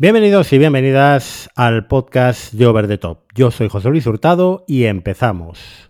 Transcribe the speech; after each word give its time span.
Bienvenidos 0.00 0.50
y 0.54 0.58
bienvenidas 0.58 1.50
al 1.56 1.86
podcast 1.86 2.54
de 2.54 2.66
Over 2.66 2.88
the 2.88 2.96
Top. 2.96 3.18
Yo 3.34 3.50
soy 3.50 3.68
José 3.68 3.90
Luis 3.90 4.06
Hurtado 4.06 4.64
y 4.66 4.84
empezamos. 4.84 5.89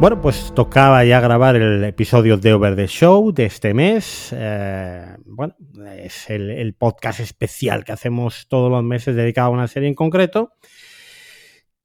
Bueno, 0.00 0.20
pues 0.20 0.54
tocaba 0.54 1.04
ya 1.04 1.20
grabar 1.20 1.56
el 1.56 1.82
episodio 1.82 2.36
de 2.36 2.52
Over 2.52 2.76
the 2.76 2.86
Show 2.86 3.32
de 3.32 3.46
este 3.46 3.74
mes. 3.74 4.32
Eh, 4.32 5.16
bueno, 5.26 5.56
es 5.96 6.30
el, 6.30 6.72
podcast 6.78 7.18
especial 7.18 7.84
que 7.84 7.90
hacemos 7.90 8.46
todos 8.46 8.70
los 8.70 8.84
meses 8.84 9.16
dedicado 9.16 9.48
a 9.48 9.50
una 9.50 9.66
serie 9.66 9.88
en 9.88 9.96
concreto. 9.96 10.52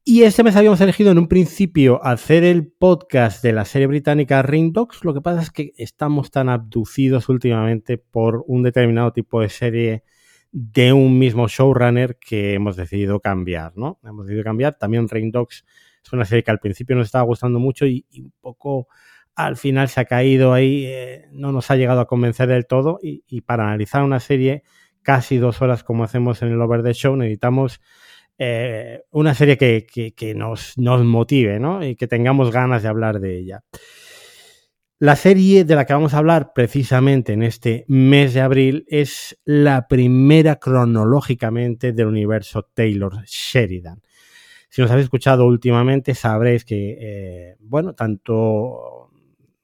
Y 0.03 0.21
este 0.23 0.43
mes 0.43 0.55
habíamos 0.55 0.79
elegido 0.79 1.11
en 1.11 1.17
un 1.17 1.27
principio 1.27 2.05
hacer 2.05 2.43
el 2.43 2.67
podcast 2.67 3.41
de 3.41 3.51
la 3.51 3.65
serie 3.65 3.87
británica 3.87 4.43
Ring 4.43 4.73
Dogs. 4.73 5.03
Lo 5.03 5.15
que 5.15 5.21
pasa 5.21 5.41
es 5.41 5.49
que 5.49 5.71
estamos 5.75 6.29
tan 6.29 6.49
abducidos 6.49 7.29
últimamente 7.29 7.97
por 7.97 8.43
un 8.45 8.61
determinado 8.61 9.11
tipo 9.11 9.41
de 9.41 9.49
serie 9.49 10.03
de 10.51 10.93
un 10.93 11.17
mismo 11.17 11.47
showrunner 11.47 12.19
que 12.19 12.53
hemos 12.53 12.75
decidido 12.75 13.19
cambiar, 13.19 13.75
¿no? 13.75 13.99
Hemos 14.03 14.27
decidido 14.27 14.43
cambiar. 14.43 14.77
También 14.77 15.09
Ring 15.09 15.31
Dogs 15.31 15.65
es 16.03 16.13
una 16.13 16.25
serie 16.25 16.43
que 16.43 16.51
al 16.51 16.59
principio 16.59 16.95
nos 16.95 17.05
estaba 17.05 17.23
gustando 17.23 17.59
mucho 17.59 17.85
y, 17.85 18.05
un 18.17 18.33
poco 18.41 18.87
al 19.35 19.57
final 19.57 19.89
se 19.89 19.99
ha 19.99 20.05
caído 20.05 20.53
ahí, 20.53 20.85
eh, 20.85 21.27
no 21.31 21.51
nos 21.51 21.71
ha 21.71 21.75
llegado 21.75 22.01
a 22.01 22.07
convencer 22.07 22.47
del 22.47 22.67
todo 22.67 22.99
y, 23.01 23.41
para 23.41 23.63
analizar 23.63 24.03
una 24.03 24.19
serie 24.19 24.63
casi 25.01 25.37
dos 25.37 25.61
horas 25.61 25.83
como 25.83 26.03
hacemos 26.03 26.41
en 26.41 26.49
el 26.49 26.61
Over 26.61 26.83
the 26.83 26.93
Show 26.93 27.15
necesitamos 27.15 27.81
eh, 28.37 29.01
una 29.11 29.33
serie 29.33 29.57
que, 29.57 30.33
nos, 30.35 30.77
nos, 30.77 31.03
motive 31.03 31.59
¿no? 31.59 31.85
y 31.85 31.95
que 31.95 32.07
tengamos 32.07 32.51
ganas 32.51 32.83
de 32.83 32.89
hablar 32.89 33.19
de 33.19 33.39
ella. 33.39 33.63
La 35.03 35.17
serie 35.17 35.65
de 35.65 35.75
la 35.75 35.85
que 35.85 35.93
vamos 35.93 36.13
a 36.13 36.19
hablar 36.19 36.53
precisamente 36.55 37.33
en 37.33 37.43
este 37.43 37.83
mes 37.89 38.33
de 38.33 38.39
abril 38.39 38.85
es 38.87 39.37
la 39.43 39.87
primera 39.89 40.55
cronológicamente 40.57 41.91
del 41.91 42.07
universo 42.07 42.69
Taylor 42.73 43.21
Sheridan. 43.25 44.01
Si 44.73 44.81
nos 44.81 44.89
habéis 44.89 45.03
escuchado 45.03 45.45
últimamente, 45.45 46.15
sabréis 46.15 46.65
que, 46.65 46.97
eh, 46.99 47.57
bueno, 47.59 47.93
tanto 47.93 49.11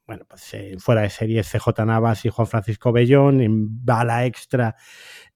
bueno, 0.06 0.24
pues, 0.30 0.54
eh, 0.54 0.76
fuera 0.78 1.02
de 1.02 1.10
series 1.10 1.52
CJ 1.52 1.84
Navas 1.84 2.26
y 2.26 2.30
Juan 2.30 2.48
Francisco 2.48 2.92
Bellón, 2.92 3.42
en 3.42 3.84
Bala 3.84 4.28
Extra, 4.28 4.76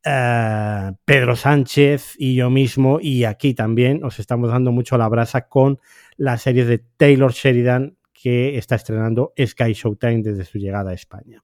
eh, 0.06 0.92
Pedro 1.04 1.36
Sánchez 1.36 2.14
y 2.20 2.36
yo 2.36 2.52
mismo, 2.52 3.00
y 3.02 3.24
aquí 3.24 3.56
también 3.56 4.04
os 4.04 4.20
estamos 4.20 4.52
dando 4.52 4.72
mucho 4.72 4.96
la 4.96 5.10
brasa 5.10 5.48
con 5.48 5.80
la 6.18 6.38
serie 6.38 6.66
de 6.66 6.78
Taylor 6.78 7.32
Sheridan 7.32 7.98
que 8.14 8.60
está 8.60 8.76
estrenando 8.76 9.34
Sky 9.44 9.74
Showtime 9.74 10.22
desde 10.22 10.46
su 10.46 10.60
llegada 10.60 10.92
a 10.92 10.94
España. 10.94 11.44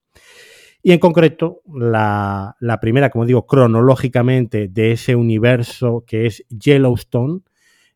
Y 0.84 0.92
en 0.92 1.00
concreto, 1.00 1.64
la, 1.66 2.56
la 2.60 2.80
primera, 2.80 3.10
como 3.10 3.26
digo, 3.26 3.48
cronológicamente 3.48 4.68
de 4.68 4.92
ese 4.92 5.16
universo 5.16 6.04
que 6.06 6.28
es 6.28 6.46
Yellowstone, 6.50 7.42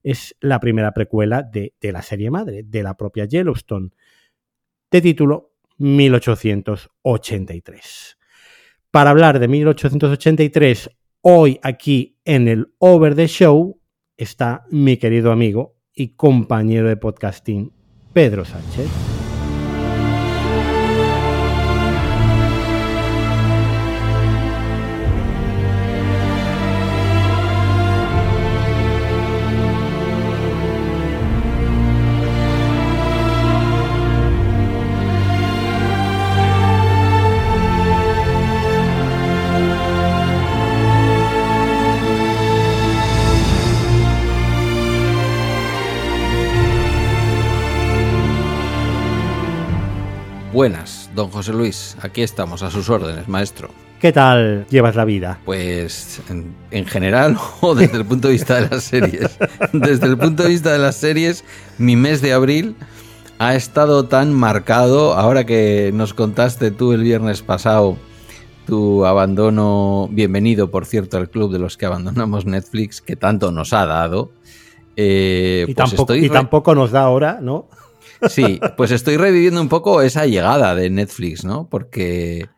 es 0.03 0.35
la 0.41 0.59
primera 0.59 0.93
precuela 0.93 1.41
de, 1.41 1.73
la 1.81 2.01
serie 2.01 2.29
madre, 2.29 2.63
de 2.63 2.83
la 2.83 2.95
propia 2.95 3.23
Yellowstone, 3.25 3.91
de 4.91 5.01
título 5.01 5.53
1883. 5.77 8.17
Para 8.91 9.09
hablar 9.09 9.39
de 9.39 9.47
1883, 9.47 10.91
hoy 11.21 11.59
aquí 11.63 12.19
en 12.25 12.47
el 12.47 12.75
Over 12.77 13.15
the 13.15 13.25
Show 13.27 13.79
está 14.17 14.65
mi 14.69 14.97
querido 14.97 15.31
amigo 15.31 15.77
y 15.95 16.09
compañero 16.09 16.89
de 16.89 16.97
podcasting, 16.97 17.71
Pedro 18.13 18.45
Sánchez. 18.45 19.12
Buenas, 50.53 51.09
don 51.15 51.31
José 51.31 51.51
Luis. 51.51 51.97
Aquí 52.03 52.21
estamos, 52.21 52.61
a 52.61 52.69
sus 52.69 52.87
órdenes, 52.87 53.27
maestro. 53.27 53.69
¿Qué 53.99 54.11
tal 54.11 54.67
llevas 54.69 54.95
la 54.95 55.03
vida? 55.03 55.39
Pues 55.45 56.21
en, 56.29 56.85
general 56.85 57.35
o 57.61 57.73
desde 57.73 57.97
el 57.97 58.05
punto 58.05 58.27
de 58.27 58.33
vista 58.33 58.61
de 58.61 58.69
las 58.69 58.83
series. 58.83 59.35
Desde 59.73 60.05
el 60.05 60.15
punto 60.15 60.43
de 60.43 60.49
vista 60.49 60.71
de 60.71 60.77
las 60.77 60.95
series, 60.95 61.43
mi 61.79 61.95
mes 61.95 62.21
de 62.21 62.33
abril 62.33 62.75
ha 63.39 63.55
estado 63.55 64.05
tan 64.05 64.31
marcado, 64.31 65.15
ahora 65.15 65.43
que 65.43 65.89
nos 65.91 66.13
contaste 66.13 66.69
tú 66.69 66.93
el 66.93 67.01
viernes 67.01 67.41
pasado 67.41 67.97
tu 68.67 69.07
abandono, 69.07 70.07
bienvenido 70.11 70.69
por 70.69 70.85
cierto 70.85 71.17
al 71.17 71.31
club 71.31 71.51
de 71.51 71.57
los 71.57 71.77
que 71.77 71.87
abandonamos 71.87 72.45
Netflix, 72.45 73.01
que 73.01 73.15
tanto 73.15 73.51
nos 73.51 73.73
ha 73.73 73.87
dado. 73.87 74.29
Eh, 74.95 75.65
y, 75.67 75.73
pues 75.73 76.23
y 76.23 76.29
tampoco 76.29 76.75
nos 76.75 76.91
da 76.91 77.01
ahora, 77.01 77.39
¿no? 77.41 77.67
Sí, 78.29 78.59
pues 78.77 78.91
estoy 78.91 79.17
reviviendo 79.17 79.61
un 79.61 79.69
poco 79.69 80.01
esa 80.01 80.25
llegada 80.25 80.75
de 80.75 80.89
Netflix, 80.89 81.43
¿no? 81.43 81.67
Porque 81.69 82.49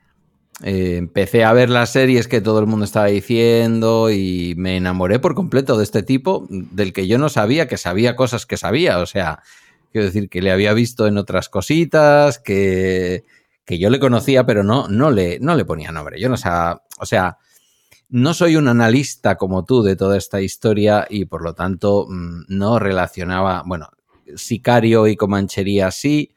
eh, 0.64 0.98
empecé 0.98 1.44
a 1.44 1.54
ver 1.54 1.70
las 1.70 1.92
series 1.92 2.28
que 2.28 2.42
todo 2.42 2.60
el 2.60 2.68
mundo 2.68 2.86
estaba 2.86 3.08
diciendo 3.08 4.10
y 4.10 4.54
me 4.58 4.78
enamoré 4.78 5.20
por 5.20 5.36
completo 5.36 5.78
de 5.78 5.84
este 5.84 6.04
tipo, 6.04 6.48
del 6.50 6.94
que 6.94 7.08
yo 7.08 7.18
no 7.18 7.30
sabía 7.30 7.68
que 7.68 7.78
sabía 7.78 8.16
cosas 8.16 8.46
que 8.46 8.58
sabía. 8.58 9.00
O 9.00 9.06
sea, 9.06 9.42
quiero 9.92 10.06
decir 10.06 10.30
que 10.30 10.42
le 10.42 10.52
había 10.52 10.74
visto 10.74 11.08
en 11.08 11.18
otras 11.18 11.50
cositas, 11.50 12.40
que, 12.40 13.26
que 13.66 13.80
yo 13.80 13.90
le 13.90 14.00
conocía, 14.00 14.46
pero 14.46 14.64
no, 14.64 14.88
no, 14.88 15.12
le, 15.12 15.40
no 15.40 15.56
le 15.56 15.66
ponía 15.66 15.92
nombre. 15.92 16.20
Yo 16.20 16.30
no 16.30 16.38
sabía, 16.38 16.82
o 17.00 17.06
sea, 17.06 17.38
no 18.10 18.34
soy 18.34 18.56
un 18.56 18.68
analista 18.68 19.36
como 19.36 19.66
tú 19.66 19.84
de 19.84 19.96
toda 19.96 20.18
esta 20.18 20.42
historia 20.42 21.08
y 21.10 21.26
por 21.26 21.44
lo 21.44 21.54
tanto 21.54 22.06
mm, 22.08 22.44
no 22.48 22.80
relacionaba, 22.80 23.64
bueno, 23.66 23.90
Sicario 24.36 25.08
y 25.08 25.16
Comanchería 25.16 25.92
sí, 25.92 26.36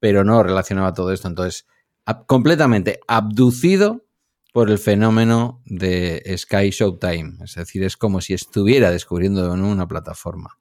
pero 0.00 0.24
no 0.24 0.42
relacionaba 0.42 0.92
todo 0.92 1.12
esto. 1.12 1.28
Entonces, 1.28 1.66
completamente 2.26 3.00
abducido 3.08 4.04
por 4.52 4.70
el 4.70 4.78
fenómeno 4.78 5.60
de 5.66 6.22
Sky 6.38 6.70
Showtime. 6.70 7.44
Es 7.44 7.56
decir, 7.56 7.82
es 7.84 7.96
como 7.96 8.20
si 8.20 8.32
estuviera 8.32 8.90
descubriendo 8.90 9.52
una 9.52 9.86
plataforma. 9.86 10.58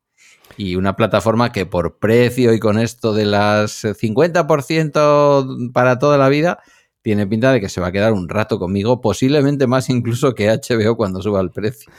Y 0.57 0.75
una 0.75 0.95
plataforma 0.95 1.51
que 1.51 1.65
por 1.65 1.97
precio 1.97 2.53
y 2.53 2.59
con 2.59 2.77
esto 2.77 3.13
de 3.13 3.25
las 3.25 3.83
50% 3.83 5.71
para 5.71 5.97
toda 5.97 6.17
la 6.17 6.29
vida, 6.29 6.59
tiene 7.05 7.27
pinta 7.27 7.51
de 7.51 7.61
que 7.61 7.69
se 7.69 7.79
va 7.79 7.89
a 7.89 7.91
quedar 7.91 8.13
un 8.13 8.27
rato 8.27 8.57
conmigo, 8.57 8.99
posiblemente 8.99 9.67
más 9.67 9.91
incluso 9.91 10.33
que 10.33 10.49
HBO 10.49 10.97
cuando 10.97 11.21
suba 11.21 11.39
el 11.39 11.51
precio. 11.51 11.93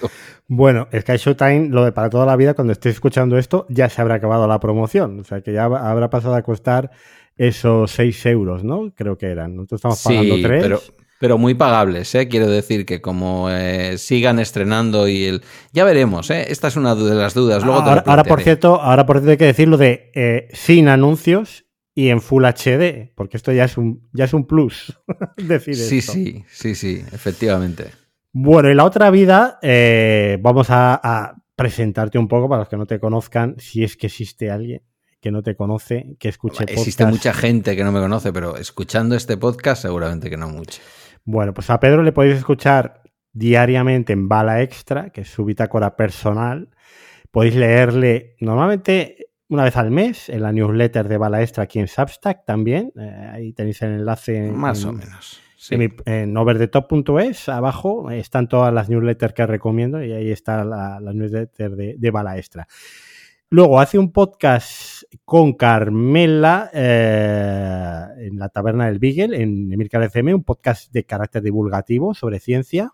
Bueno, 0.48 0.88
Sky 0.92 1.16
Showtime, 1.16 1.68
lo 1.68 1.84
de 1.84 1.92
para 1.92 2.10
toda 2.10 2.26
la 2.26 2.34
vida, 2.34 2.54
cuando 2.54 2.72
estés 2.72 2.94
escuchando 2.94 3.38
esto, 3.38 3.66
ya 3.68 3.88
se 3.88 4.00
habrá 4.00 4.16
acabado 4.16 4.48
la 4.48 4.58
promoción. 4.58 5.20
O 5.20 5.24
sea, 5.24 5.42
que 5.42 5.52
ya 5.52 5.66
habrá 5.66 6.10
pasado 6.10 6.34
a 6.34 6.42
costar 6.42 6.90
esos 7.36 7.92
6 7.92 8.26
euros, 8.26 8.64
¿no? 8.64 8.92
Creo 8.96 9.16
que 9.16 9.26
eran. 9.26 9.54
Nosotros 9.54 9.78
estamos 9.78 10.02
pagando 10.02 10.34
3. 10.42 10.62
Pero, 10.62 10.80
pero 11.20 11.38
muy 11.38 11.54
pagables, 11.54 12.12
¿eh? 12.16 12.26
Quiero 12.26 12.48
decir 12.48 12.84
que 12.84 13.00
como 13.00 13.48
eh, 13.48 13.98
sigan 13.98 14.41
estrenando 14.41 15.06
y 15.06 15.26
el... 15.26 15.42
Ya 15.72 15.84
veremos, 15.84 16.30
¿eh? 16.30 16.47
Esta 16.48 16.66
es 16.66 16.74
una 16.74 16.97
de 16.97 17.14
las 17.14 17.32
dudas. 17.32 17.64
Luego 17.64 17.80
ahora, 17.80 18.24
por 18.24 18.42
cierto, 18.42 18.80
ahora 18.80 19.06
por 19.06 19.18
cierto 19.18 19.30
hay 19.30 19.36
que 19.36 19.44
decirlo 19.44 19.76
de 19.76 20.10
eh, 20.14 20.48
sin 20.52 20.88
anuncios 20.88 21.66
y 21.98 22.10
en 22.10 22.21
Full 22.21 22.45
HD, 22.45 23.10
porque 23.15 23.39
esto 23.39 23.53
ya 23.53 23.65
es 23.65 23.78
un, 23.78 24.07
ya 24.13 24.27
es 24.27 24.34
un 24.34 24.47
plus. 24.47 25.01
decir 25.39 25.75
sí, 25.75 26.03
sí, 26.03 26.45
sí, 26.47 26.75
sí, 26.75 27.03
efectivamente. 27.10 27.87
Bueno, 28.33 28.71
y 28.71 28.75
la 28.75 28.84
otra 28.84 29.10
vida, 29.10 29.59
eh, 29.63 30.37
vamos 30.43 30.66
a, 30.69 31.34
presentarte 31.57 32.19
un 32.19 32.28
poco 32.28 32.51
para 32.51 32.60
los 32.60 32.69
que 32.69 32.77
no 32.77 32.84
te 32.84 33.01
conozcan, 33.01 33.54
si 33.57 33.83
es 33.83 33.97
que 33.97 34.09
existe 34.09 34.51
alguien 34.51 34.83
que 35.22 35.31
no 35.31 35.43
te 35.43 35.57
conoce, 35.57 36.16
que 36.21 36.28
escuche 36.28 36.59
podcast. 36.59 36.78
Existe 36.78 37.07
mucha 37.07 37.33
gente 37.33 37.75
que 37.75 37.83
no 37.83 37.93
me 37.93 38.01
conoce, 38.01 38.31
pero 38.31 38.59
escuchando 38.59 39.16
este 39.16 39.39
podcast 39.39 39.81
seguramente 39.81 40.28
que 40.28 40.37
no 40.37 40.51
mucho. 40.51 40.83
Bueno, 41.25 41.54
pues 41.54 41.71
a 41.71 41.81
Pedro 41.81 42.03
le 42.03 42.13
podéis 42.13 42.37
escuchar 42.37 43.01
diariamente 43.33 44.13
en 44.13 44.28
Bala 44.28 44.60
Extra, 44.60 45.09
que 45.09 45.22
es 45.22 45.28
su 45.28 45.47
bitácora 45.47 45.97
personal. 45.97 46.69
Podéis 47.31 47.57
leerle, 47.57 48.37
normalmente 48.41 49.31
una 49.48 49.65
vez 49.65 49.77
al 49.77 49.91
mes 49.91 50.28
en 50.28 50.43
la 50.43 50.53
newsletter 50.53 51.09
de 51.09 51.19
Bala 51.19 51.43
Extra 51.43 51.65
aquí 51.65 51.78
en 51.78 51.89
Substack 51.89 52.45
también. 52.45 52.93
Eh, 52.98 53.31
ahí 53.33 53.53
tenéis 53.53 53.83
el 53.83 53.93
enlace. 53.93 54.51
Más 54.51 54.84
o 54.84 54.93
menos. 54.93 55.41
En, 55.71 56.37
overdetop.es, 56.37 57.48
abajo 57.48 58.10
están 58.10 58.48
todas 58.48 58.72
las 58.72 58.89
newsletters 58.89 59.34
que 59.34 59.47
recomiendo 59.47 60.03
y 60.03 60.13
ahí 60.13 60.31
está 60.31 60.65
la, 60.65 61.01
newsletter 61.01 61.75
de, 61.75 61.95
de 61.98 62.10
Bala 62.10 62.39
Extra. 62.39 62.69
Luego 63.48 63.78
hace 63.78 63.97
un 63.97 64.10
podcast 64.10 65.04
con 65.25 65.53
Carmela 65.53 66.69
eh, 66.72 68.27
en 68.27 68.39
la 68.39 68.48
Taberna 68.48 68.87
del 68.87 68.98
Beagle, 68.98 69.41
en 69.41 69.72
Emilcar 69.72 70.03
FM, 70.03 70.34
un 70.34 70.43
podcast 70.43 70.93
de 70.93 71.04
carácter 71.04 71.43
divulgativo 71.43 72.13
sobre 72.13 72.41
ciencia. 72.41 72.93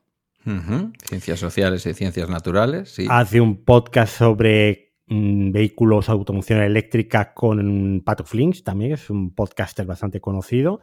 Ciencias 1.09 1.41
sociales 1.41 1.87
y 1.87 1.95
ciencias 1.95 2.29
naturales. 2.29 2.97
Hace 3.09 3.41
un 3.41 3.65
podcast 3.65 4.15
sobre 4.19 4.92
vehículos, 5.07 6.09
automoción 6.09 6.61
eléctrica 6.63 7.35
con 7.35 8.03
Pato 8.05 8.25
Flinks, 8.25 8.65
también 8.65 8.93
es 8.93 9.11
un 9.11 9.35
podcaster 9.35 9.85
bastante 9.85 10.21
conocido. 10.21 10.81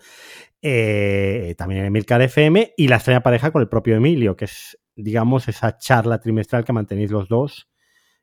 Eh, 0.61 1.55
también 1.57 1.81
en 1.81 1.87
Emilcar 1.87 2.21
FM 2.21 2.73
y 2.75 2.87
la 2.87 2.97
extraña 2.97 3.23
pareja 3.23 3.51
con 3.51 3.61
el 3.61 3.69
propio 3.69 3.95
Emilio, 3.95 4.35
que 4.35 4.45
es, 4.45 4.77
digamos, 4.95 5.47
esa 5.47 5.77
charla 5.77 6.19
trimestral 6.19 6.65
que 6.65 6.73
mantenéis 6.73 7.11
los 7.11 7.29
dos 7.29 7.69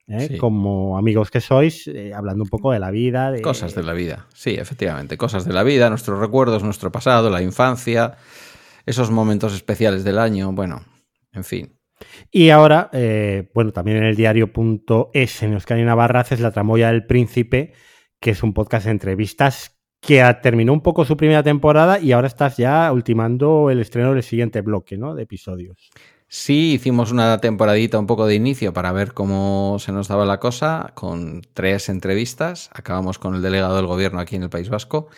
¿eh? 0.08 0.36
como 0.38 0.98
amigos 0.98 1.30
que 1.30 1.40
sois, 1.40 1.86
eh, 1.88 2.12
hablando 2.14 2.44
un 2.44 2.50
poco 2.50 2.72
de 2.72 2.78
la 2.78 2.90
vida. 2.90 3.30
De... 3.30 3.42
Cosas 3.42 3.74
de 3.74 3.82
la 3.82 3.92
vida, 3.92 4.26
sí, 4.34 4.50
efectivamente, 4.50 5.16
cosas 5.16 5.44
de 5.44 5.52
la 5.52 5.62
vida, 5.62 5.88
nuestros 5.90 6.18
recuerdos, 6.18 6.62
nuestro 6.62 6.92
pasado, 6.92 7.30
la 7.30 7.42
infancia, 7.42 8.16
esos 8.84 9.10
momentos 9.10 9.54
especiales 9.54 10.04
del 10.04 10.18
año, 10.18 10.52
bueno, 10.52 10.84
en 11.32 11.44
fin. 11.44 11.75
Y 12.30 12.50
ahora, 12.50 12.90
eh, 12.92 13.50
bueno, 13.54 13.72
también 13.72 13.98
en 13.98 14.04
el 14.04 14.16
diario.es 14.16 15.42
en 15.42 15.52
Euskadi 15.54 15.82
Navarra 15.82 16.20
haces 16.20 16.40
La 16.40 16.50
Tramoya 16.50 16.90
del 16.90 17.06
Príncipe, 17.06 17.72
que 18.20 18.30
es 18.30 18.42
un 18.42 18.54
podcast 18.54 18.86
de 18.86 18.92
entrevistas 18.92 19.78
que 20.00 20.22
terminó 20.42 20.72
un 20.72 20.82
poco 20.82 21.04
su 21.04 21.16
primera 21.16 21.42
temporada 21.42 21.98
y 21.98 22.12
ahora 22.12 22.28
estás 22.28 22.56
ya 22.56 22.92
ultimando 22.92 23.70
el 23.70 23.80
estreno 23.80 24.12
del 24.12 24.22
siguiente 24.22 24.60
bloque, 24.60 24.96
¿no? 24.96 25.14
De 25.14 25.24
episodios. 25.24 25.90
Sí, 26.28 26.74
hicimos 26.74 27.12
una 27.12 27.38
temporadita 27.38 27.98
un 27.98 28.06
poco 28.06 28.26
de 28.26 28.34
inicio 28.34 28.72
para 28.72 28.92
ver 28.92 29.14
cómo 29.14 29.76
se 29.78 29.92
nos 29.92 30.08
daba 30.08 30.24
la 30.26 30.40
cosa, 30.40 30.92
con 30.94 31.42
tres 31.54 31.88
entrevistas. 31.88 32.68
Acabamos 32.72 33.18
con 33.18 33.36
el 33.36 33.42
delegado 33.42 33.76
del 33.76 33.86
gobierno 33.86 34.20
aquí 34.20 34.36
en 34.36 34.42
el 34.42 34.50
País 34.50 34.68
Vasco. 34.68 35.08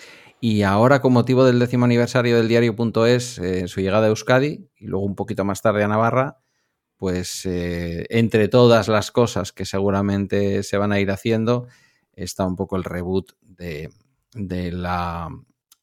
Y 0.40 0.62
ahora, 0.62 1.00
con 1.00 1.12
motivo 1.12 1.44
del 1.44 1.58
décimo 1.58 1.86
aniversario 1.86 2.36
del 2.36 2.48
diario.es, 2.48 3.38
eh, 3.38 3.68
su 3.68 3.80
llegada 3.80 4.06
a 4.06 4.10
Euskadi 4.10 4.70
y 4.76 4.86
luego 4.86 5.04
un 5.04 5.16
poquito 5.16 5.44
más 5.44 5.62
tarde 5.62 5.82
a 5.82 5.88
Navarra, 5.88 6.38
pues 6.98 7.46
eh, 7.46 8.06
entre 8.10 8.48
todas 8.48 8.88
las 8.88 9.10
cosas 9.10 9.52
que 9.52 9.64
seguramente 9.64 10.62
se 10.62 10.76
van 10.76 10.92
a 10.92 11.00
ir 11.00 11.10
haciendo, 11.10 11.66
está 12.12 12.46
un 12.46 12.56
poco 12.56 12.76
el 12.76 12.84
reboot 12.84 13.32
de, 13.40 13.90
la, 14.34 15.28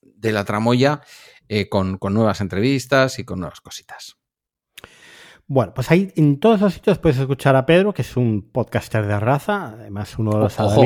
de 0.02 0.32
la 0.32 0.46
tramoya 0.46 1.02
eh, 1.50 1.68
con 1.70 1.98
nuevas 2.12 2.42
entrevistas 2.42 3.18
y 3.18 3.24
con 3.24 3.40
nuevas 3.40 3.62
cositas. 3.62 4.18
Bueno, 5.48 5.74
pues 5.76 5.92
ahí 5.92 6.12
en 6.16 6.40
todos 6.40 6.60
los 6.60 6.74
sitios 6.74 6.98
puedes 6.98 7.20
escuchar 7.20 7.56
a 7.56 7.68
Pedro, 7.68 7.94
que 7.94 8.02
es 8.02 8.18
un 8.18 8.50
podcaster 8.52 9.06
de 9.06 9.20
raza, 9.20 9.74
además 9.74 10.18
uno 10.18 10.32
de 10.32 10.40
los 10.40 10.60
ojo, 10.60 10.82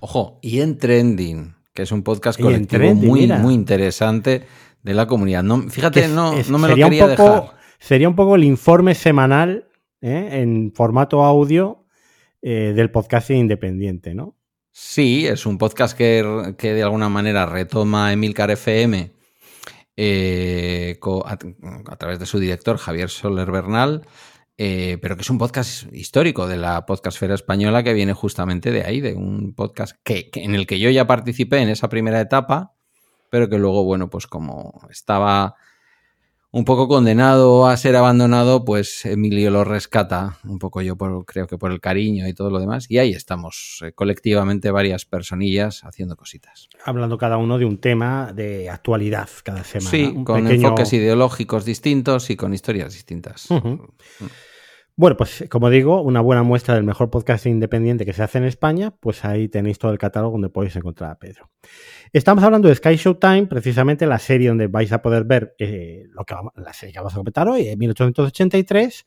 Ojo, 0.00 0.38
y 0.40 0.60
en 0.60 0.78
Trending, 0.78 1.54
que 1.74 1.82
es 1.82 1.92
un 1.92 2.02
podcast 2.02 2.40
colectivo 2.40 2.94
muy, 2.94 3.26
muy 3.26 3.52
interesante 3.52 4.46
de 4.82 4.94
la 4.94 5.06
comunidad. 5.06 5.42
No, 5.42 5.60
fíjate, 5.68 6.08
no, 6.08 6.32
no, 6.48 6.58
me 6.58 6.68
lo 6.68 6.74
quería 6.74 7.06
dejar. 7.06 7.52
Sería 7.78 8.08
un 8.08 8.16
poco 8.16 8.36
el 8.36 8.44
informe 8.44 8.94
semanal 8.94 9.67
¿eh? 10.00 10.40
en 10.40 10.72
formato 10.74 11.24
audio 11.24 11.86
eh, 12.42 12.72
del 12.74 12.90
podcast 12.90 13.30
independiente, 13.30 14.14
¿no? 14.14 14.36
Sí, 14.70 15.26
es 15.26 15.44
un 15.44 15.58
podcast 15.58 15.96
que, 15.96 16.54
que 16.56 16.72
de 16.72 16.82
alguna 16.82 17.08
manera 17.08 17.46
retoma 17.46 18.12
Emilcar 18.12 18.50
FM 18.50 19.12
eh, 20.00 21.00
a, 21.24 21.96
través 21.96 22.20
de 22.20 22.26
su 22.26 22.38
director 22.38 22.78
Javier 22.78 23.10
Soler 23.10 23.50
Bernal, 23.50 24.06
eh, 24.56 24.96
pero 25.02 25.16
que 25.16 25.22
es 25.22 25.30
un 25.30 25.38
podcast 25.38 25.92
histórico 25.92 26.46
de 26.46 26.56
la 26.56 26.86
podcastfera 26.86 27.34
española 27.34 27.82
que 27.82 27.94
viene 27.94 28.12
justamente 28.12 28.70
de 28.70 28.84
ahí, 28.84 29.00
de 29.00 29.14
un 29.14 29.54
podcast 29.54 29.96
que, 30.04 30.30
en 30.34 30.54
el 30.54 30.68
que 30.68 30.78
yo 30.78 30.88
ya 30.90 31.08
participé 31.08 31.58
en 31.58 31.70
esa 31.70 31.88
primera 31.88 32.20
etapa, 32.20 32.74
pero 33.28 33.48
que 33.48 33.58
luego, 33.58 33.82
bueno, 33.82 34.08
pues 34.08 34.28
como 34.28 34.86
estaba 34.88 35.56
un 36.50 36.64
poco 36.64 36.88
condenado 36.88 37.66
a 37.66 37.76
ser 37.76 37.94
abandonado, 37.96 38.64
pues 38.64 39.04
Emilio 39.04 39.50
lo 39.50 39.64
rescata, 39.64 40.38
un 40.44 40.58
poco 40.58 40.80
yo 40.80 40.96
por, 40.96 41.26
creo 41.26 41.46
que 41.46 41.58
por 41.58 41.72
el 41.72 41.80
cariño 41.80 42.26
y 42.26 42.32
todo 42.32 42.50
lo 42.50 42.58
demás, 42.58 42.86
y 42.90 42.98
ahí 42.98 43.12
estamos, 43.12 43.82
eh, 43.84 43.92
colectivamente 43.92 44.70
varias 44.70 45.04
persononillas 45.04 45.84
haciendo 45.84 46.16
cositas. 46.16 46.68
Hablando 46.84 47.18
cada 47.18 47.36
uno 47.36 47.58
de 47.58 47.66
un 47.66 47.78
tema 47.78 48.32
de 48.32 48.70
actualidad 48.70 49.28
cada 49.42 49.62
semana. 49.64 49.90
Sí, 49.90 50.14
con 50.24 50.46
enfoques 50.46 50.92
ideológicos 50.92 51.64
distintos 51.64 52.30
y 52.30 52.36
con 52.36 52.54
historias 52.54 52.94
distintas. 52.94 53.48
Bueno, 54.98 55.16
pues 55.16 55.44
como 55.48 55.70
digo, 55.70 56.02
una 56.02 56.20
buena 56.20 56.42
muestra 56.42 56.74
del 56.74 56.82
mejor 56.82 57.08
podcast 57.08 57.46
independiente 57.46 58.04
que 58.04 58.12
se 58.12 58.24
hace 58.24 58.38
en 58.38 58.42
España, 58.42 58.90
pues 58.98 59.24
ahí 59.24 59.46
tenéis 59.48 59.78
todo 59.78 59.92
el 59.92 59.98
catálogo 59.98 60.32
donde 60.32 60.48
podéis 60.48 60.74
encontrar 60.74 61.12
a 61.12 61.18
Pedro. 61.20 61.52
Estamos 62.12 62.42
hablando 62.42 62.66
de 62.66 62.74
Sky 62.74 62.96
Showtime, 62.96 63.46
precisamente 63.46 64.06
la 64.06 64.18
serie 64.18 64.48
donde 64.48 64.66
vais 64.66 64.90
a 64.90 65.00
poder 65.00 65.22
ver 65.22 65.54
eh, 65.60 66.06
lo 66.10 66.24
que 66.24 66.34
la 66.56 66.72
serie 66.72 66.92
que 66.92 66.98
vamos 66.98 67.12
a 67.12 67.18
comentar 67.18 67.46
hoy, 67.46 67.68
en 67.68 67.78
1883, 67.78 69.06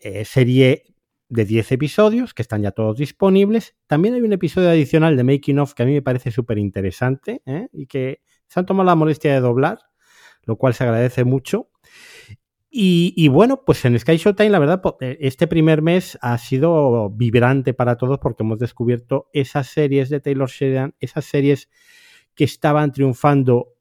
eh, 0.00 0.26
serie 0.26 0.94
de 1.30 1.44
10 1.46 1.72
episodios 1.72 2.34
que 2.34 2.42
están 2.42 2.60
ya 2.60 2.72
todos 2.72 2.98
disponibles. 2.98 3.74
También 3.86 4.16
hay 4.16 4.20
un 4.20 4.34
episodio 4.34 4.68
adicional 4.68 5.16
de 5.16 5.24
Making 5.24 5.58
of 5.58 5.72
que 5.72 5.84
a 5.84 5.86
mí 5.86 5.94
me 5.94 6.02
parece 6.02 6.32
súper 6.32 6.58
interesante 6.58 7.40
¿eh? 7.46 7.68
y 7.72 7.86
que 7.86 8.20
se 8.46 8.60
han 8.60 8.66
tomado 8.66 8.88
la 8.88 8.94
molestia 8.94 9.32
de 9.32 9.40
doblar, 9.40 9.78
lo 10.42 10.56
cual 10.56 10.74
se 10.74 10.84
agradece 10.84 11.24
mucho. 11.24 11.70
Y, 12.76 13.28
bueno, 13.28 13.62
pues 13.64 13.84
en 13.84 13.96
Sky 13.96 14.16
Showtime, 14.16 14.50
la 14.50 14.58
verdad, 14.58 14.82
eh, 15.00 15.16
este 15.20 15.46
primer 15.46 15.80
mes 15.80 16.18
ha 16.20 16.36
sido 16.38 17.08
vibrante 17.08 17.72
para 17.72 17.96
todos 17.96 18.18
porque 18.18 18.42
hemos 18.42 18.58
descubierto 18.58 19.30
esas 19.32 19.68
series 19.68 20.08
de 20.08 20.18
Taylor 20.18 20.50
Sheridan, 20.50 20.92
esas 20.98 21.24
series 21.24 21.70
que 22.34 22.42
estaban 22.42 22.90
triunfando, 22.90 23.74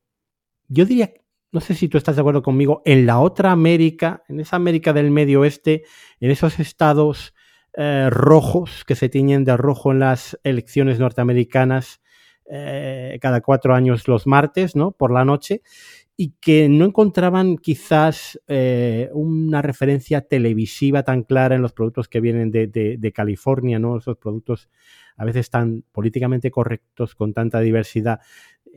yo 0.68 0.86
diría, 0.86 1.12
no 1.52 1.60
sé 1.60 1.74
si 1.74 1.88
tú 1.88 1.98
estás 1.98 2.18
de 2.18 2.22
acuerdo 2.22 2.44
conmigo, 2.44 2.84
en 2.86 3.08
la 3.08 3.18
otra 3.18 3.52
América, 3.52 4.24
en 4.30 4.40
esa 4.40 4.58
América 4.58 4.94
del 4.94 5.10
Medio 5.10 5.40
Oeste, 5.40 5.86
en 6.20 6.30
esos 6.30 6.60
estados 6.60 7.34
eh, 7.76 8.10
rojos 8.12 8.86
que 8.86 8.94
se 8.94 9.10
tiñen 9.10 9.44
de 9.44 9.58
rojo 9.58 9.92
en 9.92 9.98
las 10.02 10.40
elecciones 10.44 11.00
norteamericanas 11.00 12.00
eh, 12.46 13.18
cada 13.22 13.42
cuatro 13.42 13.74
años 13.74 14.08
los 14.08 14.28
martes, 14.28 14.76
¿no? 14.76 14.92
Por 14.92 15.12
la 15.12 15.26
noche 15.26 15.64
y 16.16 16.36
que 16.40 16.70
no 16.70 16.86
encontraban 16.86 17.58
quizás 17.58 18.40
eh, 18.48 19.10
una 19.14 19.62
referencia 19.64 20.22
televisiva 20.22 21.04
tan 21.04 21.24
clara 21.24 21.56
en 21.56 21.64
los 21.64 21.74
productos 21.74 22.08
que 22.08 22.22
vienen 22.22 22.52
de, 22.52 23.12
California, 23.16 23.80
¿no? 23.80 23.98
Esos 23.98 24.18
productos 24.18 24.70
a 25.18 25.26
veces 25.26 25.50
tan 25.50 25.84
políticamente 25.92 26.52
correctos, 26.52 27.16
con 27.16 27.34
tanta 27.34 27.60
diversidad, 27.62 28.20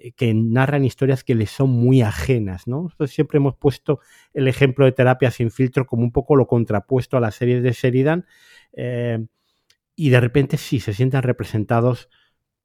eh, 0.00 0.12
que 0.12 0.32
narran 0.34 0.84
historias 0.84 1.24
que 1.24 1.34
les 1.34 1.50
son 1.50 1.70
muy 1.70 2.02
ajenas, 2.02 2.66
¿no? 2.66 2.90
siempre 3.06 3.38
hemos 3.38 3.56
puesto 3.56 4.00
el 4.34 4.48
ejemplo 4.48 4.84
de 4.84 4.92
terapia 4.92 5.30
sin 5.30 5.50
filtro 5.50 5.86
como 5.86 6.02
un 6.02 6.12
poco 6.12 6.36
lo 6.36 6.46
contrapuesto 6.46 7.16
a 7.16 7.20
las 7.20 7.34
series 7.34 7.62
de 7.62 7.72
Sheridan, 7.72 8.26
eh, 8.72 9.26
y 9.94 10.10
de 10.10 10.20
repente 10.20 10.58
sí 10.58 10.80
se 10.80 10.92
sientan 10.92 11.22
representados 11.22 12.10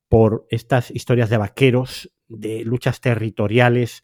por 0.10 0.46
estas 0.50 0.92
historias 0.92 1.30
de 1.30 1.38
vaqueros, 1.38 2.12
de 2.28 2.66
luchas 2.66 3.00
territoriales, 3.00 4.04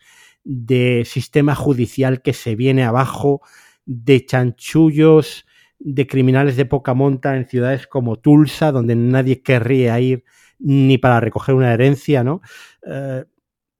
de 0.49 1.03
sistema 1.05 1.55
judicial 1.55 2.21
que 2.21 2.31
se 2.31 2.55
viene 2.55 2.85
abajo, 2.85 3.41
de 3.85 4.25
chanchullos, 4.25 5.45
de 5.77 6.07
criminales 6.07 6.55
de 6.55 6.65
poca 6.65 6.93
monta 6.93 7.35
en 7.35 7.47
ciudades 7.47 7.85
como 7.85 8.15
Tulsa, 8.17 8.71
donde 8.71 8.95
nadie 8.95 9.41
querría 9.41 9.99
ir 9.99 10.23
ni 10.57 10.97
para 10.97 11.19
recoger 11.19 11.53
una 11.53 11.73
herencia, 11.73 12.23
¿no? 12.23 12.41
Eh, 12.85 13.25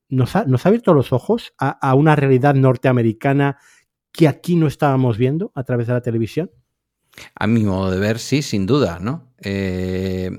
nos, 0.10 0.36
ha, 0.36 0.46
abierto 0.64 0.94
los 0.94 1.14
ojos 1.14 1.54
a, 1.58 1.94
una 1.96 2.16
realidad 2.16 2.54
norteamericana 2.54 3.58
que 4.12 4.28
aquí 4.28 4.56
no 4.56 4.68
estábamos 4.68 5.18
viendo 5.18 5.52
a 5.56 5.64
través 5.64 5.88
de 5.88 5.94
la 5.94 6.02
televisión. 6.02 6.52
A 7.34 7.48
mi 7.48 7.64
modo 7.64 7.92
de 7.92 8.00
ver, 8.00 8.20
sí, 8.20 8.42
sin 8.42 8.66
duda, 8.66 9.00
¿no? 9.00 9.34
Eh, 9.40 10.32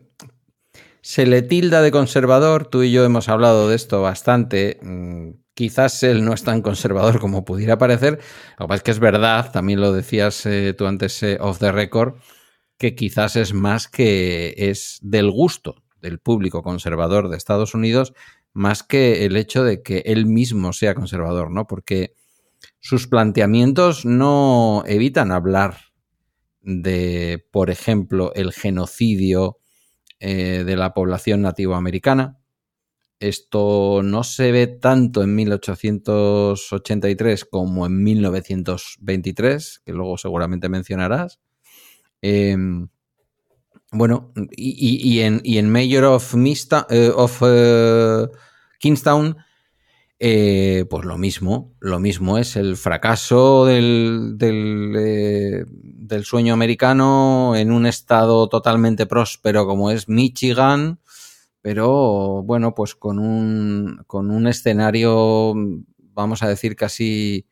se 1.00 1.26
le 1.26 1.42
tilda 1.42 1.80
de 1.80 1.90
conservador, 1.90 2.66
tú 2.66 2.82
y 2.82 2.92
yo 2.92 3.04
hemos 3.04 3.28
hablado 3.28 3.68
de 3.68 3.76
esto 3.76 4.02
bastante. 4.02 4.78
Mm, 4.82 5.30
Quizás 5.58 6.04
él 6.04 6.24
no 6.24 6.34
es 6.34 6.44
tan 6.44 6.62
conservador 6.62 7.18
como 7.18 7.44
pudiera 7.44 7.78
parecer. 7.78 8.20
Lo 8.60 8.66
que 8.66 8.68
pasa 8.68 8.76
es 8.76 8.82
que 8.84 8.90
es 8.92 9.00
verdad, 9.00 9.50
también 9.50 9.80
lo 9.80 9.92
decías 9.92 10.46
eh, 10.46 10.72
tú 10.72 10.86
antes 10.86 11.20
eh, 11.24 11.36
off 11.40 11.58
the 11.58 11.72
record, 11.72 12.14
que 12.76 12.94
quizás 12.94 13.34
es 13.34 13.54
más 13.54 13.88
que 13.88 14.54
es 14.56 15.00
del 15.02 15.32
gusto 15.32 15.82
del 16.00 16.20
público 16.20 16.62
conservador 16.62 17.28
de 17.28 17.36
Estados 17.36 17.74
Unidos, 17.74 18.12
más 18.52 18.84
que 18.84 19.24
el 19.24 19.36
hecho 19.36 19.64
de 19.64 19.82
que 19.82 20.04
él 20.06 20.26
mismo 20.26 20.72
sea 20.72 20.94
conservador, 20.94 21.50
¿no? 21.50 21.66
Porque 21.66 22.14
sus 22.78 23.08
planteamientos 23.08 24.04
no 24.04 24.84
evitan 24.86 25.32
hablar 25.32 25.78
de, 26.60 27.44
por 27.50 27.70
ejemplo, 27.70 28.32
el 28.36 28.52
genocidio 28.52 29.58
eh, 30.20 30.62
de 30.64 30.76
la 30.76 30.94
población 30.94 31.42
nativoamericana, 31.42 32.37
esto 33.20 34.00
no 34.02 34.24
se 34.24 34.52
ve 34.52 34.66
tanto 34.66 35.22
en 35.22 35.34
1883 35.34 37.44
como 37.44 37.86
en 37.86 38.02
1923, 38.02 39.82
que 39.84 39.92
luego 39.92 40.16
seguramente 40.18 40.68
mencionarás. 40.68 41.40
Em, 42.22 42.88
bueno, 43.90 44.32
y, 44.50 45.20
en, 45.20 45.40
en, 45.44 45.70
Mayor 45.70 46.04
of, 46.04 46.34
eh, 46.90 47.10
of 47.14 47.42
eh, 47.44 48.26
Kingstown, 48.78 49.36
eh, 50.20 50.84
pues 50.90 51.04
lo 51.04 51.16
mismo, 51.16 51.74
lo 51.80 52.00
mismo 52.00 52.38
es 52.38 52.56
el 52.56 52.76
fracaso 52.76 53.64
del, 53.64 54.34
del, 54.36 56.24
sueño 56.24 56.52
americano 56.52 57.54
en 57.56 57.70
un 57.70 57.86
estado 57.86 58.48
totalmente 58.48 59.06
próspero 59.06 59.66
como 59.66 59.92
es 59.92 60.08
Michigan, 60.08 60.98
pero 61.62 62.42
bueno, 62.42 62.74
pues 62.74 62.94
con 62.94 63.18
un, 63.18 64.02
con 64.06 64.30
un 64.30 64.46
escenario, 64.46 65.54
vamos 65.98 66.42
a 66.42 66.48
decir, 66.48 66.76
casi... 66.76 67.46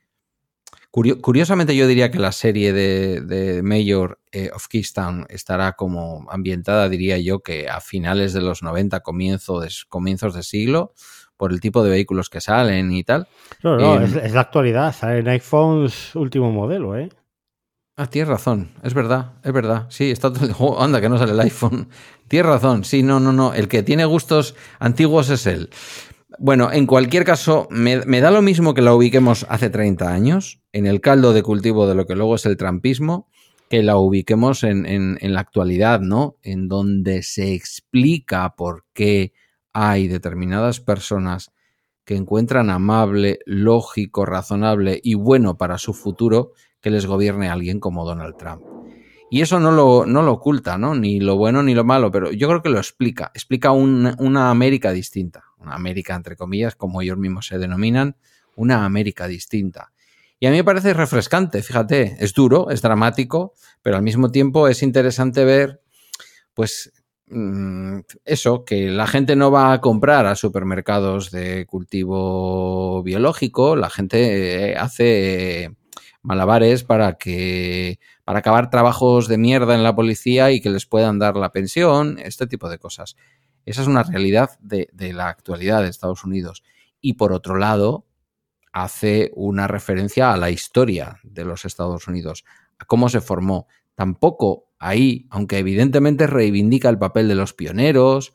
Curiosamente 0.90 1.76
yo 1.76 1.86
diría 1.86 2.10
que 2.10 2.18
la 2.18 2.32
serie 2.32 2.72
de, 2.72 3.60
Mayor 3.62 4.18
eh, 4.32 4.48
of 4.54 4.66
Keystone 4.66 5.26
estará 5.28 5.72
como 5.72 6.26
ambientada, 6.30 6.88
diría 6.88 7.18
yo, 7.18 7.40
que 7.40 7.68
a 7.68 7.82
finales 7.82 8.32
de 8.32 8.40
los 8.40 8.62
90, 8.62 9.00
comienzo 9.00 9.60
de, 9.60 9.68
comienzos 9.90 10.32
de 10.32 10.42
siglo, 10.42 10.94
por 11.36 11.52
el 11.52 11.60
tipo 11.60 11.82
de 11.84 11.90
vehículos 11.90 12.30
que 12.30 12.40
salen 12.40 12.92
y 12.92 13.04
tal. 13.04 13.28
No, 13.62 13.76
no, 13.76 13.96
em, 13.96 14.04
es, 14.04 14.32
la 14.32 14.40
actualidad, 14.40 14.94
salen 14.94 15.28
iPhones 15.28 16.14
último 16.14 16.50
modelo, 16.50 16.96
¿eh? 16.96 17.10
Ah, 17.98 18.08
tienes 18.08 18.28
razón, 18.28 18.72
es 18.82 18.92
verdad, 18.92 19.32
es 19.42 19.52
verdad. 19.54 19.86
Sí, 19.88 20.10
está 20.10 20.30
todo. 20.30 20.54
Oh, 20.58 20.82
anda, 20.82 21.00
que 21.00 21.08
no 21.08 21.16
sale 21.16 21.32
el 21.32 21.40
iPhone. 21.40 21.88
Tienes 22.28 22.46
razón, 22.46 22.84
sí, 22.84 23.02
no, 23.02 23.20
no, 23.20 23.32
no. 23.32 23.54
El 23.54 23.68
que 23.68 23.82
tiene 23.82 24.04
gustos 24.04 24.54
antiguos 24.78 25.30
es 25.30 25.46
él. 25.46 25.70
Bueno, 26.38 26.70
en 26.70 26.86
cualquier 26.86 27.24
caso, 27.24 27.66
me, 27.70 27.96
da 28.20 28.30
lo 28.30 28.42
mismo 28.42 28.74
que 28.74 28.82
la 28.82 28.94
ubiquemos 28.94 29.46
hace 29.48 29.70
30 29.70 30.12
años, 30.12 30.60
en 30.72 30.86
el 30.86 31.00
caldo 31.00 31.32
de 31.32 31.42
cultivo 31.42 31.86
de 31.86 31.94
lo 31.94 32.06
que 32.06 32.16
luego 32.16 32.34
es 32.34 32.44
el 32.44 32.58
trampismo, 32.58 33.30
que 33.70 33.82
la 33.82 33.96
ubiquemos 33.96 34.62
en, 34.62 34.84
en 34.86 35.32
la 35.32 35.40
actualidad, 35.40 36.00
¿no? 36.00 36.36
En 36.42 36.68
donde 36.68 37.22
se 37.22 37.54
explica 37.54 38.54
por 38.56 38.84
qué 38.92 39.32
hay 39.72 40.06
determinadas 40.06 40.80
personas 40.80 41.52
que 42.04 42.14
encuentran 42.14 42.68
amable, 42.68 43.38
lógico, 43.46 44.26
razonable 44.26 45.00
y 45.02 45.14
bueno 45.14 45.56
para 45.56 45.78
su 45.78 45.94
futuro 45.94 46.52
que 46.86 46.90
les 46.90 47.04
gobierne 47.04 47.48
alguien 47.48 47.80
como 47.80 48.04
Donald 48.04 48.36
Trump. 48.36 48.62
Y 49.28 49.40
eso 49.40 49.58
no 49.58 49.72
lo, 49.72 50.06
no 50.06 50.22
lo 50.22 50.34
oculta, 50.34 50.78
¿no? 50.78 50.94
Ni 50.94 51.18
lo 51.18 51.34
bueno 51.34 51.60
ni 51.64 51.74
lo 51.74 51.82
malo, 51.82 52.12
pero 52.12 52.30
yo 52.30 52.46
creo 52.46 52.62
que 52.62 52.68
lo 52.68 52.78
explica. 52.78 53.32
Explica 53.34 53.72
una 53.72 54.50
América 54.50 54.92
distinta. 54.92 55.46
Una 55.58 55.74
América, 55.74 56.14
entre 56.14 56.36
comillas, 56.36 56.76
como 56.76 57.02
ellos 57.02 57.18
mismos 57.18 57.48
se 57.48 57.58
denominan, 57.58 58.14
una 58.54 58.84
América 58.84 59.26
distinta. 59.26 59.90
Y 60.38 60.46
a 60.46 60.52
mí 60.52 60.58
me 60.58 60.62
parece 60.62 60.94
refrescante, 60.94 61.60
fíjate, 61.60 62.18
es 62.20 62.34
duro, 62.34 62.70
es 62.70 62.82
dramático, 62.82 63.54
pero 63.82 63.96
al 63.96 64.04
mismo 64.04 64.30
tiempo 64.30 64.68
es 64.68 64.84
interesante 64.84 65.44
ver, 65.44 65.80
pues, 66.54 66.92
mm, 67.26 67.98
eso, 68.24 68.64
que 68.64 68.90
la 68.90 69.08
gente 69.08 69.34
no 69.34 69.50
va 69.50 69.72
a 69.72 69.80
comprar 69.80 70.26
a 70.26 70.36
supermercados 70.36 71.32
de 71.32 71.66
cultivo 71.66 73.02
biológico, 73.02 73.74
la 73.74 73.90
gente 73.90 74.70
eh, 74.70 74.76
hace 74.76 75.74
malabares 76.26 76.82
para 76.82 77.14
que 77.18 78.00
para 78.24 78.40
acabar 78.40 78.68
trabajos 78.68 79.28
de 79.28 79.38
mierda 79.38 79.76
en 79.76 79.84
la 79.84 79.94
policía 79.94 80.50
y 80.50 80.60
que 80.60 80.70
les 80.70 80.84
puedan 80.84 81.20
dar 81.20 81.36
la 81.36 81.52
pensión, 81.52 82.18
este 82.18 82.48
tipo 82.48 82.68
de 82.68 82.78
cosas. 82.78 83.16
Esa 83.64 83.82
es 83.82 83.88
una 83.88 84.02
realidad 84.02 84.50
de, 84.60 84.88
la 85.12 85.28
actualidad 85.28 85.82
de 85.82 85.88
Estados 85.88 86.24
Unidos. 86.24 86.64
Y 87.00 87.14
por 87.14 87.32
otro 87.32 87.56
lado, 87.56 88.06
hace 88.72 89.30
una 89.36 89.68
referencia 89.68 90.32
a 90.32 90.36
la 90.36 90.50
historia 90.50 91.20
de 91.22 91.44
los 91.44 91.64
Estados 91.64 92.08
Unidos, 92.08 92.44
a 92.78 92.84
cómo 92.86 93.08
se 93.08 93.20
formó. 93.20 93.68
Tampoco 93.94 94.72
ahí, 94.80 95.28
aunque 95.30 95.58
evidentemente 95.58 96.26
reivindica 96.26 96.88
el 96.88 96.98
papel 96.98 97.28
de 97.28 97.36
los 97.36 97.54
pioneros 97.54 98.34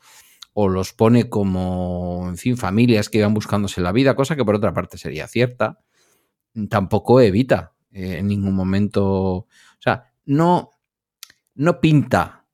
o 0.53 0.69
los 0.69 0.93
pone 0.93 1.29
como, 1.29 2.25
en 2.29 2.37
fin, 2.37 2.55
familias 2.55 3.09
que 3.09 3.17
iban 3.17 3.33
buscándose 3.33 3.81
la 3.81 3.91
vida, 3.91 4.15
cosa 4.15 4.37
que 4.37 4.45
por 4.45 4.55
otra 4.55 4.73
parte 4.73 4.97
sería 4.97 5.27
cierta, 5.27 5.79
tampoco 6.69 7.19
evita 7.19 7.73
eh, 7.91 8.17
en 8.19 8.27
ningún 8.27 8.55
momento. 8.55 9.03
O 9.13 9.47
sea, 9.79 10.13
no, 10.25 10.71
no 11.55 11.81
pinta 11.81 12.45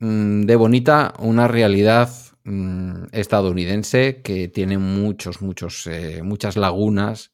mm, 0.00 0.42
de 0.42 0.56
bonita 0.56 1.14
una 1.18 1.48
realidad 1.48 2.10
mm, 2.44 3.06
estadounidense 3.12 4.22
que 4.22 4.48
tiene 4.48 4.78
muchos, 4.78 5.42
muchos, 5.42 5.86
eh, 5.86 6.22
muchas 6.22 6.56
lagunas 6.56 7.32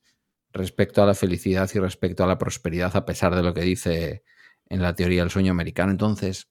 respecto 0.52 1.02
a 1.02 1.06
la 1.06 1.14
felicidad 1.14 1.70
y 1.74 1.78
respecto 1.78 2.24
a 2.24 2.26
la 2.26 2.38
prosperidad, 2.38 2.96
a 2.96 3.04
pesar 3.04 3.34
de 3.34 3.42
lo 3.42 3.54
que 3.54 3.62
dice 3.62 4.24
en 4.68 4.82
la 4.82 4.94
teoría 4.94 5.22
del 5.22 5.30
sueño 5.30 5.52
americano. 5.52 5.90
Entonces, 5.92 6.48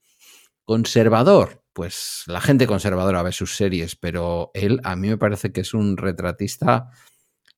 conservador, 0.66 1.64
pues 1.74 2.24
la 2.28 2.42
gente 2.42 2.68
conservadora 2.68 3.24
ve 3.24 3.32
sus 3.32 3.56
series, 3.56 3.96
pero 3.96 4.52
él 4.54 4.80
a 4.84 4.96
mí 4.96 5.08
me 5.10 5.18
parece 5.18 5.52
que 5.52 5.62
es 5.62 5.74
un 5.74 5.98
retratista. 5.98 6.90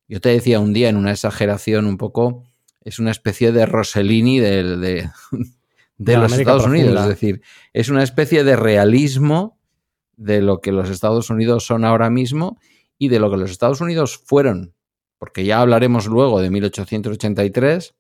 Yo 0.08 0.22
te 0.22 0.30
decía 0.30 0.60
un 0.60 0.74
día 0.74 0.90
en 0.90 0.98
una 0.98 1.12
exageración 1.12 1.86
un 1.88 1.98
poco 1.98 2.44
es 2.84 3.00
una 3.00 3.12
especie 3.12 3.52
de 3.52 3.66
Rossellini 3.66 4.40
de, 4.42 5.10
de, 5.98 6.18
los 6.18 6.34
Estados 6.34 6.66
Unidos. 6.66 7.00
Es 7.00 7.08
decir, 7.08 7.42
es 7.74 7.90
una 7.90 8.04
especie 8.04 8.44
de 8.44 8.56
realismo 8.56 9.60
de 10.18 10.42
lo 10.42 10.62
que 10.62 10.72
los 10.72 10.90
Estados 10.90 11.30
Unidos 11.30 11.66
son 11.66 11.86
ahora 11.86 12.10
mismo 12.10 12.60
y 12.98 13.08
de 13.10 13.20
lo 13.20 13.32
que 13.32 13.38
los 13.38 13.52
Estados 13.52 13.82
Unidos 13.82 14.22
fueron. 14.26 14.76
Porque 15.18 15.46
ya 15.46 15.62
hablaremos 15.62 16.08
luego 16.08 16.42
de 16.42 16.50
1883, 16.50 17.96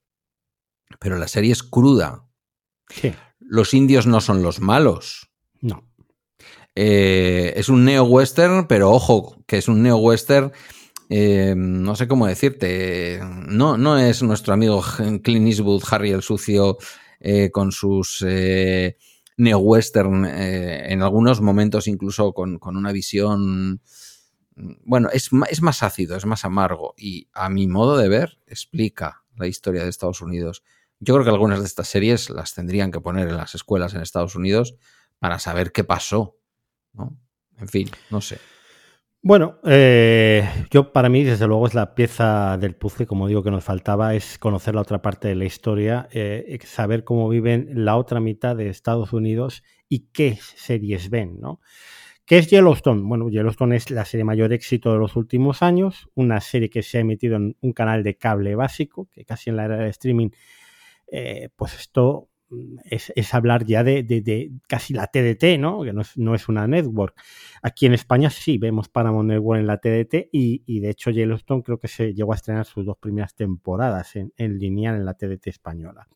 pero 0.99 1.17
la 1.17 1.27
serie 1.27 1.51
es 1.51 1.63
cruda. 1.63 2.25
Los 3.39 3.73
indios 3.73 4.07
no 4.07 4.21
son 4.21 4.41
los 4.41 4.59
malos. 4.59 5.29
No. 5.61 5.87
Eh, 6.75 7.53
es 7.55 7.69
un 7.69 7.85
neo-western, 7.85 8.67
pero 8.67 8.91
ojo, 8.91 9.43
que 9.45 9.57
es 9.57 9.67
un 9.67 9.83
neo-western 9.83 10.51
eh, 11.13 11.55
no 11.57 11.93
sé 11.97 12.07
cómo 12.07 12.25
decirte, 12.25 13.19
no, 13.21 13.77
no 13.77 13.97
es 13.97 14.23
nuestro 14.23 14.53
amigo 14.53 14.81
Clint 15.23 15.45
Eastwood, 15.45 15.83
Harry 15.91 16.11
el 16.11 16.21
Sucio, 16.21 16.77
eh, 17.19 17.51
con 17.51 17.73
sus 17.73 18.23
eh, 18.25 18.95
neo-western, 19.35 20.23
en 20.23 21.01
algunos 21.01 21.41
momentos 21.41 21.89
incluso 21.89 22.31
con, 22.31 22.59
una 22.63 22.93
visión... 22.93 23.81
Bueno, 24.55 25.09
es, 25.11 25.31
es 25.49 25.61
más 25.61 25.83
ácido, 25.83 26.15
es 26.15 26.25
más 26.25 26.45
amargo 26.45 26.93
y 26.97 27.27
a 27.33 27.49
mi 27.49 27.67
modo 27.67 27.97
de 27.97 28.07
ver 28.07 28.39
explica 28.47 29.25
la 29.35 29.47
historia 29.47 29.83
de 29.83 29.89
Estados 29.89 30.21
Unidos. 30.21 30.63
Yo 31.01 31.13
creo 31.13 31.25
que 31.25 31.31
algunas 31.31 31.59
de 31.59 31.65
estas 31.65 31.89
series 31.89 32.29
las 32.29 32.53
tendrían 32.53 32.89
que 32.89 33.01
poner 33.01 33.27
en 33.27 33.35
las 33.35 33.53
escuelas 33.53 33.93
en 33.93 34.01
Estados 34.01 34.35
Unidos 34.35 34.75
para 35.19 35.39
saber 35.39 35.73
qué 35.73 35.83
pasó. 35.83 36.37
¿no? 36.93 37.17
En 37.59 37.67
fin, 37.67 37.89
no 38.09 38.21
sé. 38.21 38.39
Bueno, 39.23 39.59
eh, 39.65 40.49
yo 40.71 40.91
para 40.91 41.07
mí, 41.07 41.23
desde 41.23 41.45
luego, 41.45 41.67
es 41.67 41.75
la 41.75 41.93
pieza 41.93 42.57
del 42.57 42.75
puzzle, 42.75 43.05
como 43.05 43.27
digo, 43.27 43.43
que 43.43 43.51
nos 43.51 43.63
faltaba, 43.63 44.15
es 44.15 44.39
conocer 44.39 44.73
la 44.73 44.81
otra 44.81 45.03
parte 45.03 45.27
de 45.27 45.35
la 45.35 45.45
historia, 45.45 46.09
eh, 46.11 46.57
saber 46.65 47.03
cómo 47.03 47.29
viven 47.29 47.69
la 47.85 47.97
otra 47.97 48.19
mitad 48.19 48.55
de 48.55 48.69
Estados 48.69 49.13
Unidos 49.13 49.63
y 49.87 50.07
qué 50.11 50.39
series 50.41 51.11
ven, 51.11 51.39
¿no? 51.39 51.59
¿Qué 52.25 52.39
es 52.39 52.49
Yellowstone? 52.49 53.03
Bueno, 53.03 53.29
Yellowstone 53.29 53.75
es 53.75 53.91
la 53.91 54.05
serie 54.05 54.23
mayor 54.23 54.53
éxito 54.53 54.91
de 54.91 54.97
los 54.97 55.15
últimos 55.15 55.61
años, 55.61 56.09
una 56.15 56.41
serie 56.41 56.71
que 56.71 56.81
se 56.81 56.97
ha 56.97 57.01
emitido 57.01 57.35
en 57.35 57.55
un 57.61 57.73
canal 57.73 58.01
de 58.03 58.17
cable 58.17 58.55
básico, 58.55 59.07
que 59.11 59.23
casi 59.23 59.51
en 59.51 59.57
la 59.57 59.65
era 59.65 59.77
del 59.77 59.89
streaming, 59.89 60.29
eh, 61.11 61.49
pues 61.55 61.75
esto 61.75 62.30
es, 62.85 63.33
hablar 63.33 63.65
ya 63.65 63.83
de, 63.83 64.51
casi 64.67 64.93
la 64.93 65.07
TDT, 65.07 65.59
¿no? 65.59 65.83
Que 65.83 65.93
no 65.93 66.35
es, 66.35 66.49
una 66.49 66.67
network. 66.67 67.15
Aquí 67.61 67.85
en 67.85 67.93
España 67.93 68.29
sí 68.29 68.57
vemos 68.57 68.89
Paramount 68.89 69.29
Network 69.29 69.59
en 69.59 69.67
la 69.67 69.77
TDT 69.77 70.29
y, 70.31 70.79
de 70.79 70.89
hecho 70.89 71.11
Yellowstone 71.11 71.63
creo 71.63 71.79
que 71.79 71.87
se 71.87 72.13
llegó 72.13 72.33
a 72.33 72.35
estrenar 72.35 72.65
sus 72.65 72.85
dos 72.85 72.97
primeras 72.97 73.35
temporadas 73.35 74.15
en, 74.15 74.33
en 74.37 74.57
lineal 74.57 74.95
en 74.95 75.05
la 75.05 75.13
TDT 75.13 75.47
española. 75.47 76.07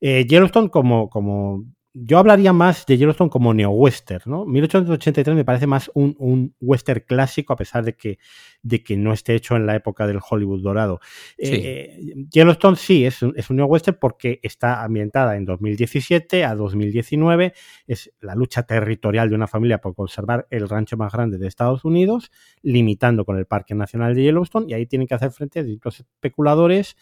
Eh, 0.00 0.26
Yellowstone 0.26 0.70
como, 0.70 1.10
como 1.10 1.64
yo 2.04 2.18
hablaría 2.18 2.52
más 2.52 2.86
de 2.86 2.96
Yellowstone 2.96 3.30
como 3.30 3.54
neo-western, 3.54 4.22
¿no? 4.26 4.44
1883 4.44 5.36
me 5.36 5.44
parece 5.44 5.66
más 5.66 5.90
un, 5.94 6.54
western 6.60 7.02
clásico, 7.06 7.52
a 7.52 7.56
pesar 7.56 7.84
de 7.84 7.94
que, 7.94 8.18
de 8.62 8.82
que 8.82 8.96
no 8.96 9.12
esté 9.12 9.34
hecho 9.34 9.56
en 9.56 9.66
la 9.66 9.74
época 9.74 10.06
del 10.06 10.20
Hollywood 10.28 10.62
dorado. 10.62 11.00
Eh, 11.38 12.14
Yellowstone 12.30 12.76
sí 12.76 13.04
es 13.04 13.22
un, 13.22 13.34
es 13.36 13.50
un 13.50 13.56
neo-western 13.56 13.98
porque 14.00 14.40
está 14.42 14.82
ambientada 14.82 15.36
en 15.36 15.44
2017 15.44 16.44
a 16.44 16.54
2019, 16.54 17.54
es 17.86 18.12
la 18.20 18.34
lucha 18.34 18.62
territorial 18.64 19.28
de 19.28 19.34
una 19.34 19.46
familia 19.46 19.80
por 19.80 19.94
conservar 19.94 20.46
el 20.50 20.68
rancho 20.68 20.96
más 20.96 21.12
grande 21.12 21.38
de 21.38 21.46
Estados 21.46 21.84
Unidos, 21.84 22.30
limitando 22.62 23.24
con 23.24 23.38
el 23.38 23.46
Parque 23.46 23.74
Nacional 23.74 24.14
de 24.14 24.22
Yellowstone, 24.22 24.66
y 24.68 24.74
ahí 24.74 24.86
tienen 24.86 25.08
que 25.08 25.14
hacer 25.14 25.30
frente 25.30 25.60
a 25.60 25.62
distintos 25.62 26.00
especuladores, 26.00 26.96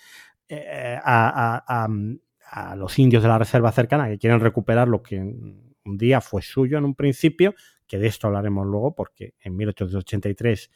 eh, 0.48 0.96
a, 1.02 1.64
a, 1.66 1.88
los 2.76 2.98
indios 2.98 3.22
de 3.22 3.28
la 3.28 3.38
reserva 3.38 3.72
cercana 3.72 4.08
que 4.08 4.18
quieren 4.18 4.40
recuperar 4.40 4.88
lo 4.88 5.02
que 5.02 5.18
un 5.18 5.98
día 5.98 6.20
fue 6.20 6.42
suyo 6.42 6.78
en 6.78 6.84
un 6.84 6.94
principio, 6.94 7.54
que 7.86 7.98
de 7.98 8.08
esto 8.08 8.26
hablaremos 8.26 8.66
luego, 8.66 8.94
porque 8.94 9.34
en 9.40 9.56
1883 9.56 10.70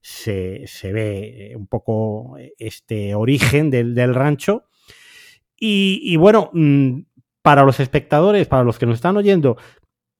se, 0.00 0.66
se 0.66 0.92
ve 0.92 1.52
un 1.56 1.66
poco 1.66 2.36
este 2.58 3.14
origen 3.14 3.70
del, 3.70 3.94
del 3.94 4.14
rancho. 4.14 4.64
Y, 5.56 6.00
y 6.02 6.16
bueno, 6.16 6.50
mm, 6.52 7.00
para 7.42 7.64
los 7.64 7.80
espectadores, 7.80 8.48
para 8.48 8.64
los 8.64 8.78
que 8.78 8.86
nos 8.86 8.96
están 8.96 9.16
oyendo, 9.16 9.56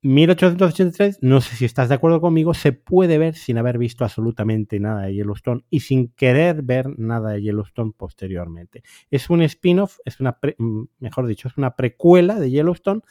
1883, 0.03 1.19
no 1.21 1.43
sé 1.43 1.57
si 1.57 1.67
estás 1.67 1.91
de 1.91 1.95
acuerdo 1.95 2.21
conmigo, 2.23 2.55
se 2.55 2.73
puede 2.73 3.19
ver 3.19 3.35
sin 3.35 3.59
haber 3.59 3.77
visto 3.77 4.05
absolutamente 4.05 4.81
nada 4.81 5.03
de 5.03 5.15
Yellowstone 5.15 5.65
y 5.69 5.81
sin 5.81 6.09
querer 6.09 6.63
ver 6.63 6.99
nada 6.99 7.33
de 7.33 7.43
Yellowstone 7.43 7.93
posteriormente. 7.95 8.83
Es 9.11 9.29
un 9.29 9.43
spin-off, 9.43 9.99
es 10.07 10.19
una, 10.21 10.39
mm, 10.59 10.85
mejor 11.01 11.27
dicho, 11.27 11.49
es 11.49 11.59
una 11.59 11.77
precuela 11.77 12.41
de 12.41 12.51
Yellowstone, 12.51 13.03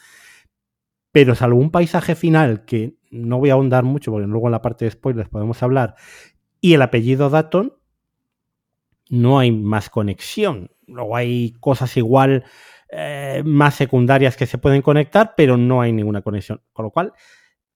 pero 1.12 1.34
salvo 1.36 1.60
un 1.60 1.70
paisaje 1.70 2.16
final 2.16 2.64
que 2.64 2.96
no 3.10 3.38
voy 3.38 3.50
a 3.50 3.54
ahondar 3.54 3.84
mucho 3.84 4.10
porque 4.10 4.26
luego 4.26 4.48
en 4.48 4.52
la 4.52 4.62
parte 4.62 4.84
de 4.84 4.90
spoilers 4.90 5.28
podemos 5.28 5.62
hablar, 5.62 5.94
y 6.60 6.74
el 6.74 6.82
apellido 6.82 7.30
Datton, 7.30 7.74
no 9.08 9.38
hay 9.38 9.50
más 9.52 9.90
conexión. 9.90 10.70
Luego 10.86 11.16
hay 11.16 11.52
cosas 11.60 11.96
igual 11.96 12.44
eh, 12.92 13.42
más 13.44 13.76
secundarias 13.76 14.36
que 14.36 14.46
se 14.46 14.58
pueden 14.58 14.82
conectar, 14.82 15.34
pero 15.36 15.56
no 15.56 15.80
hay 15.80 15.92
ninguna 15.92 16.22
conexión. 16.22 16.60
Con 16.72 16.86
lo 16.86 16.90
cual, 16.90 17.12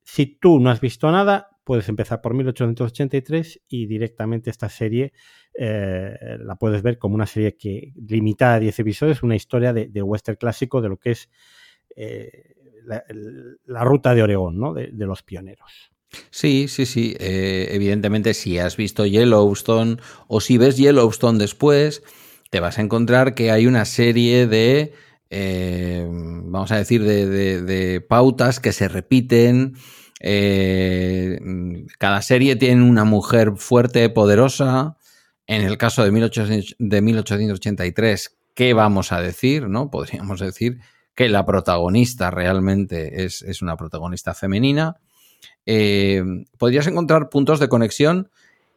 si 0.02 0.26
tú 0.26 0.59
no 0.59 0.71
has 0.71 0.80
visto 0.80 1.11
nada, 1.12 1.50
puedes 1.62 1.88
empezar 1.88 2.21
por 2.21 2.35
1883 2.35 3.62
y 3.68 3.87
directamente 3.87 4.50
esta 4.50 4.68
serie 4.68 5.12
eh, 5.56 6.16
la 6.40 6.56
puedes 6.56 6.83
ver 6.83 6.99
como 6.99 7.14
una 7.14 7.26
serie 7.26 7.56
que 7.56 7.92
limitada 8.09 8.54
a 8.54 8.61
10 8.61 8.80
episodios, 8.80 9.23
una 9.23 9.37
historia 9.37 9.73
de, 9.73 10.02
western 10.02 10.37
clásico 10.37 10.80
de 10.80 10.88
lo 10.88 10.97
que 10.97 11.12
es 11.12 11.30
eh, 11.94 12.56
la, 12.85 13.85
ruta 13.85 14.16
de 14.16 14.23
Oregón, 14.25 14.59
¿no? 14.59 14.75
de, 14.75 14.90
los 14.92 15.23
pioneros. 15.23 15.92
Sí, 16.30 16.66
sí, 16.66 16.87
sí. 16.87 17.16
evidentemente, 17.18 18.35
si 18.35 18.59
has 18.59 18.76
visto 18.76 19.06
Yellowstone 19.06 19.99
o 20.26 20.40
si 20.40 20.59
ves 20.59 20.76
Yellowstone 20.76 21.38
después, 21.38 22.02
te 22.54 22.61
vas 22.61 22.78
a 22.78 22.82
encontrar 22.82 23.34
que 23.34 23.50
hay 23.50 23.66
una 23.66 23.84
serie 23.84 24.46
de 24.46 24.92
eh, 25.28 26.06
vamos 26.08 26.70
a 26.70 26.76
decir, 26.76 27.02
de, 27.02 28.06
pautas 28.08 28.61
que 28.61 28.70
se 28.70 28.87
repiten. 28.87 29.75
Eh, 30.20 31.40
cada 31.99 32.23
serie 32.23 32.54
tiene 32.54 32.88
una 32.88 33.02
mujer 33.02 33.54
fuerte, 33.56 34.08
poderosa. 34.08 34.96
En 35.49 35.62
el 35.62 35.76
caso 35.78 36.04
de, 36.04 36.12
1883, 36.12 38.37
¿qué 38.54 38.73
vamos 38.73 39.11
a 39.11 39.20
decir? 39.20 39.68
¿no? 39.68 39.90
Podríamos 39.90 40.38
decir 40.38 40.78
que 41.16 41.28
la 41.28 41.44
protagonista 41.44 42.30
realmente 42.30 43.25
es, 43.25 43.42
una 43.62 43.76
protagonista 43.76 44.32
femenina. 44.32 45.00
Eh, 45.66 46.23
podrías 46.56 46.87
encontrar 46.87 47.30
puntos 47.30 47.58
de 47.58 47.68
conexión 47.68 48.30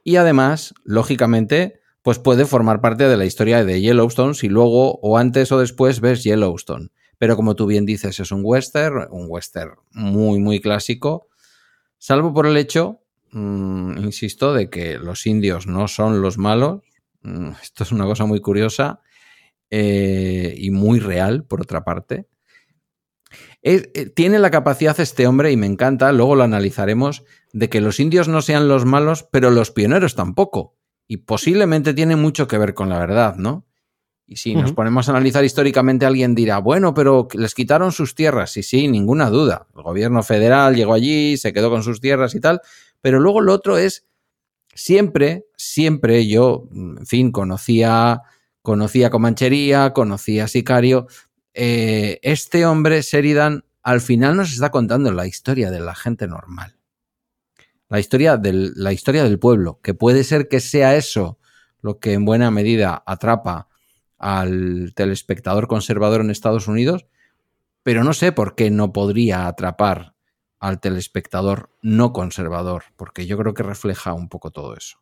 y 0.03 0.15
además, 0.15 0.73
lógicamente, 0.83 1.76
pues 2.07 2.19
puede 2.19 2.45
formar 2.45 2.79
parte 2.79 3.05
de 3.05 3.17
la 3.17 3.25
historia 3.25 3.65
de 3.65 3.81
Yellowstone 3.81 4.33
si 4.33 4.47
luego 4.47 4.97
o 5.01 5.17
antes 5.17 5.51
o 5.51 5.59
después 5.59 5.99
ves 5.99 6.23
Yellowstone. 6.23 6.87
Pero 7.17 7.35
como 7.35 7.53
tú 7.57 7.65
bien 7.65 7.85
dices, 7.85 8.21
es 8.21 8.31
un 8.31 8.39
western, 8.45 9.09
un 9.11 9.25
western 9.27 9.73
muy, 9.91 10.39
muy 10.39 10.61
clásico, 10.61 11.27
salvo 11.97 12.33
por 12.33 12.47
el 12.47 12.55
hecho, 12.55 13.01
mm, 13.33 13.97
insisto, 13.97 14.53
de 14.53 14.69
que 14.69 14.97
los 14.99 15.27
indios 15.27 15.67
no 15.67 15.89
son 15.89 16.21
los 16.21 16.37
malos. 16.37 16.79
Mm, 17.23 17.49
esto 17.61 17.83
es 17.83 17.91
una 17.91 18.05
cosa 18.05 18.23
muy 18.23 18.39
curiosa 18.39 19.01
eh, 19.69 20.55
y 20.57 20.71
muy 20.71 21.01
real, 21.01 21.43
por 21.43 21.59
otra 21.59 21.83
parte. 21.83 22.29
Eh, 23.63 24.11
tiene 24.15 24.39
la 24.39 24.49
capacidad 24.49 24.97
este 24.97 25.27
hombre, 25.27 25.51
y 25.51 25.57
me 25.57 25.67
encanta, 25.67 26.13
luego 26.13 26.37
lo 26.37 26.43
analizaremos, 26.43 27.25
de 27.51 27.67
que 27.67 27.81
los 27.81 27.99
indios 27.99 28.29
no 28.29 28.41
sean 28.41 28.69
los 28.69 28.85
malos, 28.85 29.27
pero 29.29 29.51
los 29.51 29.71
pioneros 29.71 30.15
tampoco 30.15 30.76
y 31.07 31.17
posiblemente 31.17 31.93
tiene 31.93 32.15
mucho 32.15 32.47
que 32.47 32.57
ver 32.57 32.73
con 32.73 32.89
la 32.89 32.99
verdad, 32.99 33.35
¿no? 33.35 33.65
Y 34.29 34.35
si 34.35 34.55
nos 34.55 34.73
ponemos 34.73 35.07
a 35.07 35.11
analizar 35.11 35.45
históricamente, 35.45 36.05
alguien 36.05 36.35
dirá, 36.35 36.57
bueno, 36.57 36.93
pero 36.93 37.29
les 37.33 37.55
quitaron 37.55 37.93
sus 37.93 38.13
tierras. 38.13 38.51
Sí, 38.51 38.61
sí, 38.61 38.89
ninguna 38.89 39.29
duda. 39.29 39.67
El 39.73 39.83
gobierno 39.83 40.21
federal 40.21 40.75
llegó 40.75 40.93
allí, 40.93 41.37
se 41.37 41.53
quedó 41.53 41.69
con 41.69 41.81
sus 41.81 42.01
tierras 42.01 42.35
y 42.35 42.41
tal. 42.41 42.59
Pero 42.99 43.21
luego 43.21 43.39
lo 43.39 43.53
otro 43.53 43.77
es, 43.77 44.05
siempre, 44.75 45.45
siempre 45.55 46.27
yo, 46.27 46.67
en 46.73 47.05
fin, 47.05 47.31
conocía, 47.31 48.21
conocía 48.61 49.09
Comanchería, 49.09 49.93
conocía 49.93 50.49
Sicario. 50.49 51.07
Eh, 51.53 52.19
este 52.21 52.65
hombre, 52.65 53.01
Sheridan, 53.03 53.63
al 53.81 54.01
final 54.01 54.35
nos 54.35 54.51
está 54.51 54.71
contando 54.71 55.09
la 55.13 55.25
historia 55.25 55.71
de 55.71 55.79
la 55.79 55.95
gente 55.95 56.27
normal 56.27 56.76
la 57.89 57.99
historia, 57.99 58.37
del, 58.37 58.73
la 58.75 58.93
historia 58.93 59.23
del 59.23 59.39
pueblo, 59.39 59.79
que 59.81 59.93
puede 59.93 60.23
ser 60.23 60.47
que 60.47 60.59
sea 60.59 60.95
eso 60.95 61.39
lo 61.81 61.99
que 61.99 62.13
en 62.13 62.25
buena 62.25 62.51
medida 62.51 63.03
atrapa 63.05 63.67
al 64.17 64.93
telespectador 64.95 65.67
conservador 65.67 66.21
en 66.21 66.31
Estados 66.31 66.67
Unidos, 66.67 67.05
pero 67.83 68.03
no 68.03 68.13
sé 68.13 68.31
por 68.31 68.55
qué 68.55 68.69
no 68.69 68.91
podría 68.91 69.47
atrapar 69.47 70.15
al 70.59 70.79
telespectador 70.79 71.69
no 71.81 72.13
conservador, 72.13 72.83
porque 72.95 73.25
yo 73.27 73.37
creo 73.37 73.53
que 73.53 73.63
refleja 73.63 74.13
un 74.13 74.27
poco 74.27 74.51
todo 74.51 74.75
eso. 74.75 74.97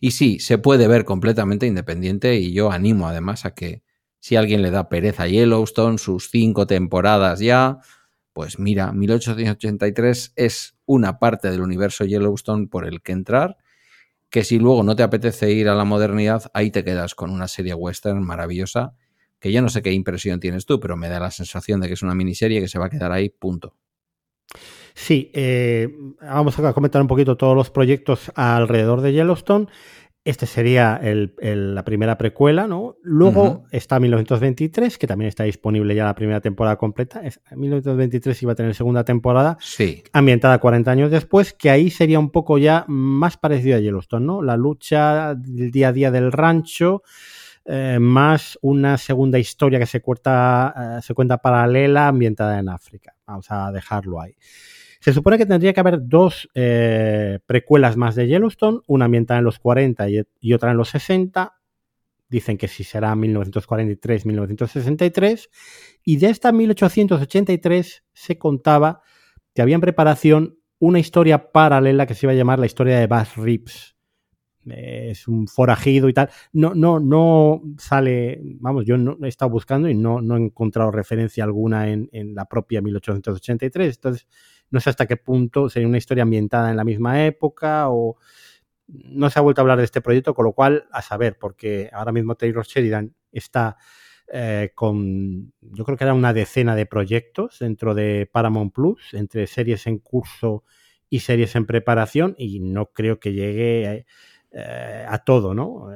Y 0.00 0.12
sí, 0.12 0.38
se 0.38 0.58
puede 0.58 0.88
ver 0.88 1.04
completamente 1.04 1.66
independiente 1.66 2.36
y 2.36 2.52
yo 2.52 2.70
animo 2.70 3.06
además 3.08 3.44
a 3.44 3.54
que 3.54 3.82
si 4.18 4.36
alguien 4.36 4.62
le 4.62 4.70
da 4.70 4.88
pereza 4.88 5.24
a 5.24 5.28
Yellowstone, 5.28 5.98
sus 5.98 6.30
cinco 6.30 6.66
temporadas 6.66 7.40
ya, 7.40 7.80
pues 8.34 8.58
mira, 8.58 8.92
1883 8.92 10.32
es 10.36 10.76
una 10.84 11.18
parte 11.18 11.50
del 11.50 11.62
universo 11.62 12.04
Yellowstone 12.04 12.66
por 12.66 12.86
el 12.86 13.00
que 13.00 13.12
entrar, 13.12 13.56
que 14.28 14.42
si 14.42 14.58
luego 14.58 14.82
no 14.82 14.96
te 14.96 15.04
apetece 15.04 15.52
ir 15.52 15.68
a 15.68 15.76
la 15.76 15.84
modernidad, 15.84 16.50
ahí 16.52 16.72
te 16.72 16.84
quedas 16.84 17.14
con 17.14 17.30
una 17.30 17.46
serie 17.46 17.74
western 17.74 18.22
maravillosa, 18.22 18.94
que 19.38 19.52
ya 19.52 19.62
no 19.62 19.68
sé 19.68 19.82
qué 19.82 19.92
impresión 19.92 20.40
tienes 20.40 20.66
tú, 20.66 20.80
pero 20.80 20.96
me 20.96 21.08
da 21.08 21.20
la 21.20 21.30
sensación 21.30 21.80
de 21.80 21.86
que 21.86 21.94
es 21.94 22.02
una 22.02 22.16
miniserie 22.16 22.60
que 22.60 22.68
se 22.68 22.78
va 22.78 22.86
a 22.86 22.90
quedar 22.90 23.12
ahí, 23.12 23.30
punto. 23.30 23.76
Sí, 24.94 25.30
eh, 25.32 25.88
vamos 26.20 26.58
a 26.58 26.72
comentar 26.72 27.02
un 27.02 27.08
poquito 27.08 27.36
todos 27.36 27.56
los 27.56 27.70
proyectos 27.70 28.32
alrededor 28.34 29.00
de 29.00 29.12
Yellowstone. 29.12 29.68
Este 30.24 30.46
sería 30.46 30.98
la 31.02 31.84
primera 31.84 32.16
precuela, 32.16 32.66
¿no? 32.66 32.96
Luego 33.02 33.66
está 33.70 34.00
1923, 34.00 34.96
que 34.96 35.06
también 35.06 35.28
está 35.28 35.44
disponible 35.44 35.94
ya 35.94 36.06
la 36.06 36.14
primera 36.14 36.40
temporada 36.40 36.76
completa. 36.76 37.20
1923 37.54 38.42
iba 38.42 38.52
a 38.52 38.54
tener 38.54 38.74
segunda 38.74 39.04
temporada, 39.04 39.58
sí. 39.60 40.02
ambientada 40.14 40.58
40 40.58 40.90
años 40.90 41.10
después, 41.10 41.52
que 41.52 41.68
ahí 41.68 41.90
sería 41.90 42.18
un 42.18 42.30
poco 42.30 42.56
ya 42.56 42.86
más 42.88 43.36
parecido 43.36 43.76
a 43.76 43.80
Yellowstone, 43.80 44.24
¿no? 44.24 44.40
La 44.40 44.56
lucha 44.56 45.34
del 45.34 45.70
día 45.70 45.88
a 45.88 45.92
día 45.92 46.10
del 46.10 46.32
rancho, 46.32 47.02
eh, 47.66 47.98
más 48.00 48.58
una 48.62 48.96
segunda 48.96 49.38
historia 49.38 49.78
que 49.78 49.86
se, 49.86 50.00
cuenta, 50.00 50.98
eh, 50.98 51.02
se 51.02 51.12
cuenta 51.12 51.36
paralela 51.36 52.08
ambientada 52.08 52.58
en 52.58 52.70
África. 52.70 53.14
Vamos 53.26 53.50
a 53.50 53.70
dejarlo 53.72 54.22
ahí. 54.22 54.34
Se 55.04 55.12
supone 55.12 55.36
que 55.36 55.44
tendría 55.44 55.74
que 55.74 55.80
haber 55.80 56.08
dos 56.08 56.48
eh, 56.54 57.38
precuelas 57.44 57.98
más 57.98 58.14
de 58.14 58.26
Yellowstone, 58.26 58.80
una 58.86 59.04
ambientada 59.04 59.40
en 59.40 59.44
los 59.44 59.58
40 59.58 60.08
y, 60.08 60.24
otra 60.54 60.70
en 60.70 60.78
los 60.78 60.88
60. 60.88 61.60
Dicen 62.30 62.56
que 62.56 62.68
sí 62.68 62.84
será 62.84 63.14
1943-1963. 63.14 65.50
Y 66.04 66.16
de 66.16 66.30
esta 66.30 66.52
1883 66.52 68.02
se 68.14 68.38
contaba 68.38 69.02
que 69.52 69.60
había 69.60 69.74
en 69.74 69.82
preparación 69.82 70.58
una 70.78 71.00
historia 71.00 71.52
paralela 71.52 72.06
que 72.06 72.14
se 72.14 72.24
iba 72.24 72.32
a 72.32 72.36
llamar 72.36 72.58
la 72.58 72.64
historia 72.64 72.98
de 72.98 73.06
Bass 73.06 73.36
Rips. 73.36 73.96
Es 74.64 75.28
un 75.28 75.48
forajido 75.48 76.08
y 76.08 76.14
tal. 76.14 76.30
No, 76.54 76.74
no, 76.74 76.98
no 76.98 77.60
sale, 77.76 78.40
vamos, 78.58 78.86
yo 78.86 78.96
no 78.96 79.18
he 79.22 79.28
estado 79.28 79.50
buscando 79.50 79.86
y 79.86 79.94
no, 79.94 80.22
no 80.22 80.38
he 80.38 80.40
encontrado 80.40 80.90
referencia 80.90 81.44
alguna 81.44 81.90
en, 81.90 82.08
en 82.10 82.34
la 82.34 82.46
propia 82.46 82.80
1883. 82.80 83.96
Entonces, 83.96 84.26
no 84.70 84.80
sé 84.80 84.90
hasta 84.90 85.06
qué 85.06 85.16
punto 85.16 85.68
sería 85.68 85.88
una 85.88 85.98
historia 85.98 86.22
ambientada 86.22 86.70
en 86.70 86.76
la 86.76 86.84
misma 86.84 87.24
época 87.26 87.88
o 87.90 88.16
no 88.86 89.30
se 89.30 89.38
ha 89.38 89.42
vuelto 89.42 89.60
a 89.60 89.62
hablar 89.62 89.78
de 89.78 89.84
este 89.84 90.00
proyecto, 90.00 90.34
con 90.34 90.44
lo 90.44 90.52
cual 90.52 90.86
a 90.90 91.02
saber, 91.02 91.38
porque 91.38 91.88
ahora 91.92 92.12
mismo 92.12 92.34
Taylor 92.34 92.66
Sheridan 92.66 93.14
está 93.32 93.76
eh, 94.32 94.72
con, 94.74 95.52
yo 95.60 95.84
creo 95.84 95.96
que 95.96 96.04
era 96.04 96.14
una 96.14 96.32
decena 96.32 96.74
de 96.74 96.86
proyectos 96.86 97.58
dentro 97.60 97.94
de 97.94 98.28
Paramount 98.30 98.72
Plus, 98.72 99.14
entre 99.14 99.46
series 99.46 99.86
en 99.86 99.98
curso 99.98 100.64
y 101.08 101.20
series 101.20 101.54
en 101.56 101.66
preparación, 101.66 102.34
y 102.38 102.60
no 102.60 102.86
creo 102.92 103.20
que 103.20 103.32
llegue 103.32 104.06
eh, 104.50 105.06
a 105.08 105.18
todo, 105.18 105.54
¿no? 105.54 105.88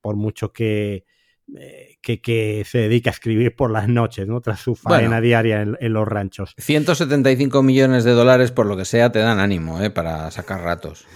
Por 0.00 0.16
mucho 0.16 0.52
que, 0.52 1.04
eh, 1.54 1.98
que, 2.02 2.64
se 2.66 2.78
dedica 2.78 3.10
a 3.10 3.12
escribir 3.12 3.54
por 3.54 3.70
las 3.70 3.88
noches, 3.88 4.26
¿no? 4.26 4.40
Tras 4.40 4.60
su 4.60 4.74
faena 4.74 5.20
diaria 5.20 5.62
en, 5.62 5.92
los 5.92 6.08
ranchos. 6.08 6.54
175 6.58 7.62
millones 7.62 8.04
de 8.04 8.12
dólares, 8.12 8.50
por 8.50 8.66
lo 8.66 8.76
que 8.76 8.84
sea, 8.84 9.12
te 9.12 9.20
dan 9.20 9.38
ánimo, 9.38 9.80
¿eh? 9.80 9.90
Para 9.90 10.30
sacar 10.32 10.62
ratos. 10.62 11.06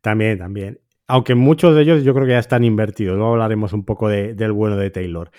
También, 0.00 0.38
también. 0.38 0.80
Aunque 1.08 1.34
muchos 1.34 1.74
de 1.74 1.82
ellos 1.82 2.04
yo 2.04 2.14
creo 2.14 2.26
que 2.26 2.32
ya 2.32 2.38
están 2.38 2.64
invertidos. 2.64 3.16
Luego 3.16 3.32
hablaremos 3.32 3.72
un 3.72 3.84
poco 3.84 4.08
del 4.08 4.52
bueno 4.52 4.76
de 4.76 4.90
Taylor. 4.90 5.30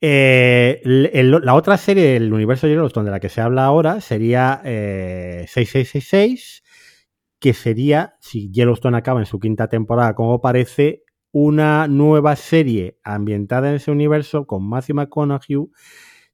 Eh, 0.00 0.80
la 0.84 1.54
otra 1.54 1.76
serie 1.76 2.14
del 2.14 2.32
universo 2.32 2.66
Yellowstone 2.66 3.04
de 3.04 3.12
la 3.12 3.20
que 3.20 3.28
se 3.28 3.40
habla 3.40 3.64
ahora 3.64 4.00
sería 4.00 4.60
6666, 4.64 6.62
eh, 6.64 6.68
que 7.38 7.52
sería, 7.52 8.16
si 8.20 8.50
Yellowstone 8.50 8.96
acaba 8.96 9.20
en 9.20 9.26
su 9.26 9.38
quinta 9.38 9.68
temporada, 9.68 10.14
como 10.14 10.40
parece, 10.40 11.01
una 11.32 11.88
nueva 11.88 12.36
serie 12.36 12.98
ambientada 13.02 13.70
en 13.70 13.76
ese 13.76 13.90
universo 13.90 14.46
con 14.46 14.68
Matthew 14.68 14.96
McConaughey, 14.96 15.66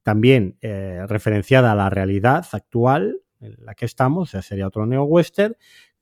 también 0.03 0.57
eh, 0.61 1.01
referenciada 1.07 1.73
a 1.73 1.77
la 1.77 1.89
realidad 1.89 2.47
actual 2.53 3.21
en 3.41 3.55
la 3.61 3.75
que 3.75 3.85
estamos, 3.85 4.33
ya 4.33 4.43
sería 4.43 4.67
otro 4.67 4.85
neo-western, 4.85 5.55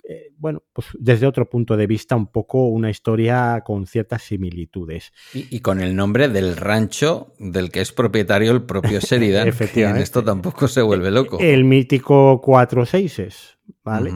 eh, 0.08 0.30
bueno, 0.38 0.62
pues 0.72 0.86
desde 0.98 1.26
otro 1.26 1.50
punto 1.50 1.76
de 1.76 1.88
vista 1.88 2.14
un 2.14 2.28
poco 2.28 2.68
una 2.68 2.90
historia 2.90 3.62
con 3.66 3.86
ciertas 3.86 4.22
similitudes. 4.22 5.12
Y, 5.34 5.58
con 5.60 5.80
el 5.80 5.96
nombre 5.96 6.28
del 6.28 6.56
rancho 6.56 7.34
del 7.40 7.72
que 7.72 7.80
es 7.80 7.90
propietario 7.90 8.52
el 8.52 8.62
propio 8.62 9.00
Sheridan. 9.00 9.48
Efectivamente. 9.48 9.98
En 9.98 10.02
esto 10.04 10.22
tampoco 10.22 10.68
se 10.68 10.80
vuelve 10.80 11.10
loco. 11.10 11.38
El 11.40 11.64
mítico 11.64 12.40
46 12.40 13.58
¿vale? 13.82 14.12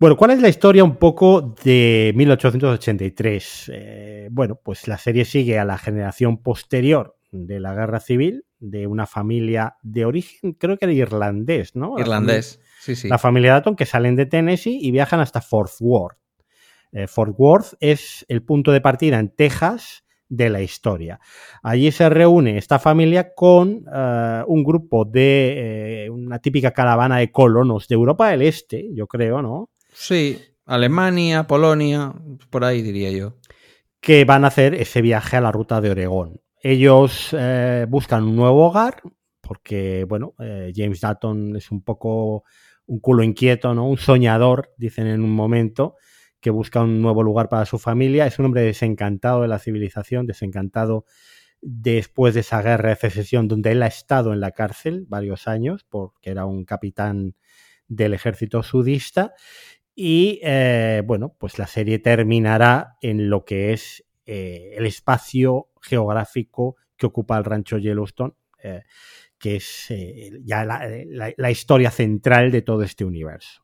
Bueno, 0.00 0.16
¿cuál 0.16 0.30
es 0.30 0.40
la 0.40 0.48
historia 0.48 0.82
un 0.82 0.96
poco 0.96 1.54
de 1.62 2.12
1883? 2.16 3.70
Eh, 3.74 4.28
bueno, 4.30 4.58
pues 4.64 4.88
la 4.88 4.96
serie 4.96 5.26
sigue 5.26 5.58
a 5.58 5.66
la 5.66 5.76
generación 5.76 6.38
posterior 6.38 7.18
de 7.30 7.60
la 7.60 7.74
guerra 7.74 8.00
civil, 8.00 8.46
de 8.58 8.86
una 8.86 9.06
familia 9.06 9.76
de 9.82 10.06
origen, 10.06 10.54
creo 10.54 10.78
que 10.78 10.86
era 10.86 10.94
irlandés, 10.94 11.76
¿no? 11.76 11.98
Irlandés, 11.98 12.60
sí, 12.80 12.96
sí. 12.96 13.08
La 13.08 13.18
familia 13.18 13.52
Dalton 13.52 13.76
que 13.76 13.84
salen 13.84 14.16
de 14.16 14.24
Tennessee 14.24 14.78
y 14.80 14.90
viajan 14.90 15.20
hasta 15.20 15.42
Fort 15.42 15.72
Worth. 15.80 16.16
Eh, 16.92 17.06
Fort 17.06 17.34
Worth 17.36 17.74
es 17.78 18.24
el 18.30 18.42
punto 18.42 18.72
de 18.72 18.80
partida 18.80 19.18
en 19.18 19.28
Texas 19.28 20.06
de 20.30 20.48
la 20.48 20.62
historia. 20.62 21.20
Allí 21.62 21.92
se 21.92 22.08
reúne 22.08 22.56
esta 22.56 22.78
familia 22.78 23.34
con 23.34 23.84
eh, 23.94 24.44
un 24.46 24.64
grupo 24.64 25.04
de 25.04 26.08
una 26.10 26.38
típica 26.38 26.70
caravana 26.70 27.18
de 27.18 27.30
colonos 27.30 27.86
de 27.86 27.96
Europa 27.96 28.30
del 28.30 28.40
Este, 28.40 28.88
yo 28.94 29.06
creo, 29.06 29.42
¿no? 29.42 29.68
Sí, 29.92 30.40
Alemania, 30.66 31.46
Polonia, 31.46 32.12
por 32.50 32.64
ahí 32.64 32.82
diría 32.82 33.10
yo. 33.10 33.36
Que 34.00 34.24
van 34.24 34.44
a 34.44 34.48
hacer 34.48 34.74
ese 34.74 35.02
viaje 35.02 35.36
a 35.36 35.40
la 35.40 35.52
ruta 35.52 35.80
de 35.80 35.90
Oregón. 35.90 36.40
Ellos 36.62 37.30
eh, 37.32 37.86
buscan 37.88 38.24
un 38.24 38.36
nuevo 38.36 38.68
hogar, 38.68 39.02
porque, 39.40 40.04
bueno, 40.08 40.34
eh, 40.38 40.72
James 40.74 41.00
Dalton 41.00 41.56
es 41.56 41.70
un 41.70 41.82
poco 41.82 42.44
un 42.86 43.00
culo 43.00 43.22
inquieto, 43.22 43.74
¿no? 43.74 43.88
Un 43.88 43.98
soñador, 43.98 44.72
dicen 44.76 45.06
en 45.06 45.22
un 45.22 45.32
momento, 45.32 45.96
que 46.40 46.50
busca 46.50 46.82
un 46.82 47.00
nuevo 47.00 47.22
lugar 47.22 47.48
para 47.48 47.66
su 47.66 47.78
familia. 47.78 48.26
Es 48.26 48.38
un 48.38 48.46
hombre 48.46 48.62
desencantado 48.62 49.42
de 49.42 49.48
la 49.48 49.58
civilización, 49.58 50.26
desencantado 50.26 51.04
después 51.60 52.34
de 52.34 52.40
esa 52.40 52.62
guerra 52.62 52.90
de 52.90 52.96
secesión, 52.96 53.48
donde 53.48 53.72
él 53.72 53.82
ha 53.82 53.86
estado 53.86 54.32
en 54.32 54.40
la 54.40 54.52
cárcel 54.52 55.04
varios 55.08 55.46
años, 55.46 55.84
porque 55.88 56.30
era 56.30 56.46
un 56.46 56.64
capitán 56.64 57.34
del 57.86 58.14
ejército 58.14 58.62
sudista. 58.62 59.34
Y 60.02 60.40
eh, 60.42 61.02
bueno, 61.04 61.36
pues 61.36 61.58
la 61.58 61.66
serie 61.66 61.98
terminará 61.98 62.96
en 63.02 63.28
lo 63.28 63.44
que 63.44 63.74
es 63.74 64.02
eh, 64.24 64.72
el 64.74 64.86
espacio 64.86 65.68
geográfico 65.82 66.76
que 66.96 67.04
ocupa 67.04 67.36
el 67.36 67.44
rancho 67.44 67.76
Yellowstone, 67.76 68.32
eh, 68.62 68.84
que 69.38 69.56
es 69.56 69.92
ya 70.42 70.64
la, 70.64 71.50
historia 71.50 71.90
central 71.90 72.50
de 72.50 72.62
todo 72.62 72.82
este 72.82 73.04
universo. 73.04 73.62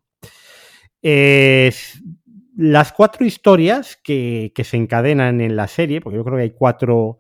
las 1.01 2.93
cuatro 2.93 3.25
historias 3.25 3.97
que, 3.97 4.53
se 4.63 4.77
encadenan 4.77 5.41
en 5.41 5.57
la 5.57 5.69
serie, 5.69 6.03
porque 6.03 6.19
yo 6.19 6.25
creo 6.25 6.37
que 6.37 6.43
hay 6.43 6.51
cuatro, 6.51 7.19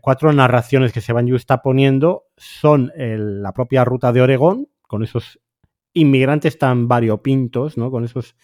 cuatro 0.00 0.32
narraciones 0.32 0.94
que 0.94 1.02
se 1.02 1.12
van 1.12 1.28
poniendo, 1.62 2.24
son 2.38 2.90
la 2.96 3.52
propia 3.52 3.84
ruta 3.84 4.12
de 4.12 4.22
Oregón, 4.22 4.70
con 4.86 5.04
esos 5.04 5.40
inmigrantes 6.00 6.58
tan 6.58 6.88
variopintos, 6.88 7.76
¿no? 7.76 7.90
Con 7.90 8.04
esos 8.04 8.36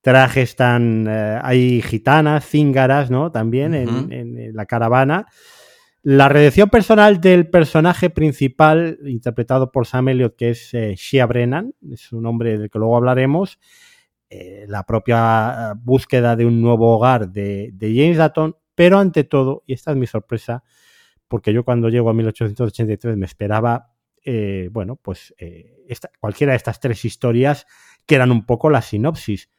trajes 0.00 0.56
tan... 0.56 1.06
Eh, 1.08 1.38
hay 1.42 1.82
gitanas, 1.82 2.46
cíngaras, 2.46 3.10
¿no? 3.10 3.32
También 3.32 3.74
en, 3.74 4.54
la 4.54 4.66
caravana. 4.66 5.26
La 6.02 6.28
redención 6.28 6.70
personal 6.70 7.20
del 7.20 7.50
personaje 7.50 8.08
principal, 8.08 8.98
interpretado 9.04 9.72
por 9.72 9.86
Sam 9.86 10.08
Elliott, 10.08 10.36
que 10.36 10.50
es 10.50 10.72
eh, 10.72 10.94
Shia 10.96 11.26
Brennan, 11.26 11.74
es 11.90 12.12
un 12.12 12.24
hombre 12.26 12.58
del 12.58 12.70
que 12.70 12.78
luego 12.78 12.96
hablaremos, 12.96 13.58
eh, 14.30 14.64
la 14.68 14.84
propia 14.84 15.74
búsqueda 15.76 16.36
de 16.36 16.46
un 16.46 16.60
nuevo 16.60 16.94
hogar 16.96 17.30
de, 17.30 17.70
de 17.72 17.94
James 17.94 18.18
Datton, 18.18 18.56
pero 18.74 18.98
ante 18.98 19.24
todo, 19.24 19.64
y 19.66 19.72
esta 19.72 19.90
es 19.90 19.96
mi 19.96 20.06
sorpresa, 20.06 20.62
porque 21.26 21.52
yo 21.52 21.64
cuando 21.64 21.88
llego 21.88 22.10
a 22.10 22.14
1883 22.14 23.16
me 23.16 23.26
esperaba 23.26 23.92
eh, 24.24 24.68
bueno, 24.72 24.96
pues 24.96 25.34
eh, 25.38 25.84
cualquiera 26.20 26.52
de 26.52 26.56
estas 26.56 26.80
tres 26.80 27.04
historias 27.04 27.66
que 28.06 28.14
eran 28.14 28.32
un 28.32 28.46
poco 28.46 28.70
la 28.70 28.82
sinopsis. 28.82 29.50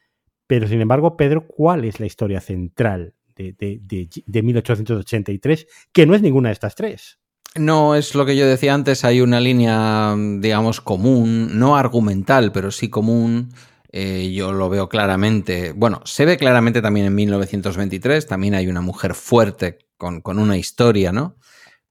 Pero 0.46 0.66
sin 0.66 0.80
embargo, 0.80 1.16
Pedro, 1.16 1.46
¿cuál 1.46 1.84
es 1.84 2.00
la 2.00 2.06
historia 2.06 2.40
central 2.40 3.14
de, 3.36 3.54
de, 3.54 4.42
1883? 4.42 5.66
Que 5.92 6.06
no 6.06 6.14
es 6.14 6.22
ninguna 6.22 6.48
de 6.48 6.54
estas 6.54 6.74
tres. 6.74 7.18
No, 7.54 7.94
es 7.94 8.14
lo 8.14 8.26
que 8.26 8.36
yo 8.36 8.46
decía 8.46 8.74
antes, 8.74 9.04
hay 9.04 9.20
una 9.20 9.40
línea, 9.40 10.14
digamos, 10.38 10.80
común, 10.80 11.58
no 11.58 11.76
argumental, 11.76 12.52
pero 12.52 12.70
sí 12.70 12.90
común. 12.90 13.52
Eh, 13.92 14.32
yo 14.32 14.52
lo 14.52 14.68
veo 14.68 14.88
claramente, 14.88 15.72
bueno, 15.72 16.00
se 16.04 16.24
ve 16.24 16.36
claramente 16.36 16.80
también 16.80 17.06
en 17.06 17.14
1923, 17.16 18.24
también 18.24 18.54
hay 18.54 18.68
una 18.68 18.80
mujer 18.80 19.14
fuerte 19.14 19.78
con, 19.96 20.20
con 20.20 20.38
una 20.38 20.56
historia, 20.56 21.10
¿no? 21.10 21.36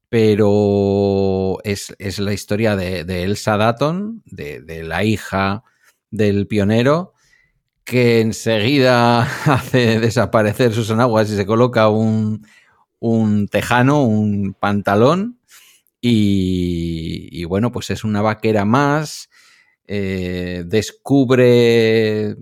Pero 0.10 1.60
es, 1.63 2.19
la 2.19 2.34
historia 2.34 2.76
de, 2.76 3.24
Elsa 3.24 3.58
Datton, 3.58 4.24
de, 4.26 4.84
la 4.84 5.04
hija 5.04 5.63
del 6.10 6.48
pionero, 6.48 7.13
que 7.84 8.22
enseguida 8.22 9.22
hace 9.45 10.00
desaparecer 10.00 10.74
sus 10.74 10.89
enaguas 10.89 11.30
y 11.30 11.36
se 11.36 11.45
coloca 11.45 11.89
un, 11.89 12.43
tejano, 13.52 14.04
un 14.04 14.56
pantalón, 14.60 15.39
y, 16.02 17.43
bueno, 17.45 17.72
pues 17.72 17.89
es 17.91 18.04
una 18.04 18.22
vaquera 18.22 18.65
más, 18.65 19.30
eh, 19.86 20.63
descubre 20.65 22.36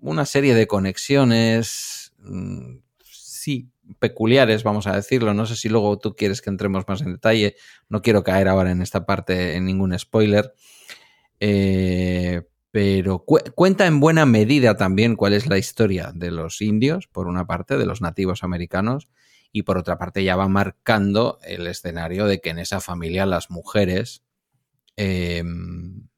una 0.00 0.24
serie 0.24 0.54
de 0.54 0.66
conexiones, 0.66 2.12
mm, 2.18 2.76
sí, 3.02 3.68
peculiares, 4.00 4.64
vamos 4.64 4.88
a 4.88 4.96
decirlo. 4.96 5.34
No 5.34 5.46
sé 5.46 5.54
si 5.54 5.68
luego 5.68 5.98
tú 5.98 6.16
quieres 6.16 6.42
que 6.42 6.50
entremos 6.50 6.84
más 6.88 7.02
en 7.02 7.12
detalle. 7.12 7.54
No 7.88 8.02
quiero 8.02 8.24
caer 8.24 8.48
ahora 8.48 8.72
en 8.72 8.82
esta 8.82 9.06
parte 9.06 9.54
en 9.56 9.66
ningún 9.66 9.96
spoiler. 9.96 10.52
Eh, 11.38 12.42
pero 12.72 13.24
cuenta 13.24 13.86
en 13.86 14.00
buena 14.00 14.26
medida 14.26 14.76
también 14.76 15.16
cuál 15.16 15.32
es 15.32 15.48
la 15.48 15.58
historia 15.58 16.12
de 16.14 16.30
los 16.30 16.60
indios, 16.60 17.08
por 17.08 17.26
una 17.26 17.46
parte, 17.46 17.76
de 17.76 17.86
los 17.86 18.00
nativos 18.00 18.44
americanos, 18.44 19.08
y 19.52 19.62
por 19.62 19.76
otra 19.76 19.98
parte 19.98 20.22
ya 20.22 20.36
va 20.36 20.48
marcando 20.48 21.40
el 21.42 21.66
escenario 21.66 22.26
de 22.26 22.40
que 22.40 22.50
en 22.50 22.60
esa 22.60 22.80
familia 22.80 23.26
las 23.26 23.50
mujeres 23.50 24.22
em, 24.96 26.08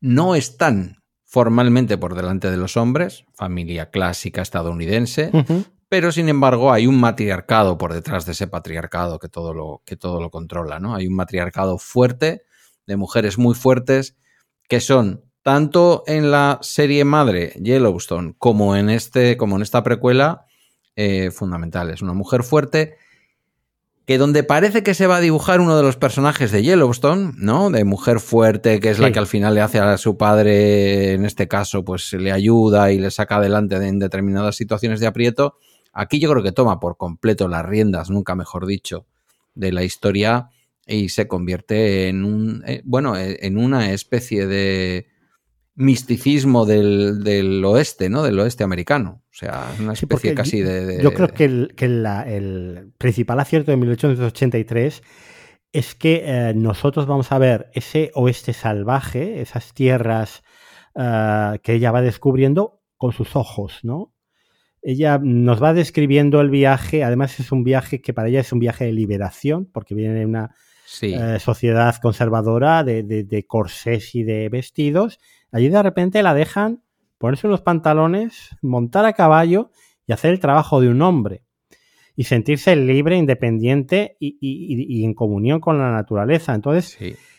no 0.00 0.34
están 0.34 1.04
formalmente 1.22 1.96
por 1.96 2.16
delante 2.16 2.50
de 2.50 2.56
los 2.56 2.76
hombres, 2.76 3.24
familia 3.32 3.90
clásica 3.90 4.42
estadounidense, 4.42 5.30
pero 5.94 6.10
sin 6.10 6.28
embargo 6.28 6.72
hay 6.72 6.88
un 6.88 6.98
matriarcado 6.98 7.78
por 7.78 7.92
detrás 7.92 8.26
de 8.26 8.32
ese 8.32 8.48
patriarcado 8.48 9.20
que 9.20 9.28
todo 9.28 9.54
lo, 9.54 9.80
que 9.86 9.96
todo 9.96 10.20
lo 10.20 10.28
controla, 10.28 10.80
¿no? 10.80 10.96
Hay 10.96 11.06
un 11.06 11.14
matriarcado 11.14 11.78
fuerte, 11.78 12.42
de 12.84 12.96
mujeres 12.96 13.38
muy 13.38 13.54
fuertes, 13.54 14.16
que 14.68 14.80
son 14.80 15.22
tanto 15.44 16.02
en 16.08 16.32
la 16.32 16.58
serie 16.62 17.04
madre 17.04 17.52
Yellowstone 17.62 18.34
como 18.38 18.74
en, 18.74 18.90
este, 18.90 19.36
como 19.36 19.54
en 19.54 19.62
esta 19.62 19.84
precuela 19.84 20.46
eh, 20.96 21.30
fundamentales. 21.30 22.02
Una 22.02 22.12
mujer 22.12 22.42
fuerte 22.42 22.96
que 24.04 24.18
donde 24.18 24.42
parece 24.42 24.82
que 24.82 24.94
se 24.94 25.06
va 25.06 25.18
a 25.18 25.20
dibujar 25.20 25.60
uno 25.60 25.76
de 25.76 25.84
los 25.84 25.96
personajes 25.96 26.50
de 26.50 26.64
Yellowstone, 26.64 27.34
¿no? 27.36 27.70
De 27.70 27.84
mujer 27.84 28.18
fuerte, 28.18 28.80
que 28.80 28.90
es 28.90 28.98
la 28.98 29.12
que 29.12 29.20
al 29.20 29.28
final 29.28 29.54
le 29.54 29.60
hace 29.60 29.78
a 29.78 29.96
su 29.96 30.16
padre, 30.16 31.12
en 31.12 31.24
este 31.24 31.46
caso, 31.46 31.84
pues 31.84 32.12
le 32.14 32.32
ayuda 32.32 32.90
y 32.90 32.98
le 32.98 33.12
saca 33.12 33.36
adelante 33.36 33.76
en 33.76 34.00
determinadas 34.00 34.56
situaciones 34.56 34.98
de 34.98 35.06
aprieto, 35.06 35.56
Aquí 35.94 36.18
yo 36.18 36.30
creo 36.30 36.42
que 36.42 36.52
toma 36.52 36.80
por 36.80 36.96
completo 36.96 37.48
las 37.48 37.64
riendas, 37.64 38.10
nunca 38.10 38.34
mejor 38.34 38.66
dicho, 38.66 39.06
de 39.54 39.72
la 39.72 39.84
historia 39.84 40.50
y 40.86 41.08
se 41.08 41.28
convierte 41.28 42.08
en 42.08 42.24
un, 42.24 42.62
eh, 42.66 42.82
bueno, 42.84 43.16
eh, 43.16 43.38
en 43.42 43.56
una 43.56 43.92
especie 43.92 44.46
de 44.46 45.06
misticismo 45.76 46.66
del, 46.66 47.62
oeste, 47.64 48.08
¿no? 48.08 48.22
Del 48.22 48.38
oeste 48.38 48.64
americano. 48.64 49.22
O 49.30 49.34
sea, 49.36 49.72
una 49.80 49.92
especie 49.92 50.34
casi 50.34 50.60
de, 50.60 51.02
Yo 51.02 51.12
creo 51.14 51.28
que, 51.28 51.44
el, 51.44 52.92
principal 52.98 53.40
acierto 53.40 53.70
de 53.70 53.76
1883 53.76 55.02
es 55.72 55.94
que 55.94 56.22
eh, 56.24 56.54
nosotros 56.54 57.06
vamos 57.06 57.32
a 57.32 57.38
ver 57.38 57.70
ese 57.72 58.10
oeste 58.14 58.52
salvaje, 58.52 59.40
esas 59.40 59.74
tierras 59.74 60.42
que 60.96 61.72
ella 61.72 61.90
va 61.90 62.02
descubriendo 62.02 62.84
con 62.96 63.12
sus 63.12 63.34
ojos, 63.34 63.80
¿no? 63.82 64.13
Ella 64.84 65.18
nos 65.20 65.62
va 65.62 65.72
describiendo 65.72 66.42
el 66.42 66.50
viaje, 66.50 67.02
además 67.02 67.40
es 67.40 67.50
un 67.50 67.64
viaje 67.64 68.02
que 68.02 68.12
para 68.12 68.28
ella 68.28 68.40
es 68.40 68.52
un 68.52 68.58
viaje 68.58 68.84
de 68.84 68.92
liberación, 68.92 69.64
porque 69.64 69.94
viene 69.94 70.14
de 70.14 70.26
una 70.26 70.54
eh, 71.00 71.38
sociedad 71.40 71.96
conservadora 71.96 72.84
de, 72.84 73.02
de, 73.02 73.46
corsés 73.46 74.14
y 74.14 74.24
de 74.24 74.50
vestidos. 74.50 75.18
Allí 75.50 75.70
de 75.70 75.82
repente 75.82 76.22
la 76.22 76.34
dejan 76.34 76.82
ponerse 77.16 77.46
unos 77.46 77.62
pantalones, 77.62 78.50
montar 78.60 79.06
a 79.06 79.14
caballo 79.14 79.70
y 80.06 80.12
hacer 80.12 80.32
el 80.32 80.40
trabajo 80.40 80.82
de 80.82 80.90
un 80.90 81.00
hombre. 81.00 81.42
Y 82.14 82.24
sentirse 82.24 82.76
libre, 82.76 83.16
independiente 83.16 84.18
y, 84.20 85.02
en 85.02 85.14
comunión 85.14 85.60
con 85.60 85.78
la 85.78 85.90
naturaleza. 85.90 86.54
Entonces, 86.54 86.98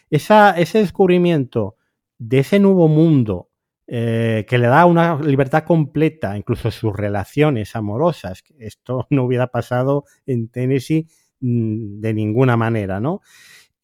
ese 0.09 0.79
descubrimiento 0.79 1.75
de 2.17 2.39
ese 2.39 2.59
nuevo 2.59 2.87
mundo 2.87 3.49
eh, 3.87 4.45
que 4.47 4.57
le 4.57 4.67
da 4.67 4.85
una 4.85 5.19
libertad 5.21 5.63
completa, 5.63 6.35
incluso 6.35 6.71
sus 6.71 6.95
relaciones 6.95 7.75
amorosas. 7.75 8.43
Esto 8.57 9.05
no 9.11 9.23
hubiera 9.23 9.47
pasado 9.47 10.05
en 10.25 10.49
Tennessee 10.49 11.07
mm, 11.39 11.99
de 11.99 12.13
ninguna 12.13 12.57
manera, 12.57 12.99
¿no? 12.99 13.21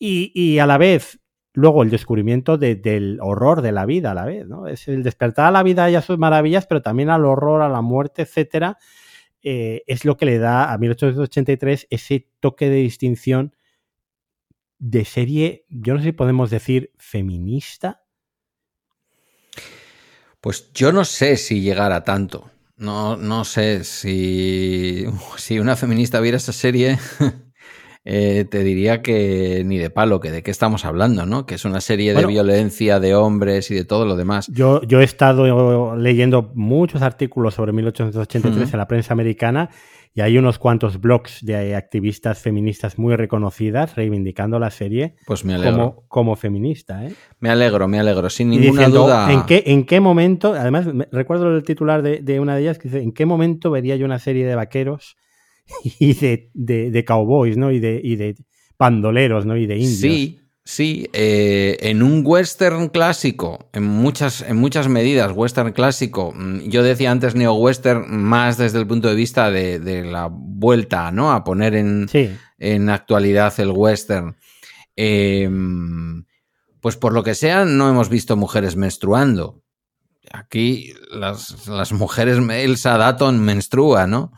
Y, 0.03 0.57
a 0.57 0.65
la 0.65 0.79
vez, 0.79 1.19
luego 1.53 1.83
el 1.83 1.91
descubrimiento 1.91 2.57
del 2.57 3.19
horror 3.21 3.61
de 3.61 3.71
la 3.71 3.85
vida 3.85 4.11
a 4.11 4.13
la 4.15 4.25
vez, 4.25 4.47
¿no? 4.47 4.65
Es 4.65 4.87
el 4.87 5.03
despertar 5.03 5.45
a 5.45 5.51
la 5.51 5.61
vida 5.61 5.91
y 5.91 5.95
a 5.95 6.01
sus 6.01 6.17
maravillas, 6.17 6.65
pero 6.65 6.81
también 6.81 7.11
al 7.11 7.23
horror, 7.23 7.61
a 7.61 7.69
la 7.69 7.81
muerte, 7.81 8.23
etcétera, 8.23 8.79
eh, 9.43 9.83
es 9.85 10.03
lo 10.03 10.17
que 10.17 10.25
le 10.25 10.39
da 10.39 10.73
a 10.73 10.77
1883 10.79 11.85
ese 11.91 12.27
toque 12.39 12.69
de 12.69 12.77
distinción 12.77 13.55
de 14.79 15.05
serie, 15.05 15.65
yo 15.69 15.93
no 15.93 15.99
sé 15.99 16.05
si 16.05 16.11
podemos 16.11 16.49
decir 16.49 16.91
feminista, 16.97 18.00
pues 20.41 20.71
yo 20.73 20.91
no 20.91 21.05
sé 21.05 21.37
si 21.37 21.61
llegara 21.61 22.03
tanto. 22.03 22.49
No, 22.77 23.15
no 23.15 23.45
sé 23.45 23.83
si, 23.83 25.05
si 25.37 25.59
una 25.59 25.75
feminista 25.75 26.19
viera 26.19 26.37
esta 26.37 26.51
serie, 26.51 26.97
eh, 28.05 28.45
te 28.49 28.63
diría 28.63 29.03
que 29.03 29.63
ni 29.63 29.77
de 29.77 29.91
palo, 29.91 30.19
que 30.19 30.31
de 30.31 30.41
qué 30.41 30.49
estamos 30.49 30.83
hablando, 30.83 31.27
¿no? 31.27 31.45
Que 31.45 31.55
es 31.55 31.63
una 31.63 31.79
serie 31.79 32.15
de 32.15 32.25
violencia 32.25 32.99
de 32.99 33.13
hombres 33.13 33.69
y 33.69 33.75
de 33.75 33.85
todo 33.85 34.05
lo 34.05 34.15
demás. 34.15 34.47
Yo, 34.47 34.81
yo 34.81 34.99
he 34.99 35.03
estado 35.03 35.95
leyendo 35.95 36.51
muchos 36.55 37.03
artículos 37.03 37.53
sobre 37.53 37.71
1883 37.71 38.73
en 38.73 38.77
la 38.79 38.87
prensa 38.87 39.13
americana 39.13 39.69
y 40.13 40.21
hay 40.21 40.37
unos 40.37 40.59
cuantos 40.59 40.99
blogs 40.99 41.45
de 41.45 41.75
activistas 41.75 42.39
feministas 42.39 42.97
muy 42.97 43.15
reconocidas 43.15 43.95
reivindicando 43.95 44.59
la 44.59 44.69
serie 44.69 45.15
pues 45.25 45.45
me 45.45 45.53
alegro. 45.53 46.03
Como, 46.09 46.35
feminista. 46.35 47.05
¿eh? 47.05 47.13
Me 47.39 47.49
alegro, 47.49 47.87
me 47.87 47.99
alegro, 47.99 48.29
sin 48.29 48.49
ninguna 48.49 48.89
duda. 48.89 49.31
¿en 49.31 49.43
qué, 49.45 49.63
¿En 49.67 49.85
qué 49.85 50.01
momento? 50.01 50.53
Además, 50.53 50.87
recuerdo 51.11 51.55
el 51.55 51.63
titular 51.63 52.01
de, 52.01 52.39
una 52.39 52.55
de 52.55 52.61
ellas 52.61 52.77
que 52.77 52.89
dice: 52.89 53.01
¿En 53.01 53.13
qué 53.13 53.25
momento 53.25 53.71
vería 53.71 53.95
yo 53.95 54.05
una 54.05 54.19
serie 54.19 54.45
de 54.45 54.55
vaqueros 54.55 55.15
y 55.99 56.13
de, 56.15 56.49
de, 56.53 57.05
cowboys, 57.05 57.55
¿no? 57.55 57.71
Y 57.71 57.79
de, 57.79 58.01
y 58.03 58.17
de 58.17 58.35
bandoleros, 58.77 59.45
¿no? 59.45 59.55
Y 59.55 59.65
de 59.65 59.75
indios. 59.75 59.99
Sí, 59.99 60.40
Sí, 60.63 61.09
eh, 61.13 61.77
en 61.81 62.03
un 62.03 62.21
western 62.23 62.89
clásico, 62.89 63.69
en 63.73 63.83
muchas, 63.83 64.41
en 64.41 64.57
muchas 64.57 64.87
medidas, 64.87 65.31
western 65.33 65.71
clásico, 65.71 66.33
mm, 66.35 66.69
yo 66.69 66.83
decía 66.83 67.09
antes 67.11 67.33
neo-western 67.33 68.05
más 68.09 68.57
desde 68.57 68.77
el 68.77 68.85
punto 68.85 69.07
de 69.07 69.15
vista 69.15 69.49
de, 69.49 70.03
la 70.05 70.29
vuelta, 70.31 71.11
¿no? 71.11 71.31
A 71.31 71.43
poner 71.43 71.73
en, 71.75 72.07
en 72.59 72.89
actualidad 72.89 73.59
el 73.59 73.71
western. 73.71 74.37
Em, 74.95 76.25
pues 76.79 76.95
por 76.95 77.13
lo 77.13 77.23
que 77.23 77.33
sea, 77.33 77.65
no 77.65 77.89
hemos 77.89 78.09
visto 78.09 78.37
mujeres 78.37 78.75
menstruando. 78.75 79.63
Aquí 80.31 80.93
las, 81.11 81.67
las 81.67 81.91
mujeres, 81.91 82.37
Elsa 82.37 82.97
Datton 82.97 83.39
menstrua, 83.39 84.05
¿no? 84.05 84.31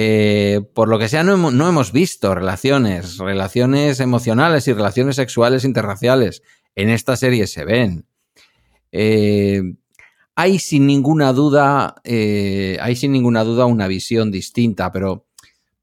Eh, 0.00 0.60
por 0.74 0.88
lo 0.88 0.96
que 0.96 1.08
sea, 1.08 1.24
no 1.24 1.34
hemos, 1.34 1.90
visto 1.90 2.32
relaciones, 2.32 3.18
relaciones 3.18 3.98
emocionales 3.98 4.68
y 4.68 4.72
relaciones 4.72 5.16
sexuales 5.16 5.64
interraciales. 5.64 6.44
En 6.76 6.88
esta 6.88 7.16
serie 7.16 7.48
se 7.48 7.64
ven. 7.64 8.06
Eh, 8.92 9.60
hay 10.36 10.60
sin 10.60 10.86
ninguna 10.86 11.32
duda, 11.32 11.96
eh, 12.04 12.78
hay 12.80 12.94
sin 12.94 13.10
ninguna 13.10 13.42
duda 13.42 13.66
una 13.66 13.88
visión 13.88 14.30
distinta, 14.30 14.92
pero 14.92 15.26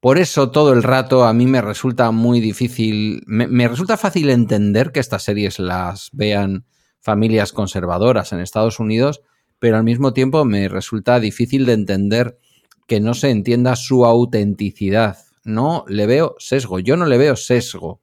por 0.00 0.16
eso 0.16 0.50
todo 0.50 0.72
el 0.72 0.82
rato 0.82 1.26
a 1.26 1.34
mí 1.34 1.44
me 1.44 1.60
resulta 1.60 2.10
muy 2.10 2.40
difícil, 2.40 3.22
me 3.26 3.68
resulta 3.68 3.98
fácil 3.98 4.30
entender 4.30 4.92
que 4.92 5.00
estas 5.00 5.24
series 5.24 5.58
las 5.58 6.08
vean 6.14 6.64
familias 7.02 7.52
conservadoras 7.52 8.32
en 8.32 8.40
Estados 8.40 8.80
Unidos, 8.80 9.20
pero 9.58 9.76
al 9.76 9.84
mismo 9.84 10.14
tiempo 10.14 10.46
me 10.46 10.68
resulta 10.68 11.20
difícil 11.20 11.66
de 11.66 11.74
entender 11.74 12.38
que 12.86 13.00
no 13.00 13.14
se 13.14 13.30
entienda 13.30 13.76
su 13.76 14.04
autenticidad. 14.04 15.18
No 15.44 15.84
le 15.88 16.06
veo 16.06 16.34
sesgo, 16.38 16.78
yo 16.78 16.96
no 16.96 17.06
le 17.06 17.18
veo 17.18 17.36
sesgo. 17.36 18.00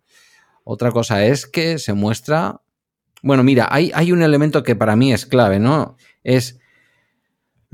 Otra 0.63 0.91
cosa 0.91 1.25
es 1.25 1.45
que 1.45 1.77
se 1.77 1.93
muestra... 1.93 2.61
Bueno, 3.21 3.43
mira, 3.43 3.67
hay, 3.69 3.91
hay 3.93 4.11
un 4.11 4.21
elemento 4.21 4.63
que 4.63 4.75
para 4.75 4.95
mí 4.95 5.13
es 5.13 5.25
clave, 5.25 5.59
¿no? 5.59 5.97
Es 6.23 6.59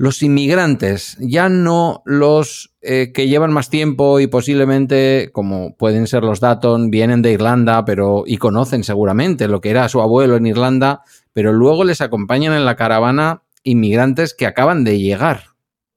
los 0.00 0.22
inmigrantes, 0.22 1.18
ya 1.20 1.50
no 1.50 2.02
los 2.06 2.74
eh, 2.80 3.12
que 3.12 3.28
llevan 3.28 3.52
más 3.52 3.68
tiempo 3.68 4.18
y 4.18 4.28
posiblemente, 4.28 5.28
como 5.30 5.76
pueden 5.76 6.06
ser 6.06 6.22
los 6.22 6.40
Datton, 6.40 6.90
vienen 6.90 7.20
de 7.20 7.32
Irlanda, 7.32 7.84
pero 7.84 8.24
y 8.26 8.38
conocen 8.38 8.82
seguramente 8.82 9.46
lo 9.46 9.60
que 9.60 9.68
era 9.68 9.90
su 9.90 10.00
abuelo 10.00 10.36
en 10.36 10.46
Irlanda, 10.46 11.02
pero 11.34 11.52
luego 11.52 11.84
les 11.84 12.00
acompañan 12.00 12.54
en 12.54 12.64
la 12.64 12.76
caravana 12.76 13.42
inmigrantes 13.62 14.32
que 14.32 14.46
acaban 14.46 14.84
de 14.84 14.98
llegar 14.98 15.49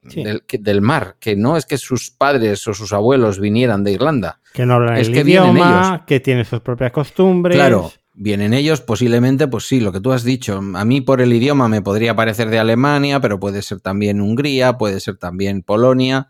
del, 0.04 0.82
mar, 0.82 1.18
que 1.20 1.36
no 1.36 1.58
es 1.58 1.66
que 1.66 1.78
sus 1.78 2.12
padres 2.12 2.68
o 2.68 2.74
sus 2.74 2.94
abuelos 2.94 3.40
vinieran 3.40 3.84
de 3.84 3.94
Irlanda. 3.94 4.40
Que 4.54 4.66
no 4.66 4.76
hablan 4.76 4.98
es 4.98 5.08
el 5.08 5.14
que 5.14 5.22
idioma, 5.22 5.94
ellos. 5.94 6.06
que 6.08 6.20
tienen 6.20 6.46
sus 6.46 6.60
propias 6.62 6.92
costumbres. 6.92 7.56
Claro, 7.56 7.92
vienen 8.14 8.54
ellos, 8.54 8.82
posiblemente, 8.82 9.48
pues 9.48 9.68
sí, 9.68 9.80
lo 9.80 9.92
que 9.92 10.02
tú 10.02 10.12
has 10.12 10.24
dicho. 10.24 10.62
A 10.76 10.86
mí 10.86 11.02
por 11.02 11.22
el 11.22 11.34
idioma 11.34 11.68
me 11.68 11.82
podría 11.82 12.16
parecer 12.16 12.50
de 12.50 12.60
Alemania, 12.60 13.20
pero 13.20 13.40
puede 13.40 13.62
ser 13.62 13.80
también 13.80 14.22
Hungría, 14.22 14.78
puede 14.78 15.00
ser 15.00 15.18
también 15.18 15.62
Polonia. 15.62 16.28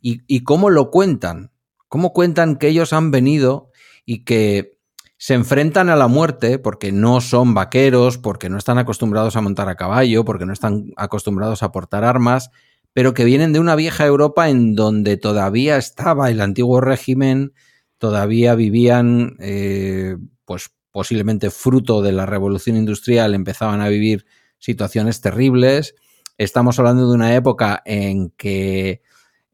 ¿Y, 0.00 0.22
y 0.26 0.44
cómo 0.44 0.70
lo 0.70 0.90
cuentan? 0.90 1.50
¿Cómo 1.88 2.12
cuentan 2.12 2.56
que 2.56 2.68
ellos 2.68 2.92
han 2.92 3.10
venido 3.10 3.70
y 4.04 4.24
que 4.24 4.74
se 5.24 5.32
enfrentan 5.32 5.88
a 5.88 5.96
la 5.96 6.06
muerte 6.06 6.58
porque 6.58 6.92
no 6.92 7.22
son 7.22 7.54
vaqueros, 7.54 8.18
porque 8.18 8.50
no 8.50 8.58
están 8.58 8.76
acostumbrados 8.76 9.36
a 9.36 9.40
montar 9.40 9.68
a 9.68 9.74
caballo, 9.74 10.24
porque 10.24 10.44
no 10.44 10.52
están 10.52 10.92
acostumbrados 10.96 11.62
a 11.62 11.72
portar 11.72 12.04
armas, 12.04 12.50
pero 12.94 13.12
que 13.12 13.24
vienen 13.24 13.52
de 13.52 13.58
una 13.60 13.74
vieja 13.74 14.06
Europa 14.06 14.48
en 14.48 14.74
donde 14.74 15.16
todavía 15.16 15.76
estaba 15.76 16.30
el 16.30 16.40
antiguo 16.40 16.80
régimen, 16.80 17.52
todavía 17.98 18.54
vivían, 18.54 19.36
eh, 19.40 20.16
pues 20.44 20.70
posiblemente 20.92 21.50
fruto 21.50 22.02
de 22.02 22.12
la 22.12 22.24
revolución 22.24 22.76
industrial, 22.76 23.34
empezaban 23.34 23.80
a 23.80 23.88
vivir 23.88 24.26
situaciones 24.58 25.20
terribles. 25.20 25.96
Estamos 26.38 26.78
hablando 26.78 27.08
de 27.08 27.14
una 27.16 27.34
época 27.34 27.82
en 27.84 28.30
que 28.30 29.02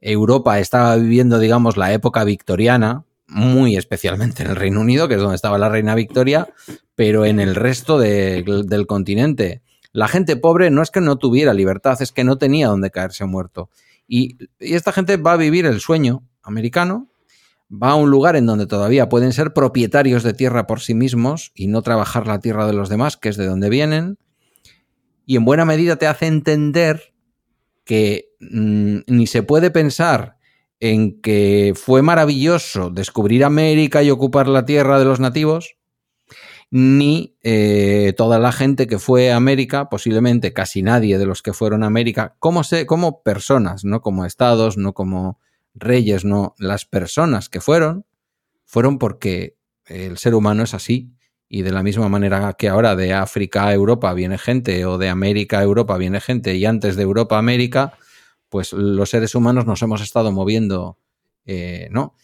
Europa 0.01 0.59
estaba 0.59 0.97
viviendo, 0.97 1.39
digamos, 1.39 1.79
la 1.79 1.95
época 1.95 2.25
victoriana, 2.25 3.07
muy 3.27 3.77
especialmente 3.77 4.43
en 4.43 4.51
el 4.51 4.57
Reino 4.57 4.83
Unido, 4.83 5.09
que 5.09 5.15
es 5.15 5.21
donde 5.21 5.37
estaba 5.37 5.57
la 5.57 5.71
reina 5.71 5.95
Victoria, 5.95 6.49
pero 6.95 7.25
en 7.25 7.41
el 7.41 7.55
resto 7.55 7.99
del 7.99 8.87
continente 8.87 9.63
la 9.93 10.09
gente 10.09 10.37
pobre 10.37 10.71
no 10.71 10.83
es 10.83 10.91
que 10.91 11.01
no 11.01 11.17
tuviera 11.17 11.55
libertad, 11.55 12.01
es 12.01 12.13
que 12.13 12.25
no 12.25 12.39
tenía 12.39 12.69
donde 12.69 12.91
caerse 12.91 13.25
muerto. 13.25 13.71
Y, 14.07 14.39
esta 14.59 14.93
gente 14.93 15.17
va 15.17 15.33
a 15.33 15.37
vivir 15.37 15.67
el 15.67 15.81
sueño 15.81 16.25
americano, 16.43 17.09
va 17.71 17.91
a 17.91 17.95
un 17.95 18.11
lugar 18.11 18.37
en 18.37 18.47
donde 18.47 18.67
todavía 18.67 19.09
pueden 19.09 19.33
ser 19.33 19.53
propietarios 19.53 20.23
de 20.23 20.35
tierra 20.35 20.67
por 20.67 20.81
sí 20.81 20.95
mismos 20.95 21.53
y 21.55 21.69
no 21.69 21.83
trabajar 21.83 22.27
la 22.27 22.41
tierra 22.41 22.67
de 22.67 22.73
los 22.73 22.89
demás, 22.89 23.17
que 23.17 23.29
es 23.29 23.37
de 23.37 23.47
donde 23.47 23.69
vienen, 23.69 24.19
y 25.27 25.37
en 25.37 25.45
buena 25.45 25.65
medida 25.65 25.97
te 25.97 26.09
hace 26.09 26.27
entender 26.27 27.15
que 27.85 28.31
mm, 28.41 28.99
ni 29.07 29.27
se 29.27 29.43
puede 29.43 29.71
pensar 29.71 30.37
en 30.81 31.21
que 31.21 31.75
fue 31.77 32.03
maravilloso 32.03 32.91
descubrir 32.91 33.45
América 33.45 34.03
y 34.03 34.11
ocupar 34.11 34.49
la 34.49 34.65
tierra 34.65 34.99
de 34.99 35.05
los 35.05 35.21
nativos, 35.21 35.77
ni 36.71 37.37
eh, 37.43 38.15
toda 38.17 38.39
la 38.39 38.53
gente 38.53 38.87
que 38.87 38.99
fue 38.99 39.33
a 39.33 39.37
América, 39.37 39.89
posiblemente 39.89 40.53
casi 40.53 40.83
nadie 40.83 41.19
de 41.19 41.27
los 41.27 41.43
que 41.43 41.53
fueron 41.53 41.83
a 41.83 41.87
América, 41.87 42.37
como, 42.39 42.63
se, 42.63 42.87
como 42.87 43.23
personas, 43.23 43.85
no 43.85 44.01
como 44.01 44.25
estados, 44.25 44.77
no 44.77 44.93
como 44.93 45.41
reyes, 45.75 46.25
no, 46.25 46.55
las 46.59 46.85
personas 46.85 47.49
que 47.49 47.61
fueron, 47.61 48.07
fueron 48.65 48.99
porque 48.99 49.57
el 49.87 50.19
ser 50.19 50.35
humano 50.35 50.63
es 50.63 50.75
así. 50.75 51.13
Y 51.53 51.63
de 51.63 51.73
la 51.73 51.83
misma 51.83 52.09
manera 52.09 52.53
que 52.53 52.69
ahora 52.69 52.95
de 52.95 53.13
África 53.13 53.67
a 53.67 53.75
Europa 53.75 54.15
viene 54.15 54.39
gente, 54.39 54.85
o 54.87 54.99
de 54.99 55.09
América 55.09 55.59
a 55.59 55.65
Europa 55.65 55.99
viene 55.99 56.21
gente, 56.21 56.55
y 56.55 56.65
antes 56.65 56.95
de 56.95 57.03
Europa 57.03 57.35
a 57.35 57.41
América, 57.41 57.95
pues 58.49 58.73
los 58.73 59.11
seres 59.11 59.35
humanos 59.35 59.67
nos 59.67 59.83
hemos 59.83 60.01
estado 60.01 60.31
moviendo, 60.31 60.99
eh, 61.47 61.89
¿no? 61.91 62.15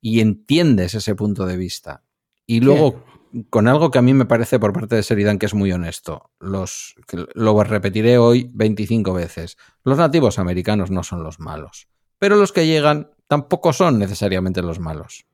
Y 0.00 0.20
entiendes 0.20 0.94
ese 0.94 1.16
punto 1.16 1.46
de 1.46 1.56
vista. 1.56 2.04
Y 2.46 2.60
luego 2.60 3.02
con 3.50 3.68
algo 3.68 3.90
que 3.90 3.98
a 3.98 4.02
mí 4.02 4.14
me 4.14 4.26
parece 4.26 4.58
por 4.58 4.72
parte 4.72 4.96
de 4.96 5.02
Seridan 5.02 5.38
que 5.38 5.46
es 5.46 5.54
muy 5.54 5.72
honesto. 5.72 6.30
Los, 6.40 6.94
lo 7.34 7.62
repetiré 7.64 8.18
hoy 8.18 8.50
25 8.54 9.12
veces. 9.12 9.56
Los 9.84 9.98
nativos 9.98 10.38
americanos 10.38 10.90
no 10.90 11.02
son 11.02 11.22
los 11.22 11.38
malos, 11.40 11.88
pero 12.18 12.36
los 12.36 12.52
que 12.52 12.66
llegan 12.66 13.10
tampoco 13.28 13.72
son 13.72 13.98
necesariamente 13.98 14.62
los 14.62 14.78
malos. 14.78 15.26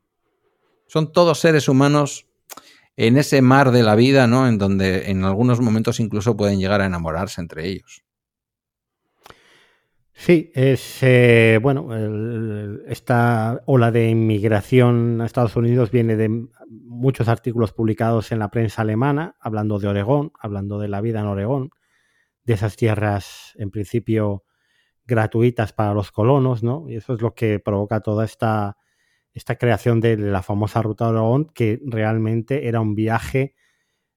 Son 0.87 1.12
todos 1.12 1.41
seres 1.41 1.69
humanos 1.69 2.27
en 2.97 3.17
ese 3.17 3.41
mar 3.41 3.71
de 3.71 3.83
la 3.83 3.95
vida, 3.95 4.27
¿no? 4.27 4.47
En 4.47 4.59
donde 4.59 5.11
en 5.11 5.25
algunos 5.25 5.61
momentos 5.61 6.01
incluso 6.01 6.37
pueden 6.37 6.59
llegar 6.59 6.81
a 6.81 6.87
enamorarse 6.87 7.41
entre 7.41 7.69
ellos. 7.69 8.05
Sí, 10.14 10.53
es 10.55 11.03
eh, 11.03 11.59
bueno, 11.61 11.88
esta 12.87 13.62
ola 13.66 13.90
de 13.90 14.09
inmigración 14.11 15.20
a 15.20 15.27
Estados 15.27 15.57
Unidos 15.57 15.90
viene 15.90 16.16
de 16.16 16.46
muchos 16.68 17.29
artículos 17.29 17.72
publicados 17.72 18.31
en 18.31 18.38
la 18.38 18.51
prensa 18.51 18.83
alemana, 18.83 19.37
hablando 19.40 19.79
de 19.79 19.88
Oregón, 19.88 20.33
hablando 20.38 20.79
de 20.79 20.88
la 20.88 21.01
vida 21.01 21.20
en 21.20 21.27
Oregón, 21.27 21.70
de 22.44 22.55
esas 22.55 22.77
tierras 22.77 23.55
en 23.57 23.70
principio 23.70 24.44
gratuitas 25.07 25.72
para 25.72 25.94
los 25.94 26.12
colonos, 26.12 26.62
¿no? 26.62 26.88
Y 26.88 26.96
eso 26.96 27.14
es 27.14 27.22
lo 27.22 27.35
que 27.35 27.59
provoca 27.59 28.01
toda 28.01 28.25
esta, 28.25 28.77
esta 29.33 29.57
creación 29.57 30.01
de 30.01 30.16
la 30.18 30.42
famosa 30.42 30.83
ruta 30.83 31.07
de 31.07 31.12
Oregón, 31.12 31.46
que 31.55 31.81
realmente 31.85 32.68
era 32.68 32.81
un 32.81 32.94
viaje 32.94 33.55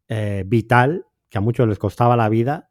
eh, 0.10 0.44
vital, 0.46 1.06
que 1.30 1.38
a 1.38 1.42
muchos 1.42 1.68
les 1.68 1.80
costaba 1.80 2.18
la 2.18 2.30
vida 2.30 2.70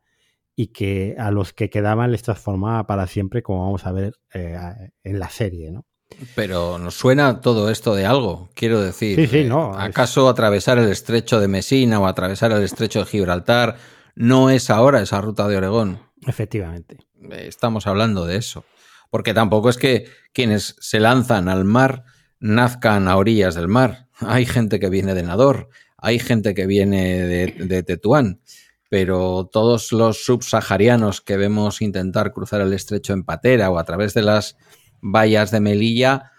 y 0.57 0.69
que 0.69 1.17
a 1.19 1.31
los 1.31 1.53
que 1.53 1.71
quedaban 1.71 2.13
les 2.13 2.23
transformaba 2.23 2.87
para 2.87 3.07
siempre, 3.07 3.43
como 3.43 3.65
vamos 3.65 3.87
a 3.87 3.93
ver 3.93 4.15
eh, 4.33 4.57
en 5.03 5.19
la 5.19 5.29
serie, 5.29 5.71
¿no? 5.71 5.85
Pero 6.37 6.79
nos 6.79 6.95
suena 6.95 7.41
todo 7.41 7.71
esto 7.71 7.95
de 7.95 8.07
algo, 8.07 8.49
quiero 8.55 8.81
decir. 8.81 9.17
Sí, 9.17 9.27
sí, 9.27 9.45
no. 9.45 9.77
¿Acaso 9.77 10.29
atravesar 10.29 10.79
el 10.79 10.89
estrecho 10.91 11.41
de 11.41 11.49
Mesina 11.49 11.99
o 11.99 12.07
atravesar 12.07 12.53
el 12.53 12.63
estrecho 12.63 13.01
de 13.01 13.07
Gibraltar 13.07 13.77
no 14.15 14.51
es 14.51 14.71
ahora 14.71 15.03
esa 15.03 15.21
ruta 15.21 15.49
de 15.49 15.57
Oregón? 15.57 16.01
Efectivamente. 16.27 16.99
Estamos 17.31 17.87
hablando 17.87 18.27
de 18.27 18.37
eso. 18.37 18.65
Porque 19.11 19.35
tampoco 19.35 19.71
es 19.71 19.77
que 19.77 20.07
quienes 20.33 20.77
se 20.79 21.01
lanzan 21.01 21.49
al 21.49 21.65
mar 21.65 22.05
nazcan 22.39 23.09
a 23.09 23.17
orillas 23.17 23.55
del 23.55 23.69
mar. 23.69 24.09
Hay 24.21 24.47
gente 24.47 24.79
que 24.79 24.91
viene 24.91 25.15
de 25.15 25.23
Nador, 25.23 25.69
hay 25.97 26.19
gente 26.19 26.55
que 26.55 26.67
viene 26.67 27.21
de, 27.21 27.47
de 27.47 27.83
Tetuán 27.83 28.41
pero 28.95 29.51
todos 29.53 29.91
los 29.91 30.25
subsaharianos 30.25 31.21
que 31.21 31.37
vemos 31.37 31.83
intentar 31.83 32.31
cruzar 32.33 32.61
el 32.61 32.73
estrecho 32.73 33.13
en 33.13 33.25
patera 33.25 33.69
o 33.69 33.81
a 33.81 33.83
través 33.83 34.15
de 34.15 34.23
las 34.23 34.57
vallas 35.03 35.51
de 35.51 35.59
Melilla 35.59 36.31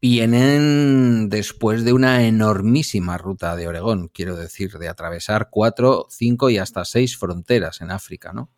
vienen 0.00 1.28
después 1.28 1.84
de 1.84 1.92
una 1.92 2.26
enormísima 2.26 3.18
ruta 3.18 3.54
de 3.54 3.68
Oregón, 3.68 4.08
quiero 4.08 4.34
decir, 4.34 4.78
de 4.78 4.88
atravesar 4.88 5.48
cuatro, 5.50 6.06
cinco 6.08 6.48
y 6.48 6.56
hasta 6.56 6.86
seis 6.86 7.18
fronteras 7.18 7.82
en 7.82 7.90
África, 7.90 8.32
¿no? 8.32 8.50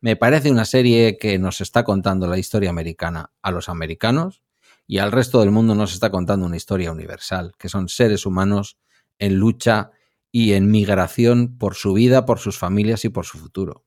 Me 0.00 0.16
parece 0.16 0.50
una 0.50 0.64
serie 0.64 1.18
que 1.18 1.38
nos 1.38 1.60
está 1.60 1.84
contando 1.84 2.26
la 2.26 2.38
historia 2.38 2.70
americana 2.70 3.30
a 3.42 3.50
los 3.50 3.68
americanos 3.68 4.40
y 4.86 5.00
al 5.00 5.12
resto 5.12 5.40
del 5.40 5.50
mundo 5.50 5.74
nos 5.74 5.92
está 5.92 6.10
contando 6.10 6.46
una 6.46 6.56
historia 6.56 6.92
universal, 6.92 7.52
que 7.58 7.68
son 7.68 7.90
seres 7.90 8.24
humanos 8.24 8.78
en 9.18 9.34
lucha 9.36 9.90
y 10.32 10.52
en 10.52 10.70
migración 10.70 11.56
por 11.58 11.74
su 11.74 11.92
vida, 11.92 12.26
por 12.26 12.38
sus 12.38 12.58
familias 12.58 13.04
y 13.04 13.08
por 13.08 13.24
su 13.24 13.38
futuro. 13.38 13.84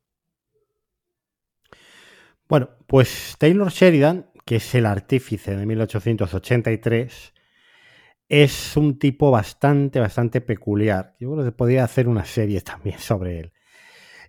Bueno, 2.48 2.70
pues 2.88 3.36
Taylor 3.38 3.70
Sheridan, 3.70 4.32
que 4.46 4.56
es 4.56 4.74
el 4.74 4.88
artífice 4.88 5.56
de 5.56 5.66
1883, 5.66 7.34
es 8.28 8.78
un 8.78 8.98
tipo 8.98 9.32
bastante, 9.32 10.00
bastante 10.00 10.42
peculiar. 10.42 11.16
Yo 11.20 11.32
creo 11.34 11.46
que 11.46 11.52
podría 11.52 11.84
hacer 11.84 12.08
una 12.08 12.26
serie 12.26 12.62
también 12.62 13.00
sobre 13.00 13.40
él. 13.40 13.54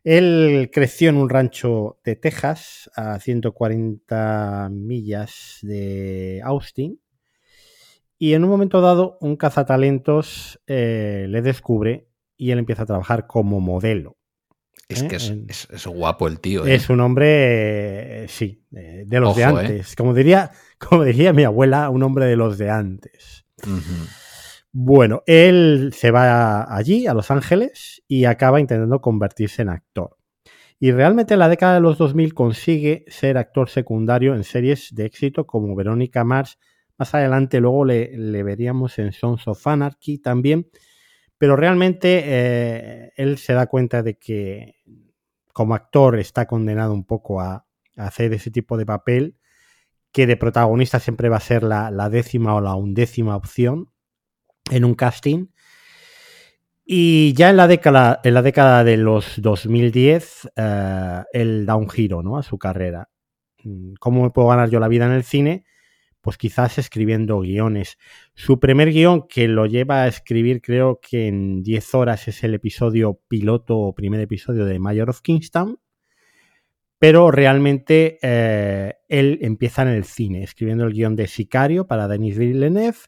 Él 0.03 0.71
creció 0.73 1.11
en 1.11 1.17
un 1.17 1.29
rancho 1.29 2.01
de 2.05 2.17
Texas, 2.17 2.91
a 2.97 3.21
140 3.21 4.71
millas 4.73 5.59
de 5.61 6.41
Austin, 6.43 6.99
y 8.23 8.35
en 8.35 8.45
un 8.45 8.51
momento 8.51 8.83
dado 8.83 9.17
un 9.23 9.37
cazatalentos 9.37 10.61
eh, 10.67 11.25
le 11.31 11.41
descubre 11.41 12.07
y 12.37 12.51
él 12.51 12.59
empieza 12.59 12.83
a 12.83 12.87
trabajar 12.87 13.27
como 13.27 13.61
modelo. 13.61 14.19
Es 14.91 15.03
que 15.05 15.17
¿eh? 15.17 15.47
es, 15.49 15.87
guapo 15.87 16.29
el 16.29 16.39
tío. 16.39 16.67
Es 16.67 16.91
¿eh? 16.91 16.93
un 16.93 17.01
hombre, 17.01 18.29
sí, 18.29 18.63
de, 18.71 19.07
los 19.21 19.35
de 19.35 19.45
antes. 19.45 19.97
Como, 19.97 20.13
diría, 20.13 20.51
como 20.79 21.05
diría 21.05 21.33
mi 21.33 21.45
abuela, 21.45 21.89
un 21.89 22.03
hombre 22.03 22.27
de 22.27 22.37
los 22.37 22.59
de 22.59 22.69
antes. 22.69 23.47
Bueno, 24.71 25.23
él 25.27 25.93
se 25.97 26.11
va 26.11 26.77
allí, 26.77 27.07
a 27.07 27.15
Los 27.15 27.31
Ángeles, 27.31 28.03
y 28.07 28.27
acaba 28.27 28.61
intentando 28.61 29.01
convertirse 29.01 29.63
en 29.63 29.71
actor. 29.71 30.19
Y 30.79 30.93
realmente 30.93 31.35
en 31.35 31.41
la 31.41 31.49
década 31.49 31.75
de 31.75 31.81
los 31.81 31.97
2000 31.97 32.35
consigue 32.35 33.07
ser 33.09 33.39
actor 33.39 33.71
secundario 33.71 34.35
en 34.35 34.45
series 34.45 34.95
de 34.95 35.07
éxito 35.07 35.47
como 35.47 35.75
Verónica 35.75 36.23
Mars. 36.23 36.59
Más 37.01 37.15
adelante 37.15 37.59
luego 37.59 37.85
le, 37.85 38.43
veríamos 38.45 38.97
en 39.01 39.11
Sons 39.13 39.49
of 39.49 39.67
Anarchy 39.67 40.19
también 40.19 40.71
pero 41.41 41.57
realmente 41.57 42.23
eh, 42.23 43.13
él 43.17 43.39
se 43.39 43.55
da 43.55 43.67
cuenta 43.67 44.03
de 44.03 44.19
que 44.19 44.75
como 45.55 45.75
actor 45.75 46.19
está 46.19 46.45
condenado 46.45 46.93
un 46.93 47.07
poco 47.07 47.41
a, 47.41 47.65
hacer 47.97 48.35
ese 48.35 48.51
tipo 48.51 48.77
de 48.77 48.85
papel, 48.85 49.39
que 50.13 50.27
de 50.27 50.37
protagonista 50.37 51.01
siempre 51.01 51.31
va 51.31 51.39
a 51.39 51.41
ser 51.41 51.63
la, 51.63 52.11
décima 52.11 52.55
o 52.55 52.61
la 52.61 52.75
undécima 52.75 53.37
opción 53.37 53.91
en 54.71 54.85
un 54.85 54.95
casting. 54.95 55.47
Y 56.85 57.33
ya 57.33 57.49
en 57.49 57.57
la 57.57 57.69
década, 57.69 58.21
en 58.23 58.35
la 58.35 58.43
década 58.43 58.85
de 58.85 58.99
los 58.99 59.41
2010, 59.41 60.51
eh, 60.57 61.23
él 61.33 61.65
da 61.65 61.77
un 61.77 61.89
giro 61.89 62.23
¿no? 62.23 62.37
a 62.37 62.43
su 62.43 62.59
carrera. 62.59 63.09
Mm, 63.65 63.95
¿Cómo 63.99 64.25
me 64.25 64.31
puedo 64.31 64.49
ganar 64.49 64.69
yo 64.69 64.79
la 64.79 64.89
vida 64.89 65.07
en 65.07 65.13
el 65.13 65.25
cine? 65.25 65.65
Pues 66.21 66.37
quizás 66.37 66.79
escribiendo 66.79 67.41
guiones. 67.41 67.99
Su 68.35 68.61
primer 68.61 68.91
guion 68.93 69.27
que 69.27 69.49
lo 69.49 69.67
lleva 69.67 70.03
a 70.03 70.09
escribir 70.09 70.61
creo 70.61 71.01
que 71.01 71.29
en 71.29 71.63
10 71.63 71.95
horas 71.95 72.29
es 72.29 72.45
el 72.45 72.55
episodio 72.55 73.21
piloto 73.29 73.79
o 73.79 73.95
primer 73.95 74.21
episodio 74.21 74.65
de 74.65 74.79
Mayor 74.79 75.11
of 75.11 75.23
Kingstown, 75.23 75.79
pero 76.99 77.31
realmente 77.31 78.19
eh, 78.21 78.97
él 79.09 79.39
empieza 79.41 79.83
en 79.83 79.89
el 79.89 80.05
cine, 80.05 80.43
escribiendo 80.43 80.85
el 80.85 80.93
guion 80.93 81.17
de 81.17 81.27
Sicario 81.27 81.87
para 81.87 82.09
Denis 82.09 82.37
Villeneuve, 82.37 82.99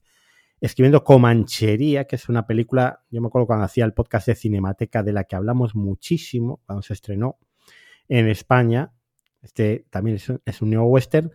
escribiendo 0.62 1.05
Comanchería, 1.05 2.07
que 2.07 2.16
es 2.16 2.29
una 2.29 2.46
película, 2.46 3.05
yo 3.11 3.20
me 3.20 3.27
acuerdo 3.27 3.46
cuando 3.46 3.66
hacía 3.66 3.85
el 3.85 3.92
podcast 3.92 4.29
de 4.29 4.35
Cinemateca 4.35 5.03
de 5.03 5.12
la 5.12 5.25
que 5.25 5.37
hablamos 5.37 5.75
muchísimo 5.75 6.62
cuando 6.64 6.83
se 6.83 6.94
estrenó 6.94 7.38
en 8.09 8.29
España, 8.29 8.94
este 9.42 9.87
también 9.90 10.16
es, 10.16 10.33
es 10.44 10.62
un 10.62 10.70
neo 10.70 10.85
western, 10.85 11.31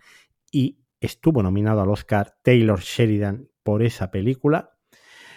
y 0.52 0.80
estuvo 1.00 1.44
nominado 1.44 1.82
al 1.82 1.90
Oscar 1.90 2.36
Taylor 2.42 2.80
Sheridan 2.80 3.50
por 3.64 3.84
esa 3.84 4.12
película. 4.12 4.72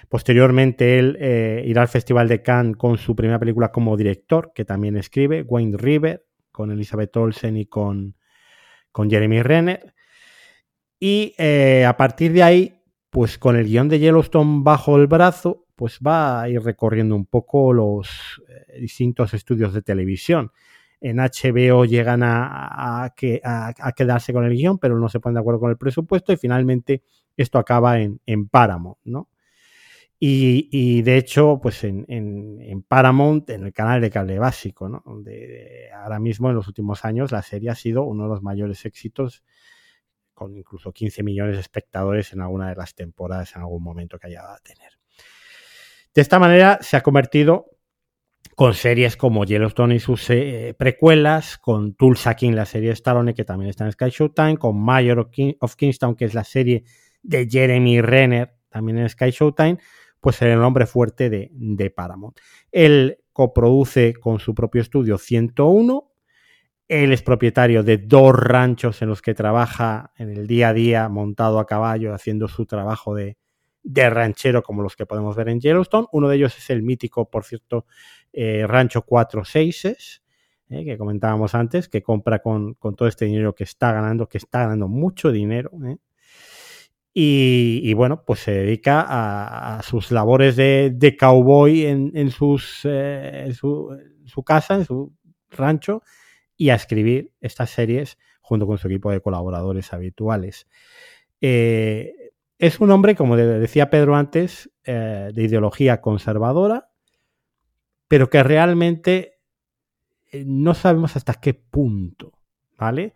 Posteriormente 0.08 0.98
él 0.98 1.16
eh, 1.20 1.62
irá 1.66 1.82
al 1.82 1.88
Festival 1.88 2.28
de 2.28 2.42
Cannes 2.42 2.76
con 2.76 2.98
su 2.98 3.14
primera 3.14 3.38
película 3.38 3.70
como 3.70 3.96
director, 3.96 4.52
que 4.54 4.64
también 4.64 4.96
escribe, 4.96 5.42
Wayne 5.42 5.76
River, 5.76 6.26
con 6.50 6.70
Elizabeth 6.70 7.16
Olsen 7.16 7.56
y 7.56 7.66
con, 7.66 8.16
con 8.90 9.08
Jeremy 9.08 9.42
Renner. 9.42 9.94
Y 10.98 11.34
eh, 11.38 11.84
a 11.86 11.96
partir 11.96 12.32
de 12.32 12.42
ahí, 12.42 12.82
pues 13.08 13.38
con 13.38 13.56
el 13.56 13.66
guion 13.66 13.88
de 13.88 13.98
Yellowstone 13.98 14.62
bajo 14.62 14.96
el 14.96 15.06
brazo, 15.06 15.66
pues 15.76 15.98
va 16.04 16.42
a 16.42 16.48
ir 16.48 16.60
recorriendo 16.60 17.14
un 17.14 17.26
poco 17.26 17.72
los 17.72 18.42
eh, 18.48 18.80
distintos 18.80 19.32
estudios 19.32 19.72
de 19.72 19.82
televisión 19.82 20.50
en 21.00 21.16
HBO 21.16 21.84
llegan 21.84 22.20
a, 22.22 23.14
quedarse 23.16 24.32
con 24.32 24.44
el 24.44 24.52
guion, 24.52 24.78
pero 24.78 24.98
no 24.98 25.08
se 25.08 25.20
ponen 25.20 25.34
de 25.34 25.40
acuerdo 25.40 25.60
con 25.60 25.70
el 25.70 25.78
presupuesto 25.78 26.32
y 26.32 26.36
finalmente 26.36 27.02
esto 27.36 27.58
acaba 27.58 27.98
en, 28.00 28.48
Paramount, 28.48 28.98
¿no? 29.04 29.28
Y, 30.22 31.00
de 31.00 31.16
hecho, 31.16 31.58
pues 31.62 31.82
en, 31.82 32.84
Paramount, 32.86 33.48
en 33.50 33.64
el 33.64 33.72
canal 33.72 34.02
de 34.02 34.10
cable 34.10 34.38
básico, 34.38 34.88
¿no? 34.88 35.02
Donde 35.06 35.88
ahora 35.94 36.18
mismo 36.18 36.50
en 36.50 36.56
los 36.56 36.68
últimos 36.68 37.06
años 37.06 37.32
la 37.32 37.40
serie 37.40 37.70
ha 37.70 37.74
sido 37.74 38.04
uno 38.04 38.24
de 38.24 38.28
los 38.28 38.42
mayores 38.42 38.84
éxitos, 38.84 39.42
con 40.34 40.56
incluso 40.56 40.92
15 40.92 41.22
millones 41.22 41.56
de 41.56 41.60
espectadores 41.60 42.32
en 42.34 42.42
alguna 42.42 42.68
de 42.68 42.76
las 42.76 42.94
temporadas 42.94 43.56
en 43.56 43.62
algún 43.62 43.82
momento 43.82 44.18
que 44.18 44.26
haya 44.26 44.52
a 44.52 44.58
tener. 44.58 44.98
De 46.14 46.20
esta 46.20 46.38
manera 46.38 46.78
se 46.82 46.96
ha 46.96 47.02
convertido 47.02 47.70
con 48.60 48.74
series 48.74 49.16
como 49.16 49.46
Yellowstone 49.46 49.94
y 49.94 50.00
sus 50.00 50.28
eh, 50.28 50.74
precuelas, 50.78 51.56
con 51.56 51.94
Tulsa 51.94 52.34
King, 52.34 52.52
la 52.52 52.66
serie 52.66 52.88
de 52.88 52.92
Stallone, 52.92 53.32
que 53.32 53.46
también 53.46 53.70
está 53.70 53.86
en 53.86 53.92
Sky 53.92 54.10
Showtime, 54.10 54.58
con 54.58 54.78
Mayor 54.78 55.30
of, 55.60 55.76
Kingstown, 55.76 56.14
que 56.14 56.26
es 56.26 56.34
la 56.34 56.44
serie 56.44 56.84
de 57.22 57.48
Jeremy 57.48 58.02
Renner, 58.02 58.54
también 58.68 58.98
en 58.98 59.08
Sky 59.08 59.30
Showtime, 59.30 59.78
pues 60.20 60.42
el 60.42 60.58
nombre 60.58 60.84
fuerte 60.84 61.30
de, 61.30 61.48
de 61.54 61.88
Paramount. 61.88 62.36
Él 62.70 63.20
coproduce 63.32 64.12
con 64.12 64.40
su 64.40 64.54
propio 64.54 64.82
estudio 64.82 65.16
101, 65.16 66.12
él 66.86 67.14
es 67.14 67.22
propietario 67.22 67.82
de 67.82 67.96
dos 67.96 68.36
ranchos 68.36 69.00
en 69.00 69.08
los 69.08 69.22
que 69.22 69.32
trabaja 69.32 70.12
en 70.18 70.28
el 70.28 70.46
día 70.46 70.68
a 70.68 70.74
día 70.74 71.08
montado 71.08 71.60
a 71.60 71.66
caballo 71.66 72.12
haciendo 72.12 72.46
su 72.46 72.66
trabajo 72.66 73.14
de, 73.14 73.38
de 73.82 74.10
ranchero 74.10 74.62
como 74.62 74.82
los 74.82 74.96
que 74.96 75.06
podemos 75.06 75.36
ver 75.36 75.48
en 75.48 75.60
Yellowstone. 75.60 76.08
Uno 76.12 76.28
de 76.28 76.36
ellos 76.36 76.56
es 76.56 76.70
el 76.70 76.82
mítico, 76.82 77.30
por 77.30 77.44
cierto, 77.44 77.86
eh, 78.32 78.64
Rancho 78.66 79.02
Cuatro 79.02 79.44
Seises, 79.44 80.22
eh, 80.68 80.84
que 80.84 80.98
comentábamos 80.98 81.54
antes, 81.54 81.88
que 81.88 82.02
compra 82.02 82.40
con, 82.40 82.76
todo 82.76 83.08
este 83.08 83.24
dinero 83.24 83.54
que 83.54 83.64
está 83.64 83.92
ganando, 83.92 84.28
que 84.28 84.38
está 84.38 84.60
ganando 84.60 84.88
mucho 84.88 85.32
dinero. 85.32 85.70
Eh. 85.86 85.96
Y, 87.12 87.92
bueno, 87.94 88.24
pues 88.24 88.40
se 88.40 88.52
dedica 88.52 89.04
a, 89.08 89.82
sus 89.82 90.12
labores 90.12 90.56
de, 90.56 91.16
cowboy 91.18 91.84
en, 91.84 92.30
sus, 92.30 92.86
su, 93.52 94.44
casa, 94.44 94.76
en 94.76 94.84
su 94.84 95.12
rancho, 95.50 96.02
y 96.56 96.70
a 96.70 96.76
escribir 96.76 97.32
estas 97.40 97.70
series 97.70 98.16
junto 98.40 98.66
con 98.66 98.78
su 98.78 98.88
equipo 98.88 99.10
de 99.10 99.20
colaboradores 99.20 99.92
habituales. 99.92 100.66
Eh, 101.40 102.32
es 102.58 102.80
un 102.80 102.90
hombre, 102.90 103.14
como 103.14 103.36
decía 103.36 103.88
Pedro 103.88 104.16
antes, 104.16 104.70
eh, 104.84 105.30
de 105.32 105.42
ideología 105.42 106.00
conservadora, 106.00 106.89
pero 108.10 108.28
que 108.28 108.42
realmente 108.42 109.38
eh, 110.32 110.42
no 110.44 110.74
sabemos 110.74 111.14
hasta 111.14 111.34
qué 111.34 111.54
punto, 111.54 112.32
¿vale? 112.76 113.14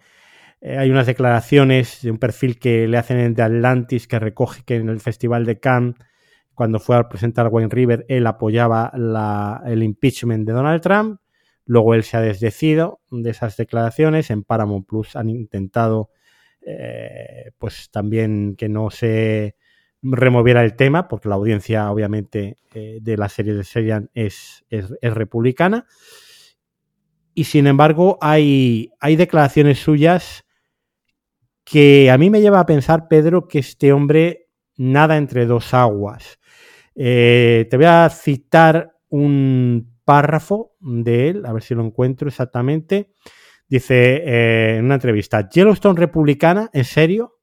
hay 0.62 0.88
unas 0.88 1.07
declaraciones 1.07 2.01
de 2.01 2.11
un 2.12 2.16
perfil 2.16 2.59
que 2.59 2.86
le 2.86 2.97
hacen 2.97 3.18
en 3.18 3.34
The 3.34 3.42
Atlantis 3.42 4.07
que 4.07 4.18
recoge 4.18 4.62
que 4.64 4.76
en 4.76 4.88
el 4.88 5.01
Festival 5.01 5.45
de 5.45 5.59
Cannes, 5.59 5.97
cuando 6.55 6.78
fue 6.78 6.97
a 6.97 7.09
presentar 7.09 7.49
Wayne 7.49 7.68
River, 7.68 8.07
él 8.09 8.26
apoyaba 8.26 8.90
el 9.66 9.82
impeachment 9.82 10.47
de 10.47 10.55
Donald 10.55 10.80
Trump. 10.80 11.20
Luego 11.66 11.95
él 11.95 12.05
se 12.05 12.16
ha 12.16 12.20
desdecido 12.20 13.01
de 13.11 13.28
esas 13.28 13.59
declaraciones. 13.59 14.30
En 14.30 14.42
Paramount 14.42 14.86
Plus 14.86 15.16
han 15.16 15.28
intentado 15.28 16.11
eh, 16.62 17.51
pues 17.59 17.90
también 17.90 18.55
que 18.57 18.70
no 18.70 18.88
se 18.88 19.57
removiera 20.05 20.62
el 20.62 20.76
tema, 20.76 21.09
porque 21.09 21.28
la 21.28 21.34
audiencia 21.34 21.90
obviamente 21.90 22.59
eh, 22.74 22.98
de 23.00 23.16
la 23.16 23.28
serie 23.28 23.55
de 23.55 23.64
Serian 23.64 24.11
es, 24.14 24.64
es, 24.68 24.90
republicana. 25.00 25.86
Y 27.32 27.44
sin 27.44 27.66
embargo 27.66 28.18
hay, 28.20 28.92
hay 29.00 29.16
declaraciones 29.16 29.78
suyas 29.80 30.44
que 31.64 32.11
a 32.11 32.18
mí 32.18 32.30
me 32.30 32.42
lleva 32.42 32.61
a 32.61 32.66
pensar, 32.66 33.09
Pedro, 33.09 33.48
que 33.48 33.59
este 33.59 33.92
hombre 33.92 34.48
nada 34.76 35.16
entre 35.16 35.46
dos 35.46 35.72
aguas. 35.72 36.38
Eh, 36.94 37.66
te 37.70 37.76
voy 37.76 37.86
a 37.86 38.09
citar 38.11 38.96
un 39.09 39.98
párrafo 40.05 40.76
de 40.80 41.30
él, 41.30 41.46
a 41.46 41.52
ver 41.52 41.62
si 41.62 41.74
lo 41.74 41.84
encuentro 41.84 42.28
exactamente. 42.28 43.12
Dice 43.66 44.16
eh, 44.16 44.76
en 44.76 44.84
una 44.84 44.94
entrevista, 44.94 45.48
Yellowstone 45.48 45.98
republicana, 45.98 46.68
¿en 46.72 46.84
serio? 46.84 47.38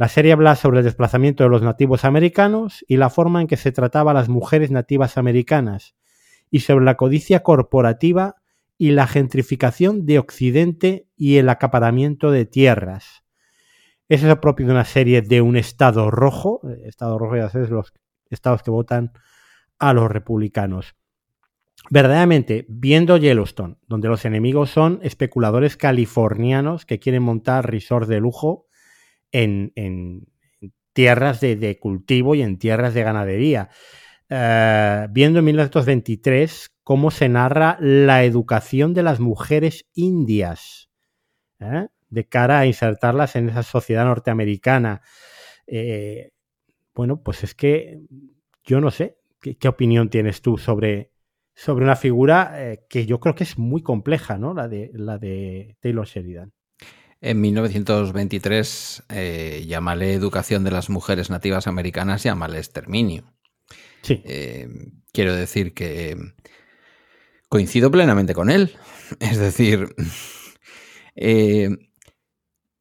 La 0.00 0.08
serie 0.08 0.32
habla 0.32 0.56
sobre 0.56 0.78
el 0.78 0.84
desplazamiento 0.84 1.44
de 1.44 1.50
los 1.50 1.60
nativos 1.60 2.06
americanos 2.06 2.86
y 2.88 2.96
la 2.96 3.10
forma 3.10 3.42
en 3.42 3.46
que 3.46 3.58
se 3.58 3.70
trataba 3.70 4.12
a 4.12 4.14
las 4.14 4.30
mujeres 4.30 4.70
nativas 4.70 5.18
americanas, 5.18 5.94
y 6.50 6.60
sobre 6.60 6.86
la 6.86 6.96
codicia 6.96 7.42
corporativa 7.42 8.36
y 8.78 8.92
la 8.92 9.06
gentrificación 9.06 10.06
de 10.06 10.18
Occidente 10.18 11.06
y 11.18 11.36
el 11.36 11.50
acaparamiento 11.50 12.30
de 12.30 12.46
tierras. 12.46 13.24
Eso 14.08 14.40
propio 14.40 14.64
de 14.64 14.72
una 14.72 14.86
serie 14.86 15.20
de 15.20 15.42
un 15.42 15.58
estado 15.58 16.10
rojo, 16.10 16.62
estado 16.86 17.18
rojo 17.18 17.36
ya 17.36 17.50
sabes, 17.50 17.68
los 17.68 17.92
estados 18.30 18.62
que 18.62 18.70
votan 18.70 19.12
a 19.78 19.92
los 19.92 20.10
republicanos 20.10 20.94
verdaderamente 21.90 22.66
viendo 22.68 23.16
Yellowstone, 23.16 23.76
donde 23.86 24.08
los 24.08 24.24
enemigos 24.24 24.70
son 24.70 25.00
especuladores 25.02 25.76
californianos 25.76 26.84
que 26.84 26.98
quieren 26.98 27.22
montar 27.22 27.70
resorts 27.70 28.08
de 28.08 28.20
lujo 28.20 28.66
en, 29.32 30.26
tierras 30.92 31.40
de, 31.40 31.78
cultivo 31.80 32.34
y 32.34 32.42
en 32.42 32.58
tierras 32.58 32.94
de 32.94 33.02
ganadería. 33.02 33.70
Eh, 34.28 35.08
viendo 35.10 35.40
en 35.40 35.44
1923 35.46 36.70
cómo 36.84 37.10
se 37.10 37.28
narra 37.28 37.76
la 37.80 38.24
educación 38.24 38.94
de 38.94 39.02
las 39.02 39.18
mujeres 39.18 39.86
indias 39.94 40.88
¿eh? 41.58 41.88
de 42.08 42.28
cara 42.28 42.60
a 42.60 42.66
insertarlas 42.66 43.34
en 43.36 43.48
esa 43.48 43.62
sociedad 43.62 44.04
norteamericana. 44.04 45.02
Eh, 45.66 46.32
bueno, 46.94 47.22
pues 47.22 47.44
es 47.44 47.54
que 47.54 48.00
yo 48.64 48.80
no 48.80 48.90
sé, 48.90 49.18
¿qué, 49.40 49.68
opinión 49.68 50.10
tienes 50.10 50.42
tú 50.42 50.58
sobre, 50.58 51.12
sobre 51.54 51.84
una 51.84 51.96
figura 51.96 52.78
que 52.88 53.06
yo 53.06 53.20
creo 53.20 53.34
que 53.34 53.44
es 53.44 53.58
muy 53.58 53.82
compleja, 53.82 54.38
¿no? 54.38 54.54
La 54.54 54.68
de, 54.68 54.90
la 54.94 55.18
de 55.18 55.76
Taylor 55.80 56.06
Sheridan. 56.06 56.52
En 57.22 57.40
1923, 57.40 59.02
eh, 59.10 59.64
llámale 59.66 60.14
educación 60.14 60.64
de 60.64 60.70
las 60.70 60.88
mujeres 60.88 61.28
nativas 61.28 61.66
americanas, 61.66 62.22
llámale 62.22 62.58
exterminio. 62.58 63.34
Sí. 64.02 64.22
Eh, 64.24 64.68
quiero 65.12 65.34
decir 65.34 65.74
que 65.74 66.16
coincido 67.48 67.90
plenamente 67.90 68.34
con 68.34 68.50
él. 68.50 68.74
Es 69.20 69.38
decir, 69.38 69.94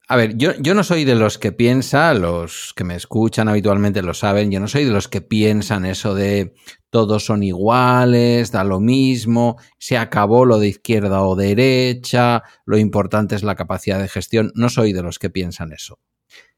a 0.07 0.15
ver, 0.15 0.37
yo, 0.37 0.53
yo, 0.59 0.75
no 0.75 0.83
soy 0.83 1.05
de 1.05 1.15
los 1.15 1.39
que 1.39 1.51
piensa, 1.51 2.13
los 2.13 2.73
que 2.75 2.83
me 2.83 2.95
escuchan 2.95 3.49
habitualmente 3.49 4.03
lo 4.03 4.13
saben, 4.13 4.51
yo 4.51 4.59
no 4.59 4.67
soy 4.67 4.85
de 4.85 4.91
los 4.91 5.07
que 5.07 5.21
piensan 5.21 5.85
eso 5.85 6.13
de 6.13 6.53
todos 6.89 7.25
son 7.25 7.43
iguales, 7.43 8.51
da 8.51 8.63
lo 8.63 8.79
mismo, 8.79 9.57
se 9.77 9.97
acabó 9.97 10.45
lo 10.45 10.59
de 10.59 10.69
izquierda 10.69 11.23
o 11.23 11.35
derecha, 11.35 12.43
lo 12.65 12.77
importante 12.77 13.35
es 13.35 13.43
la 13.43 13.55
capacidad 13.55 13.99
de 13.99 14.07
gestión. 14.07 14.51
No 14.55 14.69
soy 14.69 14.93
de 14.93 15.03
los 15.03 15.19
que 15.19 15.29
piensan 15.29 15.71
eso. 15.71 15.99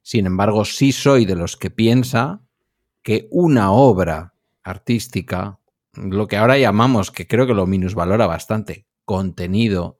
Sin 0.01 0.25
embargo, 0.25 0.65
sí 0.65 0.91
soy 0.91 1.25
de 1.25 1.35
los 1.35 1.57
que 1.57 1.69
piensa 1.69 2.41
que 3.03 3.27
una 3.31 3.71
obra 3.71 4.33
artística, 4.63 5.59
lo 5.93 6.27
que 6.27 6.37
ahora 6.37 6.57
llamamos, 6.57 7.11
que 7.11 7.27
creo 7.27 7.45
que 7.45 7.53
lo 7.53 7.67
minusvalora 7.67 8.27
bastante, 8.27 8.85
contenido, 9.05 9.99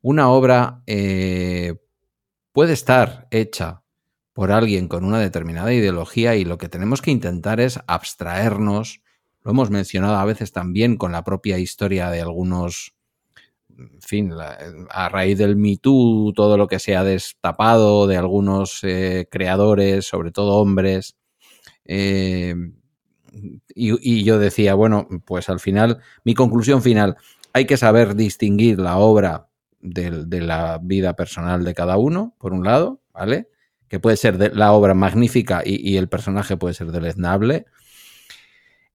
una 0.00 0.28
obra 0.28 0.82
eh, 0.86 1.76
puede 2.52 2.74
estar 2.74 3.26
hecha 3.30 3.82
por 4.34 4.50
alguien 4.52 4.88
con 4.88 5.04
una 5.04 5.18
determinada 5.18 5.72
ideología 5.72 6.36
y 6.36 6.44
lo 6.44 6.58
que 6.58 6.68
tenemos 6.68 7.00
que 7.00 7.10
intentar 7.10 7.60
es 7.60 7.80
abstraernos, 7.86 9.00
lo 9.44 9.50
hemos 9.50 9.70
mencionado 9.70 10.16
a 10.16 10.24
veces 10.24 10.52
también 10.52 10.96
con 10.96 11.12
la 11.12 11.22
propia 11.22 11.58
historia 11.58 12.10
de 12.10 12.22
algunos, 12.22 12.94
en 13.78 14.00
fin, 14.00 14.32
a 14.90 15.08
raíz 15.10 15.38
del 15.38 15.56
Me 15.56 15.76
Too, 15.76 16.32
todo 16.34 16.56
lo 16.56 16.66
que 16.66 16.78
se 16.78 16.96
ha 16.96 17.04
destapado 17.04 18.06
de 18.06 18.16
algunos 18.16 18.80
eh, 18.82 19.28
creadores, 19.30 20.06
sobre 20.06 20.32
todo 20.32 20.56
hombres. 20.56 21.16
Eh, 21.84 22.54
y, 23.74 24.24
yo 24.24 24.38
decía, 24.38 24.74
bueno, 24.74 25.08
pues 25.24 25.48
al 25.48 25.60
final, 25.60 26.00
mi 26.24 26.34
conclusión 26.34 26.82
final, 26.82 27.16
hay 27.52 27.66
que 27.66 27.76
saber 27.76 28.14
distinguir 28.14 28.78
la 28.78 28.96
obra 28.96 29.48
de, 29.80 30.40
la 30.40 30.78
vida 30.82 31.14
personal 31.16 31.64
de 31.64 31.74
cada 31.74 31.96
uno, 31.98 32.34
por 32.38 32.52
un 32.52 32.64
lado, 32.64 33.00
¿vale? 33.12 33.48
Que 33.88 34.00
puede 34.00 34.16
ser 34.16 34.56
la 34.56 34.72
obra 34.72 34.94
magnífica 34.94 35.62
y, 35.64 35.96
el 35.96 36.08
personaje 36.08 36.56
puede 36.56 36.74
ser 36.74 36.92
deleznable. 36.92 37.66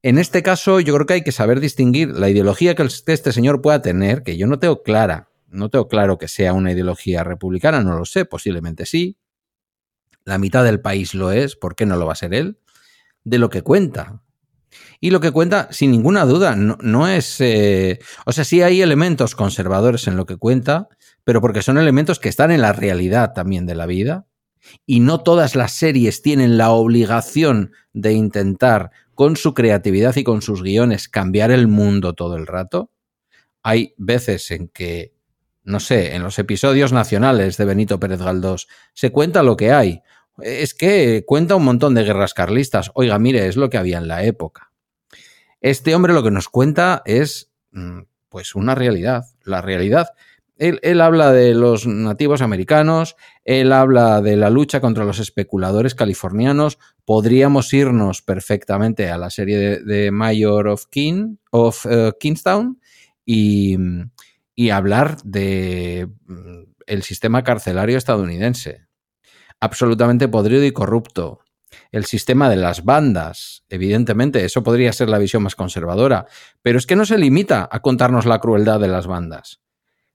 En 0.01 0.17
este 0.17 0.43
caso, 0.43 0.79
yo 0.79 0.93
creo 0.93 1.05
que 1.05 1.13
hay 1.15 1.23
que 1.23 1.33
saber 1.33 1.59
distinguir 1.59 2.09
la 2.09 2.29
ideología 2.29 2.73
que 2.73 2.83
este 2.83 3.33
señor 3.33 3.61
pueda 3.61 3.81
tener, 3.81 4.23
que 4.23 4.37
yo 4.37 4.47
no 4.47 4.57
tengo 4.57 4.81
clara, 4.81 5.29
no 5.47 5.69
tengo 5.69 5.87
claro 5.89 6.17
que 6.17 6.29
sea 6.29 6.53
una 6.53 6.71
ideología 6.71 7.23
republicana, 7.23 7.83
no 7.83 7.97
lo 7.97 8.05
sé, 8.05 8.23
posiblemente 8.23 8.85
sí. 8.85 9.17
La 10.23 10.37
mitad 10.37 10.63
del 10.63 10.79
país 10.79 11.13
lo 11.13 11.31
es, 11.31 11.55
¿por 11.55 11.75
qué 11.75 11.85
no 11.85 11.97
lo 11.97 12.05
va 12.05 12.13
a 12.13 12.15
ser 12.15 12.33
él? 12.33 12.59
De 13.25 13.39
lo 13.39 13.49
que 13.49 13.61
cuenta. 13.61 14.21
Y 15.01 15.11
lo 15.11 15.19
que 15.19 15.31
cuenta, 15.31 15.67
sin 15.71 15.91
ninguna 15.91 16.25
duda, 16.25 16.55
no, 16.55 17.07
es... 17.07 17.41
Eh, 17.41 17.99
o 18.25 18.31
sea, 18.31 18.43
sí 18.43 18.61
hay 18.61 18.81
elementos 18.81 19.35
conservadores 19.35 20.07
en 20.07 20.15
lo 20.15 20.25
que 20.25 20.37
cuenta, 20.37 20.87
pero 21.23 21.41
porque 21.41 21.61
son 21.61 21.77
elementos 21.77 22.19
que 22.19 22.29
están 22.29 22.51
en 22.51 22.61
la 22.61 22.73
realidad 22.73 23.33
también 23.33 23.65
de 23.65 23.75
la 23.75 23.85
vida. 23.85 24.27
Y 24.85 24.99
no 24.99 25.21
todas 25.21 25.55
las 25.55 25.71
series 25.71 26.21
tienen 26.21 26.57
la 26.57 26.71
obligación 26.71 27.71
de 27.93 28.13
intentar, 28.13 28.91
con 29.19 29.35
su 29.35 29.53
creatividad 29.53 30.15
y 30.15 30.23
con 30.23 30.41
sus 30.41 30.63
guiones, 30.63 31.09
cambiar 31.09 31.51
el 31.51 31.67
mundo 31.67 32.13
todo 32.13 32.37
el 32.37 32.47
rato. 32.47 32.93
Hay 33.63 33.93
veces 33.97 34.49
en 34.49 34.69
que, 34.69 35.13
no 35.61 35.81
sé, 35.81 36.15
en 36.15 36.23
los 36.23 36.39
episodios 36.39 36.93
nacionales 36.93 37.57
de 37.57 37.65
Benito 37.65 37.99
Pérez 37.99 38.21
Galdós, 38.21 38.69
se 38.93 39.11
cuenta 39.11 39.43
lo 39.43 39.57
que 39.57 39.73
hay. 39.73 40.03
Es 40.41 40.73
que 40.73 41.25
cuenta 41.27 41.57
un 41.57 41.65
montón 41.65 41.95
de 41.95 42.05
guerras 42.05 42.33
carlistas. 42.33 42.91
Oiga, 42.93 43.19
mire, 43.19 43.45
es 43.47 43.57
lo 43.57 43.69
que 43.69 43.77
había 43.77 43.97
en 43.97 44.07
la 44.07 44.23
época. 44.23 44.71
Este 45.59 45.93
hombre 45.95 46.13
lo 46.13 46.23
que 46.23 46.31
nos 46.31 46.47
cuenta 46.47 47.01
es 47.03 47.51
mm, 47.71 48.03
pues 48.29 48.55
una 48.55 48.73
realidad, 48.73 49.25
la 49.43 49.61
realidad. 49.61 50.11
Él, 50.59 50.99
habla 50.99 51.31
de 51.31 51.53
los 51.53 51.87
nativos 51.87 52.41
americanos, 52.41 53.15
él 53.45 53.71
habla 53.71 54.19
de 54.19 54.35
la 54.35 54.49
lucha 54.49 54.81
contra 54.81 55.05
los 55.05 55.19
especuladores 55.19 55.95
californianos. 55.95 56.79
Podríamos 57.05 57.73
irnos 57.73 58.21
perfectamente 58.21 59.09
a 59.09 59.17
la 59.17 59.29
serie 59.29 59.79
de, 59.79 60.11
Mayor 60.11 60.67
of, 60.67 60.87
King, 60.91 61.37
of 61.51 61.85
eh, 61.89 62.11
Kingstown 62.19 62.81
y, 63.25 63.77
y 64.53 64.69
hablar 64.71 65.21
de 65.23 66.09
mm, 66.27 66.63
el 66.87 67.03
sistema 67.03 67.41
carcelario 67.45 67.97
estadounidense. 67.97 68.87
Absolutamente 69.61 70.27
podrido 70.27 70.65
y 70.65 70.73
corrupto. 70.73 71.39
el 71.91 72.03
sistema 72.03 72.49
de 72.49 72.57
las 72.57 72.83
bandas. 72.83 73.63
Evidentemente, 73.69 74.43
eso 74.43 74.61
podría 74.61 74.91
ser 74.91 75.07
la 75.07 75.19
visión 75.19 75.43
más 75.43 75.55
conservadora, 75.55 76.25
pero 76.61 76.77
es 76.77 76.85
que 76.85 76.97
no 76.97 77.05
se 77.05 77.17
limita 77.17 77.69
a 77.71 77.79
contarnos 77.81 78.25
la 78.25 78.39
crueldad 78.39 78.79
de 78.79 78.87
las 78.89 79.07
bandas. 79.07 79.61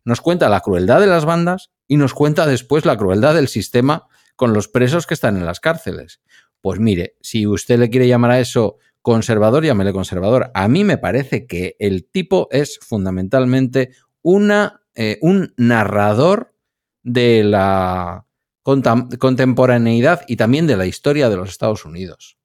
Nos 0.05 0.21
cuenta 0.21 0.49
la 0.49 0.61
crueldad 0.61 1.01
de 1.01 1.07
las 1.07 1.25
bandas 1.25 1.71
y 1.87 1.97
nos 1.97 2.15
cuenta 2.15 2.47
después 2.47 2.85
la 2.85 2.97
crueldad 2.97 3.35
del 3.35 3.49
sistema 3.49 4.07
con 4.37 4.53
los 4.53 4.69
presos 4.69 5.07
que 5.07 5.15
están 5.15 5.37
en 5.37 5.47
las 5.47 5.61
cárceles. 5.61 6.21
Pues 6.61 6.81
mire, 6.81 7.17
si 7.21 7.47
usted 7.47 7.79
le 7.79 7.91
quiere 7.91 8.09
llamar 8.09 8.33
a 8.33 8.41
eso 8.41 8.79
conservador, 9.03 9.65
llámele 9.65 9.93
conservador. 9.93 10.51
A 10.55 10.67
mí 10.69 10.83
me 10.83 10.99
parece 10.99 11.47
que 11.47 11.77
el 11.79 12.07
tipo 12.07 12.49
es 12.51 12.79
fundamentalmente 12.81 13.91
una, 14.23 14.81
eh, 14.95 15.19
un 15.21 15.53
narrador 15.57 16.55
de 17.03 17.45
la 17.45 18.27
contemporaneidad 18.63 20.23
y 20.27 20.37
también 20.37 20.67
de 20.67 20.79
la 20.79 20.87
historia 20.87 21.29
de 21.29 21.37
los 21.37 21.51
Estados 21.51 21.85
Unidos. 21.85 22.39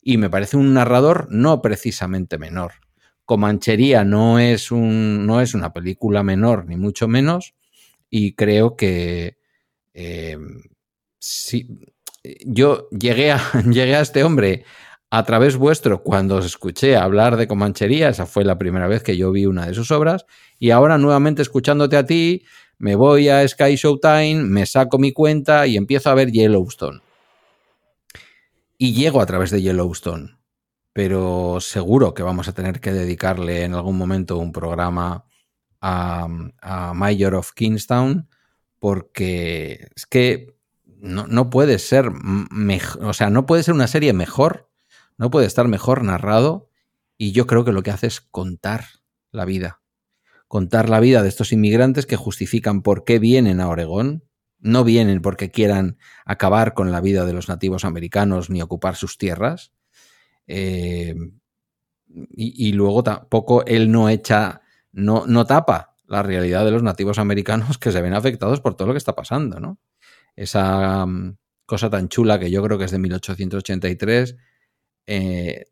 Y 0.00 0.16
me 0.16 0.30
parece 0.30 0.56
un 0.56 0.72
narrador 0.72 1.26
no 1.30 1.60
precisamente 1.60 2.38
menor. 2.38 2.74
Comanchería 3.28 4.04
no 4.04 4.38
es, 4.38 4.70
un, 4.72 5.26
no 5.26 5.42
es 5.42 5.52
una 5.52 5.74
película 5.74 6.22
menor, 6.22 6.64
ni 6.64 6.76
mucho 6.76 7.08
menos, 7.08 7.52
y 8.08 8.32
creo 8.32 8.74
que 8.74 9.36
eh, 9.92 10.38
yo 12.46 12.88
llegué 12.88 13.32
a, 13.32 13.38
llegué 13.70 13.96
a 13.96 14.00
este 14.00 14.24
hombre 14.24 14.64
a 15.10 15.24
través 15.24 15.58
vuestro 15.58 16.02
cuando 16.02 16.36
os 16.36 16.46
escuché 16.46 16.96
hablar 16.96 17.36
de 17.36 17.46
Comanchería, 17.46 18.08
esa 18.08 18.24
fue 18.24 18.46
la 18.46 18.56
primera 18.56 18.88
vez 18.88 19.02
que 19.02 19.18
yo 19.18 19.30
vi 19.30 19.44
una 19.44 19.66
de 19.66 19.74
sus 19.74 19.90
obras, 19.90 20.24
y 20.58 20.70
ahora 20.70 20.96
nuevamente 20.96 21.42
escuchándote 21.42 21.98
a 21.98 22.06
ti, 22.06 22.44
me 22.78 22.94
voy 22.94 23.28
a 23.28 23.46
Sky 23.46 23.76
Showtime, 23.76 24.36
me 24.36 24.64
saco 24.64 24.96
mi 24.96 25.12
cuenta 25.12 25.66
y 25.66 25.76
empiezo 25.76 26.08
a 26.08 26.14
ver 26.14 26.32
Yellowstone. 26.32 27.02
Y 28.78 28.94
llego 28.94 29.20
a 29.20 29.26
través 29.26 29.50
de 29.50 29.60
Yellowstone, 29.60 30.37
pero 30.98 31.60
seguro 31.60 32.12
que 32.12 32.24
vamos 32.24 32.48
a 32.48 32.52
tener 32.54 32.80
que 32.80 32.92
dedicarle 32.92 33.62
en 33.62 33.74
algún 33.74 33.96
momento 33.96 34.36
un 34.36 34.50
programa 34.50 35.26
a, 35.80 36.26
Mayor 36.92 37.36
of 37.36 37.52
Kingstown, 37.52 38.28
porque 38.80 39.90
es 39.94 40.06
que 40.06 40.56
no, 40.84 41.28
no 41.28 41.50
puede 41.50 41.78
ser 41.78 42.10
mejor, 42.50 43.04
o 43.04 43.12
sea, 43.12 43.30
no 43.30 43.46
puede 43.46 43.62
ser 43.62 43.74
una 43.74 43.86
serie 43.86 44.12
mejor, 44.12 44.72
no 45.18 45.30
puede 45.30 45.46
estar 45.46 45.68
mejor 45.68 46.02
narrado, 46.02 46.68
y 47.16 47.30
yo 47.30 47.46
creo 47.46 47.64
que 47.64 47.70
lo 47.70 47.84
que 47.84 47.92
hace 47.92 48.08
es 48.08 48.20
contar 48.20 48.86
la 49.30 49.44
vida 49.44 49.80
contar 50.48 50.88
la 50.88 50.98
vida 50.98 51.22
de 51.22 51.28
estos 51.28 51.52
inmigrantes 51.52 52.06
que 52.06 52.16
justifican 52.16 52.82
por 52.82 53.04
qué 53.04 53.20
vienen 53.20 53.60
a 53.60 53.68
Oregón. 53.68 54.24
No 54.58 54.82
vienen 54.82 55.22
porque 55.22 55.52
quieran 55.52 55.98
acabar 56.24 56.74
con 56.74 56.90
la 56.90 57.00
vida 57.00 57.24
de 57.24 57.34
los 57.34 57.48
nativos 57.48 57.84
americanos 57.84 58.50
ni 58.50 58.62
ocupar 58.62 58.96
sus 58.96 59.16
tierras. 59.16 59.72
Eh, 60.48 61.14
y, 62.34 62.72
luego 62.72 63.02
tampoco 63.02 63.64
él 63.66 63.92
no 63.92 64.08
echa, 64.08 64.62
no, 64.92 65.26
no 65.26 65.44
tapa 65.44 65.94
la 66.06 66.22
realidad 66.22 66.64
de 66.64 66.70
los 66.70 66.82
nativos 66.82 67.18
americanos 67.18 67.76
que 67.78 67.92
se 67.92 68.00
ven 68.00 68.14
afectados 68.14 68.60
por 68.60 68.74
todo 68.74 68.88
lo 68.88 68.94
que 68.94 68.98
está 68.98 69.14
pasando, 69.14 69.60
¿no? 69.60 69.78
Esa 70.34 71.04
mm, 71.04 71.36
cosa 71.66 71.90
tan 71.90 72.08
chula 72.08 72.40
que 72.40 72.50
yo 72.50 72.62
creo 72.62 72.78
que 72.78 72.86
es 72.86 72.90
de 72.90 72.98
1883, 72.98 74.36
eh, 75.06 75.66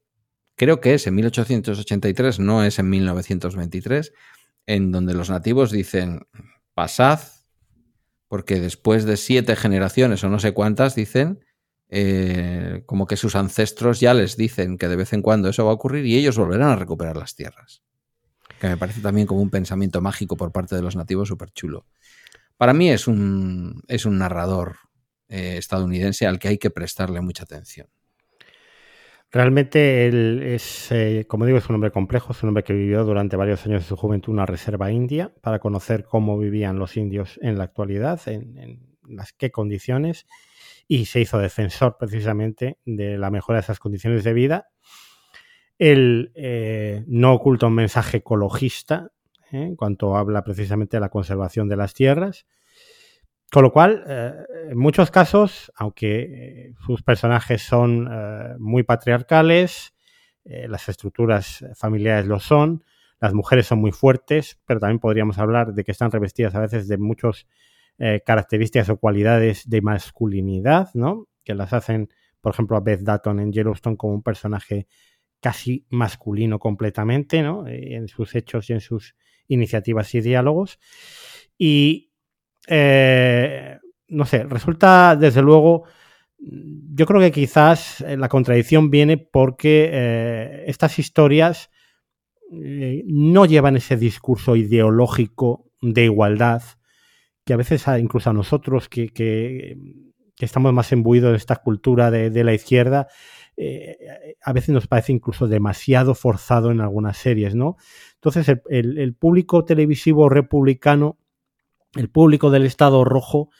creo 0.56 0.80
que 0.80 0.94
es 0.94 1.06
en 1.06 1.14
1883, 1.14 2.38
no 2.38 2.62
es 2.62 2.78
en 2.78 2.90
1923, 2.90 4.12
en 4.66 4.92
donde 4.92 5.14
los 5.14 5.30
nativos 5.30 5.70
dicen, 5.70 6.26
pasad, 6.74 7.20
porque 8.28 8.60
después 8.60 9.04
de 9.04 9.16
siete 9.16 9.56
generaciones 9.56 10.22
o 10.24 10.28
no 10.28 10.38
sé 10.38 10.52
cuántas, 10.52 10.94
dicen, 10.94 11.40
eh, 11.88 12.82
como 12.86 13.06
que 13.06 13.16
sus 13.16 13.36
ancestros 13.36 14.00
ya 14.00 14.14
les 14.14 14.36
dicen 14.36 14.78
que 14.78 14.88
de 14.88 14.96
vez 14.96 15.12
en 15.12 15.22
cuando 15.22 15.48
eso 15.48 15.64
va 15.64 15.70
a 15.70 15.74
ocurrir 15.74 16.06
y 16.06 16.16
ellos 16.16 16.38
volverán 16.38 16.70
a 16.70 16.76
recuperar 16.76 17.16
las 17.16 17.34
tierras. 17.34 17.82
Que 18.60 18.68
me 18.68 18.76
parece 18.76 19.00
también 19.00 19.26
como 19.26 19.42
un 19.42 19.50
pensamiento 19.50 20.00
mágico 20.00 20.36
por 20.36 20.52
parte 20.52 20.74
de 20.74 20.82
los 20.82 20.96
nativos 20.96 21.28
súper 21.28 21.50
chulo. 21.50 21.86
Para 22.56 22.72
mí 22.72 22.90
es 22.90 23.06
un, 23.06 23.82
es 23.88 24.06
un 24.06 24.18
narrador 24.18 24.76
eh, 25.28 25.56
estadounidense 25.58 26.26
al 26.26 26.38
que 26.38 26.48
hay 26.48 26.58
que 26.58 26.70
prestarle 26.70 27.20
mucha 27.20 27.44
atención. 27.44 27.88
Realmente 29.32 30.06
él 30.06 30.42
es, 30.42 30.90
eh, 30.92 31.26
como 31.28 31.46
digo, 31.46 31.58
es 31.58 31.68
un 31.68 31.74
hombre 31.74 31.90
complejo, 31.90 32.32
es 32.32 32.42
un 32.42 32.50
hombre 32.50 32.62
que 32.62 32.72
vivió 32.72 33.04
durante 33.04 33.36
varios 33.36 33.66
años 33.66 33.82
de 33.82 33.88
su 33.88 33.96
juventud 33.96 34.30
en 34.30 34.36
una 34.36 34.46
reserva 34.46 34.92
india 34.92 35.32
para 35.42 35.58
conocer 35.58 36.04
cómo 36.04 36.38
vivían 36.38 36.78
los 36.78 36.96
indios 36.96 37.38
en 37.42 37.58
la 37.58 37.64
actualidad, 37.64 38.20
en, 38.26 38.96
las 39.08 39.32
qué 39.32 39.50
condiciones, 39.50 40.26
y 40.88 41.06
se 41.06 41.20
hizo 41.20 41.38
defensor 41.38 41.96
precisamente 41.98 42.78
de 42.84 43.18
la 43.18 43.30
mejora 43.30 43.58
de 43.58 43.62
esas 43.62 43.78
condiciones 43.78 44.24
de 44.24 44.32
vida. 44.32 44.68
Él 45.78 46.32
eh, 46.34 47.04
no 47.06 47.34
oculta 47.34 47.66
un 47.66 47.74
mensaje 47.74 48.18
ecologista 48.18 49.10
eh, 49.52 49.62
en 49.62 49.76
cuanto 49.76 50.16
habla 50.16 50.42
precisamente 50.42 50.96
de 50.96 51.00
la 51.00 51.08
conservación 51.08 51.68
de 51.68 51.76
las 51.76 51.92
tierras, 51.92 52.46
con 53.50 53.62
lo 53.62 53.72
cual, 53.72 54.04
eh, 54.08 54.32
en 54.70 54.78
muchos 54.78 55.10
casos, 55.10 55.72
aunque 55.76 56.72
sus 56.84 57.02
personajes 57.02 57.62
son 57.62 58.08
muy 58.58 58.82
patriarcales, 58.82 59.94
las 60.44 60.88
estructuras 60.88 61.64
familiares 61.74 62.26
lo 62.26 62.38
son, 62.38 62.84
las 63.20 63.34
mujeres 63.34 63.66
son 63.66 63.80
muy 63.80 63.92
fuertes, 63.92 64.60
pero 64.64 64.78
también 64.80 65.00
podríamos 65.00 65.38
hablar 65.38 65.74
de 65.74 65.84
que 65.84 65.92
están 65.92 66.10
revestidas 66.10 66.54
a 66.54 66.60
veces 66.60 66.86
de 66.86 66.98
muchas 67.98 68.22
características 68.24 68.88
o 68.90 68.96
cualidades 68.98 69.68
de 69.68 69.80
masculinidad, 69.80 70.90
¿no? 70.94 71.28
Que 71.44 71.54
las 71.54 71.72
hacen, 71.72 72.08
por 72.40 72.52
ejemplo, 72.52 72.76
a 72.76 72.80
Beth 72.80 73.00
Datton 73.00 73.40
en 73.40 73.52
Yellowstone 73.52 73.96
como 73.96 74.14
un 74.14 74.22
personaje 74.22 74.86
casi 75.40 75.86
masculino 75.90 76.58
completamente, 76.58 77.42
¿no? 77.42 77.66
En 77.66 78.08
sus 78.08 78.34
hechos 78.34 78.68
y 78.70 78.74
en 78.74 78.80
sus 78.80 79.14
iniciativas 79.48 80.14
y 80.14 80.20
diálogos. 80.20 80.78
Y, 81.58 82.12
eh, 82.68 83.78
no 84.08 84.24
sé, 84.24 84.44
resulta 84.44 85.16
desde 85.16 85.42
luego, 85.42 85.84
yo 86.38 87.06
creo 87.06 87.20
que 87.20 87.32
quizás 87.32 88.00
eh, 88.02 88.16
la 88.16 88.28
contradicción 88.28 88.90
viene 88.90 89.16
porque 89.18 89.90
eh, 89.92 90.64
estas 90.66 90.98
historias 90.98 91.70
no 92.48 93.44
llevan 93.44 93.76
ese 93.76 93.96
discurso 93.96 94.54
ideológico 94.54 95.66
de 95.82 96.04
igualdad 96.04 96.62
que 97.46 97.54
a 97.54 97.56
veces 97.56 97.86
incluso 97.98 98.28
a 98.28 98.34
nosotros 98.34 98.90
que, 98.90 99.78
estamos 100.38 100.74
más 100.74 100.92
embuidos 100.92 101.30
de 101.30 101.38
esta 101.38 101.56
cultura 101.56 102.10
de, 102.10 102.44
la 102.44 102.52
izquierda, 102.52 103.08
a 104.42 104.52
veces 104.52 104.70
nos 104.70 104.86
parece 104.86 105.12
incluso 105.12 105.48
demasiado 105.48 106.14
forzado 106.14 106.70
en 106.70 106.82
algunas 106.82 107.16
series, 107.16 107.54
¿no? 107.54 107.76
Entonces 108.16 108.58
el 108.68 109.14
público 109.14 109.64
televisivo 109.64 110.28
republicano 110.28 111.18
el 111.96 112.10
público 112.10 112.50
del 112.50 112.66
Estado 112.66 113.04
rojo 113.04 113.50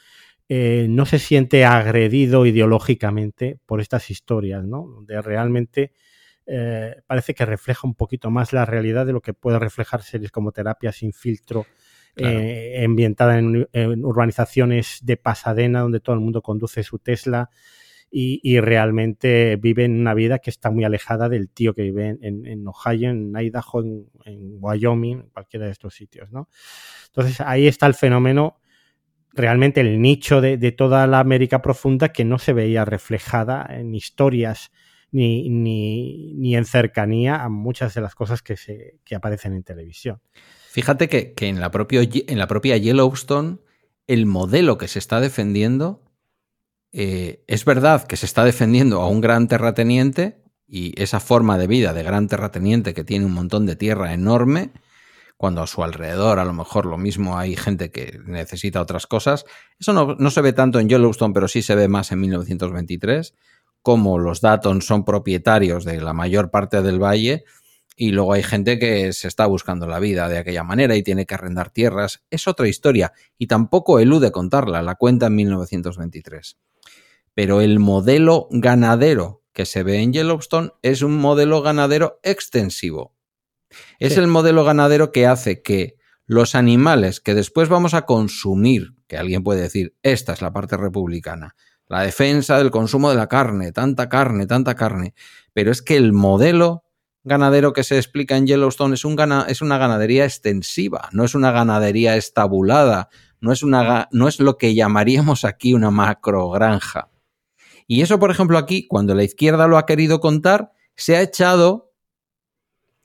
eh, 0.49 0.87
no 0.89 1.07
se 1.07 1.18
siente 1.18 1.64
agredido 1.64 2.47
ideológicamente 2.47 3.59
por 3.66 3.80
estas 3.80 4.11
historias, 4.11 4.64
¿no? 4.64 4.87
Donde 4.87 5.20
realmente 5.22 5.93
eh, 6.47 6.97
parece 7.07 7.34
que 7.34 7.45
refleja 7.45 7.87
un 7.87 7.95
poquito 7.95 8.30
más 8.30 8.53
la 8.53 8.64
realidad 8.64 9.07
de 9.07 9.12
lo 9.12 9.20
que 9.20 9.34
puede 9.34 9.59
reflejar 9.59 10.03
series 10.03 10.30
como 10.30 10.53
Terapia 10.53 10.93
sin 10.93 11.12
filtro, 11.12 11.66
eh, 12.17 12.83
ambientada 12.85 13.39
en, 13.39 13.67
urbanizaciones 14.05 15.01
de 15.03 15.17
Pasadena, 15.17 15.81
donde 15.81 16.01
todo 16.01 16.14
el 16.14 16.21
mundo 16.21 16.43
conduce 16.43 16.83
su 16.83 16.99
Tesla 16.99 17.51
y, 18.11 18.61
realmente 18.61 19.57
viven 19.57 20.01
una 20.01 20.14
vida 20.14 20.39
que 20.39 20.49
está 20.49 20.71
muy 20.71 20.85
alejada 20.85 21.29
del 21.29 21.51
tío 21.51 21.75
que 21.75 21.83
vive 21.83 22.17
en, 22.23 22.67
Ohio, 22.67 23.11
en 23.11 23.35
Idaho, 23.37 23.83
en, 24.25 24.57
Wyoming, 24.59 25.21
en 25.21 25.29
cualquiera 25.29 25.67
de 25.67 25.73
estos 25.73 25.95
sitios, 25.95 26.33
¿no? 26.33 26.49
Entonces 27.09 27.43
ahí 27.43 27.67
está 27.67 27.87
el 27.87 27.95
fenómeno, 27.95 28.61
realmente 29.35 29.83
el 29.83 30.01
nicho 30.01 30.41
de, 30.41 30.73
toda 30.73 31.07
la 31.07 31.21
América 31.21 31.61
profunda 31.61 32.09
que 32.11 32.25
no 32.25 32.39
se 32.39 32.55
veía 32.55 32.87
reflejada 32.87 33.67
en 33.69 33.95
historias 33.95 34.73
ni, 35.11 35.51
ni, 35.51 36.57
en 36.57 36.64
cercanía 36.64 37.43
a 37.43 37.49
muchas 37.51 37.93
de 37.95 38.01
las 38.01 38.14
cosas 38.14 38.41
que, 38.41 38.57
se, 38.57 38.99
que 39.05 39.14
aparecen 39.14 39.53
en 39.53 39.62
televisión. 39.62 40.21
Fíjate 40.77 41.09
que, 41.09 41.33
en, 41.41 41.59
la 41.59 41.70
propia 41.70 42.77
Yellowstone 42.77 43.61
el 44.07 44.27
modelo 44.27 44.77
que 44.77 44.89
se 44.89 44.99
está 44.99 45.20
defendiendo 45.20 46.05
eh, 46.93 47.43
es 47.47 47.64
verdad 47.64 48.07
que 48.07 48.18
se 48.18 48.27
está 48.27 48.45
defendiendo 48.45 49.01
a 49.01 49.09
un 49.09 49.22
gran 49.22 49.49
terrateniente 49.49 50.45
y 50.68 50.93
esa 51.01 51.18
forma 51.18 51.57
de 51.57 51.66
vida 51.66 51.95
de 51.95 52.03
gran 52.03 52.29
terrateniente 52.29 52.93
que 52.93 53.05
tiene 53.05 53.24
un 53.24 53.33
montón 53.33 53.64
de 53.64 53.74
tierra 53.74 54.12
enorme, 54.12 54.70
cuando 55.39 55.62
a 55.62 55.66
su 55.66 55.83
alrededor 55.83 56.39
a 56.39 56.45
lo 56.45 56.53
mejor 56.53 56.85
lo 56.85 56.99
mismo 56.99 57.39
hay 57.39 57.57
gente 57.57 57.91
que 57.91 58.20
necesita 58.27 58.83
otras 58.83 59.07
cosas. 59.07 59.47
Eso 59.79 59.95
no, 59.95 60.31
se 60.31 60.43
ve 60.43 60.53
tanto 60.53 60.79
en 60.79 60.91
Yellowstone, 60.91 61.33
pero 61.33 61.49
sí 61.49 61.62
se 61.62 61.74
ve 61.74 61.89
más 61.89 62.12
en 62.12 62.20
1923, 62.20 63.33
como 63.81 64.18
los 64.18 64.43
Datton 64.43 64.83
son 64.83 65.07
propietarios 65.07 65.87
de 65.87 66.03
la 66.03 66.12
mayor 66.12 66.51
parte 66.51 66.83
del 66.83 67.03
valle 67.03 67.47
y 67.97 68.13
luego 68.13 68.35
hay 68.35 68.43
gente 68.43 68.79
que 68.79 69.13
se 69.13 69.27
está 69.27 69.47
buscando 69.47 69.87
la 69.87 69.99
vida 69.99 70.29
de 70.29 70.39
aquella 70.39 70.63
manera 70.63 70.95
y 70.97 71.03
tiene 71.03 71.27
que 71.27 71.35
arrendar 71.35 71.71
tierras. 71.71 72.23
Es 72.31 72.47
otra 72.47 72.69
historia 72.69 73.13
y 73.39 73.47
tampoco 73.47 73.99
elude 73.99 74.31
contarla, 74.31 74.83
la 74.83 74.95
cuenta 74.95 75.27
en 75.27 75.35
1923 75.37 76.59
pero 77.37 77.61
el 77.61 77.79
modelo 77.81 78.49
ganadero 78.51 79.43
que 79.53 79.67
se 79.67 79.83
ve 79.83 79.99
en 80.01 80.15
Yellowstone 80.15 80.71
es 80.81 81.03
un 81.03 81.19
modelo 81.19 81.61
ganadero 81.61 82.19
extensivo. 82.23 83.15
Es 83.99 84.15
Sí. 84.15 84.21
el 84.21 84.27
modelo 84.27 84.65
ganadero 84.65 85.13
que 85.13 85.27
hace 85.27 85.61
que 85.61 85.97
los 86.25 86.55
animales 86.55 87.21
que 87.21 87.35
después 87.35 87.69
vamos 87.69 87.93
a 87.93 88.07
consumir, 88.07 88.95
que 89.07 89.19
alguien 89.19 89.43
puede 89.45 89.61
decir, 89.61 89.95
esta 90.03 90.33
es 90.33 90.41
la 90.41 90.55
parte 90.55 90.79
republicana, 90.79 91.57
la 91.89 92.01
defensa 92.01 92.57
del 92.57 92.71
consumo 92.71 93.11
de 93.11 93.17
la 93.17 93.29
carne, 93.29 93.71
tanta 93.71 94.09
carne, 94.09 94.47
tanta 94.47 94.75
carne, 94.75 95.13
pero 95.53 95.71
es 95.71 95.83
que 95.83 95.99
el 95.99 96.15
modelo 96.15 96.85
ganadero 97.27 97.72
que 97.72 97.83
se 97.83 97.97
explica 97.97 98.37
en 98.37 98.47
Yellowstone 98.47 98.95
es, 98.95 99.05
un 99.05 99.16
es 99.49 99.61
una 99.61 99.79
ganadería 99.79 100.24
extensiva, 100.24 101.09
no 101.12 101.24
es 101.24 101.35
una 101.35 101.51
ganadería 101.51 102.16
estabulada, 102.16 103.09
no 103.41 103.53
es, 103.53 103.62
una, 103.62 104.09
no 104.12 104.29
es 104.29 104.41
lo 104.41 104.57
que 104.57 104.74
llamaríamos 104.74 105.45
aquí 105.45 105.74
una 105.74 105.91
macrogranja. 105.91 107.11
Y 107.89 108.03
eso, 108.03 108.18
por 108.18 108.31
ejemplo, 108.31 108.59
aquí, 108.59 108.87
cuando 108.87 109.14
la 109.14 109.24
izquierda 109.24 109.66
lo 109.66 109.77
ha 109.77 109.87
querido 109.87 110.20
contar, 110.20 110.72
se 110.95 111.16
ha 111.16 111.22
echado 111.22 111.93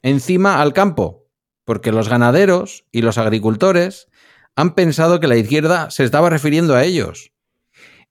encima 0.04 0.62
al 0.62 0.74
campo, 0.74 1.28
porque 1.66 1.92
los 1.92 2.08
ganaderos 2.08 2.86
y 2.92 3.02
los 3.02 3.18
agricultores 3.18 4.08
han 4.56 4.76
pensado 4.76 5.20
que 5.20 5.28
la 5.28 5.38
izquierda 5.38 5.90
se 5.90 6.04
estaba 6.04 6.30
refiriendo 6.30 6.76
a 6.76 6.84
ellos. 6.84 7.32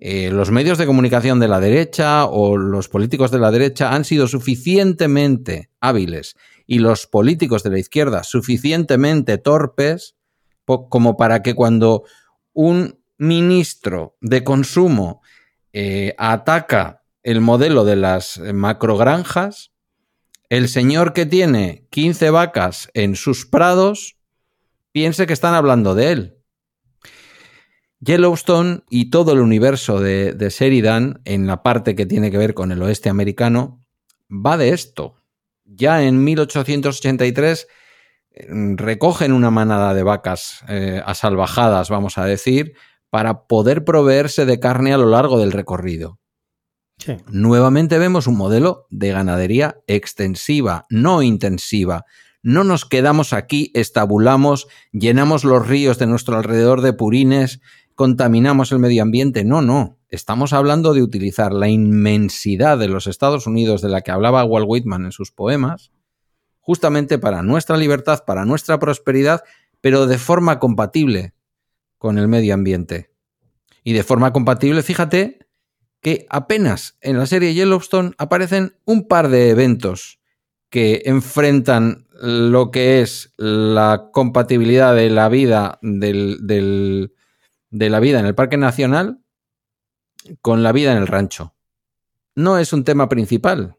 Eh, 0.03 0.31
los 0.33 0.51
medios 0.51 0.79
de 0.79 0.87
comunicación 0.87 1.41
de 1.41 1.49
la 1.49 1.61
derecha 1.61 2.25
o 2.25 2.57
los 2.57 2.89
políticos 2.89 3.31
de 3.31 3.39
la 3.39 3.51
derecha 3.51 3.93
han 3.93 4.07
sido 4.07 4.29
suficientemente 4.29 5.69
hábiles 5.79 6.37
y 6.67 6.79
los 6.79 7.07
políticos 7.07 7.63
de 7.63 7.71
la 7.71 7.79
izquierda 7.79 8.25
suficientemente 8.25 9.37
torpes 9.37 10.17
como 10.65 11.19
para 11.19 11.43
que 11.43 11.55
cuando 11.55 12.05
un 12.55 12.99
ministro 13.19 14.17
de 14.23 14.43
consumo 14.43 15.21
eh, 15.75 16.15
ataca 16.17 17.03
el 17.23 17.43
modelo 17.43 17.85
de 17.85 17.97
las 17.97 18.39
macrogranjas, 18.39 19.73
el 20.49 20.69
señor 20.69 21.13
que 21.13 21.27
tiene 21.27 21.87
15 21.91 22.31
vacas 22.31 22.89
en 22.95 23.17
sus 23.17 23.45
prados 23.45 24.17
piense 24.93 25.27
que 25.27 25.35
están 25.35 25.55
hablando 25.55 25.95
de 25.95 26.13
él. 26.13 26.40
Yellowstone 28.01 28.83
y 28.89 29.11
todo 29.11 29.33
el 29.33 29.41
universo 29.41 30.01
de, 30.01 30.33
de 30.33 30.49
Sheridan, 30.51 31.21
en 31.25 31.47
la 31.47 31.63
parte 31.63 31.95
que 31.95 32.07
tiene 32.07 32.31
que 32.31 32.39
ver 32.39 32.55
con 32.55 32.73
el 32.73 32.83
oeste 32.83 33.09
americano, 33.09 33.81
va 34.31 34.57
de 34.57 34.71
esto. 34.71 35.17
Ya 35.65 36.03
en 36.03 36.25
1883 36.25 37.69
eh, 38.33 38.47
recogen 38.77 39.33
una 39.33 39.51
manada 39.51 39.95
de 39.95 40.03
vacas 40.03 40.65
eh, 40.69 41.03
asalvajadas, 41.05 41.91
vamos 41.91 42.19
a 42.19 42.25
decir, 42.25 42.75
para 43.11 43.47
poder 43.47 43.85
proveerse 43.85 44.47
de 44.47 44.61
carne 44.61 44.93
a 44.93 44.99
lo 44.99 45.07
largo 45.07 45.39
del 45.39 45.53
recorrido. 45.53 46.19
Sí. 46.99 47.17
Nuevamente 47.29 47.99
vemos 47.99 48.27
un 48.27 48.37
modelo 48.37 48.87
de 48.91 49.11
ganadería 49.11 49.79
extensiva, 49.87 50.87
no 50.91 51.23
intensiva. 51.23 52.05
No 52.43 52.63
nos 52.65 52.85
quedamos 52.85 53.33
aquí, 53.33 53.71
estabulamos, 53.75 54.67
llenamos 54.93 55.45
los 55.45 55.67
ríos 55.67 55.99
de 55.99 56.07
nuestro 56.07 56.37
alrededor 56.37 56.81
de 56.83 56.93
purines, 56.93 57.61
contaminamos 58.01 58.73
el 58.73 58.79
medio 58.79 59.03
ambiente. 59.03 59.45
No, 59.45 59.61
no. 59.61 59.99
Estamos 60.09 60.55
hablando 60.55 60.95
de 60.95 61.03
utilizar 61.03 61.53
la 61.53 61.69
inmensidad 61.69 62.79
de 62.79 62.89
los 62.89 63.07
Estados 63.07 63.47
Unidos 63.47 63.83
de 63.83 63.91
la 63.91 64.01
que 64.01 64.11
hablaba 64.11 64.43
Walt 64.43 64.65
Whitman 64.67 65.05
en 65.05 65.13
sus 65.13 65.33
poemas, 65.33 65.93
justamente 66.61 67.19
para 67.19 67.43
nuestra 67.43 67.77
libertad, 67.77 68.25
para 68.27 68.47
nuestra 68.47 68.79
prosperidad, 68.79 69.43
pero 69.83 70.07
de 70.07 70.17
forma 70.17 70.59
compatible 70.59 71.35
con 71.99 72.17
el 72.17 72.27
medio 72.27 72.55
ambiente. 72.55 73.11
Y 73.85 73.93
de 73.93 74.03
forma 74.03 74.33
compatible, 74.33 74.83
fíjate, 74.83 75.47
que 76.01 76.25
apenas 76.31 76.97
en 77.03 77.19
la 77.19 77.27
serie 77.27 77.53
Yellowstone 77.53 78.13
aparecen 78.17 78.79
un 78.87 79.09
par 79.09 79.29
de 79.29 79.51
eventos 79.51 80.21
que 80.71 81.03
enfrentan 81.05 82.07
lo 82.23 82.71
que 82.71 83.03
es 83.03 83.35
la 83.37 84.09
compatibilidad 84.11 84.95
de 84.95 85.11
la 85.11 85.29
vida 85.29 85.79
del, 85.83 87.13
de 87.71 87.89
la 87.89 88.01
vida 88.01 88.21
en 88.21 88.27
el 88.27 88.35
Parque 88.35 88.57
Nacional 88.57 89.23
con 90.43 90.63
la 90.63 90.73
vida 90.73 90.93
en 90.93 90.99
el 90.99 91.07
rancho. 91.07 91.55
No 92.35 92.59
es 92.59 92.73
un 92.73 92.85
tema 92.85 93.09
principal. 93.09 93.77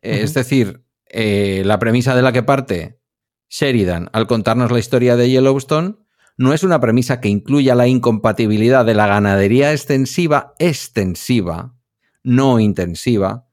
Eh. 0.00 0.22
Es 0.22 0.34
decir, 0.34 0.84
eh, 1.06 1.62
la 1.64 1.78
premisa 1.78 2.16
de 2.16 2.22
la 2.22 2.32
que 2.32 2.42
parte 2.42 3.00
Sheridan 3.48 4.08
al 4.12 4.26
contarnos 4.26 4.72
la 4.72 4.78
historia 4.78 5.16
de 5.16 5.28
Yellowstone 5.28 5.96
no 6.38 6.54
es 6.54 6.62
una 6.62 6.80
premisa 6.80 7.20
que 7.20 7.28
incluya 7.28 7.74
la 7.74 7.86
incompatibilidad 7.86 8.86
de 8.86 8.94
la 8.94 9.06
ganadería 9.06 9.72
extensiva, 9.72 10.54
extensiva, 10.58 11.74
no 12.22 12.58
intensiva, 12.58 13.46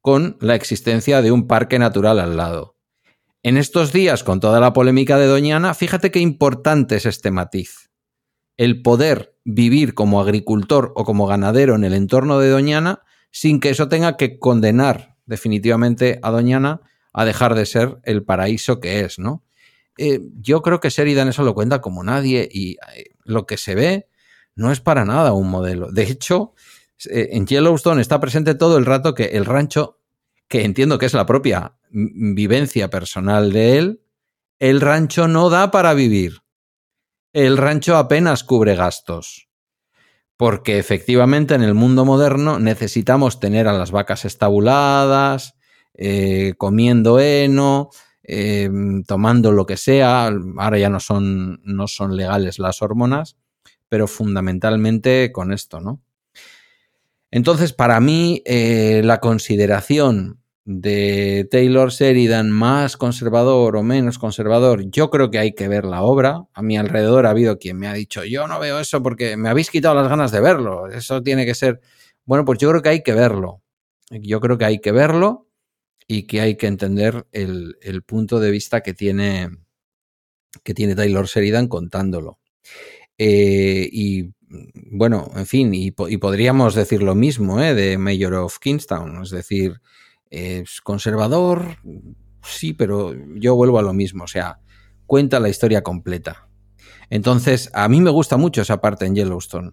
con 0.00 0.36
la 0.40 0.56
existencia 0.56 1.22
de 1.22 1.30
un 1.30 1.46
parque 1.46 1.78
natural 1.78 2.18
al 2.18 2.36
lado. 2.36 2.76
En 3.42 3.56
estos 3.56 3.92
días, 3.92 4.24
con 4.24 4.40
toda 4.40 4.58
la 4.58 4.72
polémica 4.72 5.18
de 5.18 5.26
Doñana, 5.26 5.72
fíjate 5.74 6.10
qué 6.10 6.18
importante 6.18 6.96
es 6.96 7.06
este 7.06 7.30
matiz. 7.30 7.90
El 8.56 8.82
poder 8.82 9.36
vivir 9.44 9.94
como 9.94 10.20
agricultor 10.20 10.92
o 10.96 11.04
como 11.04 11.26
ganadero 11.26 11.74
en 11.74 11.84
el 11.84 11.94
entorno 11.94 12.38
de 12.38 12.50
Doñana 12.50 13.02
sin 13.30 13.60
que 13.60 13.70
eso 13.70 13.88
tenga 13.88 14.16
que 14.16 14.38
condenar 14.38 15.16
definitivamente 15.26 16.20
a 16.22 16.30
Doñana 16.30 16.80
a 17.12 17.24
dejar 17.24 17.54
de 17.54 17.66
ser 17.66 17.98
el 18.04 18.24
paraíso 18.24 18.80
que 18.80 19.00
es, 19.00 19.18
¿no? 19.18 19.42
Eh, 19.96 20.20
yo 20.40 20.62
creo 20.62 20.80
que 20.80 20.90
Sheridan 20.90 21.28
eso 21.28 21.44
lo 21.44 21.54
cuenta 21.54 21.80
como 21.80 22.02
nadie 22.02 22.48
y 22.50 22.72
eh, 22.96 23.10
lo 23.24 23.46
que 23.46 23.56
se 23.56 23.74
ve 23.74 24.08
no 24.56 24.72
es 24.72 24.80
para 24.80 25.04
nada 25.04 25.32
un 25.32 25.50
modelo. 25.50 25.90
De 25.92 26.02
hecho, 26.02 26.54
eh, 27.10 27.30
en 27.32 27.46
Yellowstone 27.46 28.00
está 28.00 28.20
presente 28.20 28.54
todo 28.54 28.78
el 28.78 28.86
rato 28.86 29.14
que 29.14 29.24
el 29.24 29.44
rancho, 29.44 30.00
que 30.48 30.64
entiendo 30.64 30.98
que 30.98 31.06
es 31.06 31.14
la 31.14 31.26
propia 31.26 31.76
vivencia 31.90 32.90
personal 32.90 33.52
de 33.52 33.78
él, 33.78 34.00
el 34.58 34.80
rancho 34.80 35.28
no 35.28 35.50
da 35.50 35.70
para 35.70 35.94
vivir. 35.94 36.43
El 37.34 37.56
rancho 37.56 37.96
apenas 37.96 38.44
cubre 38.44 38.76
gastos. 38.76 39.48
Porque 40.36 40.78
efectivamente 40.78 41.56
en 41.56 41.62
el 41.62 41.74
mundo 41.74 42.04
moderno 42.04 42.60
necesitamos 42.60 43.40
tener 43.40 43.66
a 43.66 43.72
las 43.72 43.90
vacas 43.90 44.24
estabuladas, 44.24 45.56
eh, 45.94 46.54
comiendo 46.58 47.18
heno, 47.18 47.90
eh, 48.22 48.70
tomando 49.08 49.50
lo 49.50 49.66
que 49.66 49.76
sea. 49.76 50.30
Ahora 50.58 50.78
ya 50.78 50.88
no 50.88 51.00
son, 51.00 51.60
no 51.64 51.88
son 51.88 52.16
legales 52.16 52.60
las 52.60 52.82
hormonas, 52.82 53.36
pero 53.88 54.06
fundamentalmente 54.06 55.32
con 55.32 55.52
esto, 55.52 55.80
¿no? 55.80 56.00
Entonces, 57.32 57.72
para 57.72 57.98
mí, 57.98 58.42
eh, 58.44 59.02
la 59.04 59.18
consideración 59.18 60.43
de 60.64 61.46
Taylor 61.50 61.90
Sheridan 61.90 62.50
más 62.50 62.96
conservador 62.96 63.76
o 63.76 63.82
menos 63.82 64.18
conservador, 64.18 64.90
yo 64.90 65.10
creo 65.10 65.30
que 65.30 65.38
hay 65.38 65.54
que 65.54 65.68
ver 65.68 65.84
la 65.84 66.02
obra. 66.02 66.46
A 66.54 66.62
mi 66.62 66.78
alrededor 66.78 67.26
ha 67.26 67.30
habido 67.30 67.58
quien 67.58 67.78
me 67.78 67.86
ha 67.86 67.92
dicho, 67.92 68.24
yo 68.24 68.48
no 68.48 68.58
veo 68.58 68.80
eso 68.80 69.02
porque 69.02 69.36
me 69.36 69.48
habéis 69.48 69.70
quitado 69.70 69.94
las 69.94 70.08
ganas 70.08 70.32
de 70.32 70.40
verlo. 70.40 70.88
Eso 70.88 71.22
tiene 71.22 71.44
que 71.44 71.54
ser... 71.54 71.80
Bueno, 72.24 72.44
pues 72.44 72.58
yo 72.58 72.70
creo 72.70 72.82
que 72.82 72.88
hay 72.88 73.02
que 73.02 73.12
verlo. 73.12 73.62
Yo 74.10 74.40
creo 74.40 74.56
que 74.56 74.64
hay 74.64 74.80
que 74.80 74.92
verlo 74.92 75.48
y 76.06 76.26
que 76.26 76.40
hay 76.40 76.56
que 76.56 76.66
entender 76.66 77.26
el, 77.32 78.02
punto 78.06 78.40
de 78.40 78.50
vista 78.50 78.82
que 78.82 78.94
tiene, 78.94 79.50
que 80.62 80.74
tiene 80.74 80.94
Taylor 80.94 81.26
Sheridan 81.26 81.68
contándolo. 81.68 82.38
Eh, 83.18 83.88
y 83.92 84.32
bueno, 84.92 85.30
en 85.36 85.46
fin, 85.46 85.74
y, 85.74 85.92
y, 86.08 86.16
podríamos 86.18 86.74
decir 86.74 87.02
lo 87.02 87.14
mismo 87.14 87.60
¿eh? 87.62 87.74
de 87.74 87.98
Mayor 87.98 88.34
of 88.34 88.58
Kingstown, 88.58 89.22
es 89.22 89.30
decir, 89.30 89.80
es 90.34 90.80
conservador, 90.80 91.76
sí, 92.42 92.72
pero 92.72 93.14
yo 93.36 93.54
vuelvo 93.54 93.78
a 93.78 93.82
lo 93.82 93.92
mismo, 93.92 94.24
o 94.24 94.28
sea, 94.28 94.58
cuenta 95.06 95.40
la 95.40 95.48
historia 95.48 95.82
completa. 95.82 96.48
Entonces, 97.10 97.70
a 97.72 97.88
mí 97.88 98.00
me 98.00 98.10
gusta 98.10 98.36
mucho 98.36 98.62
esa 98.62 98.80
parte 98.80 99.06
en 99.06 99.14
Yellowstone. 99.14 99.72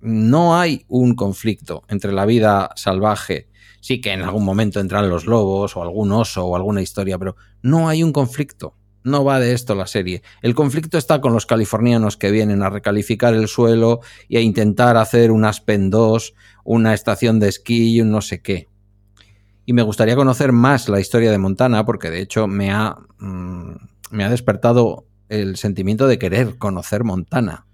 No 0.00 0.58
hay 0.58 0.84
un 0.88 1.14
conflicto 1.14 1.84
entre 1.88 2.12
la 2.12 2.24
vida 2.24 2.70
salvaje, 2.76 3.48
sí 3.80 4.00
que 4.00 4.12
en 4.12 4.22
algún 4.22 4.44
momento 4.44 4.80
entran 4.80 5.10
los 5.10 5.26
lobos 5.26 5.76
o 5.76 5.82
algún 5.82 6.12
oso 6.12 6.46
o 6.46 6.56
alguna 6.56 6.82
historia, 6.82 7.18
pero 7.18 7.36
no 7.62 7.88
hay 7.88 8.02
un 8.02 8.12
conflicto. 8.12 8.76
No 9.04 9.24
va 9.24 9.40
de 9.40 9.52
esto 9.52 9.74
la 9.74 9.86
serie. 9.86 10.22
El 10.42 10.54
conflicto 10.54 10.98
está 10.98 11.20
con 11.20 11.32
los 11.32 11.46
californianos 11.46 12.16
que 12.16 12.30
vienen 12.30 12.62
a 12.62 12.70
recalificar 12.70 13.34
el 13.34 13.48
suelo 13.48 14.00
y 14.28 14.36
a 14.36 14.40
intentar 14.40 14.96
hacer 14.96 15.30
un 15.30 15.44
Aspen 15.44 15.90
2, 15.90 16.34
una 16.64 16.94
estación 16.94 17.40
de 17.40 17.48
esquí 17.48 17.94
y 17.94 18.00
un 18.00 18.10
no 18.10 18.20
sé 18.20 18.42
qué. 18.42 18.68
Y 19.68 19.74
me 19.74 19.82
gustaría 19.82 20.16
conocer 20.16 20.52
más 20.52 20.88
la 20.88 20.98
historia 20.98 21.30
de 21.30 21.36
Montana 21.36 21.84
porque 21.84 22.08
de 22.08 22.22
hecho 22.22 22.46
me 22.46 22.70
ha, 22.70 22.96
mmm, 23.18 23.74
me 24.10 24.24
ha 24.24 24.30
despertado 24.30 25.06
el 25.28 25.56
sentimiento 25.56 26.06
de 26.08 26.18
querer 26.18 26.56
conocer 26.56 27.04
Montana. 27.04 27.66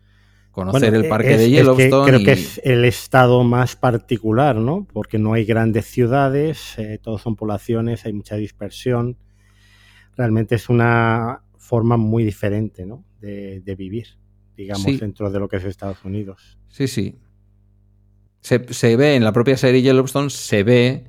Conocer 0.50 0.90
bueno, 0.90 1.04
el 1.04 1.08
parque 1.08 1.34
es, 1.34 1.38
de 1.38 1.50
Yellowstone. 1.50 1.84
Es 1.84 1.90
que 1.90 2.10
creo 2.10 2.20
y... 2.20 2.24
que 2.24 2.32
es 2.32 2.60
el 2.64 2.84
estado 2.84 3.44
más 3.44 3.76
particular, 3.76 4.56
¿no? 4.56 4.88
Porque 4.92 5.20
no 5.20 5.34
hay 5.34 5.44
grandes 5.44 5.86
ciudades, 5.86 6.76
eh, 6.78 6.98
todos 7.00 7.22
son 7.22 7.36
poblaciones, 7.36 8.04
hay 8.06 8.12
mucha 8.12 8.34
dispersión 8.34 9.16
realmente 10.16 10.56
es 10.56 10.68
una 10.68 11.42
forma 11.56 11.96
muy 11.96 12.24
diferente 12.24 12.86
¿no? 12.86 13.04
de, 13.20 13.60
de, 13.60 13.74
vivir, 13.76 14.18
digamos, 14.56 14.84
sí. 14.84 14.96
dentro 14.96 15.30
de 15.30 15.38
lo 15.38 15.48
que 15.48 15.58
es 15.58 15.64
Estados 15.64 16.04
Unidos. 16.04 16.58
Sí, 16.68 16.88
sí. 16.88 17.18
Se, 18.40 18.72
se 18.74 18.96
ve 18.96 19.14
en 19.14 19.22
la 19.22 19.32
propia 19.32 19.56
serie 19.56 19.80
Yellowstone, 19.82 20.30
se 20.30 20.64
ve 20.64 21.04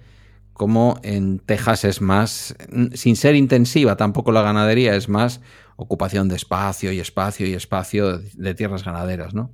como 0.56 0.98
en 1.04 1.40
Texas 1.40 1.84
es 1.84 2.00
más, 2.00 2.56
sin 2.94 3.18
ser 3.18 3.36
intensiva 3.36 3.98
tampoco 3.98 4.32
la 4.32 4.42
ganadería, 4.42 4.96
es 4.96 5.10
más 5.10 5.42
ocupación 5.76 6.30
de 6.30 6.38
espacio 6.38 6.94
y 6.94 7.02
espacio 7.02 7.46
y 7.46 7.54
espacio 7.54 8.20
de 8.20 8.56
tierras 8.56 8.86
ganaderas, 8.86 9.34
¿no? 9.34 9.52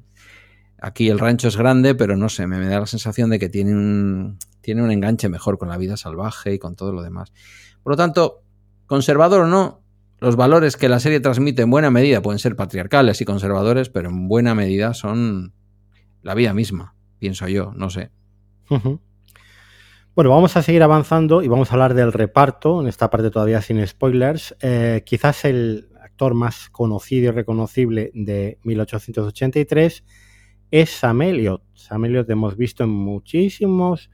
Aquí 0.80 1.10
el 1.10 1.18
rancho 1.18 1.48
es 1.48 1.58
grande, 1.58 1.96
pero 1.96 2.18
no 2.18 2.30
sé, 2.30 2.46
me, 2.46 2.60
da 2.68 2.80
la 2.80 2.86
sensación 2.86 3.32
de 3.32 3.40
que 3.40 3.50
tiene 3.50 3.74
un, 3.74 4.38
tiene 4.62 4.84
un 4.84 4.92
enganche 4.92 5.28
mejor 5.28 5.58
con 5.58 5.70
la 5.70 5.78
vida 5.78 5.98
salvaje 5.98 6.54
y 6.54 6.60
con 6.60 6.76
todo 6.76 6.94
lo 6.94 7.02
demás. 7.02 7.34
Por 7.82 7.94
lo 7.94 7.98
tanto, 7.98 8.44
conservador 8.86 9.42
o 9.42 9.48
no, 9.48 9.82
los 10.20 10.36
valores 10.36 10.78
que 10.78 10.88
la 10.88 11.00
serie 11.00 11.20
transmite 11.20 11.64
en 11.64 11.72
buena 11.72 11.90
medida 11.90 12.22
pueden 12.22 12.38
ser 12.38 12.56
patriarcales 12.56 13.22
y 13.22 13.26
conservadores, 13.26 13.90
pero 13.90 14.10
en 14.10 14.28
buena 14.28 14.54
medida 14.54 14.94
son 14.94 15.56
la 16.22 16.36
vida 16.36 16.54
misma, 16.54 16.94
pienso 17.18 17.48
yo, 17.48 17.74
no 17.76 17.90
sé. 17.90 18.12
Bueno, 20.14 20.30
vamos 20.30 20.58
a 20.58 20.62
seguir 20.62 20.84
avanzando 20.84 21.42
y 21.42 21.48
vamos 21.48 21.72
a 21.72 21.76
hablar 21.76 21.94
del 21.94 22.12
reparto, 22.12 22.82
en 22.82 22.90
esta 22.90 23.10
parte 23.10 23.32
todavía 23.32 23.62
sin 23.62 23.88
spoilers. 23.88 24.54
Eh, 24.60 25.04
quizás 25.06 25.46
el 25.46 25.88
actor 26.02 26.34
más 26.34 26.70
conocido 26.70 27.30
y 27.30 27.32
reconocible 27.32 28.12
de 28.14 28.60
1883 28.64 30.04
es 30.70 30.90
Sam 30.90 31.22
Elliott. 31.22 31.64
Sam 31.76 32.04
Elliott 32.04 32.28
lo 32.28 32.34
hemos 32.34 32.58
visto 32.58 32.84
en 32.84 32.90
muchísimos, 32.90 34.12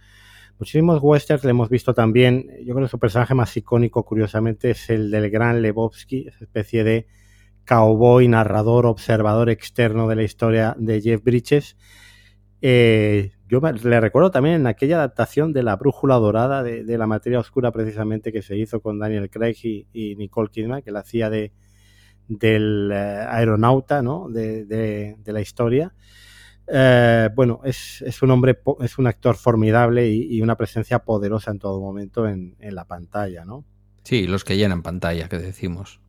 muchísimos 0.60 1.00
westerns, 1.02 1.44
le 1.44 1.50
hemos 1.50 1.70
visto 1.70 1.96
también, 1.96 2.46
yo 2.64 2.76
creo 2.76 2.86
que 2.86 2.92
su 2.92 3.00
personaje 3.00 3.34
más 3.34 3.58
icónico, 3.58 4.06
curiosamente, 4.06 4.70
es 4.70 4.92
el 4.92 5.10
del 5.10 5.32
gran 5.32 5.64
Lebowski, 5.64 6.28
esa 6.28 6.44
especie 6.44 6.84
de 6.84 7.08
cowboy, 7.66 8.28
narrador, 8.28 8.86
observador 8.86 9.50
externo 9.50 10.08
de 10.08 10.16
la 10.16 10.22
historia 10.22 10.76
de 10.78 11.02
Jeff 11.02 11.24
Bridges. 11.24 11.76
Eh, 12.62 13.32
yo 13.48 13.62
le 13.62 14.02
recuerdo 14.02 14.32
también 14.32 14.56
en 14.56 14.68
aquella 14.68 14.98
adaptación 14.98 15.54
de 15.54 15.64
La 15.64 15.76
Brújula 15.76 16.16
Dorada 16.16 16.64
de, 16.64 16.98
la 16.98 17.08
materia 17.08 17.40
oscura 17.40 17.72
precisamente 17.72 18.34
que 18.34 18.42
se 18.42 18.58
hizo 18.58 18.82
con 18.82 19.00
Daniel 19.00 19.30
Craig 19.30 19.58
y, 19.64 20.16
Nicole 20.18 20.50
Kidman, 20.50 20.82
que 20.82 20.92
la 20.92 21.00
hacía 21.00 21.30
de 21.30 21.54
del 22.28 22.92
eh, 22.94 23.26
aeronauta 23.30 24.02
¿no? 24.02 24.28
de, 24.30 25.16
la 25.26 25.42
historia. 25.42 25.94
Eh, 26.68 27.30
bueno, 27.34 27.62
es, 27.64 28.02
un 28.22 28.32
hombre, 28.32 28.60
es 28.82 28.98
un 28.98 29.08
actor 29.08 29.38
formidable 29.38 30.10
y, 30.10 30.42
una 30.42 30.58
presencia 30.58 31.00
poderosa 31.00 31.52
en 31.52 31.60
todo 31.60 31.80
momento 31.80 32.28
en, 32.28 32.56
la 32.60 32.86
pantalla, 32.86 33.46
¿no? 33.46 33.64
Sí, 34.04 34.28
los 34.28 34.44
que 34.44 34.58
llenan 34.58 34.84
pantalla, 34.84 35.30
que 35.30 35.38
decimos. 35.38 36.02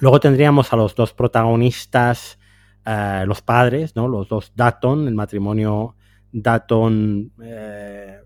Luego 0.00 0.20
tendríamos 0.20 0.72
a 0.72 0.76
los 0.76 0.94
dos 0.94 1.14
protagonistas, 1.14 2.38
eh, 2.84 3.24
los 3.26 3.40
padres, 3.42 3.96
¿no? 3.96 4.08
Los 4.08 4.28
dos 4.28 4.52
Datton, 4.54 5.08
el 5.08 5.14
matrimonio 5.14 5.96
Datton 6.32 7.32
eh, 7.42 8.20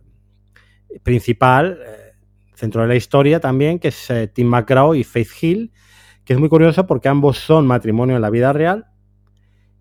principal, 1.03 1.78
eh, 1.84 2.12
centro 2.55 2.82
de 2.82 2.88
la 2.88 2.96
historia 2.96 3.40
también, 3.40 3.78
que 3.78 3.88
es 3.88 4.11
eh, 4.11 4.28
Tim 4.28 4.48
McGraw 4.48 4.94
y 4.94 5.05
Faith 5.05 5.30
Hill, 5.40 5.72
que 6.24 6.32
es 6.34 6.38
muy 6.38 6.48
curioso 6.48 6.86
porque 6.86 7.09
ambos 7.09 7.38
son 7.38 7.66
matrimonio 7.66 8.16
en 8.16 8.22
la 8.22 8.30
vida 8.30 8.53
real 8.53 8.86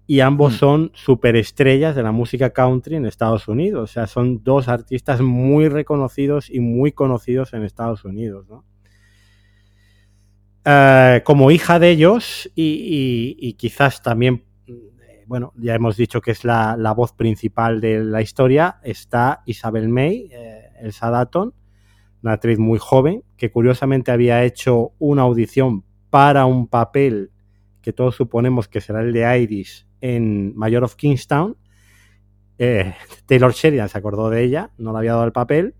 y 0.07 0.19
ambos 0.19 0.53
mm. 0.53 0.57
son 0.57 0.91
superestrellas 0.93 1.95
de 1.95 2.03
la 2.03 2.11
música 2.11 2.51
country 2.51 2.95
en 2.95 3.05
Estados 3.05 3.47
Unidos. 3.47 3.89
O 3.89 3.93
sea, 3.93 4.07
son 4.07 4.43
dos 4.43 4.67
artistas 4.67 5.21
muy 5.21 5.69
reconocidos 5.69 6.49
y 6.49 6.59
muy 6.59 6.91
conocidos 6.91 7.53
en 7.53 7.63
Estados 7.63 8.03
Unidos. 8.05 8.47
como 11.23 11.51
hija 11.51 11.79
de 11.79 11.89
ellos 11.89 12.51
y 12.55 13.53
quizás 13.53 14.01
también 14.01 14.43
bueno, 15.31 15.53
ya 15.55 15.75
hemos 15.75 15.95
dicho 15.95 16.19
que 16.19 16.31
es 16.31 16.43
la, 16.43 16.93
voz 16.93 17.13
principal 17.13 17.79
de 17.79 18.03
la 18.03 18.21
historia, 18.21 18.81
está 18.83 19.43
Isabel 19.45 19.87
May, 19.87 20.27
eh, 20.29 20.73
Elsa 20.81 21.29
una 22.21 22.33
actriz 22.33 22.59
muy 22.59 22.79
joven, 22.79 23.23
que 23.37 23.49
curiosamente 23.49 24.11
había 24.11 24.43
hecho 24.43 24.91
una 24.99 25.21
audición 25.21 25.85
para 26.09 26.45
un 26.45 26.67
papel 26.67 27.31
que 27.81 27.93
todos 27.93 28.15
suponemos 28.15 28.67
que 28.67 28.81
será 28.81 28.99
el 28.99 29.13
de 29.13 29.39
Iris 29.39 29.87
en 30.01 30.53
Mayor 30.57 30.83
of 30.83 30.95
Kingstown. 30.95 31.55
Eh, 32.57 32.93
Taylor 33.25 33.53
Sheridan 33.53 33.87
se 33.87 33.97
acordó 33.97 34.29
de 34.29 34.43
ella, 34.43 34.71
no 34.77 34.91
le 34.91 34.97
había 34.97 35.13
dado 35.13 35.23
el 35.23 35.31
papel, 35.31 35.75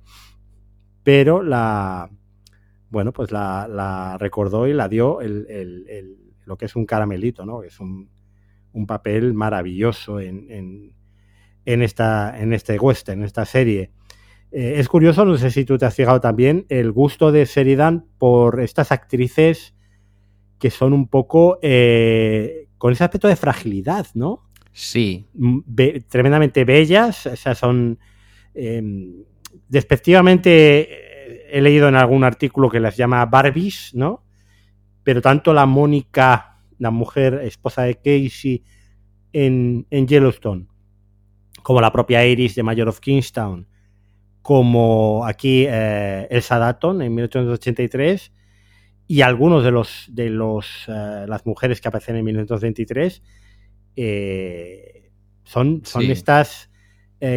pero 1.04 1.44
la, 1.44 2.10
bueno, 2.90 3.12
pues 3.12 3.34
la, 3.34 4.16
recordó 4.18 4.66
y 4.70 4.72
la 4.72 4.88
dio 4.88 5.20
lo 6.46 6.56
que 6.56 6.66
es 6.68 6.76
un 6.78 6.86
caramelito, 6.86 7.46
¿no? 7.46 7.64
Es 7.64 7.82
un, 7.82 8.10
un 8.74 8.88
papel 8.88 9.34
maravilloso 9.34 10.20
en, 10.20 10.94
en, 11.66 11.82
esta, 11.82 12.40
en 12.40 12.54
este 12.54 12.78
western, 12.80 13.20
en 13.20 13.26
esta 13.26 13.46
serie. 13.46 13.92
Eh, 14.52 14.76
es 14.78 14.88
curioso, 14.88 15.24
no 15.26 15.38
sé 15.38 15.52
si 15.52 15.66
tú 15.66 15.78
te 15.78 15.86
has 15.86 15.96
fijado 15.96 16.20
también, 16.20 16.66
el 16.70 16.92
gusto 16.92 17.32
de 17.32 17.46
Sheridan 17.46 18.06
por 18.18 18.62
estas 18.62 18.92
actrices 18.92 19.74
que 20.60 20.70
son 20.70 20.94
un 20.94 21.08
poco 21.08 21.58
eh, 21.62 22.68
con 22.78 22.94
ese 22.94 23.04
aspecto 23.04 23.28
de 23.28 23.36
fragilidad, 23.36 24.08
¿no? 24.14 24.50
Sí. 24.72 25.28
Mm, 25.34 25.60
tremendamente 26.08 26.66
bellas, 26.66 27.26
o 27.26 27.36
sea, 27.36 27.56
son 27.56 27.98
em, 28.54 29.24
despectivamente 29.68 30.82
eh, 30.82 31.48
he 31.52 31.62
leído 31.62 31.88
en 31.88 31.96
algún 31.96 32.24
artículo 32.24 32.70
que 32.70 32.80
las 32.80 32.96
llama 32.96 33.26
Barbies, 33.26 33.92
¿no? 33.94 34.24
Pero 35.04 35.22
tanto 35.22 35.54
la 35.54 35.66
Mónica 35.66 36.51
la 36.82 36.90
mujer 36.90 37.42
esposa 37.44 37.84
de 37.84 37.96
Casey 37.96 38.64
en, 39.34 39.86
Yellowstone, 39.92 40.66
como 41.62 41.80
la 41.80 41.92
propia 41.92 42.26
Iris 42.26 42.56
de 42.56 42.64
Mayor 42.64 42.90
of 42.90 43.00
Kingstown, 43.00 43.68
como 44.42 45.24
aquí 45.24 45.66
eh, 45.70 46.28
Elsa 46.32 46.58
Datton 46.58 47.04
en 47.04 47.14
1883 47.14 48.32
y 49.06 49.22
algunos 49.22 49.64
de 49.64 49.70
los 49.70 50.08
de 50.10 50.32
los 50.32 50.86
eh, 50.88 51.26
las 51.28 51.46
mujeres 51.46 51.82
que 51.82 51.88
aparecen 51.88 52.16
en 52.16 52.26
1923 52.26 53.22
eh, 53.96 55.12
son, 55.44 55.84
son 55.86 56.04
estas 56.06 56.72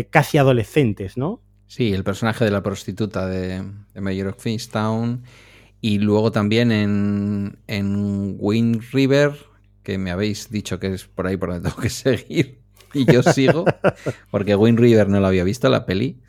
casi 0.09 0.39
adolescentes, 0.39 1.19
¿no? 1.19 1.43
Sí, 1.67 1.93
el 1.93 2.05
personaje 2.05 2.47
de 2.47 2.51
la 2.51 2.63
prostituta 2.63 3.27
de, 3.27 3.63
de 3.93 4.01
Mayor 4.01 4.29
of 4.29 4.43
Kingstown 4.43 5.25
y 5.85 5.99
luego 5.99 6.33
también 6.33 6.73
en, 6.73 7.59
en 7.67 8.37
Wind 8.39 8.85
River, 8.91 9.37
que 9.83 9.99
me 9.99 10.13
habéis 10.13 10.49
dicho 10.49 10.81
que 10.81 10.95
es 10.95 11.05
por 11.05 11.27
ahí 11.27 11.37
por 11.37 11.51
donde 11.51 11.69
tengo 11.69 11.83
que 11.83 11.91
seguir. 11.91 12.63
Y 12.95 13.05
yo 13.05 13.23
sigo, 13.23 13.67
porque 14.31 14.57
Wind 14.57 14.79
River 14.79 15.11
no 15.11 15.21
lo 15.21 15.27
había 15.27 15.45
visto, 15.45 15.69
la 15.69 15.85
peli. 15.85 16.23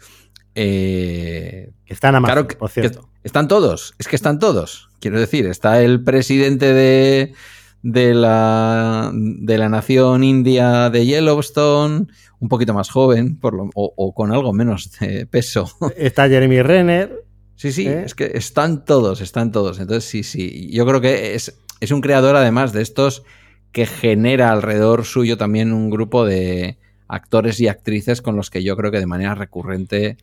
Eh, 0.55 1.71
están 1.85 2.15
a 2.15 2.21
claro 2.21 2.49
por 2.49 2.69
cierto. 2.69 3.09
están 3.23 3.47
todos, 3.47 3.95
es 3.97 4.09
que 4.09 4.17
están 4.17 4.39
todos. 4.39 4.89
Quiero 4.99 5.21
decir, 5.21 5.45
está 5.45 5.81
el 5.81 6.03
presidente 6.03 6.73
de, 6.73 7.33
de, 7.81 8.13
la, 8.13 9.09
de 9.13 9.57
la 9.57 9.69
nación 9.69 10.25
india 10.25 10.89
de 10.89 11.05
Yellowstone, 11.05 12.07
un 12.39 12.49
poquito 12.49 12.73
más 12.73 12.89
joven, 12.89 13.39
por 13.39 13.53
lo, 13.53 13.69
o, 13.73 13.93
o, 13.95 14.13
con 14.13 14.33
algo 14.33 14.51
menos 14.51 14.91
de 14.99 15.25
peso. 15.27 15.71
Está 15.95 16.27
Jeremy 16.27 16.61
Renner. 16.61 17.24
Sí, 17.55 17.71
sí, 17.71 17.87
¿Eh? 17.87 18.03
es 18.05 18.15
que 18.15 18.31
están 18.35 18.85
todos, 18.85 19.21
están 19.21 19.51
todos. 19.51 19.79
Entonces, 19.79 20.09
sí, 20.09 20.23
sí. 20.23 20.69
Yo 20.71 20.85
creo 20.85 21.01
que 21.01 21.35
es, 21.35 21.57
es 21.79 21.91
un 21.91 22.01
creador, 22.01 22.35
además 22.35 22.73
de 22.73 22.81
estos, 22.81 23.23
que 23.71 23.85
genera 23.85 24.51
alrededor 24.51 25.05
suyo 25.05 25.37
también 25.37 25.73
un 25.73 25.89
grupo 25.89 26.25
de 26.25 26.77
actores 27.07 27.59
y 27.59 27.67
actrices 27.67 28.21
con 28.21 28.35
los 28.35 28.49
que 28.49 28.63
yo 28.63 28.75
creo 28.75 28.91
que 28.91 28.99
de 28.99 29.05
manera 29.05 29.35
recurrente 29.35 30.17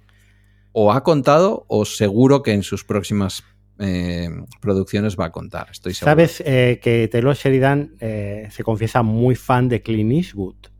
o 0.73 0.93
ha 0.93 1.03
contado 1.03 1.65
o 1.69 1.85
seguro 1.85 2.43
que 2.43 2.53
en 2.53 2.63
sus 2.63 2.85
próximas 2.85 3.45
eh, 3.79 4.29
producciones 4.61 5.17
va 5.19 5.27
a 5.27 5.33
contar. 5.33 5.69
Estoy 5.71 5.95
seguro. 5.95 6.11
Sabes 6.11 6.43
eh, 6.45 6.81
que 6.83 7.09
Taylor 7.09 7.37
Sheridan 7.37 7.97
se 7.99 8.65
confiesa 8.65 9.03
muy 9.03 9.35
fan 9.35 9.69
de 9.69 9.83
Clint 9.83 10.13
Eastwood. 10.13 10.72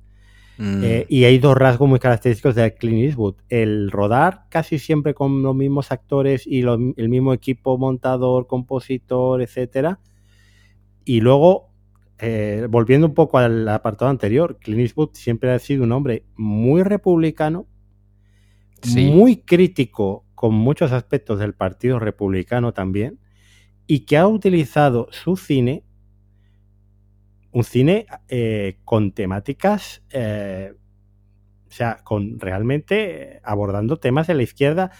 Mm. 0.59 0.85
Eh, 0.85 1.07
y 1.09 1.25
hay 1.25 1.39
dos 1.39 1.57
rasgos 1.57 1.89
muy 1.89 1.99
característicos 1.99 2.55
de 2.55 2.75
Clint 2.75 3.05
Eastwood. 3.05 3.37
El 3.49 3.91
rodar 3.91 4.45
casi 4.49 4.79
siempre 4.79 5.15
con 5.15 5.43
los 5.43 5.55
mismos 5.55 5.93
actores 5.93 6.47
y 6.47 6.61
el 6.61 7.09
mismo 7.09 7.33
equipo 7.33 7.79
montador, 7.79 8.47
compositor, 8.47 9.43
etcétera. 9.43 9.99
Y 11.05 11.21
luego, 11.21 11.71
eh, 12.19 12.67
volviendo 12.71 13.07
un 13.07 13.15
poco 13.15 13.39
al 13.39 13.69
apartado 13.69 14.11
anterior, 14.11 14.59
Clint 14.61 14.81
Eastwood 14.81 15.11
siempre 15.15 15.51
ha 15.51 15.59
sido 15.59 15.85
un 15.85 15.93
hombre 15.93 16.25
muy 16.37 16.83
republicano, 16.83 17.67
muy 18.95 19.37
crítico 19.37 20.25
con 20.35 20.55
muchos 20.55 20.93
aspectos 20.93 21.39
del 21.39 21.55
Partido 21.55 21.99
Republicano 21.99 22.73
también, 22.73 23.19
y 23.87 24.01
que 24.01 24.17
ha 24.17 24.27
utilizado 24.27 25.09
su 25.11 25.37
cine 25.37 25.85
un 27.53 27.65
cine 27.65 28.07
eh, 28.29 28.79
con 28.85 29.13
temáticas, 29.13 30.03
eh, 30.11 30.73
o 31.69 31.71
sea, 31.71 31.99
con 32.03 32.41
realmente 32.41 33.41
abordando 33.45 33.99
temas 33.99 34.27
de 34.27 34.35
la 34.35 34.43
izquierda, 34.43 34.91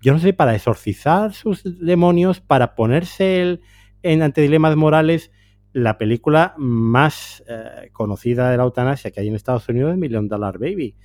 yo 0.00 0.12
no 0.12 0.18
sé, 0.18 0.32
para 0.32 0.54
exorcizar 0.54 1.34
sus 1.34 1.62
demonios, 1.64 2.40
para 2.40 2.74
ponerse 2.74 3.42
el, 3.42 3.60
en 4.02 4.22
ante 4.22 4.40
dilemas 4.40 4.76
morales, 4.76 5.30
la 5.72 5.98
película 5.98 6.54
más 6.56 7.44
eh, 7.46 7.90
conocida 7.92 8.50
de 8.50 8.56
la 8.56 8.64
eutanasia 8.64 9.10
que 9.10 9.20
hay 9.20 9.28
en 9.28 9.34
Estados 9.34 9.68
Unidos 9.68 9.92
es 9.92 9.98
Million 9.98 10.26
Dollar 10.26 10.58
Baby. 10.58 10.96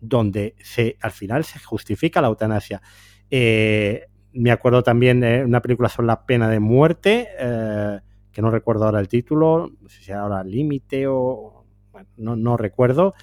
donde 0.00 0.54
se, 0.62 0.96
al 1.00 1.10
final 1.10 1.44
se 1.44 1.58
justifica 1.58 2.20
la 2.20 2.28
eutanasia. 2.28 2.80
Eh, 3.30 4.08
me 4.34 4.50
acuerdo 4.50 4.82
también 4.82 5.20
de 5.20 5.44
una 5.44 5.60
película 5.62 5.88
sobre 5.88 6.06
la 6.06 6.26
pena 6.26 6.48
de 6.48 6.60
muerte, 6.60 7.28
eh, 7.38 8.00
que 8.32 8.42
no 8.42 8.50
recuerdo 8.50 8.84
ahora 8.84 9.00
el 9.00 9.08
título, 9.08 9.70
no 9.80 9.88
sé 9.88 10.02
si 10.02 10.12
ahora 10.12 10.42
Límite 10.44 11.06
o... 11.06 11.64
Bueno, 11.92 12.36
no, 12.36 12.56
recuerdo. 12.56 13.14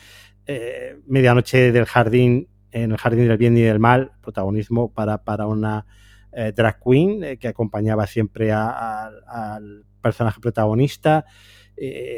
Eh, 0.46 0.98
Medianoche 1.08 1.72
del 1.72 1.86
Jardín, 1.86 2.48
en 2.72 2.92
el 2.92 2.98
Jardín 2.98 3.28
del 3.28 3.38
Bien 3.38 3.58
y 3.58 3.62
del 3.62 3.80
Mal, 3.80 4.12
protagonismo 4.22 4.94
para, 4.94 5.24
para 5.24 5.48
una 5.48 5.86
drag 6.56 6.80
queen 6.80 7.40
que 7.40 7.48
acompañaba 7.48 8.06
siempre 8.06 8.52
al 8.52 9.86
personaje 10.02 10.40
protagonista. 10.40 11.26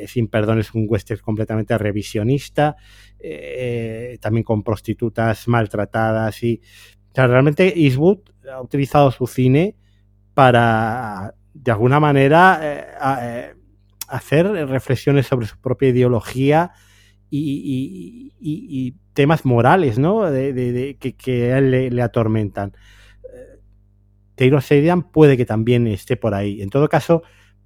Sin 0.08 0.28
Perdón 0.28 0.60
es 0.60 0.74
un 0.74 0.86
western 0.90 1.22
completamente 1.22 1.78
revisionista. 1.78 2.76
Eh, 3.24 4.18
también 4.20 4.44
con 4.44 4.64
prostitutas 4.64 5.48
maltratadas 5.48 6.42
y 6.42 6.60
realmente 7.14 7.72
Eastwood 7.80 8.22
ha 8.52 8.60
utilizado 8.60 9.12
su 9.12 9.28
cine 9.28 9.76
para 10.34 11.36
de 11.54 11.72
alguna 11.72 12.00
manera 12.00 12.60
eh, 12.62 12.86
eh, 13.22 13.54
hacer 14.08 14.48
reflexiones 14.48 15.28
sobre 15.28 15.48
su 15.48 15.58
propia 15.60 15.90
ideología 15.90 16.72
y, 17.30 18.96
temas 19.14 19.44
morales 19.46 20.00
¿no? 20.00 20.32
de, 20.32 20.98
que, 21.18 21.54
a 21.54 21.58
él 21.58 21.96
le, 21.96 22.02
atormentan. 22.02 22.74
Taylor 24.36 24.62
Sheridan 24.62 25.12
puede 25.12 25.36
que 25.36 25.46
también 25.46 25.86
esté 25.88 26.16
por 26.16 26.34
ahí. 26.34 26.62
En 26.62 26.70
todo 26.70 26.88
caso, 26.88 27.22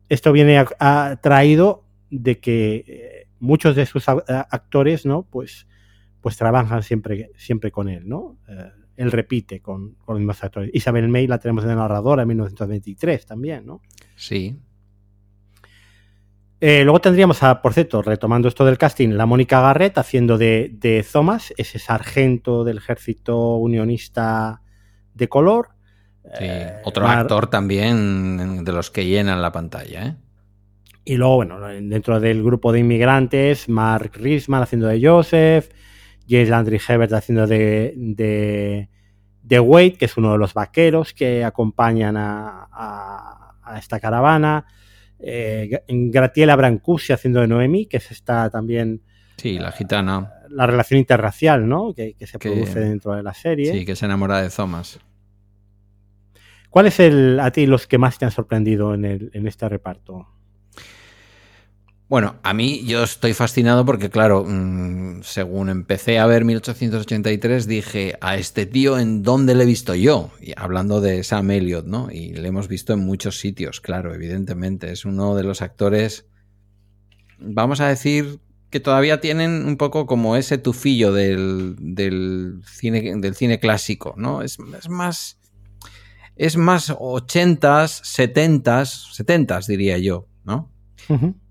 esto 0.10 0.32
viene 0.32 0.66
atraído 0.80 1.86
de 2.10 2.40
que 2.40 3.26
muchos 3.40 3.76
de 3.76 3.86
sus 3.86 4.10
actores, 4.10 5.06
¿no? 5.06 5.24
Pues, 5.24 5.68
pues 6.22 6.38
trabajan 6.38 6.84
siempre, 6.84 7.32
siempre 7.38 7.72
con 7.72 7.88
él, 7.88 8.08
¿no? 8.08 8.38
Eh, 8.50 8.72
él 8.98 9.12
repite 9.12 9.62
con, 9.62 9.98
los 10.08 10.18
mismos 10.18 10.44
actores. 10.44 10.72
Isabel 10.74 11.08
May 11.08 11.28
la 11.28 11.40
tenemos 11.40 11.64
de 11.64 11.76
narradora 11.76 12.24
en 12.24 12.30
1923 12.30 13.26
también, 13.26 13.66
¿no? 13.66 13.82
Sí. 14.16 14.60
Eh, 16.62 16.84
luego 16.84 17.02
tendríamos, 17.02 17.44
a, 17.44 17.62
por 17.62 17.74
cierto, 17.74 18.02
retomando 18.02 18.48
esto 18.48 18.66
del 18.66 18.78
casting, 18.78 19.10
la 19.10 19.26
Mónica 19.26 19.62
Garrett 19.62 19.98
haciendo 19.98 20.38
de, 20.38 20.72
de 20.74 21.06
Thomas, 21.10 21.54
ese 21.58 21.80
sargento 21.80 22.64
del 22.64 22.78
ejército 22.78 23.58
unionista 23.58 24.62
de 25.14 25.28
color. 25.28 25.70
Sí, 26.40 26.46
otro 26.84 27.08
actor 27.08 27.48
también 27.48 28.64
de 28.64 28.72
los 28.72 28.90
que 28.90 29.06
llenan 29.06 29.42
la 29.42 29.52
pantalla, 29.52 30.08
¿eh? 30.08 30.16
Y 31.08 31.18
luego, 31.18 31.36
bueno, 31.36 31.60
dentro 31.60 32.20
del 32.20 32.44
grupo 32.44 32.72
de 32.72 32.80
inmigrantes, 32.80 33.70
Mark 33.70 34.14
Risman 34.16 34.64
haciendo 34.64 34.88
de 34.88 35.08
Joseph, 35.08 35.70
James 36.28 36.50
Landry 36.50 36.80
Hebert 36.88 37.14
haciendo 37.14 37.48
de, 37.48 37.94
de, 37.96 39.60
Wade, 39.60 39.94
que 39.94 40.06
es 40.06 40.18
uno 40.18 40.34
de 40.34 40.38
los 40.38 40.54
vaqueros 40.54 41.14
que 41.14 41.44
acompañan 41.44 42.16
a, 42.18 43.54
esta 43.78 44.00
caravana. 44.00 44.66
Eh, 45.20 45.82
Gratiela 45.88 46.56
Brancusi 46.56 47.14
haciendo 47.14 47.42
de 47.42 47.48
Noemi, 47.48 47.86
que 47.88 47.98
es 47.98 48.12
esta 48.12 48.50
también. 48.50 49.02
Sí, 49.38 49.58
la 49.58 49.72
gitana. 49.72 50.32
La 50.50 50.68
relación 50.68 51.00
interracial, 51.00 51.68
¿no? 51.68 51.94
Que, 51.94 52.16
se 52.20 52.40
produce 52.40 52.80
dentro 52.80 53.14
de 53.14 53.24
la 53.24 53.34
serie. 53.34 53.72
Sí, 53.72 53.86
que 53.86 53.96
se 53.96 54.06
enamora 54.06 54.42
de 54.42 54.50
Thomas. 54.50 55.00
¿Cuál 56.70 56.88
es 56.88 57.00
el, 57.00 57.40
a 57.40 57.52
ti 57.52 57.68
los 57.68 57.88
que 57.88 57.98
más 57.98 58.18
te 58.18 58.26
han 58.26 58.32
sorprendido 58.32 58.94
en, 58.94 59.06
el, 59.06 59.32
en 59.34 59.48
este 59.48 59.68
reparto? 59.70 60.35
Bueno, 62.08 62.36
a 62.44 62.54
mí 62.54 62.84
yo 62.86 63.04
estoy 63.04 63.34
fascinado 63.34 63.84
porque, 63.84 64.12
claro, 64.12 64.46
mm, 64.46 65.24
según 65.24 65.70
empecé 65.70 66.20
a 66.20 66.28
ver 66.28 66.46
1883, 66.46 67.66
dije, 67.66 68.16
a 68.22 68.36
este 68.38 68.68
tío, 68.68 69.00
¿en 69.00 69.24
dónde 69.24 69.56
le 69.56 69.64
he 69.64 69.66
visto 69.66 69.96
yo? 69.96 70.30
Y 70.40 70.54
hablando 70.56 71.02
de 71.02 71.24
Sam 71.24 71.50
Elliott, 71.50 71.88
¿no? 71.88 72.12
Y 72.12 72.34
le 72.34 72.48
hemos 72.48 72.68
visto 72.68 72.94
en 72.94 73.00
muchos 73.00 73.40
sitios, 73.40 73.82
claro, 73.82 74.14
evidentemente. 74.14 74.92
Es 74.92 75.04
uno 75.04 75.36
de 75.36 75.44
los 75.44 75.64
actores, 75.64 76.28
vamos 77.40 77.82
a 77.82 77.88
decir, 77.88 78.40
que 78.70 78.80
todavía 78.80 79.20
tienen 79.20 79.66
un 79.66 79.78
poco 79.78 80.06
como 80.06 80.36
ese 80.36 80.60
tufillo 80.60 81.12
del, 81.12 81.76
del 81.80 82.62
cine, 82.68 83.16
del 83.18 83.34
cine 83.34 83.60
clásico, 83.60 84.14
¿no? 84.16 84.44
Es, 84.44 84.58
es 84.78 84.90
más... 84.90 85.40
Es 86.38 86.58
más 86.58 86.92
80s, 86.92 88.04
70s, 88.04 89.08
70s 89.16 89.68
diría 89.68 89.98
yo, 89.98 90.28
¿no? 90.44 90.70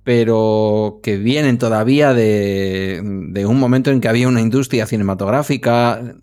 Pero 0.04 1.00
que 1.02 1.16
vienen 1.16 1.58
todavía 1.58 2.12
de, 2.12 3.00
un 3.48 3.58
momento 3.58 3.90
en 3.90 4.00
que 4.00 4.08
había 4.08 4.28
una 4.28 4.42
industria 4.42 4.86
cinematográfica. 4.86 6.16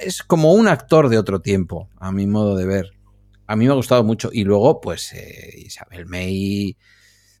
Es 0.00 0.22
como 0.22 0.54
un 0.54 0.68
actor 0.68 1.08
de 1.08 1.18
otro 1.18 1.40
tiempo, 1.40 1.88
a 1.98 2.12
mi 2.12 2.26
modo 2.26 2.56
de 2.56 2.64
ver. 2.64 2.92
A 3.46 3.56
mí 3.56 3.66
me 3.66 3.72
ha 3.72 3.74
gustado 3.74 4.04
mucho. 4.04 4.30
Y 4.32 4.44
luego, 4.44 4.80
pues, 4.80 5.12
eh, 5.12 5.52
Isabel 5.66 6.06
May, 6.06 6.76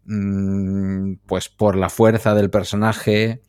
mm, 0.04 1.14
pues 1.26 1.48
por 1.48 1.76
la 1.76 1.88
fuerza 1.88 2.34
del 2.34 2.50
personaje, 2.50 3.40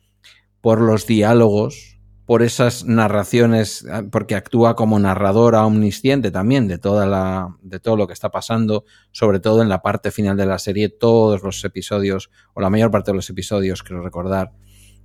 por 0.60 0.80
los 0.80 1.06
diálogos, 1.06 1.95
por 2.26 2.42
esas 2.42 2.84
narraciones, 2.84 3.86
ah, 3.90 4.02
porque 4.10 4.34
actúa 4.34 4.74
como 4.74 4.98
narradora 4.98 5.64
omnisciente 5.64 6.32
también 6.32 6.66
de, 6.66 6.76
toda 6.76 7.06
la, 7.06 7.56
de 7.62 7.78
todo 7.78 7.96
lo 7.96 8.08
que 8.08 8.12
está 8.12 8.30
pasando, 8.30 8.84
sobre 9.12 9.38
todo 9.38 9.62
en 9.62 9.68
la 9.68 9.80
parte 9.80 10.10
final 10.10 10.36
de 10.36 10.46
la 10.46 10.58
serie, 10.58 10.88
todos 10.88 11.44
los 11.44 11.64
episodios, 11.64 12.30
o 12.52 12.60
la 12.60 12.68
mayor 12.68 12.90
parte 12.90 13.12
de 13.12 13.16
los 13.16 13.30
episodios, 13.30 13.84
creo 13.84 14.02
recordar, 14.02 14.52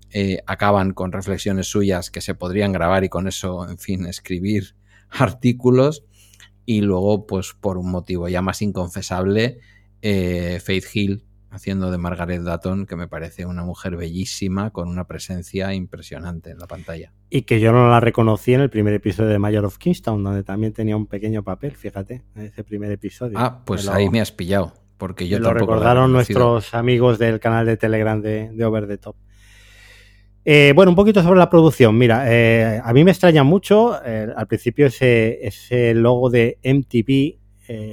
eh, 0.10 0.40
acaban 0.48 0.94
con 0.94 1.12
reflexiones 1.12 1.68
suyas 1.68 2.10
que 2.10 2.22
se 2.22 2.34
podrían 2.34 2.74
grabar 2.74 3.04
y 3.04 3.10
con 3.10 3.28
eso, 3.28 3.70
en 3.70 3.78
fin, 3.78 4.08
escribir 4.08 4.76
artículos. 5.10 6.04
Y 6.66 6.82
luego, 6.82 7.28
pues 7.28 7.54
por 7.60 7.78
un 7.78 7.92
motivo 7.92 8.30
ya 8.30 8.42
más 8.42 8.62
inconfesable, 8.62 9.60
eh, 10.02 10.60
Faith 10.64 10.86
Hill 10.94 11.26
haciendo 11.52 11.92
de 11.92 11.98
Margaret 11.98 12.42
Datton, 12.42 12.86
que 12.86 12.96
me 12.96 13.08
parece 13.08 13.46
una 13.46 13.64
mujer 13.64 13.98
bellísima, 13.98 14.72
con 14.72 14.88
una 14.88 15.06
presencia 15.06 15.74
impresionante 15.74 16.50
en 16.50 16.58
la 16.58 16.66
pantalla. 16.66 17.12
Y 17.30 17.42
que 17.42 17.60
yo 17.60 17.74
no 17.74 17.90
la 17.90 18.00
reconocí 18.00 18.54
en 18.54 18.62
el 18.62 18.70
primer 18.70 18.94
episodio 18.94 19.30
de 19.30 19.38
Mayor 19.38 19.66
of 19.66 19.78
Kingstown, 19.78 20.24
donde 20.24 20.44
también 20.44 20.72
tenía 20.72 20.96
un 20.96 21.08
pequeño 21.08 21.44
papel, 21.44 21.76
fíjate, 21.76 22.24
en 22.36 22.44
ese 22.44 22.64
primer 22.64 22.92
episodio. 22.92 23.38
Ah, 23.38 23.64
pues 23.66 23.88
ahí 23.90 24.10
me 24.10 24.22
has 24.22 24.32
pillado, 24.32 24.74
porque 24.98 25.28
yo 25.28 25.40
lo 25.40 25.54
recordaron 25.54 26.14
nuestros 26.14 26.74
amigos 26.74 27.20
del 27.20 27.42
canal 27.42 27.66
de 27.66 27.76
Telegram 27.76 28.22
de, 28.22 28.64
Over 28.64 28.88
the 28.88 28.98
Top. 28.98 29.18
Eh, 30.44 30.72
bueno, 30.74 30.92
un 30.92 30.96
poquito 30.96 31.22
sobre 31.22 31.38
la 31.38 31.50
producción. 31.50 31.96
Mira, 31.98 32.24
eh, 32.28 32.82
a 32.84 32.94
mí 32.94 33.04
me 33.04 33.12
extraña 33.12 33.44
mucho 33.44 34.02
eh, 34.04 34.28
al 34.36 34.48
principio 34.48 34.88
ese, 34.88 35.46
ese 35.46 35.94
logo 35.94 36.30
de 36.30 36.58
MTV 36.64 37.40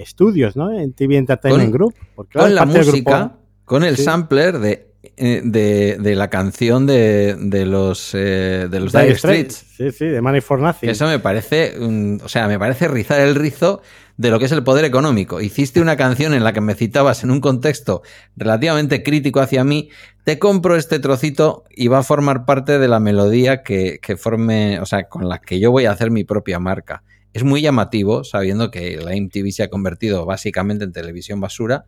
Studios, 0.04 0.56
¿no? 0.56 0.70
MTV 0.70 1.12
Entertainment 1.12 1.72
Group. 1.72 1.94
Porque, 2.16 2.36
con 2.36 2.52
la 2.52 2.64
música, 2.64 3.38
con 3.68 3.84
el 3.84 3.96
sampler 3.96 4.58
de, 4.58 4.88
eh, 5.16 5.42
de, 5.44 5.98
de, 6.00 6.14
la 6.16 6.28
canción 6.28 6.86
de, 6.86 7.36
de 7.38 7.66
los, 7.66 8.12
eh, 8.14 8.66
de 8.68 8.80
los 8.80 8.92
Dire 8.92 9.14
Streets. 9.14 9.64
Sí, 9.76 9.92
sí, 9.92 10.06
de 10.06 10.20
Money 10.20 10.40
for 10.40 10.58
Nothing. 10.58 10.90
Eso 10.90 11.06
me 11.06 11.20
parece, 11.20 11.74
o 11.78 12.28
sea, 12.28 12.48
me 12.48 12.58
parece 12.58 12.88
rizar 12.88 13.20
el 13.20 13.36
rizo 13.36 13.80
de 14.16 14.30
lo 14.30 14.38
que 14.38 14.46
es 14.46 14.52
el 14.52 14.64
poder 14.64 14.84
económico. 14.84 15.40
Hiciste 15.40 15.80
una 15.80 15.96
canción 15.96 16.34
en 16.34 16.42
la 16.42 16.52
que 16.52 16.60
me 16.60 16.74
citabas 16.74 17.22
en 17.22 17.30
un 17.30 17.40
contexto 17.40 18.02
relativamente 18.36 19.02
crítico 19.02 19.40
hacia 19.40 19.62
mí, 19.64 19.90
te 20.24 20.38
compro 20.38 20.74
este 20.74 20.98
trocito 20.98 21.64
y 21.70 21.88
va 21.88 21.98
a 21.98 22.02
formar 22.02 22.46
parte 22.46 22.78
de 22.78 22.88
la 22.88 23.00
melodía 23.00 23.62
que, 23.62 24.00
que 24.00 24.16
forme, 24.16 24.80
o 24.80 24.86
sea, 24.86 25.08
con 25.08 25.28
la 25.28 25.40
que 25.40 25.60
yo 25.60 25.70
voy 25.70 25.84
a 25.84 25.92
hacer 25.92 26.10
mi 26.10 26.24
propia 26.24 26.58
marca. 26.58 27.04
Es 27.34 27.44
muy 27.44 27.60
llamativo, 27.60 28.24
sabiendo 28.24 28.70
que 28.70 28.96
la 28.96 29.14
MTV 29.14 29.52
se 29.52 29.62
ha 29.62 29.68
convertido 29.68 30.24
básicamente 30.24 30.84
en 30.84 30.92
televisión 30.92 31.40
basura, 31.40 31.84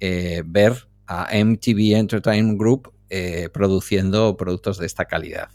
eh, 0.00 0.42
ver 0.46 0.88
a 1.06 1.28
MTV 1.32 1.96
Entertainment 1.96 2.58
Group 2.58 2.92
eh, 3.08 3.48
produciendo 3.52 4.36
productos 4.36 4.78
de 4.78 4.86
esta 4.86 5.04
calidad. 5.04 5.48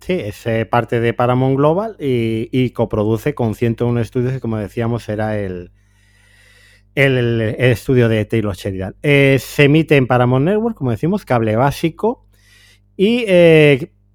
Sí, 0.00 0.12
es 0.12 0.46
eh, 0.46 0.66
parte 0.66 1.00
de 1.00 1.14
Paramount 1.14 1.56
Global 1.56 1.96
y, 1.98 2.70
coproduce 2.70 3.34
con 3.34 3.54
101 3.54 4.00
estudios, 4.00 4.32
que 4.32 4.40
como 4.40 4.58
decíamos 4.58 5.08
era 5.08 5.38
el, 5.38 5.70
el, 6.94 7.40
estudio 7.40 8.08
de 8.08 8.24
Taylor 8.24 8.54
Sheridan. 8.54 8.96
Eh, 9.02 9.38
se 9.40 9.64
emite 9.64 9.96
en 9.96 10.06
Paramount 10.06 10.44
Network, 10.44 10.76
como 10.76 10.90
decimos, 10.90 11.24
cable 11.24 11.56
básico. 11.56 12.26
Y 12.96 13.24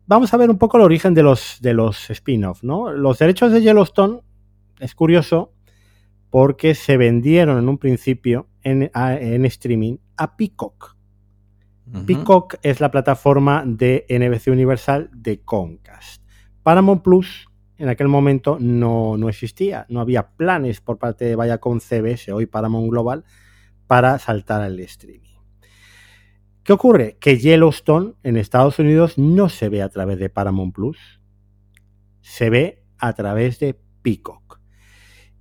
vamos 0.05 0.33
a 0.33 0.37
ver 0.37 0.49
un 0.51 0.57
poco 0.57 0.77
el 0.77 0.83
origen 0.83 1.13
de 1.13 1.23
los, 1.23 1.57
de 1.61 1.73
los 1.73 2.09
spin-off. 2.11 2.61
¿no? 2.63 2.91
Los 2.91 3.17
derechos 3.17 3.51
de 3.51 3.61
Yellowstone 3.61 4.19
es 4.79 4.93
curioso 4.93 5.53
porque 6.29 6.75
se 6.75 6.97
vendieron 6.97 7.57
en 7.57 7.69
un 7.69 7.77
principio 7.77 8.47
en, 8.63 8.91
en 8.93 9.45
streaming 9.45 9.97
a 10.17 10.35
Peacock. 10.35 10.95
Peacock 12.05 12.55
es 12.63 12.81
la 12.81 12.91
plataforma 12.91 13.63
de 13.65 14.05
NBC 14.09 14.51
Universal 14.51 15.09
de 15.13 15.39
Comcast. 15.39 16.21
Paramount 16.61 17.01
Plus 17.01 17.47
en 17.77 17.89
aquel 17.89 18.07
momento 18.07 18.57
no, 18.59 19.29
existía, 19.29 19.85
no 19.89 20.01
había 20.01 20.31
planes 20.31 20.81
por 20.81 20.97
parte 20.97 21.25
de 21.25 21.35
Viacom 21.35 21.79
CBS, 21.79 22.31
hoy 22.31 22.45
Paramount 22.45 22.89
Global, 22.89 23.23
para 23.85 24.17
saltar 24.19 24.61
al 24.61 24.79
streaming. 24.79 25.37
¿Qué 26.63 26.73
ocurre? 26.73 27.17
Que 27.19 27.37
Yellowstone 27.37 28.15
en 28.23 28.35
Estados 28.35 28.79
Unidos 28.79 29.17
no 29.17 29.47
se 29.47 29.69
ve 29.69 29.81
a 29.81 29.89
través 29.89 30.19
de 30.19 30.29
Paramount 30.29 30.73
Plus. 30.73 31.21
se 32.21 32.49
ve 32.49 32.83
a 32.97 33.13
través 33.13 33.59
de 33.59 33.79
Peacock. 34.01 34.46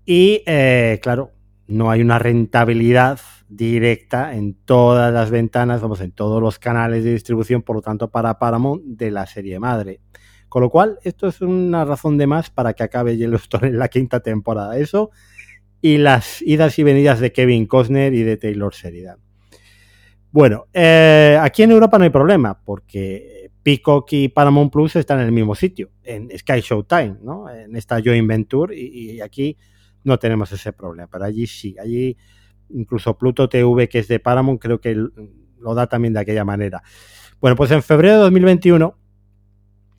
Y 0.07 0.43
eh, 0.47 1.01
claro, 1.03 1.33
no 1.67 1.91
hay 1.91 2.01
una 2.01 2.21
rentabilidad 2.21 3.19
directa 3.49 4.35
en 4.35 4.55
todas 4.55 5.13
las 5.13 5.31
ventanas, 5.31 5.83
vamos, 5.83 6.01
en 6.01 6.13
todos 6.13 6.41
los 6.41 6.61
canales 6.61 7.03
de 7.05 7.13
distribución, 7.13 7.63
por 7.63 7.77
lo 7.77 7.83
tanto, 7.83 8.11
para 8.11 8.39
Paramount 8.39 8.85
de 8.85 9.11
la 9.11 9.27
serie 9.27 9.59
madre. 9.59 10.01
Con 10.49 10.63
lo 10.63 10.71
cual, 10.71 10.99
esto 11.03 11.27
es 11.27 11.41
una 11.41 11.85
razón 11.85 12.19
de 12.19 12.29
más 12.29 12.51
para 12.51 12.73
que 12.73 12.85
acabe 12.85 13.17
Yellowstone 13.17 13.67
en 13.69 13.79
la 13.79 13.89
quinta 13.89 14.21
temporada. 14.21 14.79
Eso 14.79 15.11
y 15.83 15.99
las 15.99 16.41
idas 16.43 16.79
y 16.79 16.85
venidas 16.85 17.21
de 17.21 17.33
Kevin 17.33 17.67
Costner 17.67 18.15
y 18.15 18.23
de 18.23 18.37
Taylor 18.37 18.73
Sheridan. 18.73 19.19
Bueno, 20.31 20.67
eh, 20.73 21.39
aquí 21.41 21.65
en 21.65 21.73
Europa 21.73 21.99
no 21.99 22.05
hay 22.05 22.11
problema, 22.11 22.61
porque 22.65 23.51
Peacock 23.63 24.13
y 24.13 24.29
Paramount 24.29 24.73
Plus 24.73 24.97
están 24.97 25.19
en 25.19 25.27
el 25.27 25.33
mismo 25.33 25.55
sitio, 25.55 25.91
en 26.05 26.31
Sky 26.37 26.61
Showtime, 26.61 27.17
¿no? 27.23 27.51
En 27.51 27.75
esta 27.75 28.01
joint 28.03 28.29
venture, 28.29 28.77
y, 28.77 29.13
y 29.13 29.21
aquí 29.21 29.57
no 30.07 30.19
tenemos 30.19 30.53
ese 30.53 30.73
problema, 30.73 31.09
pero 31.11 31.25
allí 31.25 31.47
sí, 31.47 31.77
allí 31.79 32.17
incluso 32.71 33.17
Pluto 33.19 33.49
TV, 33.49 33.89
que 33.89 33.99
es 33.99 34.09
de 34.09 34.21
Paramount, 34.21 34.61
creo 34.61 34.81
que 34.81 34.95
lo 34.95 35.75
da 35.75 35.87
también 35.87 36.15
de 36.15 36.21
aquella 36.21 36.45
manera. 36.45 36.83
Bueno, 37.41 37.57
pues 37.57 37.71
en 37.71 37.83
febrero 37.83 38.15
de 38.15 38.21
2021 38.23 38.97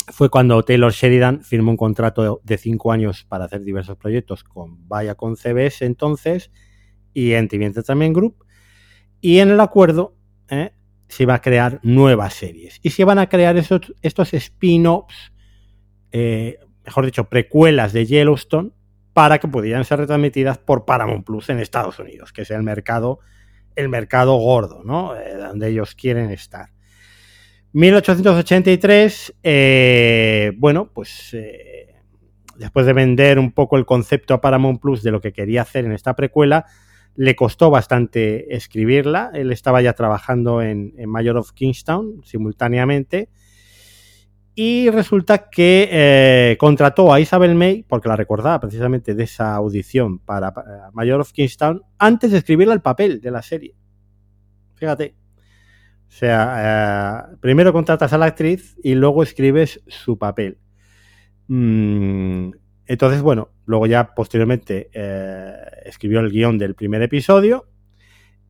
fue 0.09 0.29
cuando 0.29 0.63
Taylor 0.63 0.91
Sheridan 0.91 1.43
firmó 1.43 1.71
un 1.71 1.77
contrato 1.77 2.41
de 2.43 2.57
cinco 2.57 2.91
años 2.91 3.25
para 3.25 3.45
hacer 3.45 3.63
diversos 3.63 3.97
proyectos 3.97 4.43
con 4.43 4.87
Viacom 4.87 5.35
CBS 5.35 5.85
entonces 5.85 6.51
y 7.13 7.33
NTV 7.33 7.63
Entertainment 7.63 8.15
Group. 8.15 8.45
Y 9.19 9.39
en 9.39 9.49
el 9.49 9.59
acuerdo 9.59 10.15
¿eh? 10.49 10.71
se 11.09 11.23
iba 11.23 11.35
a 11.35 11.41
crear 11.41 11.79
nuevas 11.83 12.33
series. 12.33 12.79
Y 12.81 12.91
se 12.91 13.01
iban 13.01 13.19
a 13.19 13.27
crear 13.27 13.57
esos, 13.57 13.93
estos 14.01 14.33
spin-offs, 14.33 15.33
eh, 16.11 16.59
mejor 16.85 17.05
dicho, 17.05 17.25
precuelas 17.25 17.91
de 17.91 18.05
Yellowstone, 18.05 18.71
para 19.17 19.39
que 19.39 19.47
pudieran 19.47 19.83
ser 19.83 19.97
retransmitidas 19.97 20.59
por 20.59 20.85
Paramount 20.85 21.25
Plus 21.25 21.49
en 21.49 21.57
Estados 21.57 21.97
Unidos, 21.97 22.31
que 22.31 22.43
es 22.43 22.51
el 22.51 22.61
mercado, 22.61 23.17
el 23.75 23.89
mercado 23.89 24.35
gordo, 24.35 24.83
¿no? 24.83 25.15
Eh, 25.15 25.37
donde 25.37 25.69
ellos 25.69 25.95
quieren 25.95 26.29
estar. 26.29 26.69
1883, 27.73 29.33
eh, 29.41 30.51
bueno, 30.57 30.91
pues 30.93 31.33
eh, 31.33 31.95
después 32.59 32.85
de 32.85 32.93
vender 32.93 33.39
un 33.39 33.53
poco 33.53 33.77
el 33.77 33.87
concepto 33.87 34.35
a 34.35 34.39
Paramount 34.39 34.79
Plus 34.79 35.01
de 35.01 35.09
lo 35.09 35.19
que 35.19 35.33
quería 35.33 35.63
hacer 35.63 35.85
en 35.85 35.93
esta 35.93 36.15
precuela, 36.15 36.67
le 37.15 37.35
costó 37.35 37.71
bastante 37.71 38.55
escribirla. 38.55 39.31
Él 39.33 39.51
estaba 39.51 39.81
ya 39.81 39.93
trabajando 39.93 40.61
en, 40.61 40.93
en 40.95 41.09
Mayor 41.09 41.37
of 41.37 41.53
Kingstown 41.53 42.21
simultáneamente 42.23 43.29
y 44.59 44.89
resulta 44.89 45.51
que 45.51 45.87
eh, 45.91 46.57
contrató 46.59 47.13
a 47.13 47.19
Isabel 47.19 47.53
May, 47.53 47.83
porque 47.87 48.09
la 48.09 48.15
recordaba 48.15 48.59
precisamente 48.59 49.13
de 49.13 49.23
esa 49.23 49.53
audición 49.53 50.17
para, 50.17 50.51
para 50.51 50.89
Mayor 50.93 51.21
of 51.21 51.31
Kingstown, 51.31 51.83
antes 51.99 52.31
de 52.31 52.39
escribirle 52.39 52.73
el 52.73 52.81
papel 52.81 53.21
de 53.21 53.29
la 53.29 53.43
serie. 53.43 53.75
Fíjate. 54.73 55.13
O 56.07 56.11
sea, 56.11 57.29
eh, 57.29 57.35
primero 57.39 57.71
contratas 57.71 58.11
a 58.13 58.17
la 58.17 58.25
actriz 58.25 58.75
y 58.83 58.95
luego 58.95 59.21
escribes 59.21 59.83
su 59.85 60.17
papel. 60.17 60.57
Mm, 61.45 62.49
entonces, 62.87 63.21
bueno, 63.21 63.51
luego 63.67 63.85
ya 63.85 64.15
posteriormente 64.15 64.89
eh, 64.91 65.53
escribió 65.85 66.19
el 66.19 66.31
guion 66.31 66.57
del 66.57 66.73
primer 66.73 67.03
episodio 67.03 67.67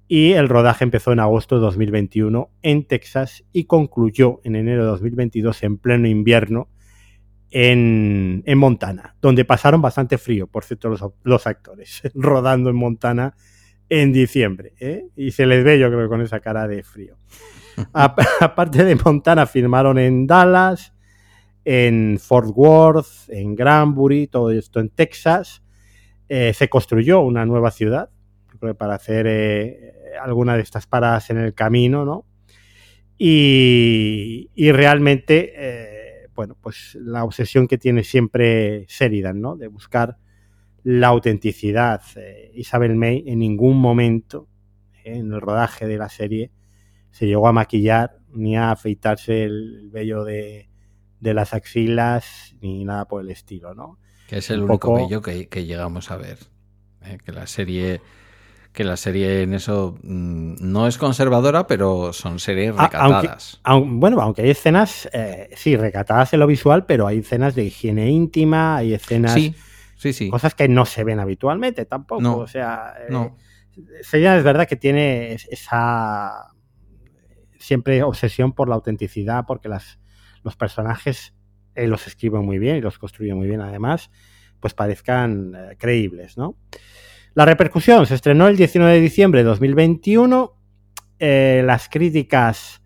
y 0.07 0.33
el 0.33 0.47
rodaje 0.47 0.83
empezó 0.83 1.11
en 1.11 1.19
agosto 1.19 1.55
de 1.55 1.61
2021 1.61 2.49
en 2.61 2.85
Texas 2.85 3.43
y 3.51 3.65
concluyó 3.65 4.39
en 4.43 4.55
enero 4.55 4.83
de 4.83 4.89
2022 4.91 5.63
en 5.63 5.77
pleno 5.77 6.07
invierno 6.07 6.69
en, 7.51 8.43
en 8.45 8.57
Montana, 8.57 9.15
donde 9.21 9.45
pasaron 9.45 9.81
bastante 9.81 10.17
frío, 10.17 10.47
por 10.47 10.63
cierto, 10.63 10.89
los, 10.89 11.03
los 11.23 11.47
actores, 11.47 12.01
rodando 12.13 12.69
en 12.69 12.75
Montana 12.75 13.35
en 13.89 14.13
diciembre. 14.13 14.73
¿eh? 14.79 15.07
Y 15.15 15.31
se 15.31 15.45
les 15.45 15.63
ve, 15.63 15.79
yo 15.79 15.89
creo, 15.89 16.07
con 16.07 16.21
esa 16.21 16.39
cara 16.39 16.67
de 16.67 16.83
frío. 16.83 17.17
A, 17.93 18.15
aparte 18.41 18.83
de 18.83 18.95
Montana, 18.95 19.45
filmaron 19.45 19.99
en 19.99 20.25
Dallas, 20.25 20.93
en 21.63 22.17
Fort 22.19 22.49
Worth, 22.55 23.29
en 23.29 23.55
Granbury, 23.55 24.27
todo 24.27 24.51
esto 24.51 24.79
en 24.79 24.89
Texas. 24.89 25.63
Eh, 26.29 26.53
se 26.53 26.69
construyó 26.69 27.21
una 27.21 27.45
nueva 27.45 27.71
ciudad, 27.71 28.09
para 28.77 28.95
hacer 28.95 29.27
eh, 29.27 29.93
alguna 30.17 30.55
de 30.55 30.61
estas 30.63 30.87
paradas 30.87 31.29
en 31.29 31.37
el 31.37 31.53
camino, 31.53 32.05
¿no? 32.05 32.25
Y, 33.17 34.51
y 34.53 34.71
realmente, 34.71 35.53
eh, 35.55 36.27
bueno, 36.35 36.55
pues 36.61 36.95
la 37.01 37.23
obsesión 37.23 37.67
que 37.67 37.77
tiene 37.77 38.03
siempre 38.03 38.85
Sheridan, 38.87 39.41
¿no? 39.41 39.55
De 39.55 39.67
buscar 39.67 40.17
la 40.83 41.07
autenticidad. 41.07 42.01
Eh, 42.15 42.51
Isabel 42.53 42.95
May 42.95 43.23
en 43.27 43.39
ningún 43.39 43.77
momento 43.79 44.47
eh, 45.03 45.17
en 45.17 45.33
el 45.33 45.41
rodaje 45.41 45.87
de 45.87 45.97
la 45.97 46.09
serie 46.09 46.51
se 47.11 47.25
llegó 47.25 47.47
a 47.47 47.53
maquillar 47.53 48.17
ni 48.33 48.55
a 48.55 48.71
afeitarse 48.71 49.43
el 49.45 49.89
vello 49.91 50.23
de, 50.23 50.69
de 51.19 51.33
las 51.33 51.53
axilas 51.53 52.55
ni 52.61 52.85
nada 52.85 53.05
por 53.07 53.21
el 53.21 53.31
estilo, 53.31 53.73
¿no? 53.73 53.97
Que 54.27 54.37
es 54.37 54.49
el 54.51 54.59
Un 54.59 54.69
único 54.69 54.87
poco- 54.89 55.03
bello 55.07 55.21
que, 55.21 55.47
que 55.49 55.65
llegamos 55.65 56.11
a 56.11 56.17
ver. 56.17 56.37
¿eh? 57.01 57.17
Que 57.25 57.31
la 57.31 57.47
serie 57.47 58.01
que 58.77 58.83
la 58.83 58.95
serie 58.95 59.41
en 59.41 59.55
eso 59.55 59.97
mm, 60.03 60.55
no 60.61 60.85
es 60.85 60.99
conservadora, 60.99 61.65
pero 61.65 62.13
son 62.13 62.37
series 62.39 62.69
aunque- 62.77 62.83
recatadas. 62.97 63.59
Bueno, 63.85 64.21
aunque 64.21 64.43
hay 64.43 64.51
escenas, 64.51 65.09
eh, 65.13 65.49
sí, 65.55 65.75
recatadas 65.75 66.31
en 66.33 66.39
lo 66.41 66.45
visual, 66.47 66.85
pero 66.85 67.07
hay 67.07 67.17
escenas 67.17 67.55
de 67.55 67.63
higiene 67.65 68.11
íntima, 68.11 68.77
hay 68.77 68.93
escenas, 68.93 69.33
Sí, 69.33 69.55
sí, 69.95 70.13
sí. 70.13 70.29
cosas 70.29 70.53
que 70.53 70.67
no 70.67 70.85
se 70.85 71.03
ven 71.03 71.19
habitualmente 71.19 71.85
tampoco. 71.85 72.21
No, 72.21 72.37
o 72.37 72.47
sea, 72.47 72.93
eh, 72.99 73.07
no. 73.09 73.35
Sería 74.03 74.37
es 74.37 74.43
verdad 74.43 74.67
que 74.67 74.75
tiene 74.75 75.33
es- 75.33 75.47
esa 75.49 76.51
siempre 77.59 78.03
obsesión 78.03 78.53
por 78.53 78.69
la 78.69 78.75
autenticidad, 78.75 79.45
porque 79.47 79.69
las, 79.69 79.99
los 80.43 80.55
personajes 80.55 81.33
él 81.75 81.89
los 81.89 82.07
escribe 82.07 82.39
muy 82.41 82.59
bien 82.59 82.77
y 82.77 82.81
los 82.81 82.97
construye 82.99 83.33
muy 83.33 83.47
bien 83.47 83.61
además, 83.61 84.09
pues 84.59 84.73
parezcan 84.73 85.53
eh, 85.55 85.75
creíbles, 85.77 86.37
¿no? 86.37 86.55
La 87.37 87.45
repercusión 87.45 88.07
se 88.07 88.15
estrenó 88.15 88.47
el 88.47 88.57
19 88.57 88.95
de 88.95 88.99
diciembre 88.99 89.41
de 89.41 89.43
2021. 89.43 90.57
Eh, 91.19 91.61
las 91.63 91.87
críticas 91.87 92.81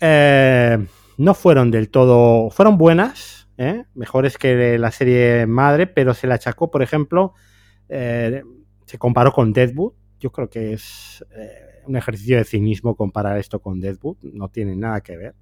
eh, 0.00 0.84
no 1.18 1.34
fueron 1.34 1.70
del 1.70 1.88
todo, 1.88 2.50
fueron 2.50 2.78
buenas, 2.78 3.48
¿eh? 3.58 3.84
mejores 3.94 4.38
que 4.38 4.76
la 4.76 4.90
serie 4.90 5.46
madre, 5.46 5.86
pero 5.86 6.14
se 6.14 6.26
le 6.26 6.34
achacó, 6.34 6.68
por 6.72 6.82
ejemplo, 6.82 7.34
eh, 7.88 8.42
se 8.86 8.98
comparó 8.98 9.32
con 9.32 9.52
Deadwood. 9.52 9.92
Yo 10.18 10.32
creo 10.32 10.50
que 10.50 10.72
es 10.72 11.24
un 11.86 11.94
ejercicio 11.94 12.38
de 12.38 12.44
cinismo 12.44 12.96
comparar 12.96 13.38
esto 13.38 13.62
con 13.62 13.78
Deadwood, 13.78 14.16
no 14.32 14.48
tiene 14.48 14.74
nada 14.74 15.00
que 15.00 15.16
ver. 15.16 15.36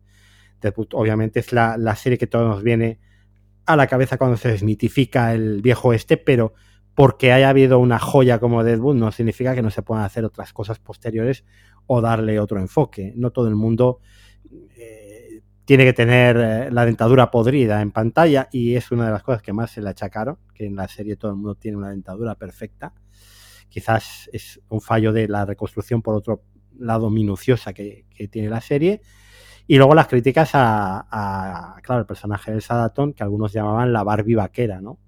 Deadwood 0.61 0.89
obviamente 0.93 1.41
es 1.41 1.51
la, 1.55 1.78
la 1.78 1.97
serie 1.97 2.18
que 2.18 2.26
todos 2.26 2.47
nos 2.47 2.62
viene 2.62 3.01
a 3.64 3.74
la 3.74 3.87
cabeza 3.87 4.18
cuando 4.18 4.37
se 4.37 4.51
desmitifica 4.51 5.33
el 5.33 5.62
viejo 5.62 5.95
este, 5.95 6.18
pero 6.18 6.53
porque 7.01 7.32
haya 7.32 7.48
habido 7.48 7.78
una 7.78 7.98
joya 7.98 8.38
como 8.38 8.62
Deadwood 8.62 8.94
no 8.94 9.11
significa 9.11 9.55
que 9.55 9.62
no 9.62 9.70
se 9.70 9.80
puedan 9.80 10.05
hacer 10.05 10.22
otras 10.26 10.53
cosas 10.53 10.80
posteriores 10.80 11.46
o 11.86 12.03
darle 12.03 12.38
otro 12.38 12.61
enfoque. 12.61 13.14
No 13.16 13.30
todo 13.30 13.48
el 13.48 13.55
mundo 13.55 14.01
eh, 14.76 15.40
tiene 15.64 15.86
que 15.86 15.94
tener 15.94 16.36
eh, 16.36 16.70
la 16.70 16.84
dentadura 16.84 17.30
podrida 17.30 17.80
en 17.80 17.90
pantalla 17.90 18.51
y 18.53 18.74
es 18.74 18.90
una 18.90 19.07
de 19.07 19.12
las 19.12 19.22
cosas 19.22 19.40
que 19.40 19.55
más 19.55 19.70
se 19.70 19.80
le 19.80 19.88
achacaron, 19.88 20.36
que 20.53 20.66
en 20.66 20.76
la 20.76 20.88
serie 20.88 21.16
todo 21.16 21.30
el 21.30 21.38
mundo 21.38 21.55
tiene 21.55 21.78
una 21.78 21.88
dentadura 21.88 22.34
perfecta. 22.34 22.92
Quizás 23.70 24.28
es 24.34 24.61
un 24.68 24.82
fallo 24.82 25.11
de 25.14 25.26
la 25.26 25.46
reconstrucción 25.46 26.03
por 26.03 26.14
otro 26.14 26.42
lado 26.78 27.09
minuciosa 27.09 27.72
que, 27.72 28.05
tiene 28.30 28.51
la 28.51 28.61
serie. 28.61 29.01
Y 29.66 29.78
luego 29.78 29.94
las 29.94 30.07
críticas 30.07 30.51
a, 30.53 31.76
claro, 31.82 32.03
el 32.03 32.07
personaje 32.07 32.51
del 32.51 32.61
Sadaton, 32.61 33.14
que 33.14 33.22
algunos 33.22 33.55
llamaban 33.55 33.90
la 33.90 34.03
Barbie 34.03 34.34
vaquera, 34.34 34.82
¿no? 34.82 34.98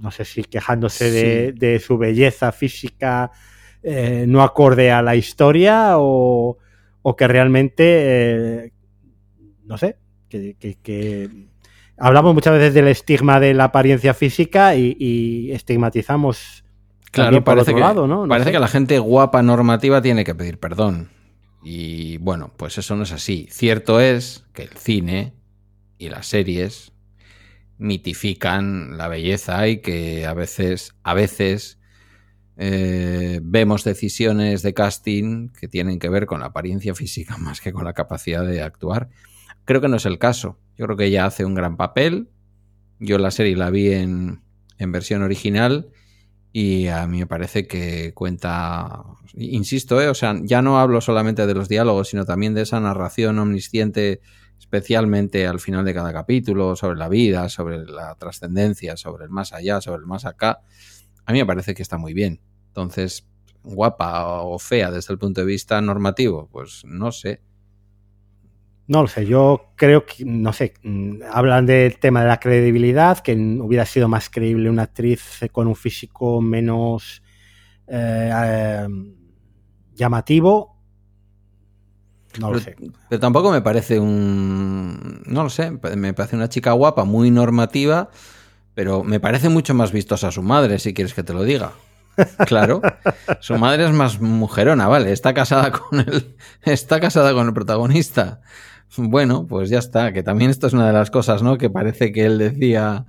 No 0.00 0.10
sé 0.10 0.24
si 0.24 0.42
quejándose 0.44 1.10
de, 1.10 1.52
Sí. 1.52 1.58
de 1.58 1.78
su 1.78 1.98
belleza 1.98 2.50
física 2.52 3.30
eh, 3.82 4.24
no 4.28 4.42
acorde 4.42 4.90
a 4.90 5.00
la 5.02 5.14
historia 5.16 5.92
o, 5.98 6.58
o 7.02 7.16
que 7.16 7.28
realmente, 7.28 7.84
eh, 8.66 8.72
no 9.64 9.78
sé, 9.78 9.96
que, 10.28 10.54
que- 10.58 10.74
que 10.82 11.28
hablamos 11.96 12.34
muchas 12.34 12.54
veces 12.54 12.74
del 12.74 12.88
estigma 12.88 13.40
de 13.40 13.54
la 13.54 13.64
apariencia 13.64 14.12
física 14.14 14.74
y, 14.74 14.96
y 14.98 15.52
estigmatizamos 15.52 16.64
Claro, 17.10 17.36
por 17.38 17.44
parece, 17.56 17.70
otro 17.72 17.74
que, 17.74 17.80
lado, 17.80 18.06
¿no? 18.06 18.22
No 18.22 18.28
parece 18.28 18.46
sé. 18.50 18.52
que 18.52 18.60
la 18.60 18.68
gente 18.68 18.98
guapa 18.98 19.42
normativa 19.42 20.00
tiene 20.02 20.24
que 20.24 20.34
pedir 20.34 20.58
perdón. 20.58 21.08
Y 21.62 22.16
bueno, 22.18 22.52
pues 22.56 22.78
eso 22.78 22.94
no 22.96 23.02
es 23.02 23.12
así. 23.12 23.48
Cierto 23.50 24.00
es 24.00 24.46
que 24.54 24.62
el 24.62 24.70
cine 24.78 25.32
y 25.98 26.08
las 26.08 26.26
series 26.26 26.89
mitifican 27.80 28.96
la 28.96 29.08
belleza 29.08 29.66
y 29.66 29.80
que 29.80 30.26
a 30.26 30.34
veces, 30.34 30.94
a 31.02 31.14
veces 31.14 31.80
eh, 32.56 33.40
vemos 33.42 33.84
decisiones 33.84 34.62
de 34.62 34.74
casting 34.74 35.48
que 35.48 35.66
tienen 35.66 35.98
que 35.98 36.10
ver 36.10 36.26
con 36.26 36.40
la 36.40 36.46
apariencia 36.46 36.94
física 36.94 37.36
más 37.38 37.60
que 37.60 37.72
con 37.72 37.84
la 37.84 37.94
capacidad 37.94 38.46
de 38.46 38.62
actuar. 38.62 39.08
Creo 39.64 39.80
que 39.80 39.88
no 39.88 39.96
es 39.96 40.06
el 40.06 40.18
caso. 40.18 40.58
Yo 40.76 40.86
creo 40.86 40.96
que 40.96 41.06
ella 41.06 41.26
hace 41.26 41.44
un 41.44 41.54
gran 41.54 41.76
papel. 41.76 42.28
Yo 42.98 43.18
la 43.18 43.30
serie 43.30 43.56
la 43.56 43.70
vi 43.70 43.92
en, 43.92 44.42
en 44.78 44.92
versión 44.92 45.22
original 45.22 45.90
y 46.52 46.88
a 46.88 47.06
mí 47.06 47.20
me 47.20 47.26
parece 47.26 47.66
que 47.66 48.12
cuenta, 48.12 49.04
insisto, 49.34 50.00
¿eh? 50.02 50.08
o 50.08 50.14
sea, 50.14 50.38
ya 50.42 50.62
no 50.62 50.80
hablo 50.80 51.00
solamente 51.00 51.46
de 51.46 51.54
los 51.54 51.68
diálogos, 51.68 52.08
sino 52.08 52.24
también 52.24 52.54
de 52.54 52.62
esa 52.62 52.80
narración 52.80 53.38
omnisciente, 53.38 54.20
especialmente 54.60 55.46
al 55.46 55.58
final 55.58 55.86
de 55.86 55.94
cada 55.94 56.12
capítulo, 56.12 56.76
sobre 56.76 56.98
la 56.98 57.08
vida, 57.08 57.48
sobre 57.48 57.78
la 57.86 58.14
trascendencia, 58.16 58.96
sobre 58.96 59.24
el 59.24 59.30
más 59.30 59.54
allá, 59.54 59.80
sobre 59.80 60.00
el 60.00 60.06
más 60.06 60.26
acá. 60.26 60.60
A 61.24 61.32
mí 61.32 61.38
me 61.38 61.46
parece 61.46 61.74
que 61.74 61.82
está 61.82 61.96
muy 61.96 62.12
bien. 62.12 62.40
Entonces, 62.68 63.26
guapa 63.62 64.42
o 64.42 64.58
fea 64.58 64.90
desde 64.90 65.14
el 65.14 65.18
punto 65.18 65.40
de 65.40 65.46
vista 65.46 65.80
normativo, 65.80 66.48
pues 66.52 66.82
no 66.84 67.10
sé. 67.10 67.40
No 68.86 69.02
lo 69.02 69.08
sé, 69.08 69.24
yo 69.24 69.72
creo 69.76 70.04
que, 70.04 70.24
no 70.26 70.52
sé, 70.52 70.74
mm, 70.82 71.22
hablan 71.32 71.64
del 71.64 71.98
tema 71.98 72.20
de 72.20 72.28
la 72.28 72.38
credibilidad, 72.38 73.20
que 73.20 73.34
hubiera 73.34 73.86
sido 73.86 74.08
más 74.08 74.28
creíble 74.28 74.68
una 74.68 74.82
actriz 74.82 75.40
con 75.52 75.68
un 75.68 75.76
físico 75.76 76.42
menos 76.42 77.22
eh, 77.86 78.30
eh, 78.32 78.88
llamativo. 79.94 80.79
No 82.38 82.52
lo 82.52 82.60
sé. 82.60 82.76
Pero 83.08 83.20
tampoco 83.20 83.50
me 83.50 83.62
parece 83.62 83.98
un. 83.98 85.22
No 85.26 85.42
lo 85.42 85.50
sé, 85.50 85.72
me 85.96 86.14
parece 86.14 86.36
una 86.36 86.48
chica 86.48 86.72
guapa, 86.72 87.04
muy 87.04 87.30
normativa, 87.30 88.10
pero 88.74 89.02
me 89.02 89.18
parece 89.18 89.48
mucho 89.48 89.74
más 89.74 89.90
vistosa 89.92 90.30
su 90.30 90.42
madre, 90.42 90.78
si 90.78 90.94
quieres 90.94 91.14
que 91.14 91.22
te 91.22 91.32
lo 91.32 91.42
diga. 91.44 91.72
Claro, 92.46 92.82
su 93.40 93.56
madre 93.56 93.86
es 93.86 93.92
más 93.92 94.20
mujerona, 94.20 94.88
vale, 94.88 95.12
está 95.12 95.32
casada 95.32 95.70
con 95.70 96.00
el, 96.00 96.34
está 96.62 97.00
casada 97.00 97.32
con 97.32 97.46
el 97.46 97.54
protagonista. 97.54 98.42
Bueno, 98.96 99.46
pues 99.46 99.70
ya 99.70 99.78
está, 99.78 100.12
que 100.12 100.22
también 100.22 100.50
esto 100.50 100.66
es 100.66 100.72
una 100.72 100.86
de 100.86 100.92
las 100.92 101.10
cosas, 101.10 101.42
¿no? 101.42 101.56
Que 101.56 101.70
parece 101.70 102.12
que 102.12 102.26
él 102.26 102.38
decía 102.38 103.06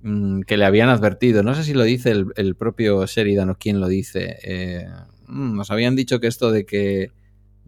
mm, 0.00 0.40
que 0.42 0.56
le 0.56 0.64
habían 0.64 0.88
advertido. 0.88 1.42
No 1.42 1.54
sé 1.54 1.62
si 1.62 1.74
lo 1.74 1.84
dice 1.84 2.10
el, 2.10 2.56
propio 2.56 3.04
Sheridan 3.06 3.50
o 3.50 3.56
quién 3.56 3.80
lo 3.80 3.86
dice. 3.86 4.38
Eh, 4.42 4.88
mm, 5.26 5.56
nos 5.56 5.70
habían 5.70 5.94
dicho 5.94 6.20
que 6.20 6.26
esto 6.26 6.50
de 6.50 6.64
que 6.64 7.12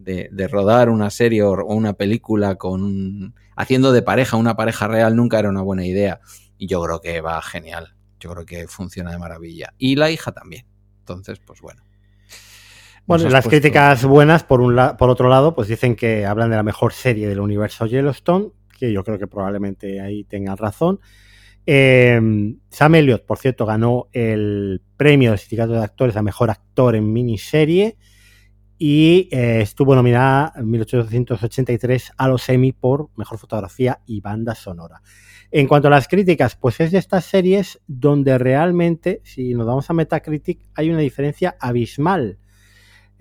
de, 0.03 0.47
rodar 0.47 0.89
una 0.89 1.09
serie 1.09 1.43
o, 1.43 1.53
una 1.65 1.93
película 1.93 2.55
con 2.55 3.35
haciendo 3.55 3.91
de 3.91 4.01
pareja 4.01 4.37
una 4.37 4.55
pareja 4.55 4.87
real 4.87 5.15
nunca 5.15 5.39
era 5.39 5.49
una 5.49 5.61
buena 5.61 5.85
idea. 5.85 6.19
Y 6.57 6.67
yo 6.67 6.81
creo 6.83 7.01
que 7.01 7.21
va 7.21 7.41
genial. 7.41 7.95
Yo 8.19 8.31
creo 8.31 8.45
que 8.45 8.67
funciona 8.67 9.11
de 9.11 9.17
maravilla. 9.17 9.73
Y 9.77 9.95
la 9.95 10.11
hija 10.11 10.31
también. 10.31 10.65
Entonces, 10.99 11.39
pues 11.39 11.61
bueno. 11.61 11.83
Bueno, 13.07 13.29
las 13.29 13.47
críticas 13.47 14.05
buenas, 14.05 14.43
por, 14.43 14.61
un 14.61 14.79
por 14.97 15.09
otro 15.09 15.27
lado, 15.27 15.55
pues 15.55 15.67
dicen 15.67 15.95
que 15.95 16.25
hablan 16.25 16.51
de 16.51 16.55
la 16.55 16.63
mejor 16.63 16.93
serie 16.93 17.27
del 17.27 17.39
universo 17.39 17.87
Yellowstone, 17.87 18.51
que 18.77 18.93
yo 18.93 19.03
creo 19.03 19.17
que 19.17 19.27
probablemente 19.27 19.99
ahí 19.99 20.23
tengan 20.23 20.55
razón. 20.55 20.99
Em, 21.65 22.59
Sam 22.69 22.95
Elliott, 22.95 23.25
por 23.25 23.37
cierto, 23.37 23.65
ganó 23.65 24.07
el 24.13 24.81
premio 24.97 25.31
del 25.31 25.39
Sindicato 25.39 25.73
de 25.73 25.83
Actores 25.83 26.15
a 26.15 26.21
Mejor 26.21 26.51
Actor 26.51 26.95
en 26.95 27.11
Miniserie 27.11 27.97
y 28.83 29.29
eh, 29.31 29.61
estuvo 29.61 29.93
nominada 29.93 30.53
en 30.55 30.67
1883 30.67 32.13
a 32.17 32.27
los 32.27 32.49
Emmy 32.49 32.71
por 32.71 33.09
Mejor 33.15 33.37
Fotografía 33.37 33.99
y 34.07 34.21
Banda 34.21 34.55
Sonora. 34.55 35.03
En 35.51 35.67
cuanto 35.67 35.87
a 35.87 35.91
las 35.91 36.07
críticas, 36.07 36.55
pues 36.55 36.79
es 36.79 36.91
de 36.91 36.97
estas 36.97 37.25
series 37.25 37.79
donde 37.85 38.39
realmente, 38.39 39.21
si 39.23 39.53
nos 39.53 39.67
vamos 39.67 39.87
a 39.89 39.93
Metacritic, 39.93 40.61
hay 40.73 40.89
una 40.89 40.99
diferencia 40.99 41.55
abismal 41.59 42.39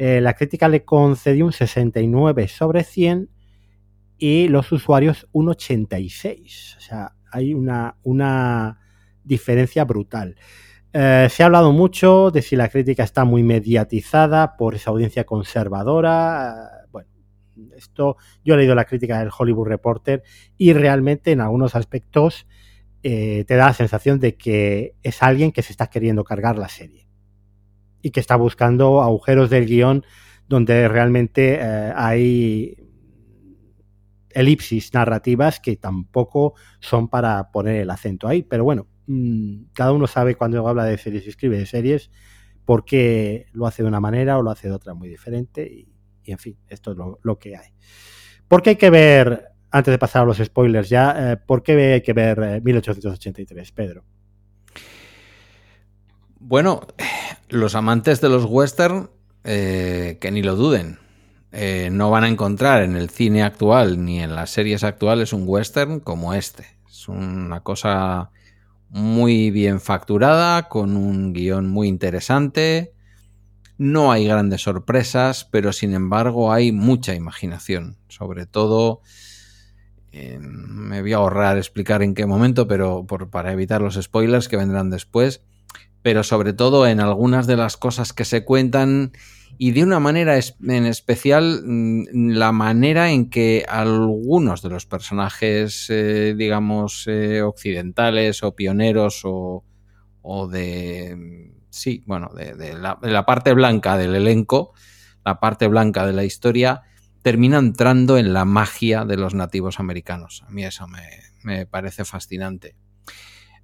eh, 0.02 0.22
la 0.22 0.32
crítica 0.32 0.66
le 0.66 0.82
concedió 0.82 1.44
un 1.44 1.52
69 1.52 2.48
sobre 2.48 2.84
100 2.84 3.28
y 4.16 4.48
los 4.48 4.72
usuarios 4.72 5.28
un 5.30 5.50
86. 5.50 6.76
O 6.78 6.80
sea, 6.80 7.16
hay 7.30 7.52
una, 7.52 7.98
una 8.02 8.80
diferencia 9.24 9.84
brutal. 9.84 10.36
Eh, 10.92 11.28
se 11.30 11.42
ha 11.42 11.46
hablado 11.46 11.72
mucho 11.72 12.30
de 12.30 12.42
si 12.42 12.56
la 12.56 12.68
crítica 12.68 13.04
está 13.04 13.24
muy 13.24 13.42
mediatizada 13.42 14.56
por 14.56 14.74
esa 14.74 14.90
audiencia 14.90 15.24
conservadora. 15.24 16.82
Eh, 16.84 16.88
bueno, 16.90 17.08
esto 17.76 18.16
yo 18.44 18.54
he 18.54 18.56
leído 18.58 18.74
la 18.74 18.84
crítica 18.84 19.18
del 19.20 19.30
Hollywood 19.36 19.68
Reporter 19.68 20.22
y 20.56 20.72
realmente 20.72 21.32
en 21.32 21.40
algunos 21.40 21.74
aspectos 21.74 22.46
te 23.02 23.46
da 23.48 23.64
la 23.64 23.72
sensación 23.72 24.20
de 24.20 24.36
que 24.36 24.94
es 25.02 25.22
alguien 25.22 25.52
que 25.52 25.62
se 25.62 25.72
está 25.72 25.86
queriendo 25.86 26.22
cargar 26.22 26.58
la 26.58 26.68
serie 26.68 27.08
y 28.02 28.10
que 28.10 28.20
está 28.20 28.36
buscando 28.36 29.00
agujeros 29.00 29.48
del 29.48 29.64
guion 29.64 30.04
donde 30.50 30.88
realmente 30.88 31.58
eh, 31.60 31.92
hay 31.94 32.76
elipsis 34.30 34.92
narrativas 34.92 35.60
que 35.60 35.76
tampoco 35.76 36.54
son 36.80 37.06
para 37.06 37.52
poner 37.52 37.76
el 37.76 37.90
acento 37.90 38.26
ahí. 38.26 38.42
Pero 38.42 38.64
bueno, 38.64 38.88
cada 39.72 39.92
uno 39.92 40.06
sabe 40.06 40.34
cuando 40.34 40.66
habla 40.68 40.84
de 40.84 40.98
series 40.98 41.26
y 41.26 41.30
escribe 41.30 41.58
de 41.58 41.66
series 41.66 42.10
por 42.64 42.84
qué 42.84 43.46
lo 43.52 43.66
hace 43.66 43.82
de 43.82 43.88
una 43.88 44.00
manera 44.00 44.38
o 44.38 44.42
lo 44.42 44.50
hace 44.50 44.68
de 44.68 44.74
otra 44.74 44.94
muy 44.94 45.08
diferente. 45.08 45.66
Y, 45.66 45.88
en 46.30 46.38
fin, 46.38 46.56
esto 46.68 46.92
es 46.92 46.98
lo, 47.22 47.38
que 47.38 47.56
hay. 47.56 47.68
¿Por 48.46 48.62
qué 48.62 48.70
hay 48.70 48.76
que 48.76 48.90
ver, 48.90 49.48
antes 49.70 49.92
de 49.92 49.98
pasar 49.98 50.22
a 50.22 50.26
los 50.26 50.38
spoilers 50.38 50.88
ya, 50.88 51.32
eh, 51.32 51.36
por 51.36 51.62
qué 51.62 51.94
hay 51.94 52.02
que 52.02 52.12
ver 52.12 52.62
1883, 52.62 53.68
eh, 53.68 53.72
Pedro? 53.74 54.04
Bueno, 56.38 56.86
los 57.48 57.74
amantes 57.74 58.20
de 58.20 58.28
los 58.28 58.44
western, 58.44 59.10
eh, 59.44 60.18
que 60.20 60.30
ni 60.30 60.42
lo 60.42 60.54
duden, 60.56 60.98
eh, 61.52 61.88
no 61.90 62.10
van 62.10 62.24
a 62.24 62.28
encontrar 62.28 62.82
en 62.82 62.96
el 62.96 63.10
cine 63.10 63.42
actual 63.42 64.04
ni 64.04 64.20
en 64.20 64.34
las 64.34 64.50
series 64.50 64.84
actuales 64.84 65.32
un 65.32 65.42
western 65.46 66.00
como 66.00 66.32
este. 66.34 66.64
Es 66.88 67.08
una 67.08 67.60
cosa 67.60 68.30
muy 68.90 69.50
bien 69.50 69.80
facturada, 69.80 70.68
con 70.68 70.96
un 70.96 71.32
guion 71.32 71.70
muy 71.70 71.88
interesante. 71.88 72.92
No 73.78 74.12
hay 74.12 74.26
grandes 74.26 74.62
sorpresas, 74.62 75.48
pero 75.50 75.72
sin 75.72 75.94
embargo 75.94 76.52
hay 76.52 76.72
mucha 76.72 77.14
imaginación. 77.14 77.96
Sobre 78.08 78.46
todo, 78.46 79.00
eh, 80.12 80.38
me 80.40 81.00
voy 81.00 81.14
a 81.14 81.16
ahorrar 81.16 81.56
explicar 81.56 82.02
en 82.02 82.14
qué 82.14 82.26
momento, 82.26 82.68
pero 82.68 83.06
para 83.06 83.52
evitar 83.52 83.80
los 83.80 83.94
spoilers 83.94 84.48
que 84.48 84.56
vendrán 84.56 84.90
después 84.90 85.42
pero 86.02 86.22
sobre 86.22 86.52
todo 86.52 86.86
en 86.86 87.00
algunas 87.00 87.46
de 87.46 87.56
las 87.56 87.76
cosas 87.76 88.12
que 88.12 88.24
se 88.24 88.44
cuentan 88.44 89.12
y 89.62 89.72
de 89.72 89.82
una 89.82 90.00
manera 90.00 90.38
en 90.38 90.86
especial 90.86 91.60
mm, 91.62 92.30
la 92.30 92.50
manera 92.50 93.10
en 93.10 93.28
que 93.28 93.66
algunos 93.68 94.62
de 94.62 94.70
los 94.70 94.86
personajes, 94.86 95.90
eh, 95.90 96.34
digamos, 96.34 97.04
eh, 97.06 97.42
occidentales 97.42 98.42
o 98.42 98.56
pioneros 98.56 99.20
o, 99.22 99.62
de, 100.50 101.52
sí, 101.68 102.02
bueno, 102.06 102.30
de, 102.34 102.72
la, 102.72 103.26
parte 103.26 103.52
blanca 103.52 103.98
del 103.98 104.14
elenco, 104.14 104.72
la 105.26 105.40
parte 105.40 105.66
blanca 105.66 106.06
de 106.06 106.14
la 106.14 106.24
historia, 106.24 106.80
termina 107.20 107.58
entrando 107.58 108.16
en 108.16 108.32
la 108.32 108.46
magia 108.46 109.04
de 109.04 109.18
los 109.18 109.34
nativos 109.34 109.78
americanos. 109.78 110.42
A 110.48 110.50
mí 110.50 110.64
eso 110.64 110.86
me 111.44 111.66
parece 111.66 112.06
fascinante. 112.06 112.76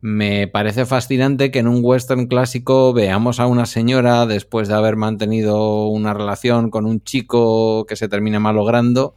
Me 0.08 0.46
parece 0.46 0.86
fascinante 0.86 1.50
que 1.50 1.58
en 1.58 1.66
un 1.66 1.80
western 1.82 2.28
clásico 2.28 2.92
veamos 2.92 3.40
a 3.40 3.48
una 3.48 3.66
señora 3.66 4.24
después 4.24 4.68
de 4.68 4.74
haber 4.74 4.94
mantenido 4.94 5.88
una 5.88 6.14
relación 6.14 6.70
con 6.70 6.86
un 6.86 7.02
chico 7.02 7.86
que 7.86 7.96
se 7.96 8.08
termina 8.08 8.38
malogrando, 8.38 9.16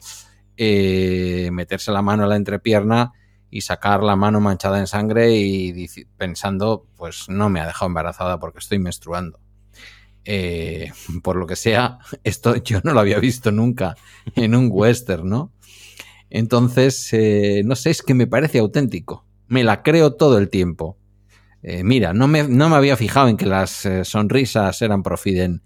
eh, 0.57 1.52
meterse 1.53 1.91
la 1.91 2.02
mano 2.02 2.24
a 2.24 2.28
la 2.28 2.38
entrepierna 2.38 3.11
y 3.52 3.61
sacar 3.61 4.02
la 4.02 4.16
mano 4.16 4.41
manchada 4.41 4.80
en 4.80 4.88
sangre 4.88 5.36
y 5.36 5.88
pensando, 6.18 6.88
pues 6.95 7.30
no 7.30 7.49
me 7.49 7.60
ha 7.60 7.68
dejado 7.68 7.86
embarazada 7.86 8.40
porque 8.40 8.57
estoy 8.57 8.80
menstruando. 8.80 9.40
Eh, 10.26 10.91
por 11.22 11.36
lo 11.36 11.45
que 11.45 11.56
sea, 11.56 11.99
esto 12.24 12.56
yo 12.56 12.80
no 12.84 12.94
lo 12.94 12.99
había 12.99 13.20
visto 13.20 13.52
nunca 13.52 13.95
en 14.36 14.56
un 14.56 14.70
western, 14.72 15.30
¿no? 15.30 15.53
Entonces, 16.32 17.10
eh, 17.14 17.61
no 17.64 17.76
sé, 17.76 17.91
es 17.91 18.02
que 18.02 18.16
me 18.16 18.26
parece 18.26 18.57
auténtico 18.57 19.29
me 19.50 19.64
la 19.64 19.84
creo 19.84 20.14
todo 20.14 20.38
el 20.38 20.50
tiempo. 20.50 20.98
Eh, 21.62 21.84
mira, 21.84 22.14
no 22.14 22.28
me, 22.28 22.48
no 22.48 22.70
me, 22.70 22.76
había 22.76 22.96
fijado 22.96 23.28
en 23.28 23.36
que 23.36 23.46
las 23.46 23.86
eh, 23.86 24.06
sonrisas 24.06 24.82
eran 24.82 25.04
Profiden. 25.04 25.64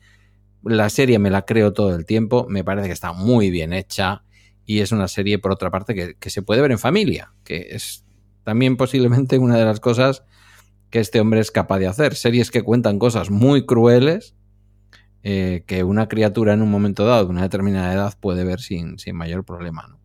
La 0.64 0.90
serie 0.90 1.20
me 1.20 1.30
la 1.30 1.44
creo 1.44 1.74
todo 1.74 1.94
el 1.94 2.06
tiempo, 2.06 2.48
me 2.50 2.64
parece 2.64 2.88
que 2.88 2.94
está 2.94 3.12
muy 3.12 3.52
bien 3.52 3.74
hecha 3.74 4.24
y 4.66 4.80
es 4.80 4.94
una 4.94 5.10
serie, 5.10 5.38
por 5.38 5.52
otra 5.52 5.70
parte, 5.70 6.16
que, 6.18 6.30
se 6.30 6.42
puede 6.42 6.62
ver 6.62 6.72
en 6.72 6.80
familia, 6.80 7.34
que 7.44 7.68
es 7.72 8.06
también 8.44 8.78
posiblemente 8.78 9.38
una 9.38 9.58
de 9.58 9.66
las 9.66 9.82
cosas 9.82 10.24
que 10.90 11.00
este 11.00 11.20
hombre 11.20 11.42
es 11.42 11.52
capaz 11.52 11.80
de 11.80 11.88
hacer. 11.88 12.16
Series 12.16 12.50
que 12.50 12.62
cuentan 12.62 12.98
cosas 12.98 13.30
muy 13.30 13.66
crueles 13.66 14.36
eh, 15.24 15.66
que 15.68 15.84
una 15.84 16.08
criatura 16.08 16.54
en 16.54 16.62
un 16.62 16.72
momento 16.72 17.06
dado, 17.06 17.26
de 17.26 17.32
una 17.32 17.42
determinada 17.42 17.94
edad, 17.94 18.14
puede 18.18 18.46
ver 18.46 18.62
sin, 18.62 18.98
sin 19.00 19.18
mayor 19.18 19.44
problema. 19.44 19.86
¿no? 19.90 20.03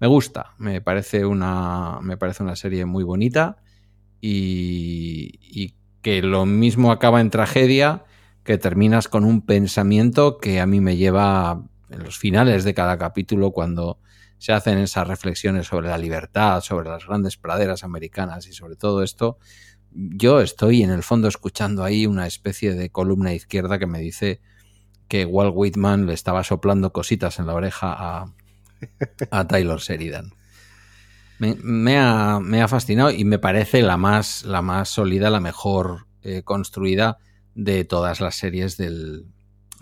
Me 0.00 0.06
gusta, 0.06 0.54
me 0.58 0.80
parece 0.80 1.26
una, 1.26 1.98
me 2.02 2.16
parece 2.16 2.42
una 2.42 2.56
serie 2.56 2.84
muy 2.84 3.04
bonita 3.04 3.56
y, 4.20 5.74
que 6.00 6.22
lo 6.22 6.46
mismo 6.46 6.92
acaba 6.92 7.20
en 7.20 7.28
tragedia, 7.28 8.04
que 8.44 8.56
terminas 8.56 9.08
con 9.08 9.24
un 9.24 9.44
pensamiento 9.44 10.38
que 10.38 10.60
a 10.60 10.66
mí 10.66 10.80
me 10.80 10.96
lleva 10.96 11.64
en 11.90 12.04
los 12.04 12.18
finales 12.18 12.62
de 12.62 12.72
cada 12.72 12.96
capítulo 12.96 13.50
cuando 13.50 13.98
se 14.38 14.52
hacen 14.52 14.78
esas 14.78 15.08
reflexiones 15.08 15.66
sobre 15.66 15.88
la 15.88 15.98
libertad, 15.98 16.60
sobre 16.60 16.88
las 16.88 17.04
grandes 17.04 17.36
praderas 17.36 17.82
americanas 17.82 18.46
y 18.46 18.52
sobre 18.52 18.76
todo 18.76 19.02
esto, 19.02 19.38
yo 19.90 20.40
estoy 20.40 20.82
en 20.82 20.90
el 20.90 21.02
fondo 21.02 21.26
escuchando 21.26 21.82
ahí 21.82 22.06
una 22.06 22.26
especie 22.26 22.74
de 22.74 22.90
columna 22.90 23.34
izquierda 23.34 23.78
que 23.78 23.86
me 23.86 23.98
dice 23.98 24.40
que 25.08 25.24
Walt 25.24 25.52
Whitman 25.54 26.06
le 26.06 26.12
estaba 26.12 26.44
soplando 26.44 26.92
cositas 26.92 27.38
en 27.38 27.46
la 27.46 27.54
oreja 27.54 27.92
a, 27.98 28.34
a 29.30 29.46
Taylor 29.46 29.80
Sheridan. 29.80 30.32
Me, 31.38 31.96
ha, 31.98 32.68
fascinado 32.68 33.12
y 33.12 33.24
me 33.24 33.38
parece 33.38 33.82
la 33.82 33.96
más, 33.96 34.44
la 34.44 34.60
más 34.60 34.88
sólida, 34.88 35.30
la 35.30 35.40
mejor 35.40 36.06
eh, 36.22 36.42
construida 36.42 37.18
de 37.54 37.84
todas 37.84 38.20
las 38.20 38.34
series 38.34 38.76
del, 38.76 39.26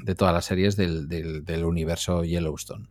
de 0.02 0.14
todas 0.14 0.34
las 0.34 0.44
series 0.44 0.76
del, 0.76 1.08
del, 1.08 1.64
universo 1.64 2.24
Yellowstone. 2.24 2.88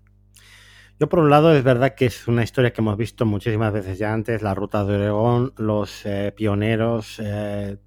Yo 0.99 1.09
por 1.09 1.19
un 1.19 1.29
lado 1.29 1.55
es 1.55 1.63
verdad 1.63 1.93
que 1.95 2.05
es 2.05 2.27
una 2.27 2.43
historia 2.43 2.71
que 2.71 2.81
hemos 2.81 2.97
visto 2.97 3.25
muchísimas 3.25 3.73
veces 3.73 3.99
ya 3.99 4.13
antes, 4.13 4.41
la 4.41 4.55
ruta 4.55 4.85
de 4.85 4.95
Oregón, 4.95 5.53
los 5.57 6.05
eh, 6.05 6.33
pioneros, 6.35 7.19
eh, 7.19 7.77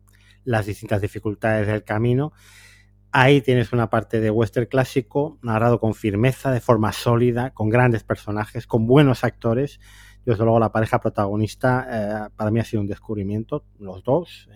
las 0.45 0.66
distintas 0.66 1.01
dificultades 1.01 1.66
del 1.66 1.85
camino. 1.85 2.32
Ahí 3.10 3.40
tienes 3.40 3.72
una 3.72 3.89
parte 3.89 4.20
de 4.20 4.30
western 4.30 4.66
clásico, 4.66 5.39
narrado 5.43 5.80
con 5.80 5.94
firmeza, 5.94 6.52
de 6.52 6.60
forma 6.60 6.93
sólida, 6.93 7.51
con 7.51 7.68
grandes 7.68 8.05
personajes, 8.05 8.66
con 8.66 8.86
buenos 8.86 9.24
actores. 9.24 9.80
Desde 10.24 10.44
luego 10.44 10.60
la 10.60 10.72
pareja 10.72 11.01
protagonista 11.01 11.86
eh, 11.90 12.30
para 12.36 12.51
mí 12.51 12.60
ha 12.60 12.64
sido 12.64 12.82
un 12.82 12.86
descubrimiento, 12.86 13.64
los 13.78 14.02
dos. 14.05 14.48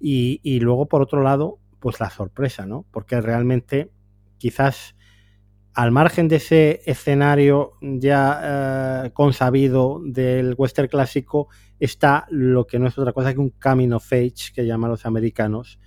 Y, 0.00 0.40
y, 0.42 0.60
luego 0.60 0.86
por 0.86 1.02
otro 1.02 1.22
lado, 1.22 1.58
pues 1.78 2.00
la 2.00 2.10
sorpresa, 2.10 2.66
¿no? 2.66 2.86
Porque 2.90 3.20
realmente 3.20 3.92
quizás 4.38 4.96
al 5.74 5.90
margen 5.90 6.28
de 6.28 6.36
ese 6.36 6.82
escenario 6.84 7.72
ya 7.80 9.04
eh, 9.06 9.10
consabido 9.12 10.00
del 10.04 10.54
western 10.56 10.88
clásico 10.88 11.48
está 11.80 12.26
lo 12.30 12.66
que 12.66 12.78
no 12.78 12.88
es 12.88 12.98
otra 12.98 13.12
cosa 13.12 13.32
que 13.32 13.40
un 13.40 13.50
coming 13.50 13.92
of 13.92 14.12
age 14.12 14.52
que 14.54 14.66
llaman 14.66 14.90
los 14.90 15.06
americanos, 15.06 15.78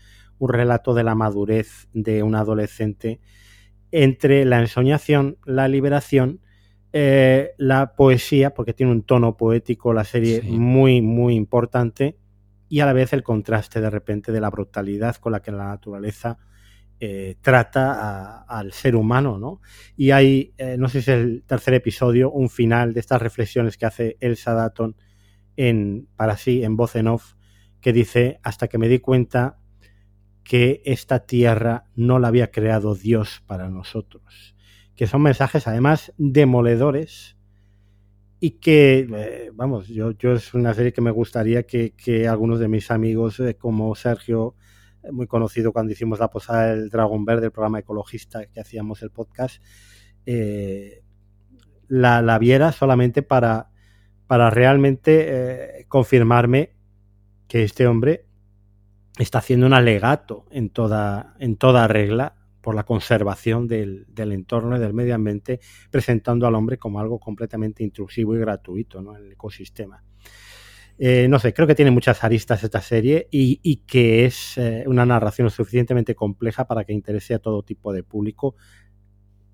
un 0.46 0.54
relato 0.54 0.94
de 0.94 1.04
la 1.04 1.16
madurez 1.16 1.88
de 1.94 2.24
un 2.24 2.36
adolescente 2.36 3.20
entre 3.92 4.46
la 4.46 4.60
ensoñación, 4.60 5.38
la 5.46 5.68
liberación, 5.68 6.42
eh, 6.94 7.52
la 7.58 7.96
poesía, 7.96 8.54
porque 8.54 8.74
tiene 8.74 8.92
un 8.92 9.04
tono 9.04 9.38
poético 9.38 9.94
la 9.94 10.04
serie 10.04 10.42
muy, 10.44 11.02
muy 11.02 11.36
importante, 11.36 12.18
y 12.68 12.80
a 12.80 12.86
la 12.86 12.94
vez 12.94 13.14
el 13.14 13.24
contraste 13.24 13.82
de 13.82 13.90
repente 13.90 14.32
de 14.32 14.42
la 14.42 14.50
brutalidad 14.50 15.16
con 15.18 15.32
la 15.32 15.42
que 15.42 15.52
la 15.52 15.66
naturaleza 15.66 16.38
eh, 17.00 17.36
trata 17.42 18.44
al 18.44 18.72
ser 18.72 18.96
humano, 18.96 19.38
¿no? 19.38 19.62
Y 19.96 20.12
hay, 20.12 20.54
eh, 20.58 20.78
no 20.78 20.88
sé 20.88 21.02
si 21.02 21.12
es 21.12 21.18
el 21.18 21.44
tercer 21.46 21.74
episodio, 21.74 22.32
un 22.32 22.50
final 22.50 22.94
de 22.94 23.02
estas 23.02 23.22
reflexiones 23.22 23.78
que 23.78 23.86
hace 23.86 24.18
Elsa 24.20 24.54
Datton 24.54 24.96
en, 25.58 26.08
para 26.16 26.38
sí, 26.38 26.64
en 26.64 26.76
voz 26.76 26.96
en 26.96 27.08
off, 27.08 27.34
que 27.82 27.94
dice, 27.94 28.40
hasta 28.44 28.68
que 28.68 28.78
me 28.78 28.88
di 28.88 29.00
cuenta 29.00 29.60
que 30.46 30.84
esta 30.86 31.26
tierra 31.26 31.86
no 31.96 32.20
la 32.20 32.30
había 32.30 32.52
creado 32.52 32.96
Dios 32.96 33.44
para 33.48 33.70
nosotros. 33.70 34.56
Que 34.96 35.08
son 35.08 35.24
mensajes 35.24 35.68
además 35.68 36.14
demoledores 36.18 37.36
y 38.40 38.52
que, 38.52 39.08
eh, 39.12 39.50
vamos, 39.54 39.88
yo, 39.88 40.12
es 40.22 40.54
una 40.54 40.74
serie 40.76 40.94
que 40.94 41.02
me 41.02 41.10
gustaría 41.10 41.64
que, 41.64 42.28
algunos 42.30 42.60
de 42.60 42.68
mis 42.68 42.92
amigos, 42.92 43.40
eh, 43.40 43.56
como 43.56 43.96
Sergio, 43.96 44.56
eh, 45.04 45.12
muy 45.12 45.26
conocido 45.26 45.74
cuando 45.74 45.94
hicimos 45.94 46.20
la 46.20 46.30
posada 46.30 46.76
del 46.76 46.90
Dragón 46.90 47.26
Verde, 47.26 47.48
el 47.48 47.52
programa 47.52 47.80
ecologista 47.80 48.46
que 48.46 48.60
hacíamos 48.60 49.02
el 49.02 49.10
podcast, 49.10 49.64
la, 51.88 52.22
la, 52.22 52.40
viera 52.40 52.72
solamente 52.72 53.24
para, 53.24 53.72
para 54.28 54.50
realmente 54.52 55.86
confirmarme 55.88 56.76
que 57.48 57.64
este 57.64 57.86
hombre 57.88 58.25
está 59.18 59.40
haciendo 59.40 59.66
un 59.66 59.74
alegato 59.74 60.46
en 60.52 60.70
toda, 60.70 61.36
en 61.40 61.56
toda 61.58 61.88
regla 61.88 62.36
por 62.66 62.74
la 62.74 62.84
conservación 62.84 63.68
del, 63.68 64.08
entorno 64.18 64.76
y 64.76 64.80
del 64.80 64.94
medio 64.94 65.14
ambiente, 65.14 65.60
presentando 65.92 66.48
al 66.48 66.56
hombre 66.56 66.80
como 66.80 67.00
algo 67.00 67.20
completamente 67.20 67.84
intrusivo 67.84 68.36
y 68.36 68.40
gratuito 68.40 69.00
en 69.00 69.24
el 69.24 69.32
ecosistema. 69.34 70.04
Eh, 70.98 71.28
no 71.28 71.38
sé, 71.40 71.54
creo 71.54 71.68
que 71.68 71.76
tiene 71.76 71.92
muchas 71.92 72.24
aristas 72.24 72.64
esta 72.64 72.82
serie 72.82 73.28
y, 73.30 73.76
que 73.86 74.26
es 74.26 74.58
eh, 74.58 74.84
una 74.88 75.06
narración 75.06 75.52
suficientemente 75.52 76.16
compleja 76.16 76.66
para 76.66 76.86
que 76.86 76.94
interese 76.94 77.36
a 77.36 77.40
todo 77.40 77.64
tipo 77.64 77.94
de 77.94 78.02
público, 78.02 78.56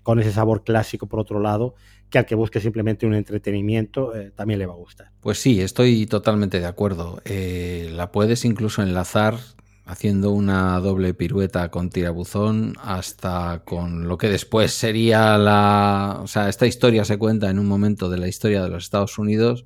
con 0.02 0.18
ese 0.20 0.32
sabor 0.32 0.64
clásico 0.64 1.06
por 1.06 1.20
otro 1.20 1.40
lado, 1.40 1.74
que 2.10 2.18
al 2.18 2.26
que 2.26 2.34
busque 2.34 2.60
simplemente 2.60 3.06
un 3.06 3.14
entretenimiento 3.14 4.14
eh, 4.14 4.32
también 4.34 4.58
le 4.58 4.66
va 4.66 4.74
a 4.74 4.76
gustar. 4.76 5.10
Pues 5.20 5.38
sí, 5.38 5.60
estoy 5.60 6.06
totalmente 6.06 6.60
de 6.60 6.66
acuerdo. 6.66 7.20
la 7.24 8.12
puedes 8.12 8.44
incluso 8.44 8.82
enlazar 8.82 9.36
haciendo 9.84 10.30
una 10.30 10.78
doble 10.80 11.12
pirueta 11.14 11.70
con 11.70 11.90
tirabuzón 11.90 12.74
hasta 12.82 13.62
con 13.64 14.08
lo 14.08 14.18
que 14.18 14.28
después 14.28 14.72
sería 14.72 15.36
la... 15.38 16.20
O 16.22 16.26
sea, 16.26 16.48
esta 16.48 16.66
historia 16.66 17.04
se 17.04 17.18
cuenta 17.18 17.50
en 17.50 17.58
un 17.58 17.66
momento 17.66 18.08
de 18.08 18.18
la 18.18 18.28
historia 18.28 18.62
de 18.62 18.68
los 18.68 18.84
Estados 18.84 19.18
Unidos 19.18 19.64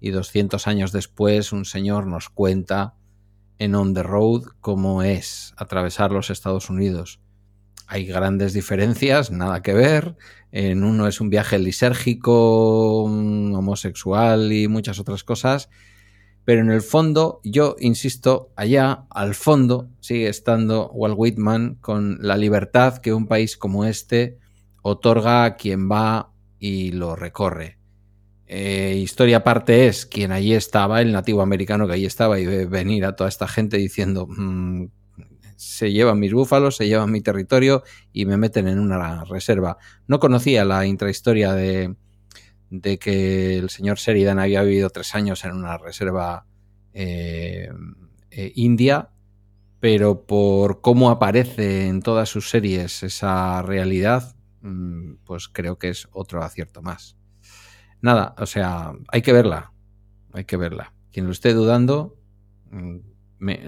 y 0.00 0.10
200 0.10 0.66
años 0.66 0.92
después 0.92 1.52
un 1.52 1.64
señor 1.64 2.06
nos 2.06 2.28
cuenta 2.28 2.94
en 3.58 3.74
On 3.74 3.94
the 3.94 4.02
Road 4.02 4.42
cómo 4.60 5.02
es 5.02 5.54
atravesar 5.56 6.12
los 6.12 6.30
Estados 6.30 6.68
Unidos. 6.68 7.20
Hay 7.86 8.06
grandes 8.06 8.52
diferencias, 8.52 9.30
nada 9.30 9.62
que 9.62 9.72
ver. 9.72 10.16
En 10.52 10.84
uno 10.84 11.06
es 11.06 11.20
un 11.20 11.30
viaje 11.30 11.58
lisérgico, 11.58 13.04
homosexual 13.04 14.52
y 14.52 14.68
muchas 14.68 14.98
otras 14.98 15.24
cosas 15.24 15.68
pero 16.46 16.60
en 16.60 16.70
el 16.70 16.80
fondo, 16.80 17.40
yo 17.42 17.74
insisto, 17.80 18.52
allá 18.54 19.06
al 19.10 19.34
fondo 19.34 19.90
sigue 19.98 20.28
estando 20.28 20.88
Walt 20.92 21.16
Whitman 21.18 21.74
con 21.80 22.18
la 22.20 22.36
libertad 22.36 22.98
que 22.98 23.12
un 23.12 23.26
país 23.26 23.56
como 23.56 23.84
este 23.84 24.38
otorga 24.80 25.42
a 25.42 25.56
quien 25.56 25.90
va 25.90 26.30
y 26.60 26.92
lo 26.92 27.16
recorre. 27.16 27.80
Eh, 28.46 28.94
historia 28.96 29.38
aparte 29.38 29.88
es 29.88 30.06
quien 30.06 30.30
allí 30.30 30.54
estaba, 30.54 31.00
el 31.00 31.10
nativo 31.10 31.42
americano 31.42 31.88
que 31.88 31.94
allí 31.94 32.06
estaba, 32.06 32.38
y 32.38 32.46
ve 32.46 32.66
venir 32.66 33.06
a 33.06 33.16
toda 33.16 33.28
esta 33.28 33.48
gente 33.48 33.76
diciendo 33.76 34.28
mm, 34.28 34.84
se 35.56 35.92
llevan 35.92 36.20
mis 36.20 36.32
búfalos, 36.32 36.76
se 36.76 36.86
llevan 36.86 37.10
mi 37.10 37.20
territorio 37.20 37.82
y 38.12 38.26
me 38.26 38.36
meten 38.36 38.68
en 38.68 38.78
una 38.78 39.24
reserva. 39.24 39.78
No 40.06 40.20
conocía 40.20 40.64
la 40.64 40.86
intrahistoria 40.86 41.52
de, 41.52 41.96
de 42.70 42.98
que 42.98 43.58
el 43.58 43.70
señor 43.70 43.98
Sheridan 43.98 44.38
había 44.38 44.62
vivido 44.62 44.90
tres 44.90 45.14
años 45.14 45.44
en 45.44 45.52
una 45.52 45.78
reserva 45.78 46.46
eh, 46.92 47.68
eh, 48.30 48.52
india, 48.54 49.10
pero 49.80 50.26
por 50.26 50.80
cómo 50.80 51.10
aparece 51.10 51.86
en 51.86 52.00
todas 52.00 52.28
sus 52.28 52.50
series 52.50 53.02
esa 53.02 53.62
realidad, 53.62 54.36
mm, 54.62 55.16
pues 55.24 55.48
creo 55.48 55.78
que 55.78 55.90
es 55.90 56.08
otro 56.12 56.42
acierto 56.42 56.82
más. 56.82 57.16
Nada, 58.00 58.34
o 58.38 58.46
sea, 58.46 58.92
hay 59.08 59.22
que 59.22 59.32
verla, 59.32 59.72
hay 60.32 60.44
que 60.44 60.56
verla. 60.56 60.92
Quien 61.12 61.26
lo 61.26 61.32
esté 61.32 61.54
dudando, 61.54 62.18
mm, 62.70 62.98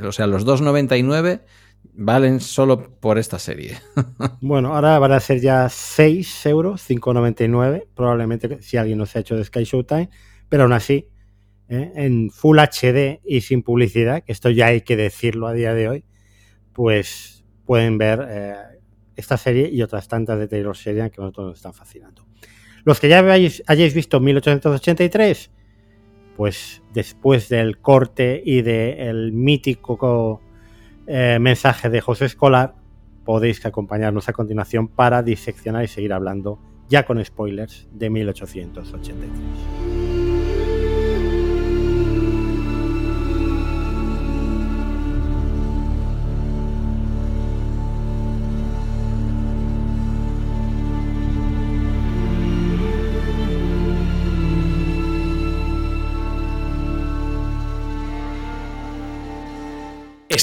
o 0.05 0.12
sea, 0.12 0.27
los 0.27 0.44
2.99 0.44 1.44
valen 1.82 2.40
solo 2.40 2.98
por 3.00 3.18
esta 3.18 3.38
serie. 3.38 3.78
bueno, 4.40 4.74
ahora 4.74 4.98
van 4.98 5.12
a 5.12 5.20
ser 5.20 5.40
ya 5.40 5.68
6 5.68 6.46
euros, 6.46 6.88
5,99, 6.88 7.88
probablemente 7.94 8.62
si 8.62 8.76
alguien 8.76 8.98
no 8.98 9.06
se 9.06 9.18
ha 9.18 9.20
hecho 9.20 9.36
de 9.36 9.44
Sky 9.44 9.64
Showtime, 9.64 10.09
pero 10.48 10.62
aún 10.62 10.72
así, 10.72 11.09
¿eh? 11.68 11.92
en 11.96 12.30
Full 12.30 12.59
HD 12.59 13.20
y 13.24 13.40
sin 13.40 13.62
publicidad, 13.62 14.22
que 14.22 14.32
esto 14.32 14.48
ya 14.50 14.66
hay 14.66 14.82
que 14.82 14.96
decirlo 14.96 15.48
a 15.48 15.52
día 15.52 15.74
de 15.74 15.88
hoy, 15.88 16.05
pues 16.72 17.44
pueden 17.66 17.98
ver 17.98 18.26
eh, 18.28 18.55
esta 19.16 19.36
serie 19.36 19.68
y 19.68 19.82
otras 19.82 20.06
tantas 20.06 20.38
de 20.38 20.46
Taylor 20.46 20.76
Sheridan 20.76 21.10
que 21.10 21.20
a 21.20 21.24
nosotros 21.24 21.48
nos 21.48 21.56
están 21.56 21.74
fascinando. 21.74 22.26
Los 22.84 23.00
que 23.00 23.09
ya 23.09 23.18
hayáis, 23.18 23.62
hayáis 23.66 23.92
visto 23.92 24.20
1883, 24.20 25.50
pues 26.36 26.80
después 26.94 27.48
del 27.48 27.80
corte 27.80 28.40
y 28.44 28.62
del 28.62 29.32
mítico 29.32 30.40
eh, 31.09 31.39
mensaje 31.40 31.89
de 31.89 32.01
José 32.02 32.26
Escolar, 32.26 32.74
podéis 33.24 33.64
acompañarnos 33.64 34.28
a 34.28 34.32
continuación 34.32 34.89
para 34.89 35.22
diseccionar 35.22 35.85
y 35.85 35.89
seguir 35.89 36.12
hablando 36.12 36.60
ya 36.89 37.05
con 37.05 37.22
spoilers 37.24 37.89
de 37.93 38.10
1883. 38.10 39.77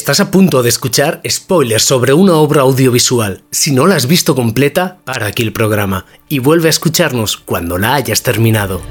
Estás 0.05 0.19
a 0.19 0.29
punto 0.29 0.61
de 0.61 0.69
escuchar 0.69 1.19
spoilers 1.27 1.83
sobre 1.83 2.13
una 2.13 2.35
obra 2.35 2.61
audiovisual. 2.61 3.41
Si 3.49 3.71
no 3.71 3.87
la 3.87 3.95
has 3.95 4.05
visto 4.05 4.35
completa, 4.35 4.99
para 5.03 5.25
aquí 5.25 5.41
el 5.41 5.51
programa 5.51 6.05
y 6.29 6.37
vuelve 6.37 6.67
a 6.67 6.69
escucharnos 6.69 7.37
cuando 7.37 7.79
la 7.79 7.95
hayas 7.95 8.21
terminado. 8.21 8.83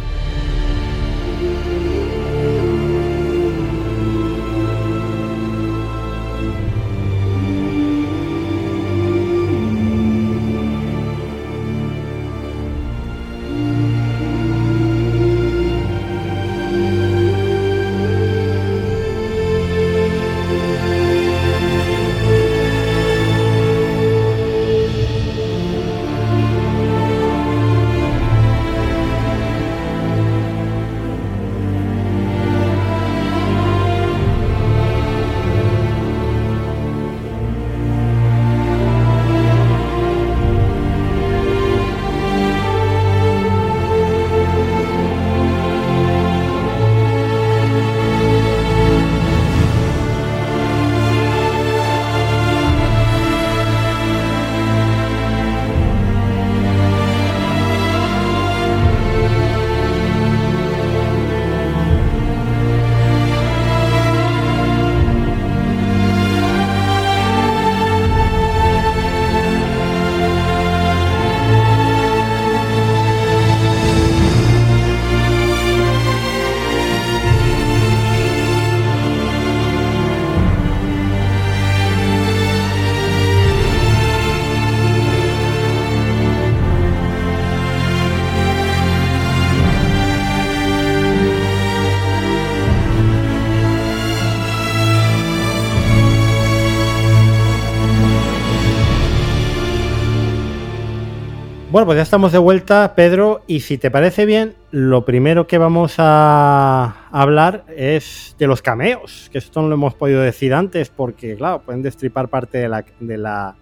Bueno, 101.75 101.87
pues 101.87 101.97
ya 101.97 102.03
estamos 102.03 102.31
de 102.31 102.39
vuelta, 102.39 102.95
Pedro, 102.95 103.43
y 103.49 103.59
si 103.59 103.79
te 103.79 103.91
parece 103.91 104.27
bien, 104.27 104.55
lo 104.71 105.05
primero 105.05 105.49
que 105.49 105.59
vamos 105.59 105.97
a 105.99 107.09
hablar 107.11 107.65
es 107.77 108.37
de 108.39 108.47
los 108.47 108.63
cameos, 108.63 109.29
que 109.33 109.39
esto 109.39 109.61
no 109.61 109.67
lo 109.67 109.75
hemos 109.75 109.93
podido 109.93 110.21
decir 110.21 110.55
antes 110.55 110.89
porque, 110.89 111.35
claro, 111.35 111.63
pueden 111.63 111.83
destripar 111.83 112.29
parte 112.29 112.59
de 112.59 112.69
la, 112.69 112.85
de 113.01 113.19
la, 113.19 113.57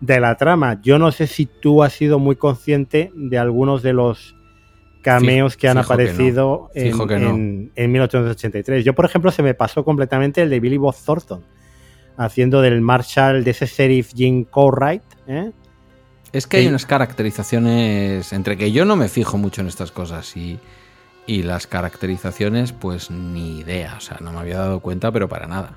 de 0.00 0.18
la 0.18 0.34
trama. 0.34 0.80
Yo 0.82 0.98
no 0.98 1.12
sé 1.12 1.28
si 1.28 1.46
tú 1.46 1.84
has 1.84 1.92
sido 1.92 2.18
muy 2.18 2.34
consciente 2.34 3.12
de 3.14 3.38
algunos 3.38 3.84
de 3.84 3.92
los 3.92 4.34
cameos 5.00 5.56
que 5.56 5.68
han 5.68 5.78
aparecido 5.78 6.68
en, 6.74 7.00
en, 7.12 7.72
en, 7.76 7.92
1883. 7.92 8.84
Yo, 8.84 8.92
por 8.96 9.04
ejemplo, 9.04 9.30
se 9.30 9.44
me 9.44 9.54
pasó 9.54 9.84
completamente 9.84 10.42
el 10.42 10.50
de 10.50 10.58
Billy 10.58 10.78
Bob 10.78 10.96
Thornton, 10.96 11.44
haciendo 12.16 12.60
del 12.60 12.80
Marshall 12.80 13.44
de 13.44 13.52
ese 13.52 13.66
sheriff 13.66 14.14
Jim 14.16 14.42
Corright, 14.42 15.04
¿eh? 15.28 15.52
Es 16.32 16.46
que 16.46 16.58
hay 16.58 16.68
unas 16.68 16.86
caracterizaciones, 16.86 18.32
entre 18.32 18.56
que 18.56 18.70
yo 18.70 18.84
no 18.84 18.94
me 18.94 19.08
fijo 19.08 19.36
mucho 19.36 19.62
en 19.62 19.66
estas 19.66 19.90
cosas 19.90 20.36
y, 20.36 20.60
y, 21.26 21.42
las 21.42 21.66
caracterizaciones, 21.66 22.72
pues 22.72 23.10
ni 23.10 23.58
idea, 23.58 23.96
o 23.96 24.00
sea, 24.00 24.18
no 24.20 24.32
me 24.32 24.38
había 24.38 24.58
dado 24.58 24.80
cuenta, 24.80 25.10
pero 25.10 25.28
para 25.28 25.48
nada. 25.48 25.76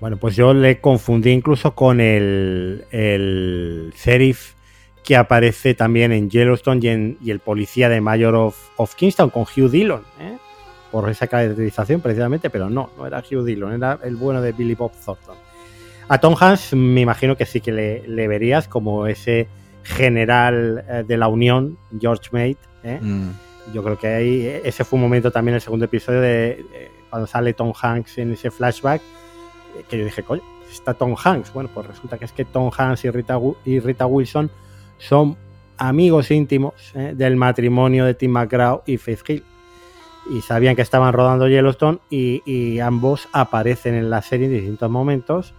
Bueno, 0.00 0.18
pues 0.18 0.36
yo 0.36 0.52
le 0.52 0.80
confundí 0.80 1.30
incluso 1.30 1.74
con 1.74 2.00
el, 2.00 2.84
el 2.90 3.94
sheriff 3.96 4.52
que 5.02 5.16
aparece 5.16 5.72
también 5.72 6.12
en 6.12 6.28
Yellowstone 6.28 6.80
y, 6.82 6.88
en, 6.88 7.18
y 7.22 7.30
el 7.30 7.38
policía 7.38 7.88
de 7.88 8.02
Mayor 8.02 8.34
of, 8.34 8.56
of 8.76 8.94
Kingston 8.96 9.30
con 9.30 9.44
Hugh 9.44 9.70
Dillon, 9.70 10.02
¿eh? 10.20 10.36
por 10.90 11.08
esa 11.08 11.26
caracterización 11.26 12.00
precisamente, 12.02 12.50
pero 12.50 12.68
no, 12.68 12.90
no 12.98 13.06
era 13.06 13.20
Hugh 13.20 13.44
Dillon, 13.44 13.72
era 13.72 13.98
el 14.02 14.16
bueno 14.16 14.42
de 14.42 14.52
Billy 14.52 14.74
Bob 14.74 14.92
Thornton. 15.04 15.45
A 16.08 16.18
Tom 16.18 16.34
Hanks 16.38 16.74
me 16.74 17.00
imagino 17.00 17.36
que 17.36 17.46
sí 17.46 17.60
que 17.60 17.72
le, 17.72 18.06
le 18.06 18.28
verías 18.28 18.68
como 18.68 19.06
ese 19.06 19.48
general 19.82 20.84
eh, 20.88 21.04
de 21.06 21.16
la 21.16 21.28
Unión, 21.28 21.78
George 21.98 22.28
Mate. 22.32 22.58
¿eh? 22.84 23.00
Mm. 23.00 23.30
Yo 23.74 23.82
creo 23.82 23.98
que 23.98 24.06
ahí 24.06 24.60
ese 24.64 24.84
fue 24.84 24.98
un 24.98 25.02
momento 25.02 25.32
también 25.32 25.56
el 25.56 25.60
segundo 25.60 25.86
episodio 25.86 26.20
de, 26.20 26.28
de 26.28 26.90
cuando 27.10 27.26
sale 27.26 27.52
Tom 27.54 27.72
Hanks 27.80 28.18
en 28.18 28.32
ese 28.32 28.50
flashback 28.50 29.02
que 29.88 29.98
yo 29.98 30.04
dije, 30.04 30.22
coño, 30.22 30.42
está 30.70 30.94
Tom 30.94 31.14
Hanks. 31.22 31.52
Bueno, 31.52 31.70
pues 31.72 31.86
resulta 31.86 32.18
que 32.18 32.24
es 32.24 32.32
que 32.32 32.44
Tom 32.44 32.70
Hanks 32.76 33.04
y 33.04 33.10
Rita, 33.10 33.38
y 33.64 33.80
Rita 33.80 34.06
Wilson 34.06 34.50
son 34.98 35.36
amigos 35.76 36.30
íntimos 36.30 36.74
¿eh? 36.94 37.12
del 37.16 37.36
matrimonio 37.36 38.04
de 38.04 38.14
Tim 38.14 38.30
McGraw 38.30 38.82
y 38.86 38.96
Faith 38.96 39.28
Hill. 39.28 39.44
Y 40.30 40.40
sabían 40.40 40.74
que 40.74 40.82
estaban 40.82 41.12
rodando 41.12 41.48
Yellowstone 41.48 41.98
y, 42.10 42.42
y 42.44 42.80
ambos 42.80 43.28
aparecen 43.32 43.94
en 43.94 44.10
la 44.10 44.22
serie 44.22 44.46
en 44.46 44.52
distintos 44.54 44.90
momentos 44.90 45.54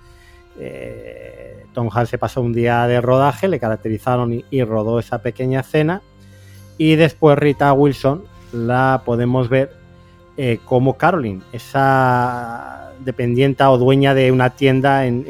eh, 0.59 1.65
Tom 1.73 1.89
Hanks 1.93 2.09
se 2.09 2.17
pasó 2.17 2.41
un 2.41 2.53
día 2.53 2.87
de 2.87 3.01
rodaje, 3.01 3.47
le 3.47 3.59
caracterizaron 3.59 4.43
y, 4.49 4.63
rodó 4.63 4.99
esa 4.99 5.21
pequeña 5.21 5.59
escena. 5.59 6.01
Y 6.77 6.95
después 6.95 7.37
Rita 7.37 7.71
Wilson 7.73 8.23
la 8.51 9.01
podemos 9.05 9.49
ver 9.49 9.71
eh, 10.37 10.59
como 10.65 10.97
Caroline, 10.97 11.41
esa 11.51 12.91
dependienta 13.03 13.69
o 13.71 13.77
dueña 13.77 14.13
de 14.13 14.31
una 14.31 14.51
tienda 14.51 15.05
en, 15.05 15.25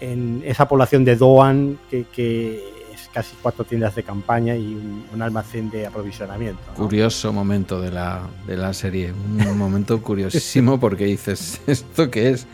en, 0.00 0.42
esa 0.44 0.68
población 0.68 1.04
de 1.04 1.16
Doan, 1.16 1.78
que, 1.90 2.64
es 2.92 3.08
casi 3.12 3.36
cuatro 3.40 3.64
tiendas 3.64 3.94
de 3.94 4.02
campaña 4.02 4.56
y 4.56 4.74
un, 5.12 5.22
almacén 5.22 5.70
de 5.70 5.86
aprovisionamiento. 5.86 6.60
Curioso 6.74 7.32
momento 7.32 7.80
de 7.80 7.90
la, 7.90 8.22
de 8.46 8.56
la 8.56 8.72
serie, 8.72 9.12
un 9.12 9.58
momento 9.58 10.02
curiosísimo 10.02 10.78
porque 10.78 11.04
dices, 11.04 11.60
¿esto 11.66 12.10
qué 12.10 12.30
es? 12.30 12.46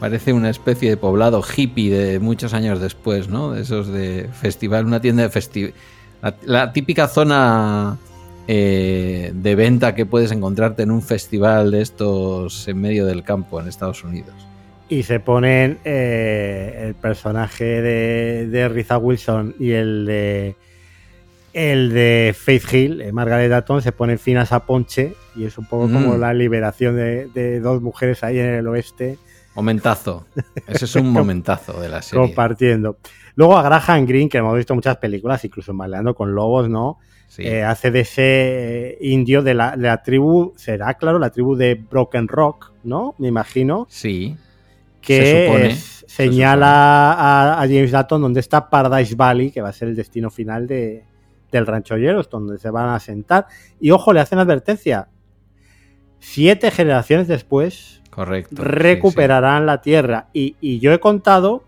Parece 0.00 0.32
una 0.32 0.50
especie 0.50 0.90
de 0.90 0.96
poblado 0.96 1.42
hippie 1.42 1.90
de 1.90 2.18
muchos 2.18 2.52
años 2.52 2.80
después, 2.80 3.28
¿no? 3.28 3.52
De 3.52 3.62
esos 3.62 3.88
de 3.88 4.28
festival, 4.32 4.84
una 4.84 5.00
tienda 5.00 5.22
de 5.22 5.30
festival. 5.30 5.72
La, 6.22 6.36
la, 6.44 6.72
típica 6.72 7.08
zona 7.08 7.98
eh, 8.48 9.32
de 9.34 9.54
venta 9.56 9.94
que 9.96 10.06
puedes 10.06 10.30
encontrarte 10.30 10.84
en 10.84 10.92
un 10.92 11.02
festival 11.02 11.72
de 11.72 11.82
estos 11.82 12.68
en 12.68 12.80
medio 12.80 13.04
del 13.04 13.24
campo 13.24 13.60
en 13.60 13.66
Estados 13.66 14.04
Unidos. 14.04 14.34
Y 14.88 15.02
se 15.02 15.18
ponen 15.18 15.78
eh, 15.84 16.84
el 16.86 16.94
personaje 16.94 17.64
de, 17.64 18.46
de 18.46 18.68
Riza 18.68 18.98
Wilson 18.98 19.56
y 19.58 19.72
el 19.72 20.06
de 20.06 20.56
el 21.54 21.92
de 21.92 22.36
Faith 22.38 22.72
Hill, 22.72 23.00
eh, 23.00 23.12
Margaret 23.12 23.50
Atton, 23.50 23.82
se 23.82 23.90
pone 23.90 24.18
fin 24.18 24.36
a 24.36 24.44
ponche 24.60 25.14
y 25.34 25.44
es 25.44 25.58
un 25.58 25.64
poco 25.66 25.88
mm. 25.88 25.92
como 25.92 26.16
la 26.16 26.32
liberación 26.32 26.94
de, 26.96 27.28
de 27.34 27.60
dos 27.60 27.82
mujeres 27.82 28.22
ahí 28.22 28.38
en 28.38 28.46
el 28.46 28.68
oeste 28.68 29.18
Momentazo. 29.56 30.26
Ese 30.66 30.84
es 30.84 30.94
un 30.96 31.10
momentazo 31.12 31.80
de 31.80 31.88
la 31.88 32.02
serie. 32.02 32.26
Compartiendo. 32.26 32.98
Luego 33.34 33.56
a 33.56 33.62
Graham 33.62 34.06
Greene, 34.06 34.28
que 34.28 34.38
hemos 34.38 34.56
visto 34.56 34.74
muchas 34.74 34.98
películas, 34.98 35.44
incluso 35.44 35.72
en 35.72 35.78
Baleando 35.78 36.14
con 36.14 36.34
Lobos, 36.34 36.68
¿no? 36.68 36.98
Sí. 37.26 37.42
Eh, 37.42 37.64
hace 37.64 37.90
de 37.90 38.00
ese 38.00 38.98
indio 39.00 39.42
de 39.42 39.54
la, 39.54 39.76
de 39.76 39.88
la, 39.88 40.02
tribu, 40.02 40.52
será 40.56 40.94
claro, 40.94 41.18
la 41.18 41.30
tribu 41.30 41.56
de 41.56 41.74
Broken 41.74 42.28
Rock, 42.28 42.72
¿no? 42.84 43.14
Me 43.18 43.28
imagino. 43.28 43.86
Sí. 43.90 44.36
Que 45.00 45.22
se 45.22 45.46
supone, 45.46 45.66
es, 45.66 46.04
señala 46.06 47.14
se 47.16 47.22
a, 47.22 47.60
a, 47.60 47.62
James 47.62 47.92
Dutton 47.92 48.22
dónde 48.22 48.40
está 48.40 48.70
Paradise 48.70 49.14
Valley, 49.14 49.50
que 49.50 49.60
va 49.60 49.70
a 49.70 49.72
ser 49.72 49.88
el 49.88 49.96
destino 49.96 50.30
final 50.30 50.66
de, 50.66 51.04
del 51.50 51.66
rancho 51.66 51.96
Yellowstone, 51.96 52.46
donde 52.46 52.60
se 52.60 52.70
van 52.70 52.90
a 52.90 53.00
sentar. 53.00 53.46
Y 53.80 53.90
ojo, 53.90 54.12
le 54.12 54.20
hacen 54.20 54.38
advertencia. 54.38 55.08
Siete 56.18 56.70
generaciones 56.70 57.28
después, 57.28 58.02
Correcto. 58.16 58.56
recuperarán 58.64 59.60
sí, 59.60 59.62
sí. 59.62 59.66
la 59.66 59.80
tierra. 59.82 60.26
Y, 60.32 60.56
y, 60.60 60.80
yo 60.80 60.92
he 60.92 60.98
contado 60.98 61.62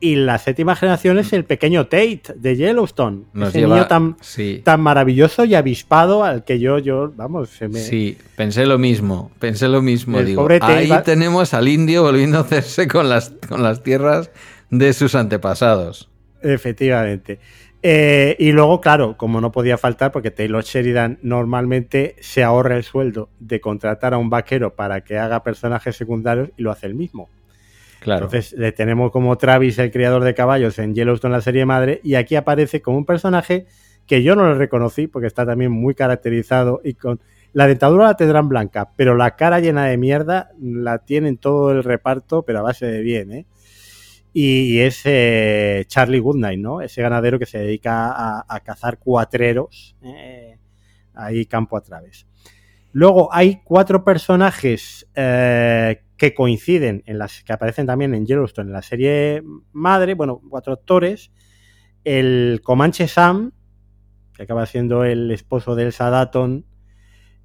Y 0.00 0.14
la 0.14 0.38
séptima 0.38 0.76
generación 0.76 1.18
es 1.18 1.32
el 1.32 1.44
pequeño 1.44 1.86
Tate 1.86 2.22
de 2.36 2.54
Yellowstone. 2.54 3.24
Nos 3.32 3.48
ese 3.48 3.58
lleva- 3.62 3.74
niño 3.74 3.86
tan, 3.88 4.16
sí. 4.20 4.62
tan 4.64 4.80
maravilloso 4.80 5.44
y 5.44 5.56
avispado 5.56 6.22
al 6.22 6.44
que 6.44 6.60
yo, 6.60 6.78
yo 6.78 7.12
vamos, 7.16 7.48
se 7.48 7.66
me... 7.66 7.80
Sí, 7.80 8.16
pensé 8.36 8.64
lo 8.64 8.78
mismo, 8.78 9.32
pensé 9.40 9.66
lo 9.66 9.82
mismo. 9.82 10.20
El 10.20 10.26
Digo, 10.26 10.42
pobre 10.42 10.60
Tate 10.60 10.72
ahí 10.72 10.88
va- 10.88 11.02
tenemos 11.02 11.52
al 11.52 11.66
indio 11.66 12.04
volviendo 12.04 12.38
a 12.38 12.42
hacerse 12.42 12.86
con 12.86 13.08
las, 13.08 13.30
con 13.48 13.64
las 13.64 13.82
tierras 13.82 14.30
de 14.70 14.92
sus 14.92 15.16
antepasados. 15.16 16.08
Efectivamente. 16.42 17.40
Eh, 17.82 18.34
y 18.38 18.50
luego, 18.52 18.80
claro, 18.80 19.16
como 19.16 19.40
no 19.40 19.52
podía 19.52 19.78
faltar, 19.78 20.10
porque 20.10 20.30
Taylor 20.30 20.64
Sheridan 20.64 21.18
normalmente 21.22 22.16
se 22.20 22.42
ahorra 22.42 22.76
el 22.76 22.82
sueldo 22.82 23.28
de 23.38 23.60
contratar 23.60 24.14
a 24.14 24.18
un 24.18 24.30
vaquero 24.30 24.74
para 24.74 25.02
que 25.02 25.18
haga 25.18 25.44
personajes 25.44 25.96
secundarios 25.96 26.50
y 26.56 26.62
lo 26.62 26.72
hace 26.72 26.86
él 26.86 26.94
mismo. 26.94 27.28
Claro. 28.00 28.26
Entonces 28.26 28.52
le 28.58 28.72
tenemos 28.72 29.12
como 29.12 29.36
Travis, 29.38 29.78
el 29.78 29.90
criador 29.92 30.24
de 30.24 30.34
caballos 30.34 30.78
en 30.78 30.94
Yellowstone, 30.94 31.34
la 31.34 31.40
serie 31.40 31.66
madre, 31.66 32.00
y 32.02 32.14
aquí 32.14 32.36
aparece 32.36 32.82
como 32.82 32.98
un 32.98 33.04
personaje 33.04 33.66
que 34.06 34.22
yo 34.22 34.34
no 34.34 34.48
le 34.48 34.54
reconocí 34.54 35.06
porque 35.06 35.26
está 35.26 35.46
también 35.46 35.70
muy 35.70 35.94
caracterizado 35.94 36.80
y 36.82 36.94
con 36.94 37.20
la 37.52 37.66
dentadura 37.66 38.06
la 38.06 38.16
tendrán 38.16 38.48
blanca, 38.48 38.90
pero 38.96 39.16
la 39.16 39.36
cara 39.36 39.60
llena 39.60 39.86
de 39.86 39.96
mierda 39.96 40.50
la 40.60 40.98
tienen 40.98 41.36
todo 41.38 41.72
el 41.72 41.82
reparto, 41.82 42.42
pero 42.42 42.60
a 42.60 42.62
base 42.62 42.86
de 42.86 43.00
bien, 43.00 43.32
¿eh? 43.32 43.46
Y, 44.32 44.78
es 44.80 45.02
eh, 45.04 45.84
Charlie 45.88 46.20
Goodnight, 46.20 46.60
¿no? 46.60 46.80
Ese 46.80 47.02
ganadero 47.02 47.38
que 47.38 47.46
se 47.46 47.58
dedica 47.58 48.44
a, 48.46 48.60
cazar 48.60 48.98
cuatreros 48.98 49.96
eh, 50.02 50.58
ahí 51.14 51.46
campo 51.46 51.76
a 51.76 51.80
través. 51.80 52.26
Luego 52.92 53.32
hay 53.32 53.60
cuatro 53.64 54.04
personajes 54.04 55.06
eh, 55.14 56.02
que 56.16 56.34
coinciden 56.34 57.02
en 57.06 57.18
las 57.18 57.42
que 57.42 57.52
aparecen 57.52 57.86
también 57.86 58.14
en 58.14 58.26
Yellowstone 58.26 58.68
en 58.68 58.72
la 58.72 58.82
serie 58.82 59.42
madre, 59.72 60.14
bueno, 60.14 60.40
cuatro 60.48 60.72
actores. 60.72 61.30
El 62.04 62.60
Comanche 62.64 63.06
Sam, 63.08 63.52
que 64.34 64.42
acaba 64.42 64.66
siendo 64.66 65.04
el 65.04 65.30
esposo 65.30 65.74
de 65.74 65.84
Elsa 65.84 66.10
Dutton, 66.10 66.64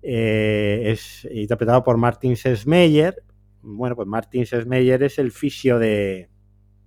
eh, 0.01 0.83
es 0.87 1.27
interpretado 1.31 1.83
por 1.83 1.97
Martin 1.97 2.35
Sesmeyer. 2.35 3.23
Bueno, 3.61 3.95
pues 3.95 4.07
Martin 4.07 4.45
Sesmeyer 4.45 5.03
es 5.03 5.19
el 5.19 5.31
fisio 5.31 5.79
de, 5.79 6.29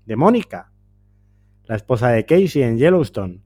de 0.07 0.17
Mónica, 0.17 0.73
la 1.65 1.77
esposa 1.77 2.11
de 2.11 2.25
Casey 2.25 2.63
en 2.63 2.79
Yellowstone. 2.79 3.43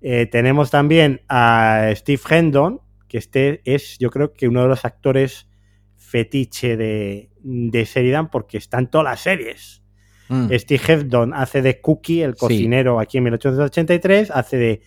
Eh, 0.00 0.26
tenemos 0.26 0.70
también 0.70 1.22
a 1.28 1.90
Steve 1.94 2.20
Hendon, 2.28 2.80
que 3.08 3.18
este 3.18 3.62
es, 3.64 3.98
yo 3.98 4.10
creo 4.10 4.32
que 4.32 4.48
uno 4.48 4.62
de 4.62 4.68
los 4.68 4.84
actores 4.84 5.48
fetiche 5.96 6.76
de, 6.76 7.30
de 7.42 7.84
Sheridan 7.84 8.30
porque 8.30 8.58
está 8.58 8.78
en 8.78 8.88
todas 8.88 9.04
las 9.06 9.20
series. 9.20 9.82
Mm. 10.28 10.48
Steve 10.52 10.82
Hendon 10.86 11.34
hace 11.34 11.62
de 11.62 11.80
Cookie, 11.80 12.22
el 12.22 12.34
Sí. 12.34 12.40
cocinero 12.40 13.00
aquí 13.00 13.18
en 13.18 13.24
1883, 13.24 14.30
hace 14.30 14.56
de 14.58 14.82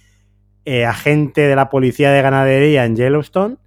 eh, 0.65 0.85
agente 0.85 1.41
de 1.41 1.55
la 1.55 1.69
policía 1.69 2.11
de 2.11 2.21
ganadería 2.21 2.85
en 2.85 2.95
Yellowstone 2.95 3.57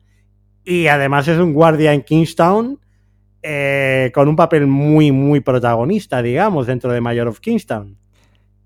y 0.64 0.86
además 0.86 1.26
es 1.26 1.38
un 1.38 1.52
guardia 1.52 1.92
en 1.92 2.02
Kingstown 2.02 2.78
eh, 3.46 4.10
con 4.14 4.26
un 4.28 4.36
papel 4.36 4.66
muy, 4.66 5.12
muy 5.12 5.40
protagonista, 5.40 6.22
digamos, 6.22 6.66
dentro 6.66 6.90
de 6.90 7.00
Mayor 7.00 7.28
of 7.28 7.40
Kingstown. 7.40 7.96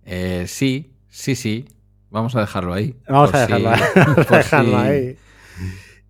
Eh, 0.04 0.44
sí, 0.46 0.92
sí, 1.08 1.34
sí. 1.34 1.66
Vamos 2.10 2.34
a 2.36 2.40
dejarlo 2.40 2.72
ahí. 2.72 2.94
Vamos 3.08 3.34
a 3.34 3.46
si- 3.46 3.52
dejarlo, 3.52 3.70
vamos 3.96 4.18
a 4.18 4.24
por 4.24 4.36
dejarlo 4.38 4.70
si- 4.82 4.86
ahí. 4.88 5.16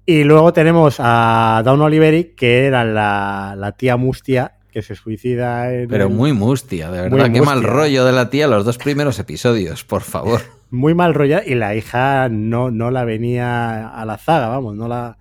Y 0.06 0.24
luego 0.24 0.52
tenemos 0.52 0.96
a 1.00 1.62
Dawn 1.64 1.80
Oliveri, 1.82 2.34
que 2.36 2.66
era 2.66 2.84
la, 2.84 3.54
la 3.58 3.72
tía 3.72 3.96
Mustia 3.96 4.52
que 4.70 4.82
se 4.82 4.94
suicida 4.94 5.72
en 5.74 5.88
Pero 5.88 6.04
el- 6.08 6.12
muy 6.14 6.32
mustia, 6.34 6.90
de 6.90 7.08
Muy 7.08 7.18
verdad. 7.18 7.32
Qué 7.32 7.40
mal 7.42 7.62
rollo 7.64 8.04
de 8.04 8.12
la 8.12 8.28
tía 8.30 8.46
los 8.46 8.64
dos 8.66 8.76
primeros 8.78 9.18
episodios, 9.18 9.82
por 9.84 10.02
favor. 10.02 10.42
muy 10.70 10.94
mal 10.94 11.14
rollada 11.14 11.42
y 11.46 11.54
la 11.54 11.74
hija 11.74 12.28
no, 12.28 12.70
no 12.70 12.90
la 12.90 13.04
venía 13.04 13.88
a 13.88 14.04
la 14.04 14.18
zaga, 14.18 14.48
vamos, 14.48 14.76
no 14.76 14.86
la 14.86 15.16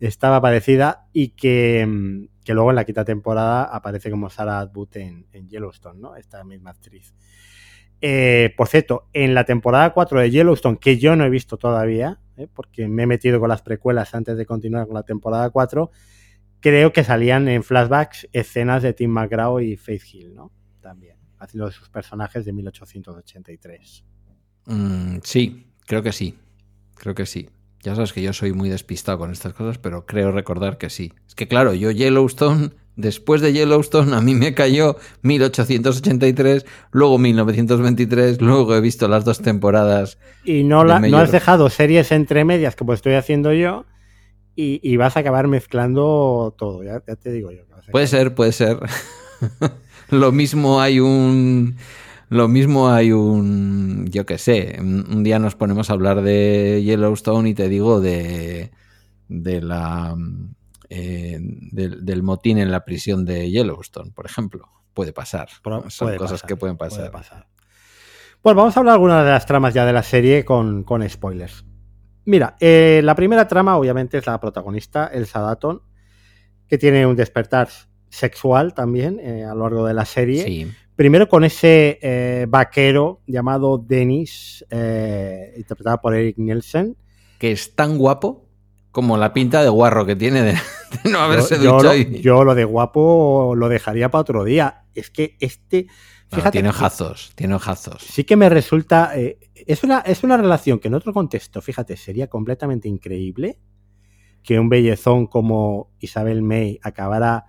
estaba 0.00 0.40
parecida 0.42 1.06
y 1.14 1.28
que, 1.30 1.86
mm, 1.88 2.26
que 2.44 2.54
luego 2.54 2.70
en 2.70 2.76
la 2.76 2.84
quinta 2.84 3.04
temporada 3.04 3.64
aparece 3.64 4.10
como 4.10 4.30
Sarah 4.30 4.60
Atwood 4.60 4.96
en, 4.96 5.48
Yellowstone, 5.48 6.00
¿no? 6.00 6.16
Esta 6.16 6.44
misma 6.44 6.70
actriz. 6.70 7.14
Eh, 8.00 8.52
por 8.56 8.68
cierto, 8.68 9.08
en 9.12 9.34
la 9.34 9.44
temporada 9.44 9.92
4 9.94 10.20
de 10.20 10.30
Yellowstone, 10.30 10.78
que 10.78 10.98
yo 10.98 11.16
no 11.16 11.24
he 11.24 11.30
visto 11.30 11.56
todavía, 11.56 12.20
¿eh? 12.36 12.48
porque 12.52 12.86
me 12.86 13.04
he 13.04 13.06
metido 13.06 13.40
con 13.40 13.48
las 13.48 13.62
precuelas 13.62 14.14
antes 14.14 14.36
de 14.36 14.44
continuar 14.44 14.86
con 14.86 14.94
la 14.94 15.04
temporada 15.04 15.48
4, 15.50 15.90
creo 16.60 16.92
que 16.92 17.02
salían 17.02 17.48
en 17.48 17.62
flashbacks 17.62 18.28
escenas 18.32 18.82
de 18.82 18.92
Tim 18.92 19.10
McGraw 19.10 19.60
y 19.60 19.76
Faith 19.76 20.02
Hill, 20.12 20.34
¿no? 20.34 20.52
También, 20.80 21.16
haciendo 21.38 21.66
de 21.66 21.72
sus 21.72 21.88
personajes 21.88 22.44
de 22.44 22.52
1883. 22.52 24.04
Mm, 24.66 25.18
sí, 25.22 25.72
creo 25.86 26.02
que 26.02 26.12
sí. 26.12 26.38
Creo 26.94 27.14
que 27.14 27.26
sí. 27.26 27.48
Ya 27.84 27.94
sabes 27.94 28.14
que 28.14 28.22
yo 28.22 28.32
soy 28.32 28.54
muy 28.54 28.70
despistado 28.70 29.18
con 29.18 29.30
estas 29.30 29.52
cosas, 29.52 29.76
pero 29.76 30.06
creo 30.06 30.32
recordar 30.32 30.78
que 30.78 30.88
sí. 30.88 31.12
Es 31.28 31.34
que 31.34 31.46
claro, 31.46 31.74
yo 31.74 31.90
Yellowstone, 31.90 32.70
después 32.96 33.42
de 33.42 33.52
Yellowstone, 33.52 34.14
a 34.14 34.22
mí 34.22 34.34
me 34.34 34.54
cayó 34.54 34.96
1883, 35.20 36.64
luego 36.92 37.18
1923, 37.18 38.40
luego 38.40 38.74
he 38.74 38.80
visto 38.80 39.06
las 39.06 39.26
dos 39.26 39.40
temporadas. 39.42 40.16
Y 40.44 40.64
no, 40.64 40.82
la, 40.82 40.98
no 40.98 41.18
has 41.18 41.30
dejado 41.30 41.68
series 41.68 42.10
entre 42.10 42.46
medias 42.46 42.74
como 42.74 42.94
estoy 42.94 43.14
haciendo 43.14 43.52
yo 43.52 43.84
y, 44.56 44.80
y 44.82 44.96
vas 44.96 45.18
a 45.18 45.20
acabar 45.20 45.46
mezclando 45.46 46.54
todo, 46.56 46.82
ya, 46.84 47.02
ya 47.06 47.16
te 47.16 47.32
digo 47.32 47.50
yo. 47.50 47.64
Puede 47.92 48.06
ser, 48.06 48.34
puede 48.34 48.52
ser. 48.52 48.78
Lo 50.08 50.32
mismo 50.32 50.80
hay 50.80 51.00
un... 51.00 51.76
Lo 52.34 52.48
mismo 52.48 52.88
hay 52.90 53.12
un... 53.12 54.08
Yo 54.10 54.26
qué 54.26 54.38
sé. 54.38 54.76
Un 54.80 55.22
día 55.22 55.38
nos 55.38 55.54
ponemos 55.54 55.88
a 55.88 55.92
hablar 55.92 56.20
de 56.20 56.82
Yellowstone 56.84 57.50
y 57.50 57.54
te 57.54 57.68
digo 57.68 58.00
de... 58.00 58.72
De 59.28 59.62
la... 59.62 60.16
eh, 60.90 61.38
del, 61.40 62.04
del 62.04 62.22
motín 62.24 62.58
en 62.58 62.72
la 62.72 62.84
prisión 62.84 63.24
de 63.24 63.52
Yellowstone, 63.52 64.10
por 64.10 64.26
ejemplo. 64.26 64.68
Puede 64.94 65.12
pasar. 65.12 65.48
Son 65.86 66.08
puede 66.08 66.16
cosas 66.16 66.42
pasar, 66.42 66.48
que 66.48 66.56
pueden 66.56 66.76
puede 66.76 66.90
pasar. 66.90 67.10
pasar. 67.12 67.46
Pues 68.42 68.56
vamos 68.56 68.76
a 68.76 68.80
hablar 68.80 68.94
algunas 68.94 69.24
de 69.24 69.30
las 69.30 69.46
tramas 69.46 69.72
ya 69.72 69.86
de 69.86 69.92
la 69.92 70.02
serie 70.02 70.44
con, 70.44 70.82
con 70.82 71.08
spoilers. 71.08 71.64
Mira, 72.24 72.56
eh, 72.58 73.00
la 73.04 73.14
primera 73.14 73.46
trama 73.46 73.76
obviamente 73.76 74.18
es 74.18 74.26
la 74.26 74.40
protagonista, 74.40 75.06
Elsa 75.06 75.38
Dutton, 75.38 75.82
que 76.66 76.78
tiene 76.78 77.06
un 77.06 77.14
despertar 77.14 77.68
sexual 78.08 78.74
también 78.74 79.20
eh, 79.20 79.44
a 79.44 79.54
lo 79.54 79.60
largo 79.60 79.86
de 79.86 79.94
la 79.94 80.04
serie. 80.04 80.42
Sí. 80.44 80.72
Primero 80.96 81.28
con 81.28 81.42
ese 81.44 81.98
eh, 82.02 82.46
vaquero 82.48 83.20
llamado 83.26 83.78
Dennis, 83.78 84.64
eh, 84.70 85.52
interpretado 85.56 86.00
por 86.00 86.14
Eric 86.14 86.38
Nielsen. 86.38 86.96
Que 87.38 87.50
es 87.52 87.74
tan 87.74 87.98
guapo 87.98 88.48
como 88.92 89.16
la 89.16 89.32
pinta 89.32 89.62
de 89.62 89.68
guarro 89.68 90.06
que 90.06 90.14
tiene 90.14 90.42
de, 90.42 90.52
de 91.04 91.10
no 91.10 91.18
haberse 91.18 91.56
yo, 91.56 91.62
yo 91.64 91.72
duchado. 91.74 91.94
lo, 91.94 91.98
y- 91.98 92.20
yo 92.20 92.44
lo 92.44 92.54
de 92.54 92.64
guapo 92.64 93.54
lo 93.56 93.68
dejaría 93.68 94.08
para 94.10 94.20
otro 94.22 94.44
día. 94.44 94.84
Es 94.94 95.10
que 95.10 95.36
este. 95.40 95.86
No, 96.30 96.50
tiene 96.50 96.68
ojazos, 96.70 97.32
tiene 97.36 97.54
ojazos. 97.54 98.02
sí 98.02 98.24
que 98.24 98.36
me 98.36 98.48
resulta. 98.48 99.12
eh, 99.18 99.38
es, 99.54 99.84
una, 99.84 99.98
es 100.00 100.24
una 100.24 100.36
relación 100.36 100.78
que 100.80 100.88
en 100.88 100.94
otro 100.94 101.12
contexto, 101.12 101.60
fíjate, 101.60 101.96
sería 101.96 102.28
completamente 102.28 102.88
increíble 102.88 103.58
que 104.42 104.58
un 104.58 104.68
bellezón 104.68 105.26
como 105.26 105.90
Isabel 106.00 106.42
May 106.42 106.78
acabara 106.82 107.46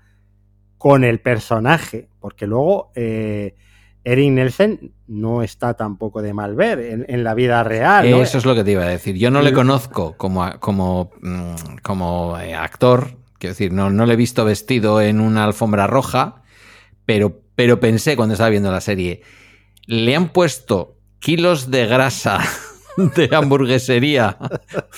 con 0.85 1.03
el 1.03 1.19
personaje, 1.19 2.09
porque 2.19 2.45
luego 2.45 2.91
eh, 2.93 3.55
Eric 4.03 4.31
Nelson 4.33 4.91
no 5.07 5.41
está 5.41 5.73
tampoco 5.73 6.21
de 6.21 6.31
mal 6.31 6.53
ver 6.53 6.77
en, 6.79 7.05
en 7.09 7.23
la 7.23 7.33
vida 7.33 7.63
real. 7.63 8.07
¿no? 8.11 8.21
Eso 8.21 8.37
es 8.37 8.45
lo 8.45 8.53
que 8.53 8.63
te 8.63 8.73
iba 8.73 8.83
a 8.83 8.87
decir. 8.89 9.15
Yo 9.15 9.31
no 9.31 9.41
le 9.41 9.49
El- 9.49 9.55
conozco 9.55 10.15
como, 10.15 10.47
como, 10.59 11.09
mm, 11.23 11.77
como 11.81 12.37
eh, 12.39 12.53
actor. 12.53 13.17
Quiero 13.39 13.53
decir, 13.53 13.73
no, 13.73 13.89
no 13.89 14.05
le 14.05 14.13
he 14.13 14.15
visto 14.15 14.45
vestido 14.45 15.01
en 15.01 15.21
una 15.21 15.45
alfombra 15.45 15.87
roja, 15.87 16.43
pero, 17.07 17.41
pero 17.55 17.79
pensé 17.79 18.15
cuando 18.15 18.33
estaba 18.33 18.51
viendo 18.51 18.71
la 18.71 18.79
serie, 18.81 19.23
le 19.87 20.15
han 20.15 20.29
puesto 20.29 20.99
kilos 21.17 21.71
de 21.71 21.87
grasa 21.87 22.41
de 23.15 23.35
hamburguesería 23.35 24.37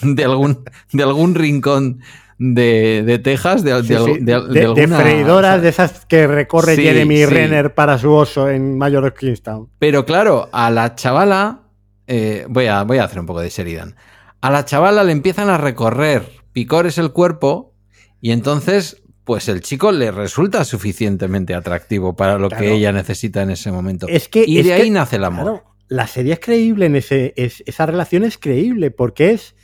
de 0.01 0.23
algún, 0.25 0.65
de 0.91 1.03
algún 1.03 1.33
rincón 1.33 2.01
de, 2.39 3.03
de 3.05 3.19
Texas, 3.19 3.63
de, 3.63 3.73
de, 3.81 3.83
Sí, 3.83 4.17
de- 4.19 4.41
de- 4.49 4.65
alguna- 4.65 4.99
freidoras 4.99 5.51
o 5.51 5.53
sea, 5.55 5.57
de 5.61 5.69
esas 5.69 6.05
que 6.05 6.27
recorre 6.27 6.75
Sí, 6.75 6.83
Jeremy. 6.83 7.25
Renner 7.25 7.73
para 7.73 7.97
su 7.97 8.11
oso 8.13 8.49
en 8.49 8.77
Mayor 8.77 9.05
of 9.05 9.13
Kingstown. 9.17 9.69
Pero 9.79 10.05
claro, 10.05 10.49
a 10.51 10.69
la 10.69 10.93
chavala, 10.95 11.61
eh, 12.05 12.45
voy, 12.49 12.67
a, 12.67 12.83
voy 12.83 12.99
a 12.99 13.05
hacer 13.05 13.19
un 13.19 13.25
poco 13.25 13.41
de 13.41 13.49
Sheridan. 13.49 13.95
A 14.41 14.51
la 14.51 14.65
chavala 14.65 15.03
le 15.03 15.11
empiezan 15.13 15.49
a 15.49 15.57
recorrer 15.57 16.23
picores 16.53 16.97
el 16.99 17.11
cuerpo 17.11 17.73
y 18.21 18.31
entonces, 18.31 19.01
pues 19.23 19.49
el 19.49 19.61
chico 19.61 19.91
le 19.91 20.11
resulta 20.11 20.63
suficientemente 20.63 21.55
atractivo 21.55 22.15
para 22.15 22.37
lo 22.37 22.49
Claro. 22.49 22.63
que 22.63 22.73
ella 22.73 22.91
necesita 22.91 23.41
en 23.41 23.49
ese 23.49 23.71
momento. 23.71 24.07
Es 24.07 24.27
que, 24.27 24.43
y 24.47 24.59
es 24.59 24.65
de 24.67 24.73
ahí 24.73 24.83
que, 24.83 24.89
nace 24.91 25.15
el 25.15 25.23
amor. 25.25 25.43
claro, 25.43 25.63
la 25.87 26.05
serie 26.05 26.33
es 26.33 26.39
creíble 26.39 26.85
en 26.85 26.95
ese. 26.97 27.33
es- 27.35 27.63
esa 27.65 27.85
relación 27.87 28.23
es 28.23 28.37
creíble 28.37 28.91
porque 28.91 29.31
es 29.31 29.55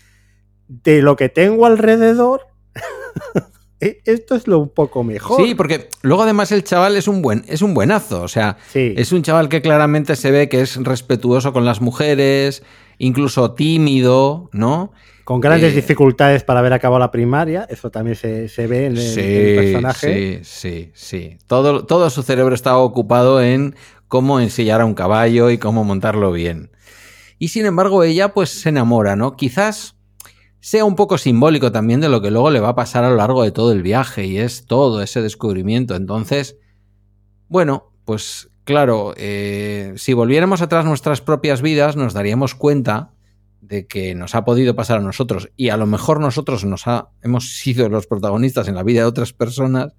de 0.68 1.02
lo 1.04 1.16
que 1.16 1.30
tengo 1.30 1.66
alrededor. 1.68 2.48
eh, 3.80 4.02
esto 4.06 4.36
es 4.36 4.48
lo 4.48 4.60
un 4.60 4.70
poco 4.70 5.04
mejor. 5.04 5.44
Sí, 5.46 5.56
porque 5.56 5.90
luego 6.02 6.24
además 6.24 6.52
el 6.52 6.64
chaval 6.64 6.96
es 6.96 7.08
un 7.08 7.22
buen, 7.22 7.44
es 7.48 7.62
un 7.62 7.74
buenazo. 7.74 8.22
O 8.22 8.28
sea, 8.28 8.58
Sí. 8.72 8.94
es 8.98 9.12
un 9.12 9.22
chaval 9.24 9.50
que 9.50 9.62
claramente 9.62 10.16
se 10.16 10.32
ve 10.32 10.50
que 10.50 10.62
es 10.62 10.76
respetuoso 10.78 11.54
con 11.54 11.66
las 11.66 11.82
mujeres, 11.82 12.64
incluso 12.98 13.54
tímido, 13.54 14.50
¿no? 14.54 14.92
Con 15.26 15.40
grandes 15.40 15.72
Eh, 15.72 15.76
dificultades 15.78 16.44
para 16.44 16.60
haber 16.60 16.74
acabado 16.74 17.00
la 17.00 17.10
primaria, 17.12 17.66
eso 17.70 17.90
también 17.90 18.16
se, 18.18 18.50
se 18.50 18.68
ve 18.68 18.88
en 18.88 18.98
el, 18.98 19.20
en 19.20 19.48
el 19.48 19.56
personaje. 19.56 20.42
Sí, 20.44 20.92
sí, 20.92 20.92
sí. 20.94 21.38
Todo, 21.48 21.86
todo 21.86 22.10
su 22.10 22.24
cerebro 22.24 22.54
estaba 22.54 22.80
ocupado 22.80 23.42
en 23.42 23.76
cómo 24.10 24.42
ensillar 24.42 24.82
a 24.82 24.86
un 24.86 24.94
caballo 24.96 25.50
y 25.50 25.58
cómo 25.58 25.86
montarlo 25.86 26.32
bien. 26.34 26.72
Y 27.40 27.48
sin 27.50 27.66
embargo, 27.66 28.04
ella 28.04 28.34
pues 28.34 28.50
se 28.50 28.70
enamora, 28.70 29.16
¿no? 29.16 29.36
Quizás 29.38 29.96
sea 30.64 30.86
un 30.86 30.96
poco 30.96 31.18
simbólico 31.18 31.74
también 31.74 32.00
de 32.00 32.08
lo 32.08 32.22
que 32.22 32.32
luego 32.32 32.50
le 32.50 32.62
va 32.62 32.70
a 32.70 32.76
pasar 32.76 33.04
a 33.04 33.10
lo 33.10 33.18
largo 33.18 33.44
de 33.44 33.52
todo 33.52 33.74
el 33.74 33.84
viaje 33.84 34.26
y 34.26 34.38
es 34.38 34.66
todo 34.66 35.02
ese 35.02 35.22
descubrimiento. 35.22 35.94
Entonces, 35.94 36.56
bueno, 37.50 37.92
pues 38.06 38.50
claro, 38.64 39.14
eh, 39.18 39.92
si 39.98 40.14
volviéramos 40.14 40.62
atrás 40.62 40.86
nuestras 40.86 41.20
propias 41.20 41.62
vidas, 41.62 41.98
nos 41.98 42.14
daríamos 42.14 42.56
cuenta 42.56 43.12
de 43.60 43.88
que 43.88 44.16
nos 44.16 44.36
ha 44.36 44.46
podido 44.46 44.74
pasar 44.74 45.00
a 45.00 45.02
nosotros 45.02 45.50
y 45.58 45.68
a 45.68 45.76
lo 45.76 45.86
mejor 45.86 46.22
nosotros 46.22 46.64
nos 46.64 46.88
ha, 46.88 47.10
hemos 47.22 47.58
sido 47.58 47.90
los 47.90 48.08
protagonistas 48.08 48.70
en 48.70 48.76
la 48.76 48.84
vida 48.84 49.02
de 49.02 49.08
otras 49.08 49.34
personas 49.34 49.98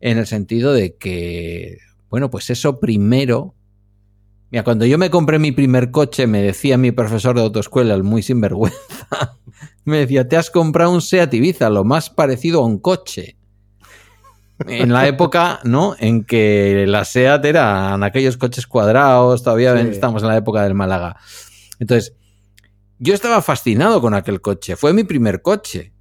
en 0.00 0.16
el 0.16 0.26
sentido 0.26 0.72
de 0.72 0.96
que, 0.96 1.76
bueno, 2.08 2.30
pues 2.30 2.48
eso 2.48 2.80
primero... 2.80 3.55
Mira, 4.50 4.62
cuando 4.64 4.86
yo 4.86 4.96
me 4.98 5.10
compré 5.10 5.38
mi 5.38 5.52
primer 5.52 5.90
coche, 5.90 6.26
me 6.26 6.40
decía 6.42 6.78
mi 6.78 6.92
profesor 6.92 7.34
de 7.36 7.42
autoescuela, 7.42 7.94
el 7.94 8.04
muy 8.04 8.22
sinvergüenza, 8.22 8.78
me 9.84 9.98
decía, 9.98 10.28
te 10.28 10.36
has 10.36 10.50
comprado 10.50 10.92
un 10.92 11.02
Seat 11.02 11.34
Ibiza, 11.34 11.68
lo 11.70 11.84
más 11.84 12.10
parecido 12.10 12.60
a 12.62 12.66
un 12.66 12.78
coche. 12.78 13.36
En 14.66 14.90
la 14.90 15.06
época, 15.06 15.60
¿no? 15.64 15.96
En 15.98 16.24
que 16.24 16.86
la 16.88 17.04
SEAT 17.04 17.44
eran 17.44 18.02
aquellos 18.02 18.38
coches 18.38 18.66
cuadrados, 18.66 19.42
todavía 19.42 19.76
Sí. 19.82 19.88
estamos 19.90 20.22
en 20.22 20.28
la 20.28 20.36
época 20.38 20.62
del 20.62 20.72
Málaga. 20.72 21.16
Entonces, 21.78 22.14
yo 22.98 23.12
estaba 23.12 23.42
fascinado 23.42 24.00
con 24.00 24.14
aquel 24.14 24.40
coche, 24.40 24.76
fue 24.76 24.94
mi 24.94 25.04
primer 25.04 25.42
coche. 25.42 25.92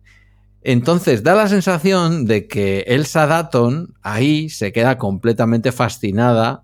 Entonces, 0.62 1.22
da 1.22 1.36
la 1.36 1.50
sensación 1.50 2.26
de 2.26 2.48
que 2.48 2.86
Elsa 2.88 3.28
Datton 3.28 3.94
ahí 4.02 4.50
se 4.50 4.72
queda 4.72 4.98
completamente 4.98 5.74
fascinada. 5.74 6.64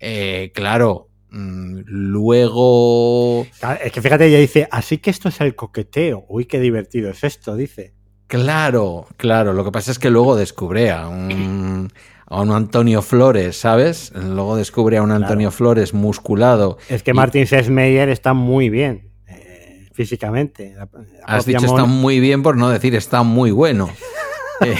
Eh, 0.00 0.50
claro, 0.52 1.09
luego... 1.30 3.46
Claro, 3.58 3.80
Es 3.84 3.92
que 3.92 4.02
fíjate, 4.02 4.26
ella 4.26 4.38
dice, 4.38 4.68
así 4.70 4.98
que 4.98 5.10
esto 5.10 5.28
es 5.28 5.40
el 5.40 5.54
coqueteo. 5.54 6.24
Uy, 6.28 6.46
qué 6.46 6.60
divertido 6.60 7.10
es 7.10 7.24
esto, 7.24 7.56
dice. 7.56 7.94
Claro, 8.26 9.06
claro. 9.16 9.52
Lo 9.52 9.64
que 9.64 9.72
pasa 9.72 9.90
es 9.90 9.98
que 9.98 10.10
luego 10.10 10.36
descubre 10.36 10.90
a 10.90 11.08
un, 11.08 11.90
a 12.26 12.40
un 12.40 12.50
Antonio 12.52 13.02
Flores, 13.02 13.56
¿sabes? 13.56 14.12
Luego 14.14 14.56
descubre 14.56 14.98
a 14.98 15.02
un 15.02 15.10
Antonio 15.10 15.50
Flores 15.50 15.94
musculado. 15.94 16.78
Es 16.88 17.02
que 17.02 17.10
Y- 17.10 17.14
Martin 17.14 17.46
Sesmeyer 17.46 18.08
está 18.08 18.32
muy 18.32 18.70
bien 18.70 19.10
eh, 19.26 19.88
físicamente. 19.92 20.74
La- 20.76 20.88
la 20.92 21.24
Has 21.26 21.44
dicho 21.44 21.60
Mon- 21.62 21.70
está 21.70 21.84
muy 21.86 22.20
bien 22.20 22.42
por 22.44 22.56
no 22.56 22.68
decir 22.70 22.94
está 22.94 23.24
muy 23.24 23.50
bueno. 23.50 23.90
Eh, 24.64 24.74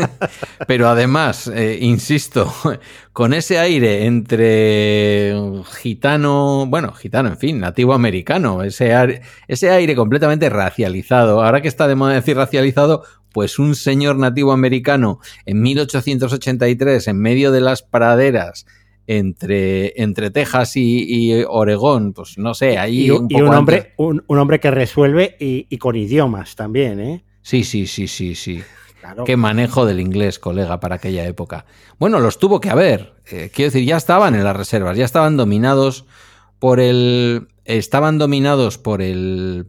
pero 0.66 0.88
además, 0.88 1.48
eh, 1.54 1.78
insisto, 1.80 2.52
con 3.12 3.34
ese 3.34 3.58
aire 3.58 4.06
entre 4.06 5.34
gitano, 5.80 6.66
bueno, 6.66 6.92
gitano, 6.92 7.28
en 7.30 7.38
fin, 7.38 7.58
nativo 7.60 7.94
americano, 7.94 8.62
ese, 8.62 8.94
ar- 8.94 9.20
ese 9.48 9.70
aire 9.70 9.94
completamente 9.96 10.48
racializado. 10.48 11.42
Ahora 11.44 11.60
que 11.60 11.68
está 11.68 11.88
de 11.88 11.94
moda 11.94 12.14
decir 12.14 12.36
racializado, 12.36 13.02
pues 13.32 13.58
un 13.58 13.74
señor 13.74 14.16
nativo 14.16 14.52
americano 14.52 15.20
en 15.44 15.60
1883, 15.62 17.08
en 17.08 17.18
medio 17.18 17.52
de 17.52 17.60
las 17.60 17.82
praderas, 17.82 18.66
entre, 19.08 20.00
entre 20.02 20.30
Texas 20.30 20.76
y, 20.76 21.04
y 21.08 21.44
Oregón, 21.48 22.12
pues 22.12 22.38
no 22.38 22.54
sé, 22.54 22.76
ahí 22.78 23.06
y, 23.06 23.10
un 23.10 23.26
y 23.30 23.40
un, 23.40 23.54
hombre, 23.54 23.92
un 23.98 24.38
hombre 24.38 24.58
que 24.58 24.70
resuelve 24.72 25.36
y, 25.38 25.66
y 25.70 25.78
con 25.78 25.94
idiomas 25.94 26.56
también, 26.56 26.98
¿eh? 26.98 27.24
Sí, 27.42 27.62
sí, 27.62 27.86
sí, 27.86 28.08
sí, 28.08 28.34
sí. 28.34 28.60
Qué 29.24 29.36
manejo 29.36 29.86
del 29.86 30.00
inglés, 30.00 30.38
colega, 30.38 30.80
para 30.80 30.96
aquella 30.96 31.24
época. 31.26 31.66
Bueno, 31.98 32.20
los 32.20 32.38
tuvo 32.38 32.60
que 32.60 32.70
haber. 32.70 33.14
Eh, 33.30 33.50
quiero 33.54 33.70
decir, 33.72 33.86
ya 33.86 33.96
estaban 33.96 34.34
en 34.34 34.44
las 34.44 34.56
reservas, 34.56 34.96
ya 34.96 35.04
estaban 35.04 35.36
dominados 35.36 36.06
por 36.58 36.80
el. 36.80 37.48
Estaban 37.64 38.18
dominados 38.18 38.78
por 38.78 39.02
el. 39.02 39.68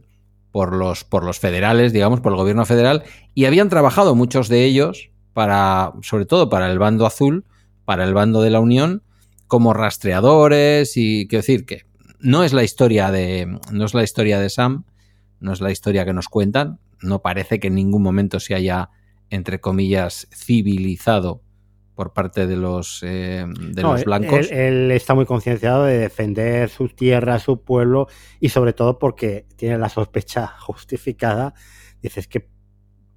por 0.52 0.74
los. 0.74 1.04
por 1.04 1.24
los 1.24 1.38
federales, 1.38 1.92
digamos, 1.92 2.20
por 2.20 2.32
el 2.32 2.38
gobierno 2.38 2.64
federal, 2.64 3.04
y 3.34 3.44
habían 3.44 3.68
trabajado 3.68 4.14
muchos 4.14 4.48
de 4.48 4.64
ellos 4.64 5.10
para. 5.32 5.92
sobre 6.02 6.26
todo 6.26 6.48
para 6.48 6.70
el 6.70 6.78
bando 6.78 7.06
azul, 7.06 7.44
para 7.84 8.04
el 8.04 8.14
bando 8.14 8.42
de 8.42 8.50
la 8.50 8.60
Unión, 8.60 9.02
como 9.46 9.74
rastreadores. 9.74 10.96
Y 10.96 11.26
quiero 11.28 11.40
decir 11.40 11.66
que 11.66 11.86
no 12.20 12.44
es 12.44 12.52
la 12.52 12.64
historia 12.64 13.10
de. 13.10 13.58
no 13.70 13.84
es 13.84 13.94
la 13.94 14.02
historia 14.02 14.40
de 14.40 14.50
Sam, 14.50 14.84
no 15.40 15.52
es 15.52 15.60
la 15.60 15.70
historia 15.70 16.04
que 16.04 16.12
nos 16.12 16.28
cuentan. 16.28 16.78
No 17.00 17.20
parece 17.22 17.60
que 17.60 17.68
en 17.68 17.76
ningún 17.76 18.02
momento 18.02 18.40
se 18.40 18.54
haya 18.54 18.90
entre 19.30 19.60
comillas, 19.60 20.28
civilizado 20.32 21.42
por 21.94 22.12
parte 22.12 22.46
de 22.46 22.56
los, 22.56 23.02
eh, 23.02 23.44
de 23.48 23.82
No, 23.82 23.94
los 23.94 24.04
blancos. 24.04 24.50
Él, 24.52 24.58
él 24.58 24.90
está 24.92 25.14
muy 25.14 25.26
concienciado 25.26 25.82
de 25.84 25.98
defender 25.98 26.68
su 26.68 26.88
tierra, 26.88 27.40
su 27.40 27.64
pueblo 27.64 28.06
y 28.38 28.50
sobre 28.50 28.72
todo 28.72 29.00
porque 29.00 29.46
tiene 29.56 29.78
la 29.78 29.88
sospecha 29.88 30.46
justificada. 30.60 31.54
Dices 32.00 32.28
que 32.28 32.48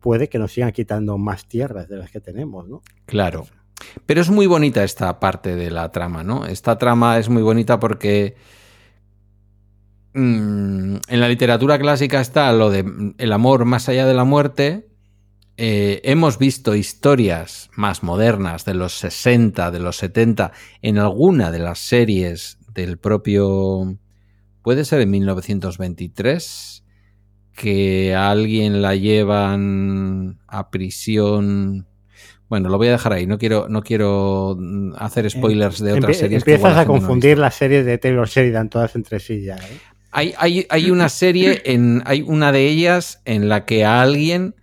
puede 0.01 0.29
que 0.29 0.39
nos 0.39 0.51
sigan 0.51 0.71
quitando 0.71 1.17
más 1.17 1.47
tierras 1.47 1.87
de 1.87 1.97
las 1.97 2.11
que 2.11 2.19
tenemos, 2.19 2.67
¿no? 2.67 2.81
Claro. 3.05 3.45
Pero 4.05 4.21
es 4.21 4.29
muy 4.29 4.47
bonita 4.47 4.83
esta 4.83 5.19
parte 5.19 5.55
de 5.55 5.71
la 5.71 5.91
trama, 5.91 6.23
¿no? 6.23 6.45
Esta 6.45 6.77
trama 6.77 7.17
es 7.19 7.29
muy 7.29 7.43
bonita 7.43 7.79
porque 7.79 8.35
mm, 10.13 10.95
en 11.07 11.19
la 11.19 11.27
literatura 11.27 11.79
clásica 11.79 12.19
está 12.19 12.51
lo 12.51 12.69
de 12.69 13.13
el 13.17 13.31
amor 13.31 13.65
más 13.65 13.89
allá 13.89 14.05
de 14.05 14.13
la 14.13 14.23
muerte. 14.23 14.90
Eh, 15.63 16.01
hemos 16.05 16.39
visto 16.39 16.73
historias 16.73 17.69
más 17.75 18.01
modernas 18.01 18.65
de 18.65 18.73
los 18.73 18.93
60, 18.93 19.69
de 19.69 19.79
los 19.79 19.95
70, 19.97 20.53
en 20.81 20.97
alguna 20.97 21.51
de 21.51 21.59
las 21.59 21.77
series 21.77 22.57
del 22.73 22.97
propio... 22.97 23.95
Puede 24.63 24.85
ser 24.85 25.01
en 25.01 25.11
1923, 25.11 26.83
que 27.55 28.15
a 28.15 28.31
alguien 28.31 28.81
la 28.81 28.95
llevan 28.95 30.39
a 30.47 30.71
prisión. 30.71 31.85
Bueno, 32.49 32.69
lo 32.69 32.79
voy 32.79 32.87
a 32.87 32.93
dejar 32.93 33.13
ahí. 33.13 33.27
No 33.27 33.37
quiero, 33.37 33.67
no 33.69 33.83
quiero 33.83 34.57
mm, 34.59 34.93
hacer 34.97 35.29
spoilers 35.29 35.79
de 35.79 35.93
otras 35.93 36.17
Empie- 36.17 36.19
series. 36.21 36.41
Empiezas 36.41 36.75
a 36.75 36.85
no 36.85 36.87
confundir 36.87 37.37
las 37.37 37.53
series 37.53 37.85
de 37.85 37.99
Taylor 37.99 38.27
Sheridan 38.27 38.67
todas 38.67 38.95
entre 38.95 39.19
sí 39.19 39.43
ya, 39.43 39.57
¿eh? 39.57 39.79
Hay, 40.11 40.33
hay, 40.39 40.65
hay 40.69 40.89
una 40.89 41.07
serie, 41.07 41.61
en, 41.65 42.01
hay 42.05 42.23
una 42.23 42.51
de 42.51 42.67
ellas 42.67 43.21
en 43.25 43.47
la 43.47 43.65
que 43.65 43.85
a 43.85 44.01
alguien 44.01 44.55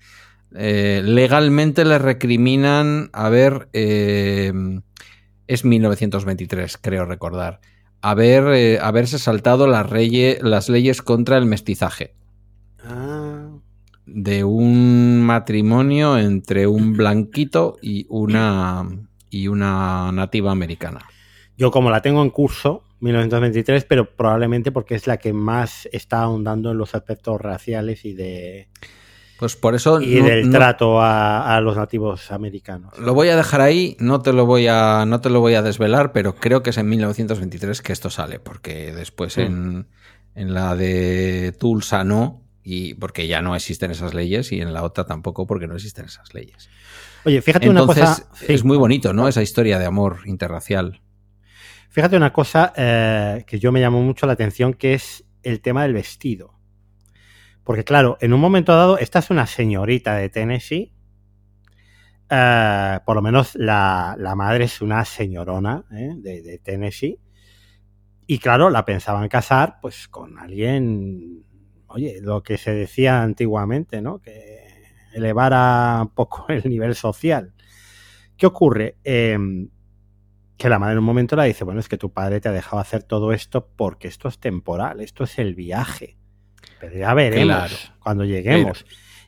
eh, 0.55 1.03
legalmente 1.05 1.85
le 1.85 1.99
recriminan, 1.99 3.11
a 3.13 3.29
ver, 3.29 3.69
eh, 3.73 4.53
es 5.47 5.65
1923, 5.65 6.79
creo 6.79 7.05
recordar, 7.05 7.61
haber, 8.01 8.45
eh, 8.55 8.79
haberse 8.81 9.19
saltado 9.19 9.67
las, 9.67 9.87
reye- 9.89 10.39
las 10.41 10.69
leyes 10.69 11.03
contra 11.03 11.37
el 11.39 11.47
mestizaje. 11.47 12.15
Ah, 12.85 13.49
de 14.07 14.45
un 14.45 15.21
matrimonio 15.23 16.17
entre 16.19 16.67
un 16.67 16.95
blanquito 16.97 17.77
y 17.83 18.07
una 18.09 18.89
y 19.31 19.49
una 19.49 20.11
nativa 20.13 20.51
americana. 20.51 21.01
yo 21.59 21.71
como 21.71 21.91
la 21.91 22.01
tengo 22.01 22.23
en 22.23 22.31
curso, 22.31 22.85
1923, 23.01 23.85
pero 23.85 24.17
probablemente 24.17 24.73
porque 24.73 24.95
es 24.95 25.07
la 25.07 25.19
que 25.19 25.33
más 25.35 25.87
está 25.93 26.23
ahondando 26.23 26.71
en 26.71 26.79
los 26.79 26.95
aspectos 26.95 27.39
raciales 27.41 28.05
y 28.07 28.15
de 28.15 28.69
Pues 29.39 29.55
por 29.57 29.75
eso 29.77 30.01
y 30.01 30.17
no- 30.21 30.27
del 30.27 30.51
no- 30.51 30.59
trato 30.59 31.01
a, 31.01 31.55
a 31.57 31.61
los 31.61 31.77
nativos 31.77 32.31
americanos. 32.33 32.99
lo 32.99 33.15
voy 33.15 33.29
a 33.29 33.37
dejar 33.37 33.61
ahí, 33.61 33.97
no 34.01 34.21
te 34.21 34.33
lo 34.33 34.47
voy 34.47 34.67
a 34.67 35.05
no 35.07 35.21
te 35.21 35.31
lo 35.31 35.41
voy 35.41 35.55
a 35.55 35.63
desvelar, 35.63 36.13
pero 36.13 36.35
creo 36.35 36.63
que 36.63 36.71
es 36.71 36.79
en 36.79 36.89
1923 36.89 37.81
que 37.83 37.93
esto 37.93 38.11
sale, 38.11 38.41
porque 38.41 38.93
después 38.93 39.37
Mm. 39.37 39.41
en, 39.41 39.87
en 40.35 40.55
la 40.55 40.75
de 40.75 41.55
Tulsa 41.59 42.03
no 42.05 42.43
y 42.65 42.95
porque 42.95 43.27
ya 43.29 43.41
no 43.41 43.55
existen 43.55 43.91
esas 43.93 44.13
leyes 44.13 44.51
y 44.53 44.61
en 44.61 44.73
la 44.75 44.83
otra 44.83 45.05
tampoco 45.07 45.47
porque 45.47 45.67
no 45.69 45.75
existen 45.77 46.07
esas 46.07 46.35
leyes. 46.35 46.69
Oye, 47.25 47.41
fíjate 47.41 47.67
Entonces 47.67 47.97
una 47.97 48.07
cosa. 48.15 48.29
sí. 48.35 48.47
es 48.49 48.65
muy 48.65 48.77
bonito, 48.77 49.13
¿no? 49.13 49.29
Esa 49.29 49.43
historia 49.43 49.79
de 49.79 49.87
amor 49.87 50.19
interracial. 50.27 51.01
Fíjate 51.91 52.17
una 52.17 52.33
cosa 52.33 52.73
eh, 52.77 53.45
que 53.47 53.59
yo 53.59 53.73
me 53.73 53.81
llamó 53.81 54.03
mucho 54.03 54.27
la 54.27 54.35
atención, 54.35 54.75
que 54.75 54.95
es 54.95 55.25
el 55.43 55.61
tema 55.61 55.83
del 55.83 55.95
vestido. 55.95 56.58
Porque 57.69 57.85
claro, 57.85 58.17
en 58.23 58.33
un 58.33 58.41
momento 58.41 58.75
dado, 58.75 58.97
esta 58.97 59.19
es 59.19 59.29
una 59.29 59.47
señorita 59.47 60.17
de 60.17 60.31
Tennessee. 60.31 60.95
eh, 62.31 62.99
por 63.05 63.15
lo 63.15 63.21
menos 63.21 63.55
la, 63.57 64.17
la 64.19 64.35
madre 64.35 64.65
es 64.65 64.81
una 64.81 65.05
señorona 65.05 65.85
¿eh? 65.93 66.15
de, 66.17 66.61
Tennessee. 66.65 67.21
Y 68.27 68.39
claro, 68.39 68.71
la 68.71 68.87
pensaban 68.87 69.29
casar 69.29 69.81
pues 69.83 70.09
con 70.09 70.39
alguien, 70.39 71.45
oye, 71.89 72.21
lo 72.23 72.43
que 72.43 72.57
se 72.57 72.73
decía 72.73 73.23
antiguamente, 73.23 74.01
¿no? 74.01 74.19
Que 74.19 74.61
elevara 75.13 75.99
un 76.01 76.15
poco 76.15 76.47
el 76.49 76.67
nivel 76.71 76.95
social. 76.95 77.53
¿Qué 78.39 78.47
ocurre? 78.47 78.97
Em, 79.05 79.69
que 80.57 80.71
la 80.71 80.79
madre 80.79 80.95
en 80.95 81.01
un 81.01 81.05
momento 81.05 81.37
le 81.37 81.45
dice, 81.45 81.65
bueno, 81.65 81.81
es 81.81 81.89
que 81.91 81.99
tu 81.99 82.15
padre 82.15 82.41
te 82.41 82.49
ha 82.49 82.53
dejado 82.53 82.81
hacer 82.81 83.03
todo 83.03 83.35
esto 83.35 83.69
porque 83.77 84.09
esto 84.09 84.29
es 84.29 84.39
temporal, 84.39 85.03
esto 85.03 85.25
es 85.25 85.39
el 85.39 85.55
viaje. 85.55 86.19
Pero 86.81 86.97
ya 86.97 87.15
veremos 87.15 87.93
cuando 88.01 88.25
lleguemos. 88.25 88.85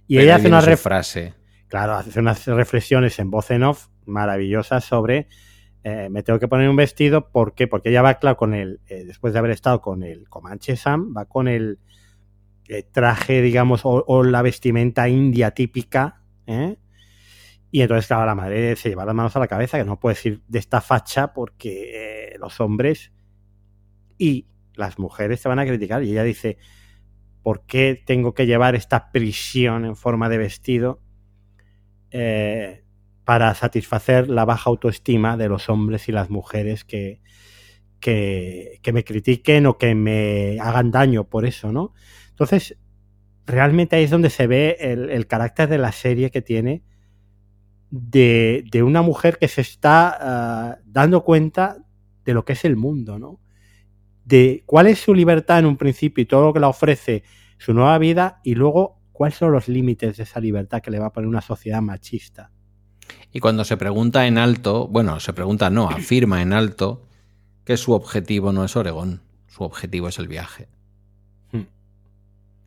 y 0.07 0.19
ella 0.19 0.37
hace 0.37 0.49
una 0.49 0.63
frase. 0.77 1.35
Claro, 1.69 1.95
hace 1.95 2.19
unas 2.19 2.47
reflexiones 2.47 3.19
en 3.19 3.31
voz 3.31 3.51
en 3.51 3.63
off 3.63 3.89
maravillosas 4.07 4.85
sobre 4.85 5.29
eh, 5.83 6.09
me 6.11 6.23
tengo 6.23 6.39
que 6.39 6.49
poner 6.49 6.69
un 6.69 6.77
vestido, 6.77 7.31
¿por 7.31 7.55
qué? 7.55 7.67
Porque 7.67 7.89
ella 7.89 8.03
va, 8.03 8.15
claro, 8.15 8.37
con 8.37 8.53
el, 8.55 8.81
eh, 8.87 9.05
después 9.05 9.33
de 9.33 9.39
haber 9.39 9.53
estado 9.53 9.81
con 9.81 10.03
el 10.03 10.29
Comanche 10.29 10.77
Sam, 10.77 11.15
va 11.17 11.25
con 11.25 11.49
el 11.49 11.79
eh, 12.69 12.83
traje, 12.83 13.41
digamos, 13.41 13.81
o, 13.85 14.23
la 14.23 14.43
vestimenta 14.43 15.09
india 15.09 15.53
típica, 15.53 16.23
Y 17.73 17.83
entonces, 17.83 18.09
claro, 18.09 18.27
la 18.27 18.35
madre 18.35 18.77
se 18.77 18.89
lleva 18.91 19.05
las 19.05 19.15
manos 19.15 19.37
a 19.37 19.39
la 19.39 19.47
cabeza, 19.47 19.79
que 19.79 19.85
no 19.85 19.99
puede 19.99 20.17
decir 20.17 20.43
de 20.49 20.59
esta 20.59 20.81
facha 20.81 21.33
porque 21.33 22.37
los 22.41 22.61
hombres 22.61 23.13
y 24.19 24.47
las 24.75 24.99
mujeres 24.99 25.41
se 25.41 25.49
van 25.49 25.61
a 25.61 25.67
criticar. 25.67 26.03
Y 26.03 26.11
ella 26.11 26.25
dice, 26.25 26.59
¿por 27.43 27.65
qué 27.67 28.01
tengo 28.05 28.35
que 28.35 28.47
llevar 28.47 28.75
esta 28.75 29.11
prisión 29.13 29.85
en 29.85 29.97
forma 29.97 30.29
de 30.29 30.39
vestido? 30.39 31.01
Eh, 32.11 32.85
para 33.25 33.55
satisfacer 33.55 34.29
la 34.29 34.45
baja 34.45 34.71
autoestima 34.71 35.37
de 35.37 35.49
los 35.49 35.69
hombres 35.69 36.09
y 36.09 36.13
las 36.13 36.31
mujeres 36.31 36.85
que, 36.85 37.21
que, 38.01 38.81
me 38.93 39.05
critiquen 39.05 39.67
o 39.67 39.79
que 39.79 39.95
me 39.95 40.59
hagan 40.61 40.91
daño 40.91 41.25
por 41.25 41.47
eso, 41.47 41.71
¿no? 41.71 41.93
Entonces, 42.31 42.77
realmente 43.47 43.97
ahí 43.97 44.05
es 44.05 44.11
donde 44.11 44.31
se 44.31 44.47
ve 44.47 44.77
el, 44.81 45.27
carácter 45.27 45.69
de 45.69 45.79
la 45.79 45.93
serie 45.93 46.31
que 46.31 46.43
tiene 46.43 46.83
de, 47.91 48.65
una 48.83 49.03
mujer 49.03 49.39
que 49.39 49.49
se 49.49 49.61
está 49.61 50.17
ah, 50.21 50.79
dando 50.85 51.23
cuenta 51.23 51.77
de 52.25 52.35
lo 52.35 52.45
que 52.45 52.55
es 52.55 52.65
el 52.65 52.77
mundo, 52.77 53.19
¿no? 53.19 53.41
De 54.31 54.63
cuál 54.65 54.87
es 54.87 55.01
su 55.01 55.13
libertad 55.13 55.59
en 55.59 55.67
un 55.67 55.77
principio 55.77 56.23
y 56.23 56.27
todo 56.27 56.47
lo 56.47 56.53
que 56.53 56.61
la 56.61 56.69
ofrece 56.69 57.25
su 57.59 57.75
nueva 57.75 57.99
vida 57.99 58.41
y 58.45 58.55
luego 58.55 59.01
cuáles 59.11 59.37
son 59.37 59.51
los 59.51 59.67
límites 59.67 60.17
de 60.17 60.23
esa 60.23 60.39
libertad 60.39 60.81
que 60.81 60.93
le 60.93 61.01
va 61.01 61.07
a 61.07 61.13
poner 61.13 61.27
una 61.27 61.43
sociedad 61.43 61.83
machista. 61.83 62.53
Y 63.33 63.41
cuando 63.41 63.65
se 63.65 63.77
pregunta 63.77 64.29
en 64.29 64.39
alto, 64.39 64.87
bueno, 64.87 65.19
se 65.19 65.33
pregunta 65.33 65.69
no, 65.69 65.89
afirma 65.89 66.43
en 66.43 66.53
alto 66.53 67.03
que 67.65 67.77
su 67.77 67.93
objetivo 67.93 68.53
no 68.53 68.65
es 68.65 68.77
Oregón, 68.77 69.21
su 69.49 69.65
objetivo 69.65 70.07
es 70.07 70.21
el 70.21 70.29
viaje. 70.29 70.69
Hmm. 71.51 71.65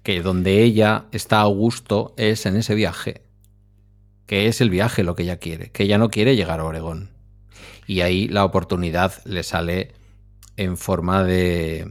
Que 0.03 0.22
donde 0.22 0.64
ella 0.64 1.06
está 1.14 1.40
a 1.40 1.45
gusto 1.45 2.14
es 2.18 2.45
en 2.45 2.57
ese 2.57 2.76
viaje. 2.76 3.22
Que 4.26 4.48
es 4.48 4.60
el 4.60 4.69
viaje 4.69 5.03
lo 5.03 5.15
que 5.15 5.23
ella 5.23 5.38
quiere, 5.38 5.72
que 5.72 5.84
ella 5.84 5.98
no 5.98 6.10
quiere 6.10 6.35
llegar 6.35 6.60
a 6.60 6.65
Oregón. 6.65 7.11
Y 7.88 8.02
ahí 8.02 8.27
la 8.27 8.44
oportunidad 8.44 9.14
le 9.23 9.44
sale 9.44 9.94
en 10.58 10.78
forma 10.78 11.24
de. 11.24 11.88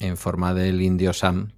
en 0.00 0.16
forma 0.16 0.54
del 0.54 0.80
indio 0.82 1.12
Sam, 1.12 1.52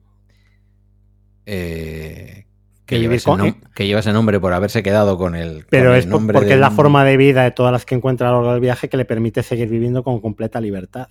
eh, 1.47 2.47
que, 2.87 2.99
lleva 2.99 4.01
ese 4.01 4.13
nombre 4.13 4.41
por 4.41 4.53
haberse 4.53 4.83
quedado 4.83 5.17
con 5.17 5.37
el. 5.37 5.65
Pero 5.71 5.95
es 5.95 6.07
porque 6.07 6.55
es 6.55 6.59
la 6.59 6.71
forma 6.71 7.05
de 7.05 7.17
vida 7.17 7.45
de 7.45 7.53
todas 7.53 7.73
las 7.73 7.85
que 7.85 7.95
encuentra 7.95 8.29
a 8.29 8.33
lo 8.33 8.39
largo 8.39 8.53
del 8.53 8.61
viaje 8.61 8.89
que 8.89 8.97
le 8.97 9.05
permite 9.05 9.43
seguir 9.43 9.69
viviendo 9.69 10.03
con 10.03 10.21
completa 10.21 10.61
libertad. 10.61 11.09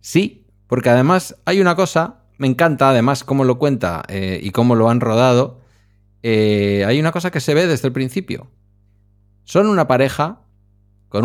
Sí, 0.00 0.46
porque 0.66 0.90
además 0.90 1.36
hay 1.44 1.60
una 1.60 1.76
cosa, 1.76 2.24
me 2.38 2.46
encanta 2.46 2.90
además 2.90 3.24
cómo 3.24 3.44
lo 3.44 3.58
cuenta 3.58 4.02
eh, 4.08 4.40
y 4.42 4.50
cómo 4.50 4.74
lo 4.74 4.90
han 4.90 5.00
rodado. 5.00 5.60
Eh, 6.22 6.84
hay 6.86 6.98
una 6.98 7.12
cosa 7.12 7.30
que 7.30 7.40
se 7.40 7.54
ve 7.54 7.66
desde 7.66 7.86
el 7.86 7.92
principio. 7.92 8.50
Son 9.44 9.66
una 9.66 9.86
pareja 9.86 10.40
con, 11.08 11.22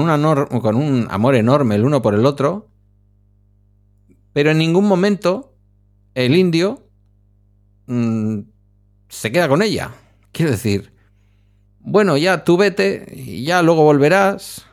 con 0.62 0.76
un 0.76 1.08
amor 1.10 1.36
enorme 1.36 1.76
el 1.76 1.86
uno 1.86 2.02
por 2.02 2.14
el 2.14 2.26
otro, 2.26 2.70
pero 4.34 4.52
en 4.52 4.58
ningún 4.58 4.86
momento 4.86 5.54
el 6.16 6.36
indio 6.36 6.90
Mm, 7.90 8.42
se 9.10 9.32
queda 9.32 9.48
con 9.48 9.64
ella. 9.64 9.90
Quiero 10.32 10.52
decir, 10.52 10.94
bueno, 11.80 12.18
ya 12.18 12.44
tú 12.44 12.56
vete 12.56 13.08
y 13.12 13.44
ya 13.44 13.64
luego 13.64 13.84
volverás. 13.84 14.68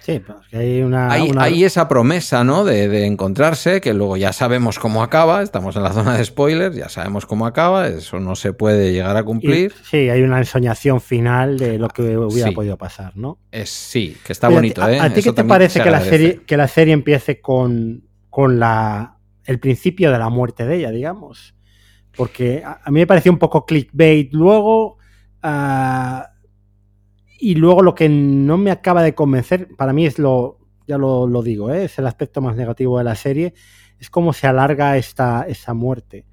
Sí, 0.00 0.18
porque 0.18 0.56
hay 0.56 0.82
una. 0.82 1.10
Hay, 1.10 1.64
esa 1.64 1.88
promesa, 1.88 2.42
¿no? 2.42 2.64
De, 2.64 3.06
encontrarse, 3.06 3.80
que 3.80 3.94
luego 3.94 4.16
ya 4.16 4.32
sabemos 4.32 4.80
cómo 4.80 5.02
acaba. 5.02 5.42
Estamos 5.42 5.76
en 5.76 5.84
la 5.84 5.92
zona 5.92 6.18
de 6.18 6.24
spoilers, 6.24 6.76
ya 6.76 6.88
sabemos 6.88 7.24
cómo 7.24 7.46
acaba. 7.46 7.86
Eso 7.86 8.18
no 8.18 8.34
se 8.34 8.52
puede 8.52 8.92
llegar 8.92 9.16
a 9.16 9.22
cumplir. 9.22 9.72
sí, 9.88 10.10
hay 10.10 10.22
una 10.22 10.38
ensoñación 10.38 11.00
final 11.00 11.56
de 11.56 11.78
lo 11.78 11.88
que 11.88 12.02
hubiera 12.18 12.50
podido 12.50 12.76
pasar, 12.76 13.16
¿no? 13.16 13.38
Es, 13.52 13.70
sí, 13.70 14.16
que 14.24 14.32
está 14.32 14.48
bonito, 14.48 14.86
¿eh? 14.86 14.98
¿A, 15.00 15.14
ti 15.14 15.22
qué 15.22 15.32
te 15.32 15.44
parece 15.44 15.80
que 15.80 15.90
la, 15.90 16.00
serie, 16.00 16.42
que 16.44 16.56
la 16.56 16.68
serie 16.68 16.92
empiece 16.92 17.40
con, 17.40 18.02
con 18.34 18.58
la, 18.58 19.18
el 19.44 19.60
principio 19.60 20.10
de 20.10 20.18
la 20.18 20.28
muerte 20.28 20.66
de 20.66 20.76
ella, 20.76 20.90
digamos? 20.90 21.54
porque 22.16 22.62
a, 22.64 22.90
mí 22.90 23.00
me 23.00 23.06
pareció 23.06 23.32
un 23.32 23.38
poco 23.38 23.66
clickbait 23.66 24.32
luego. 24.32 24.98
Ah, 25.42 26.30
y 27.38 27.56
luego 27.56 27.82
lo 27.82 27.94
que 27.94 28.08
no 28.08 28.56
me 28.56 28.70
acaba 28.70 29.02
de 29.02 29.14
convencer, 29.14 29.68
para 29.76 29.92
mí 29.92 30.06
es 30.06 30.18
lo, 30.18 30.58
ya 30.86 30.96
lo, 30.96 31.42
digo, 31.42 31.70
¿eh? 31.72 31.84
es 31.84 31.98
el 31.98 32.06
aspecto 32.06 32.40
más 32.40 32.56
negativo 32.56 32.96
de 32.98 33.04
la 33.04 33.14
serie, 33.14 33.52
es 33.98 34.08
cómo 34.08 34.32
se 34.32 34.46
alarga 34.46 34.96
esta, 34.96 35.44
esa 35.46 35.74
muerte. 35.74 36.26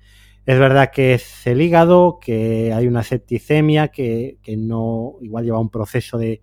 Es 0.45 0.57
verdad 0.57 0.91
que 0.91 1.15
es 1.15 1.45
el 1.47 1.61
hígado, 1.61 2.19
que 2.21 2.71
hay 2.73 2.87
una 2.87 3.03
septicemia, 3.03 3.89
que, 3.89 4.37
no, 4.57 5.15
igual 5.21 5.43
lleva 5.43 5.59
un 5.59 5.69
proceso 5.69 6.17
de, 6.17 6.41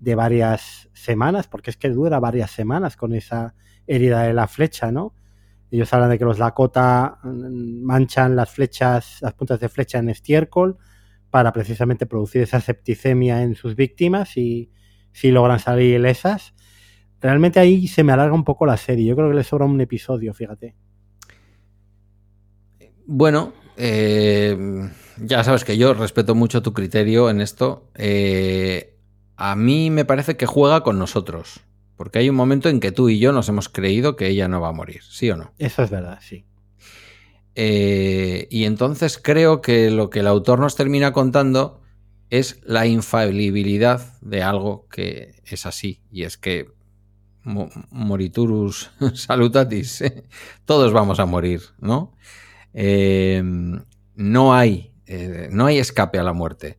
de, 0.00 0.14
varias 0.14 0.88
semanas, 0.92 1.46
porque 1.46 1.70
es 1.70 1.76
que 1.76 1.90
dura 1.90 2.18
varias 2.18 2.50
semanas 2.50 2.96
con 2.96 3.14
esa 3.14 3.54
herida 3.90 4.22
de 4.22 4.32
la 4.32 4.46
flecha, 4.46 4.92
¿no? 4.92 5.14
Ellos 5.70 5.92
hablan 5.92 6.10
de 6.10 6.18
que 6.18 6.24
los 6.24 6.38
Lakota 6.38 7.18
mm, 7.22 7.82
manchan 7.82 8.36
las 8.36 8.50
flechas, 8.50 9.18
las 9.20 9.34
puntas 9.34 9.60
de 9.60 9.68
flecha 9.68 9.98
en 9.98 10.08
estiércol 10.08 10.78
para 11.28 11.52
precisamente 11.52 12.06
producir 12.06 12.42
esa 12.42 12.60
septicemia 12.60 13.42
en 13.42 13.54
sus 13.54 13.74
víctimas 13.74 14.36
y 14.36 14.70
si 15.12 15.30
logran 15.30 15.58
salir 15.58 15.96
ilesas. 15.96 16.54
Realmente 17.20 17.60
ahí 17.60 17.88
se 17.88 18.02
me 18.02 18.12
alarga 18.12 18.34
un 18.34 18.44
poco 18.44 18.64
la 18.64 18.76
serie. 18.76 19.06
Yo 19.06 19.16
creo 19.16 19.28
que 19.28 19.36
le 19.36 19.44
sobra 19.44 19.66
un 19.66 19.80
episodio, 19.80 20.32
fíjate. 20.34 20.74
Bueno, 23.06 23.52
eh, 23.76 24.56
ya 25.18 25.44
sabes 25.44 25.64
que 25.64 25.76
yo 25.76 25.94
respeto 25.94 26.34
mucho 26.34 26.62
tu 26.62 26.72
criterio 26.72 27.28
en 27.28 27.40
esto. 27.40 27.90
Eh, 27.96 28.96
a 29.36 29.56
mí 29.56 29.90
me 29.90 30.04
parece 30.04 30.36
que 30.36 30.46
juega 30.46 30.82
con 30.82 30.98
nosotros. 30.98 31.60
Porque 32.00 32.18
hay 32.18 32.30
un 32.30 32.34
momento 32.34 32.70
en 32.70 32.80
que 32.80 32.92
tú 32.92 33.10
y 33.10 33.18
yo 33.18 33.30
nos 33.30 33.50
hemos 33.50 33.68
creído 33.68 34.16
que 34.16 34.26
ella 34.26 34.48
no 34.48 34.58
va 34.58 34.70
a 34.70 34.72
morir, 34.72 35.02
¿sí 35.02 35.28
o 35.28 35.36
no? 35.36 35.52
Eso 35.58 35.82
es 35.82 35.90
verdad, 35.90 36.18
sí. 36.22 36.46
Eh, 37.54 38.48
y 38.50 38.64
entonces 38.64 39.20
creo 39.22 39.60
que 39.60 39.90
lo 39.90 40.08
que 40.08 40.20
el 40.20 40.26
autor 40.26 40.60
nos 40.60 40.76
termina 40.76 41.12
contando 41.12 41.82
es 42.30 42.58
la 42.64 42.86
infalibilidad 42.86 44.18
de 44.22 44.42
algo 44.42 44.88
que 44.88 45.42
es 45.44 45.66
así. 45.66 46.00
Y 46.10 46.22
es 46.22 46.38
que 46.38 46.68
moriturus 47.42 48.92
salutatis, 49.12 50.02
todos 50.64 50.94
vamos 50.94 51.20
a 51.20 51.26
morir, 51.26 51.60
¿no? 51.80 52.16
Eh, 52.72 53.42
no 54.14 54.54
hay, 54.54 54.94
eh, 55.04 55.50
no 55.52 55.66
hay 55.66 55.76
escape 55.76 56.18
a 56.18 56.22
la 56.22 56.32
muerte. 56.32 56.78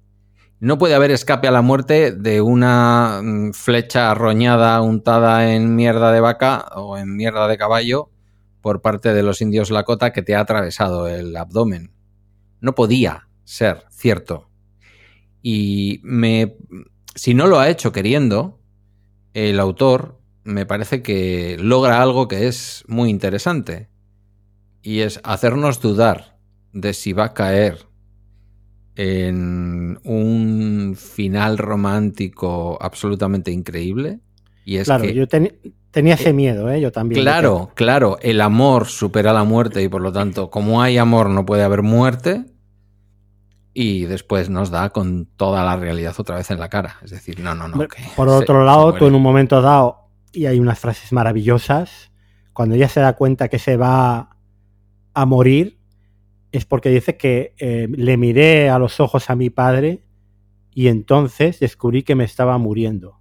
No 0.62 0.78
puede 0.78 0.94
haber 0.94 1.10
escape 1.10 1.48
a 1.48 1.52
la 1.52 1.64
muerte 1.64 2.12
de 2.12 2.40
una 2.40 3.20
mm, 3.24 3.54
flecha 3.54 4.12
arroñada 4.12 4.80
untada 4.82 5.56
en 5.56 5.76
mierda 5.76 6.12
de 6.12 6.20
vaca 6.20 6.68
o 6.76 7.00
en 7.00 7.16
mierda 7.16 7.48
de 7.48 7.58
caballo 7.58 8.12
por 8.62 8.84
parte 8.84 9.12
de 9.12 9.24
los 9.24 9.42
indios 9.42 9.72
Lakota 9.72 10.14
que 10.14 10.22
te 10.22 10.36
ha 10.36 10.40
atravesado 10.40 11.08
el 11.08 11.36
abdomen. 11.36 11.96
No 12.60 12.76
podía 12.76 13.28
ser 13.44 13.86
cierto. 13.90 14.52
Y 15.42 16.00
me 16.04 16.58
si 17.16 17.34
no 17.34 17.48
lo 17.48 17.60
ha 17.60 17.70
hecho 17.70 17.92
queriendo, 17.92 18.62
el 19.34 19.60
autor 19.60 20.22
me 20.44 20.68
parece 20.68 21.02
que 21.02 21.58
logra 21.60 22.04
algo 22.04 22.28
que 22.28 22.48
es 22.48 22.84
muy 22.88 23.10
interesante. 23.10 23.90
Y 24.84 25.00
es 25.00 25.20
hacernos 25.24 25.82
dudar 25.82 26.38
de 26.72 26.94
si 26.94 27.14
va 27.14 27.26
a 27.26 27.34
caer 27.34 27.91
en 28.96 30.00
un 30.04 30.96
final 30.98 31.58
romántico 31.58 32.78
absolutamente 32.82 33.52
increíble. 33.52 34.20
Y 34.66 34.78
es 34.78 34.86
claro, 34.86 35.06
yo 35.06 35.28
tenía 35.28 36.14
ese 36.16 36.34
miedo, 36.34 36.70
¿eh? 36.70 36.82
yo 36.82 36.92
también. 36.92 37.22
Claro, 37.22 37.72
claro, 37.76 38.18
el 38.22 38.42
amor 38.42 38.88
supera 38.88 39.34
la 39.34 39.44
muerte 39.44 39.82
y 39.82 39.90
por 39.90 40.02
lo 40.02 40.12
tanto, 40.12 40.50
como 40.50 40.82
hay 40.82 40.98
amor 40.98 41.30
no 41.30 41.46
puede 41.46 41.64
haber 41.64 41.82
muerte. 41.82 42.46
Y 43.74 44.04
después 44.04 44.50
nos 44.50 44.70
da 44.70 44.90
con 44.90 45.28
toda 45.38 45.64
la 45.64 45.78
realidad 45.78 46.14
otra 46.18 46.36
vez 46.36 46.52
en 46.52 46.60
la 46.60 46.68
cara. 46.68 46.98
Es 47.04 47.12
decir, 47.12 47.40
no, 47.40 47.56
no, 47.56 47.70
no. 47.70 47.88
por 48.18 48.28
otro 48.28 48.66
lado, 48.66 48.94
tú 48.96 49.08
en 49.08 49.16
un 49.16 49.22
momento 49.22 49.62
dado, 49.62 50.10
y 50.34 50.46
hay 50.46 50.60
unas 50.60 50.78
frases 50.78 51.14
maravillosas, 51.14 52.12
cuando 52.52 52.76
ella 52.76 52.90
se 52.90 53.00
da 53.00 53.14
cuenta 53.14 53.48
que 53.48 53.60
se 53.60 53.78
va 53.78 54.36
a 55.14 55.26
morir, 55.26 55.81
es 56.52 56.66
porque 56.66 56.90
dice 56.90 57.18
que 57.18 57.54
eh, 57.58 57.88
le 57.90 58.18
miré 58.18 58.70
a 58.70 58.78
los 58.78 59.00
ojos 59.00 59.30
a 59.30 59.36
mi 59.36 59.50
padre 59.50 60.04
y 60.74 60.88
entonces 60.88 61.60
descubrí 61.60 62.04
que 62.04 62.16
me 62.16 62.24
estaba 62.24 62.58
muriendo. 62.58 63.20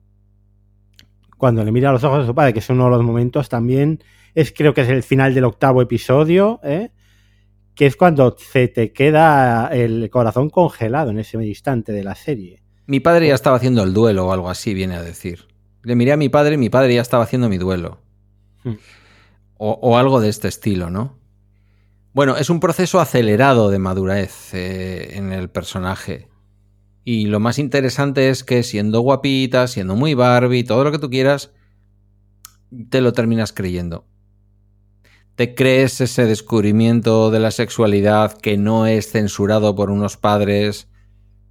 Cuando 1.37 1.65
le 1.65 1.73
mira 1.73 1.91
a 1.91 1.93
los 1.93 2.05
ojos 2.05 2.25
a 2.25 2.27
su 2.27 2.35
padre, 2.35 2.53
que 2.53 2.59
es 2.59 2.69
uno 2.71 2.85
de 2.85 2.91
los 2.91 3.03
momentos 3.03 3.49
también, 3.49 4.03
es 4.35 4.53
creo 4.53 4.75
que 4.75 4.83
es 4.83 4.89
el 4.89 5.03
final 5.03 5.35
del 5.35 5.45
octavo 5.45 5.81
episodio, 5.81 6.61
¿eh? 6.63 6.91
que 7.75 7.87
es 7.87 7.97
cuando 7.97 8.37
se 8.37 8.69
te 8.69 8.93
queda 8.93 9.69
el 9.69 10.11
corazón 10.11 10.51
congelado 10.51 11.11
en 11.11 11.19
ese 11.19 11.43
instante 11.45 11.93
de 11.93 12.05
la 12.05 12.15
serie. 12.15 12.63
Mi 12.87 13.01
padre 13.01 13.29
ya 13.29 13.35
estaba 13.35 13.57
haciendo 13.57 13.85
el 13.85 13.95
duelo 13.95 14.27
o 14.27 14.33
algo 14.33 14.51
así, 14.51 14.75
viene 14.75 14.97
a 14.97 15.03
decir. 15.03 15.47
Le 15.83 15.95
miré 15.95 16.13
a 16.13 16.17
mi 16.17 16.29
padre 16.29 16.55
y 16.55 16.59
mi 16.59 16.69
padre 16.69 16.95
ya 16.95 17.01
estaba 17.01 17.25
haciendo 17.25 17.49
mi 17.49 17.57
duelo. 17.57 18.01
Hmm. 18.65 18.75
O, 19.57 19.79
o 19.81 19.97
algo 19.97 20.21
de 20.21 20.29
este 20.29 20.49
estilo, 20.49 20.91
¿no? 20.91 21.20
Bueno, 22.13 22.37
es 22.37 22.51
un 22.51 22.59
proceso 22.59 22.99
acelerado 22.99 23.71
de 23.71 23.79
madurez 23.79 24.53
eh, 24.53 25.17
en 25.17 25.33
el 25.33 25.49
personaje. 25.49 26.29
Y 27.05 27.27
lo 27.27 27.39
más 27.39 27.61
interesante 27.61 28.31
es 28.31 28.43
que 28.43 28.65
siendo 28.65 29.01
guapita, 29.01 29.69
siendo 29.69 29.95
muy 29.95 30.15
Barbie, 30.15 30.65
todo 30.65 30.83
lo 30.83 30.91
que 30.91 30.99
tú 30.99 31.09
quieras, 31.09 31.53
te 32.89 33.01
lo 33.01 33.13
terminas 33.13 33.53
creyendo. 33.53 34.07
Te 35.37 35.55
crees 35.55 36.01
ese 36.01 36.27
descubrimiento 36.27 37.31
de 37.31 37.39
la 37.39 37.53
sexualidad 37.53 38.37
que 38.37 38.59
no 38.59 38.89
es 38.89 39.13
censurado 39.13 39.77
por 39.77 39.91
unos 39.91 40.17
padres, 40.17 40.89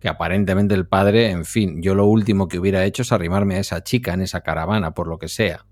que 0.01 0.09
aparentemente 0.09 0.75
el 0.75 0.87
padre, 0.87 1.31
en 1.31 1.45
fin, 1.45 1.81
yo 1.81 1.95
lo 1.95 2.05
último 2.05 2.49
que 2.49 2.59
hubiera 2.59 2.83
hecho 2.83 3.03
es 3.03 3.13
arrimarme 3.13 3.55
a 3.55 3.59
esa 3.59 3.81
chica 3.81 4.13
en 4.13 4.21
esa 4.21 4.41
caravana, 4.41 4.93
por 4.93 5.07
lo 5.07 5.19
que 5.19 5.29
sea. 5.29 5.65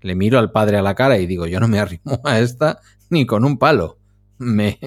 Le 0.00 0.16
miro 0.16 0.40
al 0.40 0.50
padre 0.50 0.78
a 0.78 0.82
la 0.82 0.96
cara 0.96 1.18
y 1.18 1.26
digo, 1.26 1.46
yo 1.46 1.60
no 1.60 1.68
me 1.68 1.78
arrimo 1.78 2.20
a 2.24 2.40
esta 2.40 2.80
ni 3.08 3.24
con 3.24 3.44
un 3.44 3.56
palo. 3.56 3.99
Me, 4.40 4.78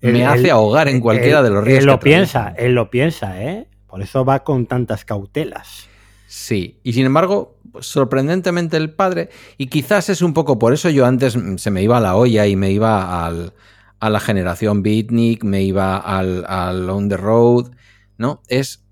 me 0.00 0.24
hace 0.24 0.50
ahogar 0.50 0.88
en 0.88 0.98
cualquiera 0.98 1.42
de 1.42 1.50
los 1.50 1.62
ríos. 1.62 1.80
Él 1.80 1.84
lo 1.84 2.00
piensa, 2.00 2.54
él 2.56 2.74
lo 2.74 2.88
piensa, 2.88 3.42
¿eh? 3.42 3.68
Por 3.86 4.00
eso 4.00 4.24
va 4.24 4.44
con 4.44 4.64
tantas 4.64 5.04
cautelas. 5.04 5.88
Sí, 6.26 6.80
y 6.82 6.94
sin 6.94 7.04
embargo, 7.04 7.58
sorprendentemente 7.80 8.78
el 8.78 8.94
padre, 8.94 9.28
y 9.58 9.66
quizás 9.66 10.08
es 10.08 10.22
un 10.22 10.32
poco 10.32 10.58
por 10.58 10.72
eso 10.72 10.88
yo 10.88 11.04
antes 11.04 11.38
se 11.56 11.70
me 11.70 11.82
iba 11.82 11.98
a 11.98 12.00
la 12.00 12.16
olla 12.16 12.46
y 12.46 12.56
me 12.56 12.70
iba 12.70 13.26
al, 13.26 13.52
a 14.00 14.08
la 14.08 14.20
generación 14.20 14.82
beatnik, 14.82 15.44
me 15.44 15.62
iba 15.62 15.98
al, 15.98 16.46
al 16.48 16.88
On 16.88 17.10
the 17.10 17.18
Road, 17.18 17.72
¿no? 18.16 18.40
Es 18.48 18.84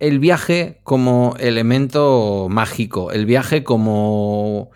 el 0.00 0.18
viaje 0.18 0.80
como 0.82 1.36
elemento 1.38 2.48
mágico, 2.50 3.12
el 3.12 3.24
viaje 3.24 3.62
como 3.62 4.72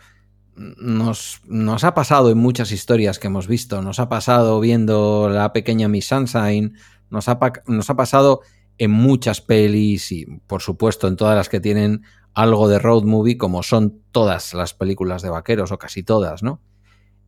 nos, 0.58 1.40
nos, 1.46 1.84
ha 1.84 1.94
pasado 1.94 2.30
en 2.30 2.38
muchas 2.38 2.72
historias 2.72 3.18
que 3.18 3.28
hemos 3.28 3.46
visto, 3.46 3.80
nos 3.82 4.00
ha 4.00 4.08
pasado 4.08 4.60
viendo 4.60 5.28
la 5.28 5.52
pequeña 5.52 5.88
Miss 5.88 6.08
Sunshine, 6.08 6.74
nos 7.10 7.28
ha, 7.28 7.38
nos 7.66 7.90
ha 7.90 7.96
pasado 7.96 8.40
en 8.76 8.90
muchas 8.90 9.40
pelis 9.40 10.12
y 10.12 10.26
por 10.46 10.62
supuesto 10.62 11.08
en 11.08 11.16
todas 11.16 11.36
las 11.36 11.48
que 11.48 11.60
tienen 11.60 12.02
algo 12.34 12.68
de 12.68 12.78
road 12.78 13.04
movie 13.04 13.36
como 13.36 13.62
son 13.62 14.00
todas 14.12 14.54
las 14.54 14.74
películas 14.74 15.22
de 15.22 15.30
vaqueros 15.30 15.72
o 15.72 15.78
casi 15.78 16.02
todas, 16.02 16.42
¿no? 16.42 16.60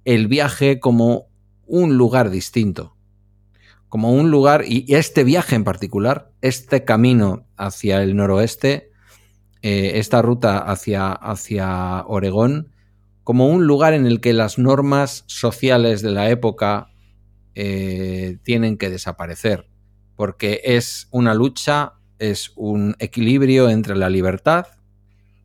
El 0.05 0.29
viaje 0.29 0.81
como 0.81 1.27
un 1.67 1.97
lugar 1.97 2.31
distinto, 2.31 2.97
como 3.89 4.13
un 4.13 4.31
lugar, 4.31 4.65
y 4.67 4.87
este 4.95 5.25
viaje 5.25 5.57
en 5.57 5.65
particular, 5.65 6.31
este 6.41 6.85
camino 6.85 7.47
hacia 7.57 8.03
el 8.03 8.17
noroeste, 8.17 8.91
eh, 9.63 9.93
esta 9.97 10.23
ruta 10.23 10.59
hacia, 10.59 11.13
hacia 11.13 12.05
Oregón, 12.07 12.73
como 13.31 13.47
un 13.47 13.69
lugar 13.69 13.95
en 13.95 14.07
el 14.07 14.21
que 14.21 14.33
las 14.33 14.59
normas 14.59 15.23
sociales 15.29 16.03
de 16.03 16.11
la 16.11 16.31
época 16.31 16.91
eh, 17.55 18.39
tienen 18.43 18.77
que 18.77 18.91
desaparecer, 18.91 19.71
porque 20.17 20.63
es 20.65 21.07
una 21.13 21.33
lucha, 21.33 21.93
es 22.19 22.51
un 22.57 22.97
equilibrio 22.99 23.71
entre 23.71 23.95
la 23.95 24.11
libertad 24.11 24.67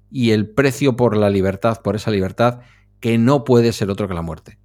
y 0.10 0.32
el 0.32 0.50
precio 0.50 0.96
por 0.96 1.16
la 1.16 1.30
libertad, 1.30 1.80
por 1.84 1.96
esa 1.96 2.10
libertad, 2.10 2.62
que 3.02 3.20
no 3.20 3.44
puede 3.44 3.72
ser 3.72 3.92
otro 3.92 4.08
que 4.08 4.16
la 4.16 4.24
muerte. 4.24 4.58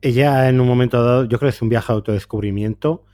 Ella 0.00 0.48
en 0.48 0.58
un 0.58 0.68
momento 0.68 1.04
dado, 1.04 1.24
yo 1.24 1.38
creo 1.38 1.50
que 1.50 1.56
es 1.56 1.60
un 1.60 1.68
viaje 1.68 1.92
de 1.92 1.96
autodescubrimiento 1.96 3.04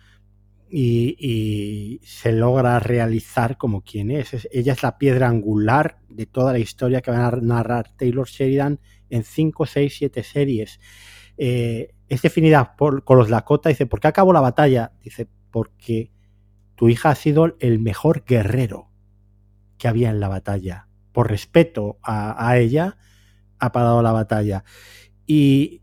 y, 0.72 2.00
se 2.02 2.32
logra 2.32 2.78
realizar 2.78 3.58
como 3.58 3.82
quien 3.82 4.10
es. 4.10 4.48
Ella 4.50 4.72
es 4.72 4.82
la 4.82 4.98
piedra 4.98 5.28
angular 5.28 5.98
de 6.08 6.26
toda 6.26 6.52
la 6.52 6.58
historia 6.58 7.00
que 7.00 7.10
va 7.10 7.26
a 7.26 7.36
narrar 7.36 7.94
Taylor 7.96 8.26
Sheridan 8.26 8.80
en 9.10 9.24
5, 9.24 9.66
6, 9.66 9.94
7 9.98 10.22
series. 10.22 10.80
Eh, 11.36 11.94
es 12.08 12.22
definida 12.22 12.76
por, 12.76 13.04
con 13.04 13.18
los 13.18 13.30
Lakota, 13.30 13.68
dice, 13.68 13.86
¿por 13.86 14.00
qué 14.00 14.08
acabó 14.08 14.32
la 14.32 14.40
batalla? 14.40 14.92
Dice, 15.02 15.28
porque 15.50 16.12
tu 16.74 16.88
hija 16.88 17.10
ha 17.10 17.14
sido 17.14 17.56
el 17.60 17.78
mejor 17.78 18.24
guerrero 18.24 18.90
que 19.78 19.88
había 19.88 20.10
en 20.10 20.20
la 20.20 20.28
batalla. 20.28 20.88
Por 21.12 21.28
respeto 21.28 21.98
a, 22.02 22.56
ella, 22.56 22.96
ha 23.58 23.72
parado 23.72 24.02
la 24.02 24.12
batalla. 24.12 24.64
Y 25.26 25.82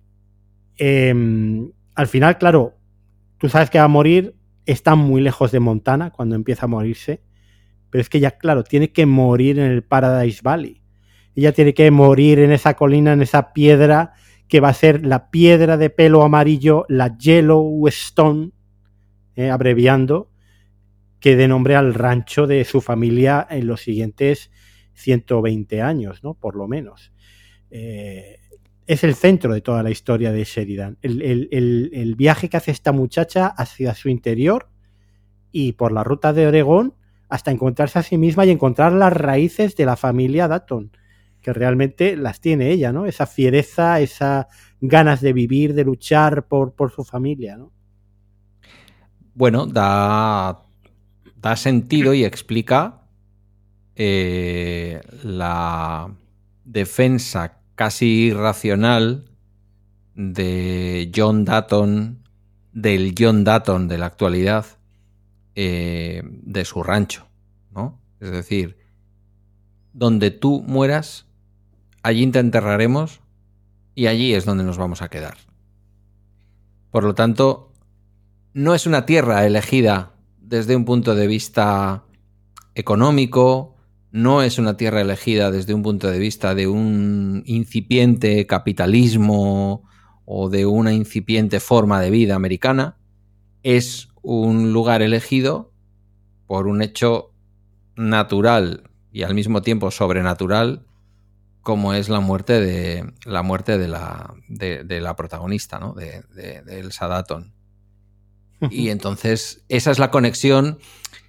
Em, 0.80 1.74
al 1.94 2.08
final, 2.08 2.38
claro, 2.38 2.78
tú 3.38 3.50
sabes 3.50 3.70
que 3.70 3.78
va 3.78 3.84
a 3.84 3.90
morir, 3.90 4.34
está 4.72 4.96
muy 4.96 5.22
lejos 5.22 5.52
de 5.52 5.60
Montana 5.60 6.12
cuando 6.12 6.36
empieza 6.36 6.66
a 6.66 6.70
morirse, 6.70 7.22
pero 7.90 8.02
es 8.02 8.10
que 8.10 8.20
ya, 8.20 8.32
claro, 8.38 8.64
tiene 8.64 8.92
que 8.92 9.06
morir 9.06 9.60
en 9.60 9.72
el 9.72 9.84
Paradise 9.84 10.42
Valley. 10.44 10.82
Ella 11.36 11.54
tiene 11.54 11.74
que 11.74 11.90
morir 11.92 12.40
en 12.40 12.52
esa 12.52 12.76
colina, 12.76 13.14
en 13.14 13.22
esa 13.22 13.54
piedra 13.54 14.14
que 14.48 14.60
va 14.60 14.70
a 14.70 14.74
ser 14.74 15.06
la 15.06 15.30
piedra 15.30 15.78
de 15.78 15.90
pelo 15.90 16.24
amarillo, 16.24 16.86
la 16.90 17.18
Yellowstone, 17.18 18.52
eh, 19.36 19.50
abreviando, 19.50 20.32
que 21.20 21.36
dé 21.36 21.48
nombre 21.48 21.76
al 21.76 21.94
rancho 21.94 22.48
de 22.48 22.64
su 22.64 22.82
familia 22.82 23.46
en 23.50 23.68
los 23.68 23.82
siguientes 23.82 24.52
120 24.94 25.82
años, 25.82 26.24
¿no? 26.24 26.34
Por 26.34 26.56
lo 26.56 26.68
menos. 26.68 27.12
Eh, 27.72 28.39
es 28.90 29.04
el 29.04 29.14
centro 29.14 29.54
de 29.54 29.62
toda 29.62 29.84
la 29.84 29.92
historia 29.92 30.32
de 30.32 30.44
Sheridan. 30.44 30.98
El, 31.04 32.16
viaje 32.18 32.50
que 32.50 32.58
hace 32.58 32.72
esta 32.72 32.92
muchacha 32.92 33.46
hacia 33.46 33.94
su 33.94 34.10
interior 34.10 34.68
y 35.52 35.74
por 35.74 35.92
la 35.92 36.04
ruta 36.04 36.34
de 36.34 36.48
Oregón 36.48 36.96
hasta 37.30 37.52
encontrarse 37.52 38.00
a 38.00 38.04
sí 38.04 38.18
misma 38.18 38.48
y 38.48 38.50
encontrar 38.50 38.92
las 38.94 39.14
raíces 39.14 39.76
de 39.76 39.86
la 39.86 39.96
familia 39.96 40.48
Datton, 40.48 40.92
que 41.40 41.54
realmente 41.54 42.18
las 42.18 42.42
tiene 42.42 42.72
ella, 42.72 42.92
¿no? 42.92 43.06
Esa 43.06 43.28
fiereza, 43.28 44.00
esas 44.00 44.48
ganas 44.82 45.22
de 45.22 45.34
vivir, 45.34 45.76
de 45.76 45.84
luchar 45.84 46.48
por, 46.48 46.74
por 46.74 46.92
su 46.92 47.04
familia, 47.04 47.58
¿no? 47.58 47.72
Bueno, 49.36 49.68
da, 49.68 50.64
da 51.36 51.56
sentido 51.56 52.16
y 52.16 52.26
explica 52.26 53.04
eh, 53.96 55.00
la 55.22 56.12
defensa 56.66 57.59
casi 57.80 58.26
irracional 58.26 59.24
de 60.14 61.10
John 61.16 61.46
Datton, 61.46 62.28
del 62.74 63.16
John 63.18 63.46
Datton 63.46 63.88
de 63.88 63.98
la 63.98 64.08
actualidad, 64.08 64.66
eh, 65.56 66.22
de 66.26 66.66
su 66.66 66.84
rancho, 66.84 67.30
¿no? 67.72 68.02
Es 68.20 68.32
decir, 68.32 68.80
donde 69.94 70.30
tú 70.30 70.62
mueras, 70.68 71.28
allí 72.04 72.28
te 72.28 72.40
enterraremos 72.40 73.22
y 73.96 74.08
allí 74.08 74.34
es 74.34 74.44
donde 74.44 74.66
nos 74.66 74.78
vamos 74.78 75.02
a 75.02 75.08
quedar. 75.08 75.38
Por 76.92 77.06
lo 77.06 77.16
tanto, 77.16 77.72
no 78.52 78.76
es 78.76 78.88
una 78.88 79.06
tierra 79.06 79.46
elegida 79.46 80.18
desde 80.42 80.76
un 80.76 80.84
punto 80.84 81.16
de 81.16 81.28
vista 81.28 82.04
económico, 82.76 83.78
no 84.12 84.42
es 84.42 84.58
una 84.58 84.76
tierra 84.78 85.02
elegida 85.02 85.52
desde 85.52 85.74
un 85.74 85.84
punto 85.84 86.10
de 86.10 86.20
vista 86.20 86.56
de 86.56 86.68
un 86.68 87.44
incipiente 87.46 88.48
capitalismo 88.48 89.84
o 90.26 90.50
de 90.50 90.66
una 90.66 90.94
incipiente 90.94 91.60
forma 91.60 92.02
de 92.02 92.10
vida 92.10 92.36
americana, 92.36 92.98
es 93.64 94.10
un 94.22 94.74
lugar 94.74 95.02
elegido 95.02 95.72
por 96.48 96.68
un 96.68 96.82
hecho 96.82 97.34
natural 97.96 98.90
y 99.12 99.24
al 99.24 99.34
mismo 99.34 99.62
tiempo 99.62 99.92
sobrenatural 99.92 100.86
como 101.62 101.94
es 101.94 102.10
la 102.10 102.20
muerte 102.20 102.60
de 102.60 103.14
la 103.26 103.44
muerte 103.44 103.78
de 103.78 103.88
la, 103.88 104.34
de, 104.48 105.02
la 105.02 105.16
protagonista, 105.16 105.78
¿no? 105.78 105.94
de, 105.94 106.24
de, 106.34 106.62
de 106.62 106.80
Elsa 106.80 107.08
Datton. 107.08 107.54
Y 108.72 108.90
entonces 108.90 109.64
esa 109.70 109.92
es 109.92 110.00
la 110.00 110.12
conexión 110.12 110.80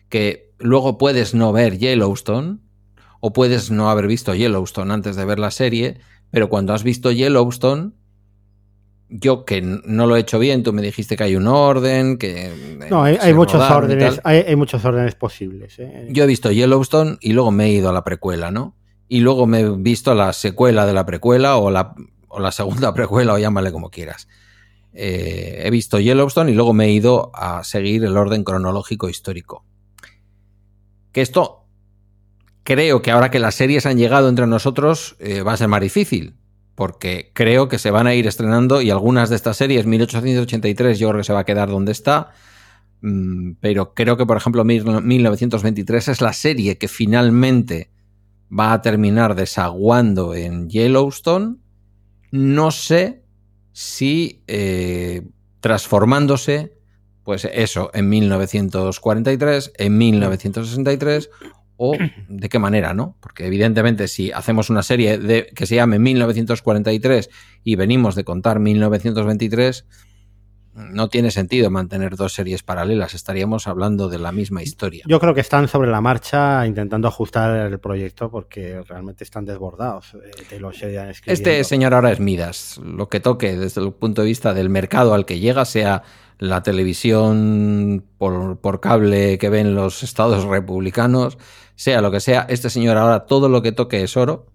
que 0.08 0.52
luego 0.58 0.98
puedes 0.98 1.34
no 1.34 1.52
ver 1.52 1.78
Yellowstone, 1.78 2.58
o 3.20 3.32
puedes 3.32 3.70
no 3.70 3.90
haber 3.90 4.06
visto 4.06 4.34
Yellowstone 4.34 4.92
antes 4.92 5.16
de 5.16 5.24
ver 5.24 5.38
la 5.38 5.50
serie, 5.50 6.00
pero 6.30 6.48
cuando 6.48 6.72
has 6.72 6.82
visto 6.82 7.12
Yellowstone, 7.12 7.92
yo 9.08 9.44
que 9.44 9.60
no 9.60 10.06
lo 10.06 10.16
he 10.16 10.20
hecho 10.20 10.38
bien, 10.38 10.62
tú 10.62 10.72
me 10.72 10.82
dijiste 10.82 11.16
que 11.16 11.24
hay 11.24 11.36
un 11.36 11.46
orden, 11.48 12.16
que... 12.16 12.78
No, 12.88 13.02
hay, 13.02 13.34
muchos 13.34 13.60
órdenes, 13.70 14.20
hay, 14.24 14.56
muchos 14.56 14.84
órdenes 14.84 15.14
posibles. 15.16 15.78
¿eh? 15.78 16.08
Yo 16.10 16.24
he 16.24 16.26
visto 16.26 16.50
Yellowstone 16.50 17.18
y 17.20 17.32
luego 17.32 17.50
me 17.50 17.66
he 17.66 17.72
ido 17.72 17.90
a 17.90 17.92
la 17.92 18.04
precuela, 18.04 18.50
¿no? 18.50 18.76
Y 19.08 19.20
luego 19.20 19.46
me 19.46 19.60
he 19.60 19.70
visto 19.70 20.14
la 20.14 20.32
secuela 20.32 20.86
de 20.86 20.92
la 20.92 21.04
precuela 21.04 21.56
o 21.56 21.70
la, 21.70 21.94
o 22.28 22.38
la 22.38 22.52
segunda 22.52 22.94
precuela 22.94 23.34
o 23.34 23.38
llámale 23.38 23.72
como 23.72 23.90
quieras. 23.90 24.28
eh, 24.92 25.62
he 25.64 25.70
visto 25.70 25.98
Yellowstone 25.98 26.52
y 26.52 26.54
luego 26.54 26.72
me 26.72 26.86
he 26.86 26.92
ido 26.92 27.32
a 27.34 27.64
seguir 27.64 28.04
el 28.04 28.16
orden 28.16 28.44
cronológico 28.44 29.08
histórico. 29.08 29.64
Que 31.12 31.20
esto 31.20 31.59
creo 32.62 33.02
que 33.02 33.10
ahora 33.10 33.30
que 33.30 33.38
las 33.38 33.54
series 33.54 33.86
han 33.86 33.98
llegado 33.98 34.28
entre 34.28 34.46
nosotros 34.46 35.16
eh, 35.18 35.42
va 35.42 35.52
a 35.52 35.56
ser 35.56 35.68
más 35.68 35.80
difícil, 35.80 36.36
porque 36.74 37.30
creo 37.34 37.68
que 37.68 37.78
se 37.78 37.90
van 37.90 38.06
a 38.06 38.14
ir 38.14 38.26
estrenando 38.26 38.80
y 38.80 38.90
algunas 38.90 39.30
de 39.30 39.36
estas 39.36 39.56
series, 39.56 39.86
1883 39.86 40.98
yo 40.98 41.08
creo 41.08 41.20
que 41.20 41.24
se 41.24 41.32
va 41.32 41.40
a 41.40 41.44
quedar 41.44 41.68
donde 41.68 41.92
está, 41.92 42.30
mm, 43.02 43.52
pero 43.60 43.94
creo 43.94 44.16
que 44.16 44.26
por 44.26 44.36
ejemplo 44.36 44.64
1923 44.64 46.08
es 46.08 46.20
la 46.20 46.32
serie 46.32 46.78
que 46.78 46.88
finalmente 46.88 47.90
va 48.50 48.72
a 48.72 48.82
terminar 48.82 49.34
desaguando 49.34 50.34
en 50.34 50.68
Yellowstone. 50.68 51.56
No 52.32 52.70
sé 52.70 53.24
si 53.72 54.42
eh, 54.46 55.22
transformándose, 55.60 56.76
pues 57.24 57.44
eso, 57.52 57.90
en 57.94 58.08
1943, 58.08 59.72
en 59.76 59.98
1963 59.98 61.30
o 61.82 61.96
de 62.28 62.48
qué 62.50 62.58
manera, 62.58 62.92
¿no? 62.92 63.16
Porque 63.20 63.46
evidentemente 63.46 64.06
si 64.06 64.30
hacemos 64.32 64.68
una 64.68 64.82
serie 64.82 65.16
de, 65.16 65.46
que 65.54 65.64
se 65.64 65.76
llame 65.76 65.98
1943 65.98 67.30
y 67.64 67.74
venimos 67.76 68.14
de 68.14 68.22
contar 68.22 68.60
1923, 68.60 69.86
no 70.74 71.08
tiene 71.08 71.30
sentido 71.30 71.70
mantener 71.70 72.16
dos 72.16 72.34
series 72.34 72.62
paralelas, 72.62 73.14
estaríamos 73.14 73.66
hablando 73.66 74.10
de 74.10 74.18
la 74.18 74.30
misma 74.30 74.62
historia. 74.62 75.04
Yo 75.08 75.18
creo 75.20 75.32
que 75.32 75.40
están 75.40 75.68
sobre 75.68 75.90
la 75.90 76.02
marcha 76.02 76.66
intentando 76.66 77.08
ajustar 77.08 77.72
el 77.72 77.80
proyecto 77.80 78.30
porque 78.30 78.82
realmente 78.86 79.24
están 79.24 79.46
desbordados 79.46 80.18
de 80.50 80.60
los 80.60 80.82
Este 81.24 81.64
señor 81.64 81.94
ahora 81.94 82.12
es 82.12 82.20
Midas, 82.20 82.78
lo 82.84 83.08
que 83.08 83.20
toque 83.20 83.56
desde 83.56 83.80
el 83.80 83.94
punto 83.94 84.20
de 84.20 84.28
vista 84.28 84.52
del 84.52 84.68
mercado 84.68 85.14
al 85.14 85.24
que 85.24 85.40
llega, 85.40 85.64
sea 85.64 86.02
la 86.40 86.62
televisión 86.62 88.02
por, 88.16 88.60
por 88.60 88.80
cable 88.80 89.36
que 89.36 89.50
ven 89.50 89.74
los 89.74 90.02
estados 90.02 90.44
republicanos, 90.44 91.36
sea 91.74 92.00
lo 92.00 92.10
que 92.10 92.20
sea, 92.20 92.46
este 92.48 92.70
señor 92.70 92.96
ahora 92.96 93.26
todo 93.26 93.50
lo 93.50 93.60
que 93.60 93.72
toque 93.72 94.02
es 94.02 94.16
oro, 94.16 94.46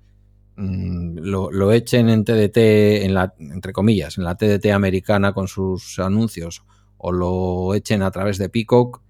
mm, 0.55 1.19
lo, 1.19 1.71
echen 1.71 2.09
en 2.09 2.25
TDT, 2.25 3.05
en 3.05 3.13
la, 3.13 3.35
entre 3.39 3.71
comillas, 3.71 4.17
en 4.17 4.23
la 4.23 4.35
TDT 4.35 4.71
americana 4.71 5.31
con 5.31 5.47
sus 5.47 5.99
anuncios, 5.99 6.63
o 6.97 7.11
lo 7.11 7.75
echen 7.75 8.01
a 8.01 8.09
través 8.09 8.39
de 8.39 8.49
Peacock, 8.49 9.03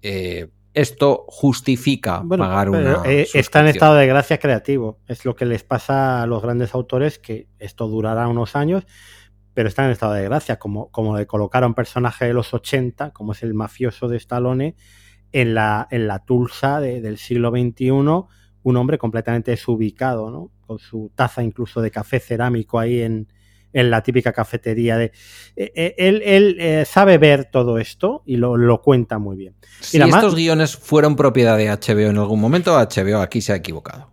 eh, 0.00 0.48
esto 0.72 1.26
justifica 1.28 2.24
pagar 2.26 2.70
una. 2.70 3.02
Eh, 3.04 3.28
está 3.34 3.60
en 3.60 3.68
estado 3.68 3.94
de 3.94 4.08
gracia 4.08 4.38
creativo. 4.38 4.98
Es 5.06 5.24
lo 5.24 5.36
que 5.36 5.44
les 5.44 5.62
pasa 5.62 6.22
a 6.22 6.26
los 6.26 6.42
grandes 6.42 6.74
autores, 6.74 7.20
que 7.20 7.46
esto 7.60 7.86
durará 7.86 8.26
unos 8.26 8.56
años, 8.56 8.84
pero 9.54 9.68
está 9.68 9.84
en 9.84 9.92
estado 9.92 10.12
de 10.12 10.24
gracia. 10.24 10.58
Como, 10.58 10.90
como 10.90 11.16
le 11.16 11.26
colocaron 11.26 11.74
personaje 11.74 12.26
de 12.26 12.34
los 12.34 12.52
80, 12.52 13.12
como 13.12 13.32
es 13.32 13.42
el 13.42 13.54
mafioso 13.54 14.08
de 14.08 14.16
Stallone, 14.18 14.76
en 15.32 15.54
la, 15.54 15.88
en 15.90 16.06
la 16.06 16.24
Tulsa 16.24 16.80
del 16.80 17.18
siglo 17.18 17.50
XXI, 17.50 17.90
un 17.90 18.76
hombre 18.76 18.98
completamente 18.98 19.50
desubicado, 19.50 20.30
¿no? 20.30 20.50
Con 20.66 20.78
su 20.78 21.10
taza 21.14 21.42
incluso 21.42 21.80
de 21.80 21.90
café 21.90 22.20
cerámico 22.20 22.78
ahí 22.78 23.00
en, 23.00 23.28
en 23.72 23.90
la 23.90 24.02
típica 24.02 24.32
cafetería 24.32 24.96
de 24.96 25.06
eh, 25.56 25.72
eh, 25.74 25.94
él, 25.98 26.22
él 26.24 26.56
eh, 26.58 26.84
sabe 26.86 27.18
ver 27.18 27.46
todo 27.46 27.78
esto 27.78 28.22
y 28.24 28.36
lo, 28.36 28.56
lo 28.56 28.80
cuenta 28.80 29.18
muy 29.18 29.36
bien. 29.36 29.56
Si 29.80 30.00
estos 30.00 30.34
guiones 30.34 30.76
fueron 30.76 31.16
propiedad 31.16 31.58
de 31.58 31.68
HBO 31.68 32.10
en 32.10 32.18
algún 32.18 32.40
momento, 32.40 32.78
HBO 32.78 33.20
aquí 33.20 33.40
se 33.40 33.52
ha 33.52 33.56
equivocado. 33.56 34.10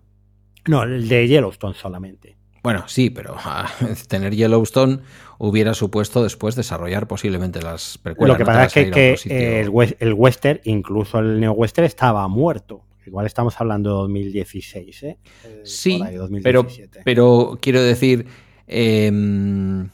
No, 0.67 0.83
el 0.83 1.07
de 1.07 1.27
Yellowstone 1.27 1.75
solamente. 1.75 2.37
Bueno, 2.63 2.83
sí, 2.87 3.09
pero 3.09 3.35
tener 4.07 4.35
Yellowstone 4.35 4.99
hubiera 5.43 5.73
supuesto 5.73 6.21
después 6.21 6.55
desarrollar 6.55 7.07
posiblemente 7.07 7.63
las 7.63 7.97
precuelas. 7.97 8.35
Lo 8.35 8.37
que 8.37 8.45
pasa 8.45 8.79
es 8.79 8.91
que, 9.25 9.61
el, 9.99 10.13
western, 10.13 10.61
incluso 10.65 11.17
el 11.17 11.39
neo-western, 11.39 11.85
estaba 11.85 12.27
muerto. 12.27 12.83
Igual 13.07 13.25
estamos 13.25 13.59
hablando 13.59 13.89
de 13.89 13.95
2016, 14.03 15.03
¿eh? 15.03 15.17
eh 15.43 15.61
sí, 15.63 15.99
Pero, 16.43 16.67
pero 17.03 17.57
quiero 17.59 17.81
decir, 17.81 18.27
em, 18.67 19.89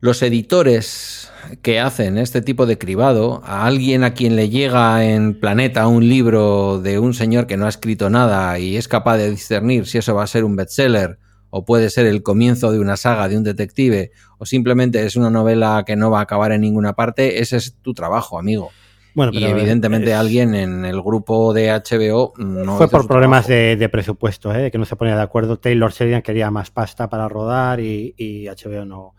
los 0.00 0.20
editores 0.22 1.30
que 1.62 1.78
hacen 1.78 2.18
este 2.18 2.42
tipo 2.42 2.66
de 2.66 2.76
cribado, 2.76 3.40
a 3.44 3.66
alguien 3.66 4.02
a 4.02 4.14
quien 4.14 4.34
le 4.34 4.50
llega 4.50 5.04
en 5.04 5.38
Planeta 5.38 5.86
un 5.86 6.08
libro 6.08 6.80
de 6.80 6.98
un 6.98 7.14
señor 7.14 7.46
que 7.46 7.56
no 7.56 7.66
ha 7.66 7.68
escrito 7.68 8.10
nada 8.10 8.58
y 8.58 8.76
es 8.76 8.88
capaz 8.88 9.18
de 9.18 9.30
discernir 9.30 9.86
si 9.86 9.98
eso 9.98 10.12
va 10.12 10.24
a 10.24 10.26
ser 10.26 10.42
un 10.42 10.56
bestseller 10.56 11.20
o 11.56 11.64
puede 11.64 11.88
ser 11.88 12.06
el 12.06 12.24
comienzo 12.24 12.72
de 12.72 12.80
una 12.80 12.96
saga 12.96 13.28
de 13.28 13.36
un 13.36 13.44
detective 13.44 14.10
o 14.38 14.44
simplemente 14.44 15.06
es 15.06 15.14
una 15.14 15.30
novela 15.30 15.84
que 15.86 15.94
no 15.94 16.10
va 16.10 16.18
a 16.18 16.22
acabar 16.22 16.50
en 16.50 16.62
ninguna 16.62 16.94
parte, 16.94 17.40
ese 17.40 17.58
es 17.58 17.76
tu 17.80 17.94
trabajo, 17.94 18.38
amigo. 18.38 18.70
Bueno, 19.14 19.30
y 19.32 19.44
evidentemente 19.44 20.12
alguien 20.12 20.56
en 20.56 20.84
el 20.84 21.00
grupo 21.00 21.54
de 21.54 21.70
HBO 21.70 22.32
no 22.38 22.76
fue 22.76 22.88
por 22.88 23.06
problemas 23.06 23.46
de, 23.46 23.88
presupuesto, 23.92 24.52
¿eh? 24.52 24.72
que 24.72 24.78
no 24.78 24.84
se 24.84 24.96
ponía 24.96 25.14
de 25.14 25.22
acuerdo. 25.22 25.56
Taylor 25.56 25.92
Sheridan 25.92 26.22
quería 26.22 26.50
más 26.50 26.72
pasta 26.72 27.08
para 27.08 27.28
rodar 27.28 27.78
y, 27.78 28.12
y 28.16 28.48
HBO 28.48 28.84
no, 28.84 29.14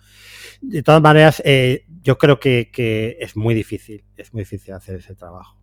de 0.62 0.84
todas 0.84 1.02
maneras, 1.02 1.42
eh, 1.46 1.86
yo 2.04 2.18
creo 2.18 2.40
que, 2.40 3.18
es 3.20 3.38
muy 3.38 3.54
difícil, 3.54 4.04
es 4.18 4.34
muy 4.34 4.42
difícil 4.42 4.74
hacer 4.74 4.96
ese 4.98 5.16
trabajo. 5.16 5.58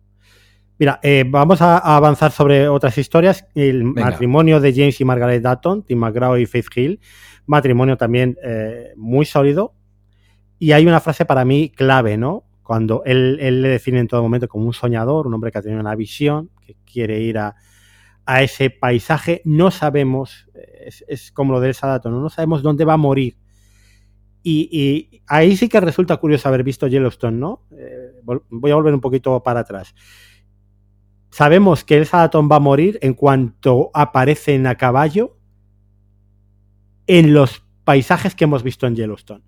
Mira, 0.79 0.99
eh, 1.03 1.23
vamos 1.27 1.61
a, 1.61 1.77
avanzar 1.77 2.31
sobre 2.31 2.67
otras 2.67 2.97
historias. 2.97 3.45
El 3.53 3.83
matrimonio 3.83 4.59
de 4.59 4.73
James 4.73 4.99
y 4.99 5.05
Margaret 5.05 5.43
Dutton, 5.43 5.83
Tim 5.83 5.99
McGraw 5.99 6.37
y 6.37 6.45
Faith 6.45 6.67
Hill, 6.75 6.99
matrimonio 7.45 7.97
también 7.97 8.37
eh, 8.43 8.93
muy 8.95 9.25
sólido. 9.25 9.75
Y 10.59 10.71
hay 10.71 10.85
una 10.85 10.99
frase 10.99 11.25
para 11.25 11.45
mí 11.45 11.69
clave, 11.69 12.17
¿no? 12.17 12.45
Cuando 12.63 13.03
él, 13.05 13.35
le 13.35 13.67
define 13.67 13.99
en 13.99 14.07
todo 14.07 14.21
momento 14.21 14.47
como 14.47 14.65
un 14.65 14.73
soñador, 14.73 15.27
un 15.27 15.33
hombre 15.33 15.51
que 15.51 15.59
ha 15.59 15.61
tenido 15.61 15.81
una 15.81 15.95
visión, 15.95 16.49
que 16.61 16.77
quiere 16.85 17.19
ir 17.19 17.37
a, 17.37 17.55
ese 18.39 18.69
paisaje. 18.69 19.41
No 19.43 19.69
sabemos, 19.69 20.49
es, 21.07 21.31
como 21.33 21.53
lo 21.53 21.59
de 21.59 21.69
Elsa 21.69 21.93
Dutton, 21.93 22.21
no 22.21 22.29
sabemos 22.29 22.63
dónde 22.63 22.85
va 22.85 22.93
a 22.93 22.97
morir 22.97 23.37
y, 24.43 25.21
ahí 25.27 25.55
sí 25.55 25.69
que 25.69 25.79
resulta 25.79 26.17
curioso 26.17 26.49
haber 26.49 26.63
visto 26.63 26.87
Yellowstone, 26.87 27.37
¿no? 27.37 27.65
Eh, 27.71 28.11
voy 28.49 28.71
a 28.71 28.75
volver 28.75 28.93
un 28.93 29.01
poquito 29.01 29.41
para 29.41 29.61
atrás. 29.61 29.95
Sabemos 31.33 31.83
que 31.83 31.97
el 31.97 32.05
Sadaton 32.05 32.47
va 32.47 32.57
a 32.57 32.59
morir 32.59 32.99
en 33.01 33.15
cuanto 33.15 33.89
aparecen 33.95 34.67
a 34.67 34.75
caballo 34.75 35.35
en 37.07 37.33
los 37.33 37.63
paisajes 37.83 38.35
que 38.35 38.43
hemos 38.43 38.61
visto 38.61 38.85
en 38.85 38.95
Yellowstone. 38.95 39.43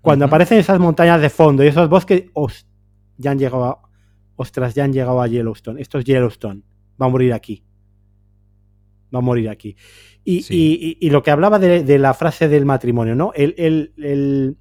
Cuando 0.00 0.24
aparecen 0.24 0.58
esas 0.58 0.80
montañas 0.80 1.20
de 1.20 1.30
fondo 1.30 1.62
y 1.62 1.68
esos 1.68 1.88
bosques, 1.88 2.24
ya 3.18 3.30
han 3.30 3.38
llegado 3.38 3.64
a, 3.66 3.82
ostras, 4.34 4.74
ya 4.74 4.82
han 4.82 4.92
llegado 4.92 5.22
a 5.22 5.28
Yellowstone. 5.28 5.80
Esto 5.80 6.00
es 6.00 6.04
Yellowstone. 6.04 6.62
Va 7.00 7.06
a 7.06 7.08
morir 7.08 7.34
aquí. 7.34 7.62
Va 9.14 9.20
a 9.20 9.22
morir 9.22 9.50
aquí. 9.50 9.76
Y, 10.24 11.08
lo 11.08 11.22
que 11.22 11.30
hablaba 11.30 11.60
de, 11.60 11.98
la 12.00 12.14
frase 12.14 12.48
del 12.48 12.64
matrimonio, 12.64 13.14
¿no? 13.14 13.30
Él, 13.36 14.56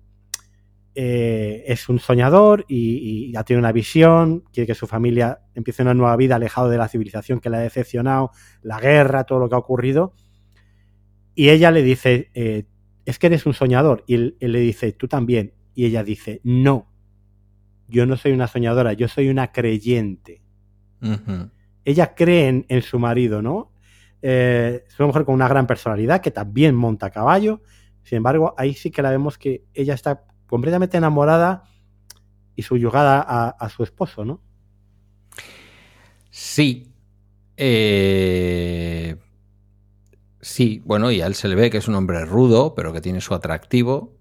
eh, 1.00 1.64
es 1.68 1.90
un 1.90 2.00
soñador 2.00 2.66
y, 2.68 3.32
ya 3.32 3.44
tiene 3.44 3.60
una 3.60 3.72
visión, 3.72 4.44
quiere 4.52 4.66
que 4.66 4.74
su 4.74 4.88
familia 4.88 5.42
empiece 5.54 5.84
una 5.84 5.94
nueva 5.94 6.16
vida 6.16 6.38
alejado 6.38 6.70
de 6.70 6.80
la 6.80 6.88
civilización 6.88 7.40
que 7.40 7.52
le 7.52 7.58
ha 7.58 7.60
decepcionado, 7.60 8.32
la 8.64 8.80
guerra, 8.80 9.24
todo 9.26 9.38
lo 9.38 9.48
que 9.48 9.54
ha 9.54 9.60
ocurrido. 9.60 10.16
Y 11.36 11.50
ella 11.50 11.70
le 11.70 11.84
dice, 11.84 12.32
eh, 12.34 12.66
es 13.06 13.20
que 13.20 13.28
eres 13.28 13.46
un 13.46 13.54
soñador. 13.54 14.06
Y 14.08 14.16
él, 14.16 14.38
le 14.40 14.60
dice, 14.60 14.92
tú 14.92 15.08
también. 15.08 15.54
Y 15.76 15.86
ella 15.86 16.04
dice, 16.04 16.42
no, 16.44 16.92
yo 17.88 18.08
no 18.08 18.18
soy 18.18 18.32
una 18.32 18.48
soñadora, 18.48 18.94
yo 18.94 19.08
soy 19.08 19.30
una 19.30 19.52
creyente. 19.52 20.42
Ella 21.86 22.16
cree 22.16 22.66
en, 22.68 22.82
su 22.82 22.98
marido, 22.98 23.44
¿no? 23.44 23.72
Eh, 24.24 24.84
es 24.88 25.00
una 25.00 25.06
mujer 25.06 25.26
con 25.26 25.36
una 25.36 25.48
gran 25.48 25.68
personalidad 25.68 26.22
que 26.22 26.32
también 26.32 26.74
monta 26.74 27.06
a 27.06 27.12
caballo. 27.12 27.62
Sin 28.02 28.16
embargo, 28.16 28.56
ahí 28.58 28.74
sí 28.74 28.90
que 28.90 29.04
la 29.04 29.12
vemos 29.12 29.38
que 29.38 29.64
ella 29.76 29.94
está 29.94 30.24
completamente 30.48 30.98
enamorada 30.98 31.64
y 32.56 32.64
subyugada 32.64 33.22
a, 33.22 33.70
su 33.70 33.84
esposo, 33.84 34.26
¿no? 34.26 34.42
Sí. 36.32 36.92
Eh, 37.56 39.16
sí, 40.42 40.82
bueno, 40.86 41.12
y 41.12 41.22
a 41.22 41.28
él 41.28 41.36
se 41.36 41.48
le 41.48 41.56
ve 41.56 41.70
que 41.70 41.78
es 41.78 41.88
un 41.88 41.96
hombre 41.96 42.26
rudo, 42.26 42.74
pero 42.74 42.94
que 42.94 43.02
tiene 43.02 43.22
su 43.22 43.34
atractivo. 43.34 44.18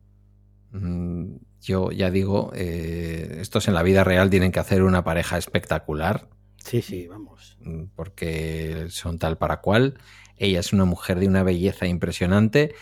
Mm, 0.73 1.36
yo 1.62 1.90
ya 1.90 2.11
digo, 2.11 2.53
eh, 2.55 3.39
estos 3.40 3.69
en 3.69 3.74
la 3.74 3.82
vida 3.82 4.05
real 4.05 4.28
tienen 4.28 4.53
que 4.53 4.61
hacer 4.61 4.82
una 4.82 5.03
pareja 5.03 5.39
espectacular. 5.39 6.28
Sí, 6.59 6.82
sí, 6.82 7.07
vamos. 7.07 7.57
Mm, 7.61 7.85
porque 7.94 8.86
son 8.90 9.19
tal 9.19 9.39
para 9.39 9.61
cual. 9.61 9.98
Ella 10.36 10.61
es 10.61 10.73
una 10.74 10.85
mujer 10.85 11.19
de 11.19 11.28
una 11.28 11.43
belleza 11.43 11.86
impresionante. 11.86 12.74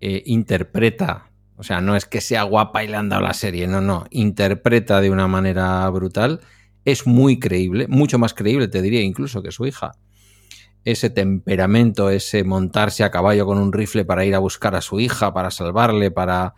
Eh, 0.00 0.22
interpreta, 0.26 1.31
o 1.62 1.64
sea, 1.64 1.80
no 1.80 1.94
es 1.94 2.06
que 2.06 2.20
sea 2.20 2.42
guapa 2.42 2.82
y 2.82 2.88
le 2.88 2.96
han 2.96 3.08
dado 3.08 3.22
la 3.22 3.34
serie, 3.34 3.68
no, 3.68 3.80
no. 3.80 4.04
Interpreta 4.10 5.00
de 5.00 5.10
una 5.10 5.28
manera 5.28 5.88
brutal. 5.90 6.40
Es 6.84 7.06
muy 7.06 7.38
creíble, 7.38 7.86
mucho 7.86 8.18
más 8.18 8.34
creíble, 8.34 8.66
te 8.66 8.82
diría, 8.82 9.00
incluso 9.00 9.44
que 9.44 9.52
su 9.52 9.64
hija. 9.64 9.92
Ese 10.82 11.08
temperamento, 11.08 12.10
ese 12.10 12.42
montarse 12.42 13.04
a 13.04 13.12
caballo 13.12 13.46
con 13.46 13.58
un 13.58 13.72
rifle 13.72 14.04
para 14.04 14.24
ir 14.24 14.34
a 14.34 14.40
buscar 14.40 14.74
a 14.74 14.80
su 14.80 14.98
hija, 14.98 15.32
para 15.32 15.52
salvarle, 15.52 16.10
para, 16.10 16.54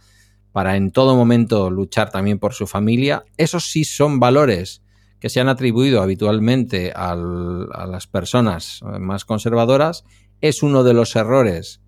para 0.52 0.74
en 0.74 0.90
todo 0.90 1.16
momento 1.16 1.68
luchar 1.68 2.08
también 2.08 2.38
por 2.38 2.54
su 2.54 2.66
familia. 2.66 3.26
Esos 3.36 3.70
sí 3.70 3.84
son 3.84 4.20
valores 4.20 4.80
que 5.20 5.28
se 5.28 5.38
han 5.38 5.50
atribuido 5.50 6.00
habitualmente 6.00 6.94
a 6.96 7.14
las 7.14 8.06
personas 8.06 8.80
más 8.98 9.26
conservadoras. 9.26 10.06
Es 10.40 10.62
uno 10.62 10.82
de 10.82 10.94
los 10.94 11.14
errores 11.14 11.82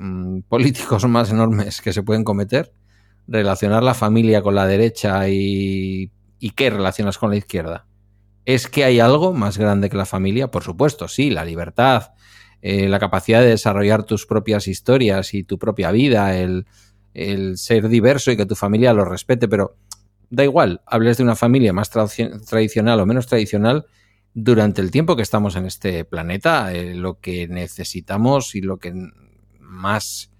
mm, 0.00 0.40
políticos 0.48 1.06
más 1.06 1.30
enormes 1.30 1.80
que 1.80 1.92
se 1.92 2.02
pueden 2.02 2.24
cometer. 2.24 2.72
Relacionar 3.28 3.82
la 3.82 3.94
familia 3.94 4.42
con 4.42 4.56
la 4.56 4.66
derecha 4.66 5.28
y, 5.28 6.10
y 6.40 6.50
qué 6.50 6.70
relacionas 6.70 7.18
con 7.18 7.30
la 7.30 7.36
izquierda. 7.36 7.86
¿Es 8.44 8.66
que 8.66 8.84
hay 8.84 8.98
algo 8.98 9.32
más 9.32 9.58
grande 9.58 9.90
que 9.90 9.96
la 9.96 10.06
familia? 10.06 10.50
Por 10.50 10.64
supuesto, 10.64 11.06
sí, 11.06 11.30
la 11.30 11.44
libertad, 11.44 12.14
eh, 12.62 12.88
la 12.88 12.98
capacidad 12.98 13.40
de 13.40 13.48
desarrollar 13.48 14.04
tus 14.04 14.26
propias 14.26 14.66
historias 14.66 15.34
y 15.34 15.44
tu 15.44 15.58
propia 15.58 15.92
vida, 15.92 16.36
el, 16.36 16.66
el 17.14 17.58
ser 17.58 17.88
diverso 17.88 18.32
y 18.32 18.36
que 18.36 18.46
tu 18.46 18.56
familia 18.56 18.92
lo 18.92 19.04
respete, 19.04 19.46
pero 19.46 19.76
da 20.30 20.44
igual, 20.44 20.80
hables 20.86 21.18
de 21.18 21.24
una 21.24 21.36
familia 21.36 21.72
más 21.72 21.90
tradicional 21.90 23.00
o 23.00 23.06
menos 23.06 23.26
tradicional, 23.26 23.86
durante 24.32 24.80
el 24.80 24.90
tiempo 24.90 25.16
que 25.16 25.22
estamos 25.22 25.56
en 25.56 25.66
este 25.66 26.04
planeta, 26.04 26.72
eh, 26.72 26.94
lo 26.94 27.18
que 27.18 27.48
necesitamos 27.48 28.54
y 28.54 28.60
lo 28.60 28.78
que 28.78 28.94
más 29.70 30.32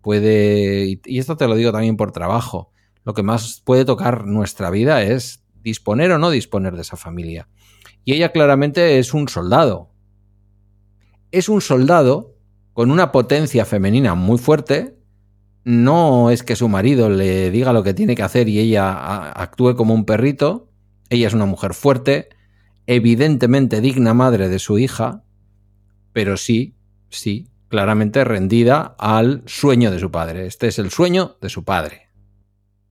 puede, 0.00 1.00
y 1.04 1.18
esto 1.18 1.36
te 1.36 1.46
lo 1.46 1.54
digo 1.54 1.72
también 1.72 1.96
por 1.96 2.12
trabajo, 2.12 2.72
lo 3.04 3.14
que 3.14 3.22
más 3.22 3.62
puede 3.64 3.84
tocar 3.84 4.26
nuestra 4.26 4.70
vida 4.70 5.02
es 5.02 5.44
disponer 5.62 6.10
o 6.12 6.18
no 6.18 6.30
disponer 6.30 6.74
de 6.74 6.82
esa 6.82 6.96
familia. 6.96 7.48
Y 8.04 8.14
ella 8.14 8.32
claramente 8.32 8.98
es 8.98 9.14
un 9.14 9.28
soldado. 9.28 9.90
Es 11.30 11.48
un 11.48 11.60
soldado 11.60 12.36
con 12.72 12.90
una 12.90 13.12
potencia 13.12 13.64
femenina 13.64 14.14
muy 14.14 14.38
fuerte, 14.38 14.98
no 15.64 16.30
es 16.30 16.42
que 16.42 16.56
su 16.56 16.68
marido 16.68 17.10
le 17.10 17.50
diga 17.50 17.74
lo 17.74 17.82
que 17.82 17.92
tiene 17.92 18.14
que 18.14 18.22
hacer 18.22 18.48
y 18.48 18.58
ella 18.58 19.30
actúe 19.32 19.74
como 19.76 19.92
un 19.92 20.06
perrito. 20.06 20.70
Ella 21.10 21.26
es 21.26 21.34
una 21.34 21.44
mujer 21.44 21.74
fuerte, 21.74 22.30
evidentemente 22.86 23.82
digna 23.82 24.14
madre 24.14 24.48
de 24.48 24.58
su 24.58 24.78
hija, 24.78 25.24
pero 26.14 26.38
sí, 26.38 26.74
sí, 27.10 27.48
claramente 27.68 28.24
rendida 28.24 28.96
al 28.98 29.42
sueño 29.46 29.90
de 29.90 29.98
su 29.98 30.10
padre. 30.10 30.46
Este 30.46 30.68
es 30.68 30.78
el 30.78 30.90
sueño 30.90 31.36
de 31.40 31.48
su 31.48 31.64
padre. 31.64 32.08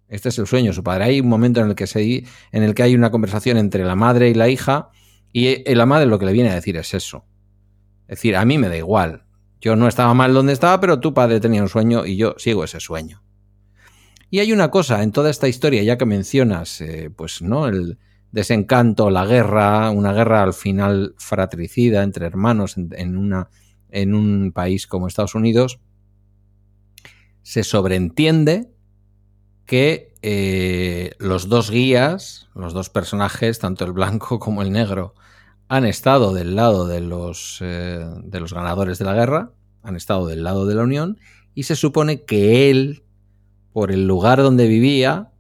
Este 0.07 0.29
es 0.29 0.39
el 0.39 0.47
sueño 0.47 0.71
de 0.71 0.75
su 0.75 0.83
padre. 0.83 1.05
Hay 1.05 1.19
un 1.19 1.27
momento 1.27 1.59
en 1.59 1.69
el 1.69 1.75
que, 1.75 1.87
se, 1.87 2.23
en 2.51 2.63
el 2.63 2.73
que 2.73 2.83
hay 2.83 2.95
una 2.95 3.11
conversación 3.11 3.57
entre 3.57 3.83
la 3.83 3.95
madre 3.95 4.29
y 4.29 4.33
la 4.33 4.47
hija 4.47 4.89
y 5.33 5.63
la 5.75 5.85
madre 5.85 6.05
lo 6.05 6.17
que 6.17 6.25
le 6.25 6.33
viene 6.33 6.49
a 6.49 6.55
decir 6.55 6.77
es 6.77 6.93
eso. 6.93 7.25
Es 8.07 8.19
decir, 8.19 8.35
a 8.35 8.45
mí 8.45 8.57
me 8.57 8.69
da 8.69 8.77
igual. 8.77 9.25
Yo 9.59 9.75
no 9.75 9.87
estaba 9.87 10.13
mal 10.13 10.33
donde 10.33 10.53
estaba, 10.53 10.79
pero 10.79 10.99
tu 10.99 11.13
padre 11.13 11.39
tenía 11.39 11.61
un 11.61 11.69
sueño 11.69 12.05
y 12.05 12.15
yo 12.15 12.35
sigo 12.37 12.63
ese 12.63 12.79
sueño. 12.79 13.23
Y 14.29 14.39
hay 14.39 14.51
una 14.51 14.71
cosa 14.71 15.03
en 15.03 15.11
toda 15.11 15.29
esta 15.29 15.47
historia, 15.47 15.83
ya 15.83 15.97
que 15.97 16.05
mencionas, 16.05 16.81
eh, 16.81 17.09
pues, 17.15 17.41
¿no? 17.41 17.67
El 17.67 17.97
desencanto, 18.31 19.09
la 19.09 19.25
guerra, 19.25 19.89
una 19.89 20.13
guerra 20.13 20.43
al 20.43 20.53
final 20.53 21.15
fratricida 21.17 22.03
entre 22.03 22.25
hermanos 22.25 22.75
en, 22.77 23.17
una, 23.17 23.49
en 23.89 24.13
un 24.13 24.51
país 24.51 24.87
como 24.87 25.07
Estados 25.07 25.35
Unidos, 25.35 25.79
se 27.43 27.63
sobreentiende 27.63 28.69
que 29.65 30.13
eh, 30.21 31.11
los 31.19 31.49
dos 31.49 31.69
guías, 31.69 32.49
los 32.55 32.73
dos 32.73 32.89
personajes, 32.89 33.59
tanto 33.59 33.85
el 33.85 33.91
blanco 33.91 34.39
como 34.39 34.61
el 34.61 34.71
negro, 34.71 35.13
han 35.69 35.85
estado 35.85 36.33
del 36.33 36.55
lado 36.55 36.87
de 36.87 37.01
los, 37.01 37.59
eh, 37.61 38.05
de 38.23 38.39
los 38.39 38.53
ganadores 38.53 38.99
de 38.99 39.05
la 39.05 39.13
guerra, 39.13 39.51
han 39.83 39.95
estado 39.95 40.27
del 40.27 40.43
lado 40.43 40.65
de 40.65 40.75
la 40.75 40.83
Unión, 40.83 41.19
y 41.53 41.63
se 41.63 41.75
supone 41.75 42.23
que 42.23 42.69
él, 42.69 43.03
por 43.73 43.91
el 43.91 44.07
lugar 44.07 44.41
donde 44.41 44.67
vivía, 44.67 45.31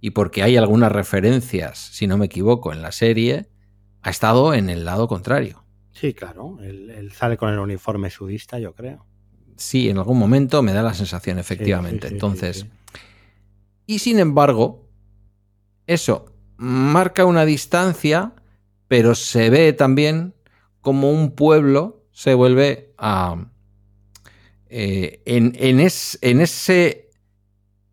y 0.00 0.10
porque 0.10 0.42
hay 0.42 0.56
algunas 0.56 0.92
referencias, 0.92 1.78
si 1.78 2.06
no 2.06 2.18
me 2.18 2.26
equivoco, 2.26 2.72
en 2.72 2.82
la 2.82 2.92
serie, 2.92 3.48
ha 4.02 4.10
estado 4.10 4.52
en 4.52 4.68
el 4.68 4.84
lado 4.84 5.06
contrario. 5.08 5.61
Sí, 5.92 6.14
claro, 6.14 6.58
él, 6.62 7.12
sale 7.14 7.36
con 7.36 7.52
el 7.52 7.58
uniforme 7.58 8.10
sudista, 8.10 8.58
yo 8.58 8.74
creo. 8.74 9.06
Sí, 9.56 9.88
en 9.88 9.98
algún 9.98 10.18
momento 10.18 10.62
me 10.62 10.72
da 10.72 10.82
la 10.82 10.94
sensación, 10.94 11.38
efectivamente. 11.38 12.08
Entonces, 12.08 12.66
y 13.86 13.98
sin 13.98 14.18
embargo, 14.18 14.88
eso 15.86 16.32
marca 16.56 17.24
una 17.26 17.44
distancia 17.44 18.34
pero 18.92 19.14
se 19.14 19.48
ve 19.48 19.72
también 19.72 20.34
como 20.82 21.10
un 21.10 21.34
pueblo 21.34 22.04
se 22.12 22.34
vuelve 22.34 22.92
a... 22.98 23.46
Eh, 24.68 25.22
en, 25.24 25.80
ese 25.80 27.10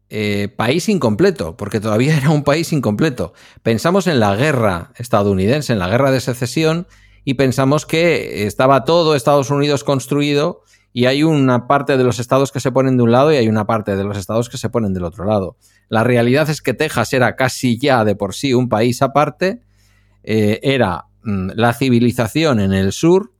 eh, 0.09 0.49
país 0.57 0.89
incompleto, 0.89 1.55
porque 1.55 1.79
todavía 1.79 2.17
era 2.17 2.31
un 2.31 2.43
país 2.43 2.73
incompleto. 2.73 3.31
Pensamos 3.63 4.07
en 4.07 4.19
la 4.19 4.35
guerra 4.35 4.91
estadounidense, 4.97 5.71
en 5.71 5.79
la 5.79 5.87
guerra 5.87 6.11
de 6.11 6.19
secesión, 6.19 6.85
y 7.29 7.35
pensamos 7.35 7.85
que 7.85 8.47
estaba 8.47 8.85
todo 8.85 9.13
Estados 9.13 9.51
Unidos 9.51 9.83
construido 9.83 10.63
y 10.91 11.05
hay 11.05 11.21
una 11.21 11.67
parte 11.67 11.95
de 11.95 12.03
los 12.03 12.17
estados 12.17 12.51
que 12.51 12.59
se 12.59 12.71
ponen 12.71 12.97
de 12.97 13.03
un 13.03 13.11
lado 13.11 13.31
y 13.31 13.35
hay 13.35 13.47
una 13.47 13.67
parte 13.67 13.95
de 13.95 14.03
los 14.03 14.17
estados 14.17 14.49
que 14.49 14.57
se 14.57 14.71
ponen 14.71 14.95
del 14.95 15.03
otro 15.03 15.25
lado. 15.25 15.55
La 15.89 16.03
realidad 16.03 16.49
es 16.49 16.63
que 16.63 16.73
Texas 16.73 17.13
era 17.13 17.35
casi 17.35 17.77
ya 17.77 18.03
de 18.03 18.15
por 18.15 18.33
sí 18.33 18.55
un 18.55 18.67
país 18.67 19.03
aparte 19.03 19.61
eh, 20.23 20.59
era 20.63 21.05
mm, 21.21 21.51
la 21.53 21.73
civilización 21.73 22.59
en 22.59 22.73
el 22.73 22.91
sur, 22.91 23.31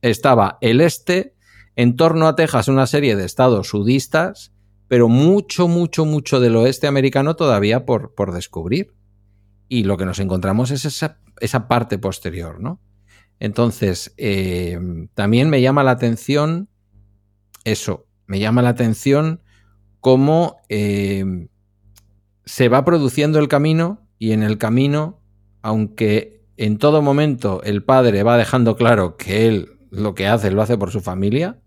estaba 0.00 0.56
el 0.62 0.80
este, 0.80 1.34
en 1.76 1.96
torno 1.96 2.28
a 2.28 2.36
Texas 2.36 2.68
una 2.68 2.86
serie 2.86 3.14
de 3.14 3.26
estados 3.26 3.68
sudistas, 3.68 4.54
pero 4.88 5.10
mucho, 5.10 5.68
mucho, 5.68 6.06
mucho 6.06 6.40
del 6.40 6.56
oeste 6.56 6.86
americano 6.86 7.36
todavía 7.36 7.84
por, 7.84 8.14
por 8.14 8.32
descubrir. 8.32 8.94
Y 9.68 9.84
lo 9.84 9.98
que 9.98 10.06
nos 10.06 10.18
encontramos 10.18 10.70
es 10.70 10.86
esa, 10.86 11.18
esa 11.40 11.68
parte 11.68 11.98
posterior, 11.98 12.58
¿no? 12.58 12.80
Entonces, 13.40 14.14
eh, 14.16 14.78
también 15.14 15.50
me 15.50 15.60
llama 15.60 15.82
la 15.82 15.92
atención 15.92 16.68
eso, 17.64 18.06
me 18.26 18.38
llama 18.38 18.62
la 18.62 18.70
atención 18.70 19.40
cómo 20.00 20.56
eh, 20.68 21.48
se 22.44 22.68
va 22.68 22.84
produciendo 22.84 23.38
el 23.38 23.48
camino 23.48 24.06
y 24.18 24.32
en 24.32 24.42
el 24.42 24.58
camino 24.58 25.24
aunque 25.64 26.44
en 26.58 26.76
todo 26.76 27.00
momento 27.00 27.62
el 27.62 27.82
padre 27.82 28.22
va 28.22 28.36
dejando 28.36 28.76
claro 28.76 29.16
que 29.16 29.48
él 29.48 29.70
lo 29.90 30.14
que 30.14 30.26
hace 30.26 30.50
lo 30.50 30.60
hace 30.60 30.76
por 30.76 30.90
su 30.90 31.00
familia, 31.00 31.58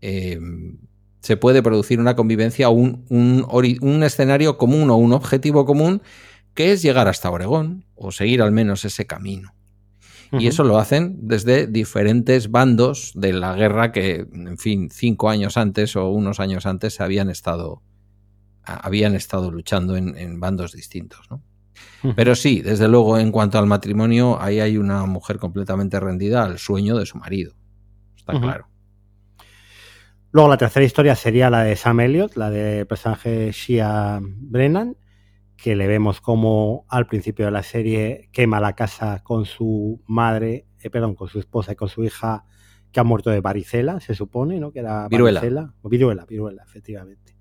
eh, 0.00 0.40
se 1.20 1.36
puede 1.36 1.62
producir 1.62 2.00
una 2.00 2.16
convivencia 2.16 2.70
un, 2.70 3.04
escenario 4.02 4.56
común 4.56 4.88
o 4.88 4.96
un 4.96 5.12
objetivo 5.12 5.66
común 5.66 6.00
que 6.54 6.72
es 6.72 6.80
llegar 6.80 7.08
hasta 7.08 7.30
Oregón 7.30 7.84
o 7.94 8.10
seguir 8.10 8.40
al 8.40 8.52
menos 8.52 8.86
ese 8.86 9.06
camino. 9.06 9.54
Y 10.38 10.46
eso 10.46 10.64
lo 10.64 10.78
hacen 10.78 11.18
desde 11.20 11.66
diferentes 11.66 12.50
bandos 12.50 13.12
de 13.14 13.34
la 13.34 13.54
guerra 13.54 13.92
que, 13.92 14.26
en 14.32 14.56
fin, 14.56 14.88
cinco 14.90 15.28
años 15.28 15.56
antes 15.56 15.94
o 15.94 16.08
unos 16.08 16.40
años 16.40 16.64
antes 16.64 17.00
habían 17.00 17.28
estado, 17.28 17.82
habían 18.64 19.14
estado 19.14 19.50
luchando 19.50 19.96
en, 19.96 20.16
en 20.16 20.40
bandos 20.40 20.72
distintos. 20.72 21.30
¿no? 21.30 21.42
Pero 22.16 22.34
sí, 22.34 22.62
desde 22.62 22.88
luego, 22.88 23.18
en 23.18 23.30
cuanto 23.30 23.58
al 23.58 23.66
matrimonio, 23.66 24.40
ahí 24.40 24.60
hay 24.60 24.76
una 24.76 25.04
mujer 25.06 25.38
completamente 25.38 26.00
rendida 26.00 26.44
al 26.44 26.58
sueño 26.58 26.96
de 26.96 27.06
su 27.06 27.18
marido. 27.18 27.54
Está 28.16 28.38
claro. 28.40 28.68
Luego 30.32 30.48
la 30.48 30.56
tercera 30.56 30.84
historia 30.84 31.14
sería 31.14 31.50
la 31.50 31.62
de 31.62 31.76
Sam 31.76 32.00
Elliott, 32.00 32.36
la 32.36 32.50
del 32.50 32.86
personaje 32.86 33.52
Shia 33.52 34.18
Brennan, 34.22 34.96
que 35.62 35.76
le 35.76 35.86
vemos 35.86 36.20
como 36.20 36.84
al 36.88 37.06
principio 37.06 37.44
de 37.44 37.52
la 37.52 37.62
serie 37.62 38.28
quema 38.32 38.58
la 38.58 38.74
casa 38.74 39.22
con 39.22 39.44
su 39.44 40.02
madre, 40.08 40.66
eh, 40.80 40.90
perdón, 40.90 41.14
con 41.14 41.28
su 41.28 41.38
esposa 41.38 41.72
y 41.72 41.76
con 41.76 41.88
su 41.88 42.02
hija 42.02 42.44
que 42.90 42.98
ha 42.98 43.04
muerto 43.04 43.30
de 43.30 43.40
varicela, 43.40 44.00
se 44.00 44.16
supone, 44.16 44.58
¿no? 44.58 44.72
Que 44.72 44.80
era 44.80 45.06
viruela. 45.06 45.38
varicela. 45.38 45.74
Viruela, 45.84 46.26
viruela, 46.26 46.64
efectivamente. 46.64 47.36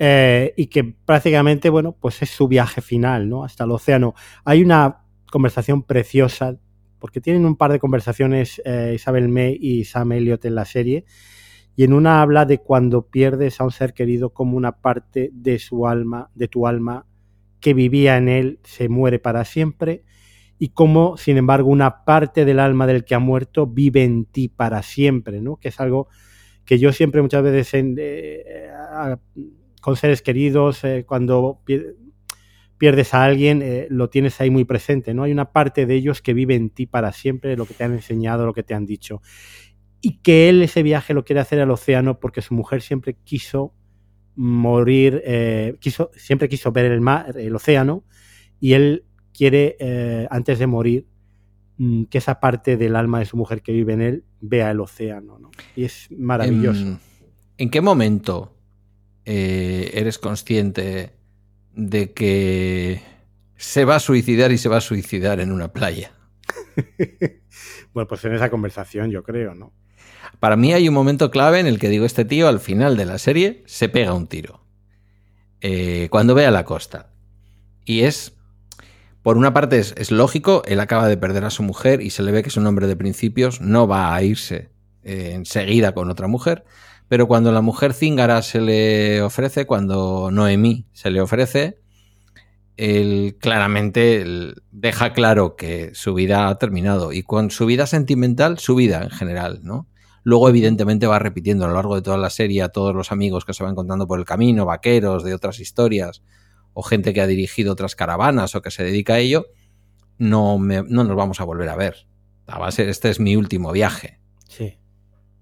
Eh, 0.00 0.52
y 0.56 0.66
que 0.66 0.82
prácticamente, 0.82 1.70
bueno, 1.70 1.92
pues 1.92 2.20
es 2.22 2.30
su 2.30 2.48
viaje 2.48 2.80
final, 2.80 3.28
¿no? 3.28 3.44
Hasta 3.44 3.62
el 3.62 3.70
océano. 3.70 4.14
Hay 4.44 4.60
una 4.60 5.04
conversación 5.30 5.84
preciosa, 5.84 6.56
porque 6.98 7.20
tienen 7.20 7.46
un 7.46 7.56
par 7.56 7.70
de 7.70 7.78
conversaciones 7.78 8.60
eh, 8.64 8.94
Isabel 8.96 9.28
May 9.28 9.56
y 9.60 9.84
Sam 9.84 10.10
Elliott 10.10 10.44
en 10.44 10.56
la 10.56 10.64
serie, 10.64 11.04
y 11.76 11.84
en 11.84 11.92
una 11.92 12.20
habla 12.20 12.46
de 12.46 12.58
cuando 12.58 13.06
pierdes 13.06 13.60
a 13.60 13.64
un 13.64 13.70
ser 13.70 13.94
querido 13.94 14.30
como 14.30 14.56
una 14.56 14.80
parte 14.80 15.30
de 15.32 15.60
su 15.60 15.86
alma, 15.86 16.32
de 16.34 16.48
tu 16.48 16.66
alma, 16.66 17.06
que 17.60 17.74
vivía 17.74 18.16
en 18.16 18.28
él, 18.28 18.60
se 18.64 18.88
muere 18.88 19.18
para 19.18 19.44
siempre, 19.44 20.04
y 20.58 20.70
cómo, 20.70 21.16
sin 21.16 21.36
embargo, 21.36 21.70
una 21.70 22.04
parte 22.04 22.44
del 22.44 22.58
alma 22.58 22.86
del 22.86 23.04
que 23.04 23.14
ha 23.14 23.20
muerto 23.20 23.66
vive 23.66 24.02
en 24.02 24.24
ti 24.24 24.48
para 24.48 24.82
siempre, 24.82 25.40
¿no? 25.40 25.56
Que 25.56 25.68
es 25.68 25.80
algo 25.80 26.08
que 26.64 26.78
yo 26.78 26.92
siempre 26.92 27.22
muchas 27.22 27.42
veces 27.42 27.82
eh, 27.96 28.68
con 29.80 29.96
seres 29.96 30.20
queridos, 30.20 30.82
eh, 30.84 31.04
cuando 31.06 31.62
pierdes 32.76 33.14
a 33.14 33.24
alguien, 33.24 33.62
eh, 33.62 33.86
lo 33.88 34.10
tienes 34.10 34.40
ahí 34.40 34.50
muy 34.50 34.64
presente, 34.64 35.14
¿no? 35.14 35.22
Hay 35.22 35.32
una 35.32 35.52
parte 35.52 35.86
de 35.86 35.94
ellos 35.94 36.20
que 36.20 36.34
vive 36.34 36.56
en 36.56 36.70
ti 36.70 36.86
para 36.86 37.12
siempre, 37.12 37.56
lo 37.56 37.64
que 37.64 37.74
te 37.74 37.84
han 37.84 37.92
enseñado, 37.92 38.44
lo 38.44 38.52
que 38.52 38.64
te 38.64 38.74
han 38.74 38.84
dicho. 38.84 39.22
Y 40.00 40.18
que 40.18 40.48
él 40.48 40.62
ese 40.62 40.82
viaje 40.82 41.14
lo 41.14 41.24
quiere 41.24 41.40
hacer 41.40 41.60
al 41.60 41.70
océano 41.70 42.20
porque 42.20 42.42
su 42.42 42.54
mujer 42.54 42.82
siempre 42.82 43.16
quiso 43.24 43.74
morir, 44.38 45.20
eh, 45.26 45.76
quiso, 45.80 46.12
siempre 46.16 46.48
quiso 46.48 46.70
ver 46.70 46.86
el 46.86 47.00
mar, 47.00 47.36
el 47.36 47.56
océano, 47.56 48.04
y 48.60 48.74
él 48.74 49.04
quiere, 49.32 49.76
eh, 49.80 50.28
antes 50.30 50.60
de 50.60 50.68
morir, 50.68 51.08
mm, 51.78 52.04
que 52.04 52.18
esa 52.18 52.38
parte 52.38 52.76
del 52.76 52.94
alma 52.94 53.18
de 53.18 53.24
su 53.24 53.36
mujer 53.36 53.62
que 53.62 53.72
vive 53.72 53.94
en 53.94 54.00
él 54.00 54.24
vea 54.40 54.70
el 54.70 54.78
océano. 54.78 55.40
¿no? 55.40 55.50
Y 55.74 55.84
es 55.84 56.06
maravilloso. 56.16 56.80
¿En, 56.80 57.00
en 57.58 57.70
qué 57.70 57.80
momento 57.80 58.54
eh, 59.24 59.90
eres 59.94 60.20
consciente 60.20 61.14
de 61.74 62.12
que 62.12 63.02
se 63.56 63.84
va 63.84 63.96
a 63.96 64.00
suicidar 64.00 64.52
y 64.52 64.58
se 64.58 64.68
va 64.68 64.76
a 64.76 64.80
suicidar 64.80 65.40
en 65.40 65.50
una 65.50 65.72
playa? 65.72 66.12
bueno, 67.92 68.06
pues 68.06 68.24
en 68.24 68.34
esa 68.34 68.50
conversación 68.50 69.10
yo 69.10 69.24
creo, 69.24 69.56
¿no? 69.56 69.72
Para 70.40 70.56
mí 70.56 70.72
hay 70.72 70.88
un 70.88 70.94
momento 70.94 71.30
clave 71.30 71.60
en 71.60 71.66
el 71.66 71.78
que 71.78 71.88
digo, 71.88 72.04
este 72.04 72.24
tío 72.24 72.48
al 72.48 72.60
final 72.60 72.96
de 72.96 73.06
la 73.06 73.18
serie 73.18 73.62
se 73.66 73.88
pega 73.88 74.14
un 74.14 74.26
tiro. 74.26 74.64
Eh, 75.60 76.08
cuando 76.10 76.34
ve 76.34 76.46
a 76.46 76.50
la 76.50 76.64
costa. 76.64 77.10
Y 77.84 78.02
es, 78.02 78.34
por 79.22 79.36
una 79.36 79.52
parte 79.52 79.78
es, 79.78 80.10
lógico, 80.10 80.62
él 80.66 80.80
acaba 80.80 81.08
de 81.08 81.16
perder 81.16 81.44
a 81.44 81.50
su 81.50 81.62
mujer 81.62 82.00
y 82.00 82.10
se 82.10 82.22
le 82.22 82.32
ve 82.32 82.42
que 82.42 82.50
es 82.50 82.56
un 82.56 82.66
hombre 82.66 82.86
de 82.86 82.96
principios, 82.96 83.60
no 83.60 83.88
va 83.88 84.14
a 84.14 84.22
irse 84.22 84.70
eh, 85.02 85.32
enseguida 85.34 85.92
con 85.94 86.10
otra 86.10 86.28
mujer, 86.28 86.64
pero 87.08 87.26
cuando 87.26 87.50
la 87.50 87.62
mujer 87.62 87.94
cíngara 87.94 88.42
se 88.42 88.60
le 88.60 89.22
ofrece, 89.22 89.66
cuando 89.66 90.30
Noemí 90.30 90.86
se 90.92 91.10
le 91.10 91.20
ofrece, 91.20 91.80
él 92.76 93.36
claramente 93.40 94.24
deja 94.70 95.12
claro 95.12 95.56
que 95.56 95.90
su 95.94 96.14
vida 96.14 96.48
ha 96.48 96.58
terminado 96.58 97.12
y 97.12 97.22
con 97.24 97.50
su 97.50 97.66
vida 97.66 97.86
sentimental, 97.86 98.58
su 98.58 98.76
vida 98.76 99.02
en 99.02 99.10
general, 99.10 99.60
¿no? 99.62 99.88
Luego, 100.28 100.50
evidentemente, 100.50 101.06
va 101.06 101.18
repitiendo 101.18 101.64
a 101.64 101.68
lo 101.68 101.74
largo 101.74 101.94
de 101.94 102.02
toda 102.02 102.18
la 102.18 102.28
serie 102.28 102.62
a 102.62 102.68
todos 102.68 102.94
los 102.94 103.12
amigos 103.12 103.46
que 103.46 103.54
se 103.54 103.62
van 103.62 103.72
encontrando 103.72 104.06
por 104.06 104.18
el 104.18 104.26
camino, 104.26 104.66
vaqueros 104.66 105.24
de 105.24 105.32
otras 105.32 105.58
historias, 105.58 106.22
o 106.74 106.82
gente 106.82 107.14
que 107.14 107.22
ha 107.22 107.26
dirigido 107.26 107.72
otras 107.72 107.96
caravanas 107.96 108.54
o 108.54 108.60
que 108.60 108.70
se 108.70 108.84
dedica 108.84 109.14
a 109.14 109.20
ello. 109.20 109.46
No, 110.18 110.58
me, 110.58 110.82
no 110.82 111.02
nos 111.04 111.16
vamos 111.16 111.40
a 111.40 111.44
volver 111.44 111.70
a 111.70 111.76
ver. 111.76 112.06
Va 112.46 112.66
a 112.66 112.70
ser, 112.70 112.90
este 112.90 113.08
es 113.08 113.20
mi 113.20 113.36
último 113.36 113.72
viaje. 113.72 114.20
Sí. 114.46 114.76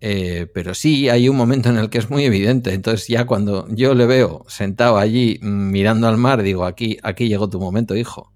Eh, 0.00 0.46
pero 0.54 0.72
sí 0.72 1.08
hay 1.08 1.28
un 1.28 1.36
momento 1.36 1.68
en 1.68 1.78
el 1.78 1.90
que 1.90 1.98
es 1.98 2.08
muy 2.08 2.22
evidente. 2.22 2.72
Entonces, 2.72 3.08
ya 3.08 3.26
cuando 3.26 3.66
yo 3.70 3.92
le 3.92 4.06
veo 4.06 4.44
sentado 4.46 4.98
allí 4.98 5.40
mm, 5.42 5.70
mirando 5.72 6.06
al 6.06 6.16
mar, 6.16 6.42
digo, 6.42 6.64
aquí, 6.64 6.98
aquí 7.02 7.26
llegó 7.26 7.50
tu 7.50 7.58
momento, 7.58 7.96
hijo. 7.96 8.32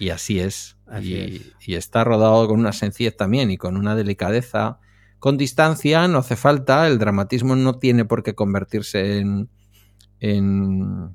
Y 0.00 0.08
así 0.08 0.40
es. 0.40 0.76
Así 0.88 1.12
y, 1.12 1.36
es. 1.36 1.68
y 1.68 1.74
está 1.76 2.02
rodado 2.02 2.48
con 2.48 2.58
una 2.58 2.72
sencillez 2.72 3.16
también 3.16 3.52
y 3.52 3.58
con 3.58 3.76
una 3.76 3.94
delicadeza 3.94 4.80
con 5.22 5.38
distancia, 5.38 6.08
no 6.08 6.18
hace 6.18 6.34
falta, 6.34 6.88
el 6.88 6.98
dramatismo 6.98 7.54
no 7.54 7.78
tiene 7.78 8.04
por 8.04 8.24
qué 8.24 8.34
convertirse 8.34 9.18
en, 9.18 9.50
en 10.18 11.14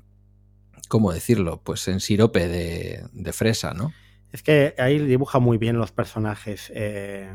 ¿cómo 0.88 1.12
decirlo? 1.12 1.60
Pues 1.62 1.86
en 1.88 2.00
sirope 2.00 2.48
de, 2.48 3.02
de, 3.12 3.32
fresa, 3.34 3.74
¿no? 3.74 3.92
Es 4.32 4.42
que 4.42 4.74
ahí 4.78 4.98
dibuja 4.98 5.40
muy 5.40 5.58
bien 5.58 5.76
los 5.76 5.92
personajes 5.92 6.72
eh, 6.74 7.30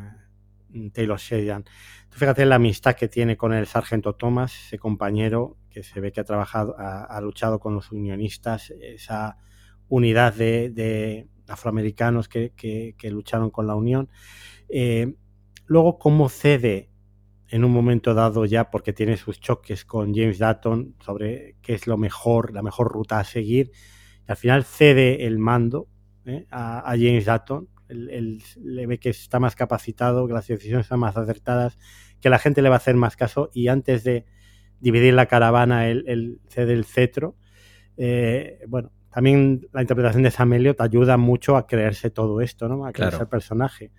Taylor 0.93 1.19
Sheridan. 1.19 1.63
Tú 2.09 2.17
fíjate 2.17 2.43
la 2.47 2.55
amistad 2.55 2.95
que 2.95 3.07
tiene 3.07 3.37
con 3.37 3.53
el 3.53 3.67
sargento 3.67 4.15
Thomas, 4.15 4.55
ese 4.65 4.79
compañero 4.79 5.59
que 5.69 5.83
se 5.83 5.99
ve 5.99 6.11
que 6.11 6.21
ha 6.21 6.23
trabajado, 6.23 6.75
ha, 6.79 7.03
ha 7.03 7.21
luchado 7.21 7.59
con 7.59 7.75
los 7.75 7.91
unionistas, 7.91 8.71
esa 8.71 9.37
unidad 9.89 10.33
de, 10.33 10.71
de 10.71 11.27
afroamericanos 11.47 12.27
que, 12.27 12.95
lucharon 13.11 13.51
con 13.51 13.67
la 13.67 13.75
Unión. 13.75 14.09
Eh, 14.69 15.13
luego 15.73 15.97
cómo 15.97 16.29
cede 16.29 16.91
en 17.49 17.63
un 17.65 17.71
momento 17.71 18.13
dado 18.13 18.45
ya 18.45 18.69
porque 18.69 18.93
tiene 18.93 19.17
sus 19.17 19.39
choques 19.39 19.85
con 19.85 20.13
James 20.13 20.37
Dutton 20.37 20.95
sobre 20.99 21.55
qué 21.63 21.73
es 21.73 21.87
lo 21.87 21.97
mejor, 21.97 22.53
la 22.53 22.61
mejor 22.61 22.91
ruta 22.91 23.19
a 23.19 23.23
seguir. 23.23 23.71
Y 24.27 24.31
al 24.31 24.37
final 24.37 24.63
cede 24.65 25.25
el 25.25 25.39
mando 25.39 25.87
¿eh? 26.25 26.45
a, 26.51 26.79
a, 26.79 26.91
James 26.91 27.25
Dutton. 27.25 27.67
Él, 27.89 28.09
él, 28.11 28.43
le 28.63 28.85
ve 28.85 28.99
que 28.99 29.09
está 29.09 29.39
más 29.39 29.55
capacitado, 29.55 30.27
que 30.27 30.33
las 30.33 30.47
decisiones 30.47 30.85
están 30.85 30.99
más 30.99 31.17
acertadas, 31.17 31.79
que 32.21 32.29
la 32.29 32.37
gente 32.37 32.61
le 32.61 32.69
va 32.69 32.75
a 32.75 32.77
hacer 32.77 32.95
más 32.95 33.15
caso 33.15 33.49
y 33.51 33.67
antes 33.67 34.03
de 34.03 34.25
dividir 34.79 35.15
la 35.15 35.25
caravana 35.25 35.87
él, 35.87 36.03
él 36.07 36.39
cede 36.49 36.73
el 36.73 36.85
cetro. 36.85 37.35
Eh, 37.97 38.59
bueno, 38.67 38.91
también 39.09 39.67
la 39.73 39.81
interpretación 39.81 40.21
de 40.21 40.29
Samelio 40.29 40.75
te 40.75 40.83
ayuda 40.83 41.17
mucho 41.17 41.57
a 41.57 41.65
creerse 41.65 42.11
todo 42.11 42.41
esto, 42.41 42.67
¿no? 42.67 42.85
A 42.85 42.91
creerse 42.91 43.17
claro. 43.17 43.23
el 43.23 43.29
personaje 43.29 43.91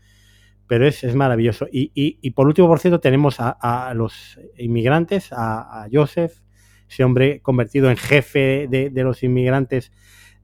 pero 0.66 0.86
es, 0.86 1.04
es 1.04 1.14
maravilloso. 1.14 1.66
Y, 1.70 1.90
y, 1.94 2.18
y, 2.20 2.30
por 2.30 2.46
último, 2.46 2.68
por 2.68 2.78
cierto, 2.80 3.00
tenemos 3.00 3.40
a, 3.40 3.50
a 3.50 3.94
los 3.94 4.38
inmigrantes, 4.56 5.32
a, 5.32 5.84
a, 5.84 5.88
Joseph, 5.92 6.40
ese 6.88 7.04
hombre 7.04 7.40
convertido 7.40 7.90
en 7.90 7.96
jefe 7.96 8.66
de, 8.68 8.90
de 8.90 9.02
los 9.02 9.22
inmigrantes 9.22 9.92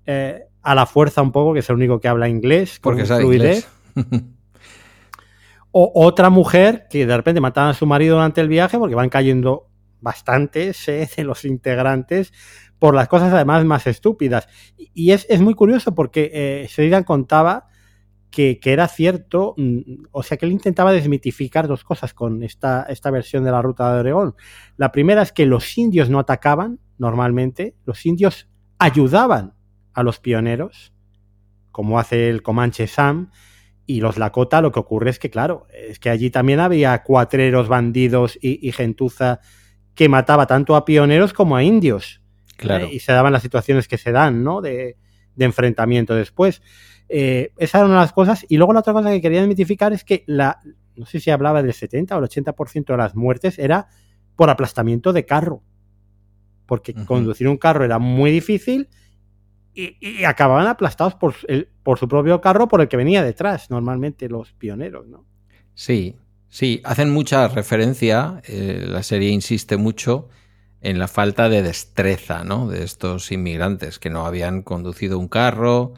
eh, 0.06 0.44
a 0.62 0.74
la 0.74 0.86
fuerza 0.86 1.22
un 1.22 1.32
poco, 1.32 1.54
que 1.54 1.60
es 1.60 1.70
el 1.70 1.76
único 1.76 2.00
que 2.00 2.08
habla 2.08 2.28
inglés. 2.28 2.78
Porque 2.82 3.06
sabe 3.06 3.24
inglés. 3.24 3.68
o 5.72 5.92
otra 5.94 6.30
mujer 6.30 6.86
que 6.90 7.06
de 7.06 7.16
repente 7.16 7.40
mataban 7.40 7.70
a 7.70 7.74
su 7.74 7.86
marido 7.86 8.16
durante 8.16 8.40
el 8.40 8.48
viaje 8.48 8.78
porque 8.78 8.94
van 8.94 9.08
cayendo 9.08 9.68
bastantes 10.00 10.88
eh, 10.88 11.08
de 11.16 11.24
los 11.24 11.44
integrantes 11.44 12.32
por 12.78 12.94
las 12.94 13.08
cosas 13.08 13.32
además 13.32 13.64
más 13.64 13.86
estúpidas. 13.86 14.48
Y 14.76 15.12
es, 15.12 15.26
es 15.28 15.40
muy 15.40 15.54
curioso 15.54 15.94
porque 15.94 16.30
eh, 16.32 16.66
Sheridan 16.68 17.04
contaba 17.04 17.68
que, 18.30 18.58
que, 18.60 18.72
era 18.72 18.88
cierto, 18.88 19.54
mm, 19.56 20.04
o 20.12 20.22
sea 20.22 20.36
que 20.36 20.46
él 20.46 20.52
intentaba 20.52 20.92
desmitificar 20.92 21.68
dos 21.68 21.84
cosas 21.84 22.14
con 22.14 22.42
esta, 22.42 22.84
esta 22.88 23.10
versión 23.10 23.44
de 23.44 23.50
la 23.50 23.62
ruta 23.62 23.92
de 23.92 24.00
Oregón. 24.00 24.34
La 24.76 24.92
primera 24.92 25.22
es 25.22 25.32
que 25.32 25.46
los 25.46 25.76
indios 25.76 26.10
no 26.10 26.18
atacaban 26.18 26.78
normalmente, 26.98 27.74
los 27.84 28.04
indios 28.06 28.48
ayudaban 28.78 29.54
a 29.92 30.02
los 30.02 30.20
pioneros, 30.20 30.92
como 31.72 31.98
hace 31.98 32.28
el 32.28 32.42
Comanche 32.42 32.86
Sam, 32.86 33.30
y 33.86 34.00
los 34.00 34.18
Lakota 34.18 34.60
lo 34.60 34.70
que 34.70 34.78
ocurre 34.78 35.10
es 35.10 35.18
que, 35.18 35.30
claro, 35.30 35.66
es 35.72 35.98
que 35.98 36.10
allí 36.10 36.30
también 36.30 36.60
había 36.60 37.02
cuatreros, 37.02 37.68
bandidos 37.68 38.38
y, 38.40 38.66
y 38.66 38.70
gentuza 38.70 39.40
que 39.94 40.08
mataba 40.08 40.46
tanto 40.46 40.76
a 40.76 40.84
pioneros 40.84 41.32
como 41.32 41.56
a 41.56 41.64
indios. 41.64 42.22
Claro. 42.56 42.84
¿eh? 42.84 42.90
Y 42.92 43.00
se 43.00 43.12
daban 43.12 43.32
las 43.32 43.42
situaciones 43.42 43.88
que 43.88 43.98
se 43.98 44.12
dan, 44.12 44.44
¿no? 44.44 44.60
De, 44.60 44.96
de 45.34 45.44
enfrentamiento 45.44 46.14
después. 46.14 46.62
Eh, 47.12 47.52
esa 47.56 47.78
era 47.78 47.86
una 47.86 47.96
de 47.96 48.00
las 48.02 48.12
cosas. 48.12 48.46
Y 48.48 48.56
luego 48.56 48.72
la 48.72 48.80
otra 48.80 48.92
cosa 48.92 49.10
que 49.10 49.20
quería 49.20 49.40
desmitificar 49.40 49.92
es 49.92 50.04
que 50.04 50.22
la, 50.26 50.60
no 50.94 51.06
sé 51.06 51.18
si 51.18 51.30
hablaba 51.30 51.62
del 51.62 51.72
70 51.72 52.16
o 52.16 52.18
el 52.20 52.28
80% 52.28 52.84
de 52.86 52.96
las 52.96 53.16
muertes 53.16 53.58
era 53.58 53.88
por 54.36 54.48
aplastamiento 54.48 55.12
de 55.12 55.26
carro. 55.26 55.62
Porque 56.66 56.92
uh 56.92 57.00
-huh. 57.00 57.06
conducir 57.06 57.48
un 57.48 57.56
carro 57.56 57.84
era 57.84 57.98
muy 57.98 58.30
difícil 58.30 58.88
y, 59.74 59.96
y 60.00 60.24
acababan 60.24 60.68
aplastados 60.68 61.14
por, 61.14 61.34
el, 61.48 61.68
por, 61.82 61.98
su 61.98 62.08
propio 62.08 62.40
carro 62.40 62.68
por 62.68 62.80
el 62.80 62.88
que 62.88 62.96
venía 62.96 63.22
detrás, 63.22 63.70
normalmente 63.70 64.28
los 64.28 64.52
pioneros, 64.52 65.06
¿no? 65.08 65.26
Sí, 65.74 66.16
sí, 66.48 66.80
hacen 66.84 67.10
mucha 67.10 67.48
referencia, 67.48 68.40
eh, 68.46 68.84
la 68.86 69.02
serie 69.02 69.30
insiste 69.30 69.76
mucho 69.76 70.28
en 70.80 70.98
la 70.98 71.08
falta 71.08 71.48
de 71.48 71.62
destreza 71.62 72.44
¿no? 72.44 72.68
de 72.68 72.84
estos 72.84 73.32
inmigrantes 73.32 73.98
que 73.98 74.10
no 74.10 74.26
habían 74.26 74.62
conducido 74.62 75.18
un 75.18 75.28
carro, 75.28 75.94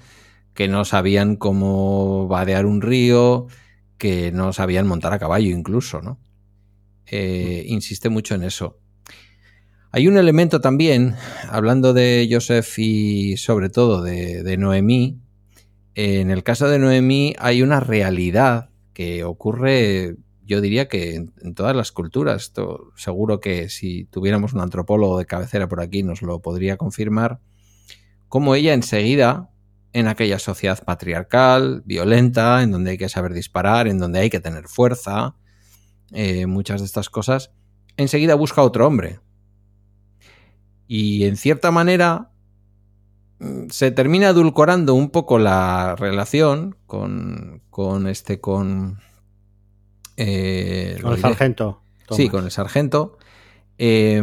que 0.55 0.69
no 0.69 0.85
sabían 0.85 1.37
cómo 1.37 2.29
vadear 2.29 2.67
un 2.67 2.83
río, 2.83 3.47
que 3.99 4.33
no 4.33 4.53
sabían 4.53 4.87
montar 4.87 5.13
a 5.13 5.19
caballo 5.19 5.51
incluso, 5.51 6.03
¿no? 6.03 6.19
Eh, 7.07 7.65
insiste 7.67 8.09
mucho 8.09 8.35
en 8.35 8.45
eso. 8.45 8.79
Hay 9.91 10.09
un 10.09 10.17
elemento 10.17 10.61
también, 10.61 11.15
hablando 11.51 11.93
de 11.93 12.27
Joseph 12.31 12.79
y 12.79 13.37
sobre 13.37 13.69
todo 13.69 14.03
de, 14.03 14.43
de 14.43 14.57
Noemí, 14.57 15.21
en 15.95 16.31
el 16.31 16.43
caso 16.43 16.69
de 16.69 16.79
Noemí 16.79 17.35
hay 17.39 17.61
una 17.61 17.81
realidad 17.81 18.71
que 18.95 19.25
ocurre, 19.25 20.17
yo 20.47 20.63
diría 20.63 20.89
que 20.89 21.15
en, 21.17 21.33
en 21.43 21.55
todas 21.55 21.77
las 21.77 21.93
culturas. 21.93 22.45
Esto, 22.45 22.93
seguro 22.97 23.41
que 23.41 23.69
si 23.69 24.05
tuviéramos 24.05 24.55
un 24.55 24.61
antropólogo 24.61 25.19
de 25.19 25.27
cabecera 25.27 25.69
por 25.69 25.81
aquí 25.81 26.03
nos 26.03 26.23
lo 26.23 26.41
podría 26.41 26.79
confirmar, 26.79 27.41
como 28.29 28.55
ella 28.55 28.73
enseguida 28.73 29.52
en 29.93 30.09
aquella 30.09 30.39
sociedad 30.39 30.83
patriarcal, 30.85 31.83
violenta, 31.85 32.63
en 32.63 32.71
donde 32.71 32.93
hay 32.93 32.99
que 32.99 33.09
saber 33.09 33.33
disparar, 33.35 33.87
en 33.89 33.99
donde 33.99 34.21
hay 34.21 34.31
que 34.31 34.41
tener 34.41 34.69
fuerza, 34.69 35.37
eh, 36.13 36.47
muchas 36.47 36.81
de 36.81 36.87
estas 36.87 37.11
cosas, 37.11 37.53
enseguida 37.97 38.35
busca 38.35 38.63
otro 38.63 38.87
hombre. 38.87 39.21
Y 40.87 41.25
en 41.25 41.37
cierta 41.37 41.71
manera 41.71 42.31
mm, 43.39 43.69
se 43.69 43.91
termina 43.91 44.31
edulcorando 44.31 44.95
un 44.95 45.11
poco 45.11 45.39
la 45.39 45.95
relación 45.97 46.77
con, 46.87 47.63
con 47.71 48.07
este, 48.07 48.41
con... 48.41 48.99
Eh, 50.17 50.99
con 51.03 51.13
el 51.13 51.21
sargento. 51.21 51.83
Thomas. 52.07 52.17
Sí, 52.17 52.29
con 52.29 52.45
el 52.45 52.51
sargento. 52.51 53.19
Eh, 53.79 54.23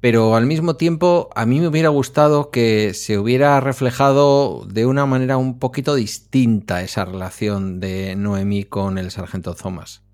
pero 0.00 0.36
al 0.36 0.46
mismo 0.46 0.76
tiempo 0.76 1.28
a 1.34 1.44
mí 1.44 1.60
me 1.60 1.68
hubiera 1.68 1.88
gustado 1.88 2.50
que 2.50 2.94
se 2.94 3.18
hubiera 3.18 3.60
reflejado 3.60 4.64
de 4.66 4.86
una 4.86 5.06
manera 5.06 5.36
un 5.36 5.58
poquito 5.58 5.94
distinta 5.96 6.82
esa 6.82 7.04
relación 7.04 7.80
de 7.80 8.14
Noemí 8.14 8.64
con 8.64 8.98
el 8.98 9.10
sargento 9.10 9.54
Thomas. 9.54 10.04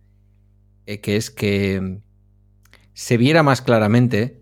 Eh, 0.86 1.00
que 1.00 1.16
es 1.16 1.30
que 1.30 2.00
se 2.94 3.16
viera 3.16 3.42
más 3.42 3.60
claramente 3.60 4.40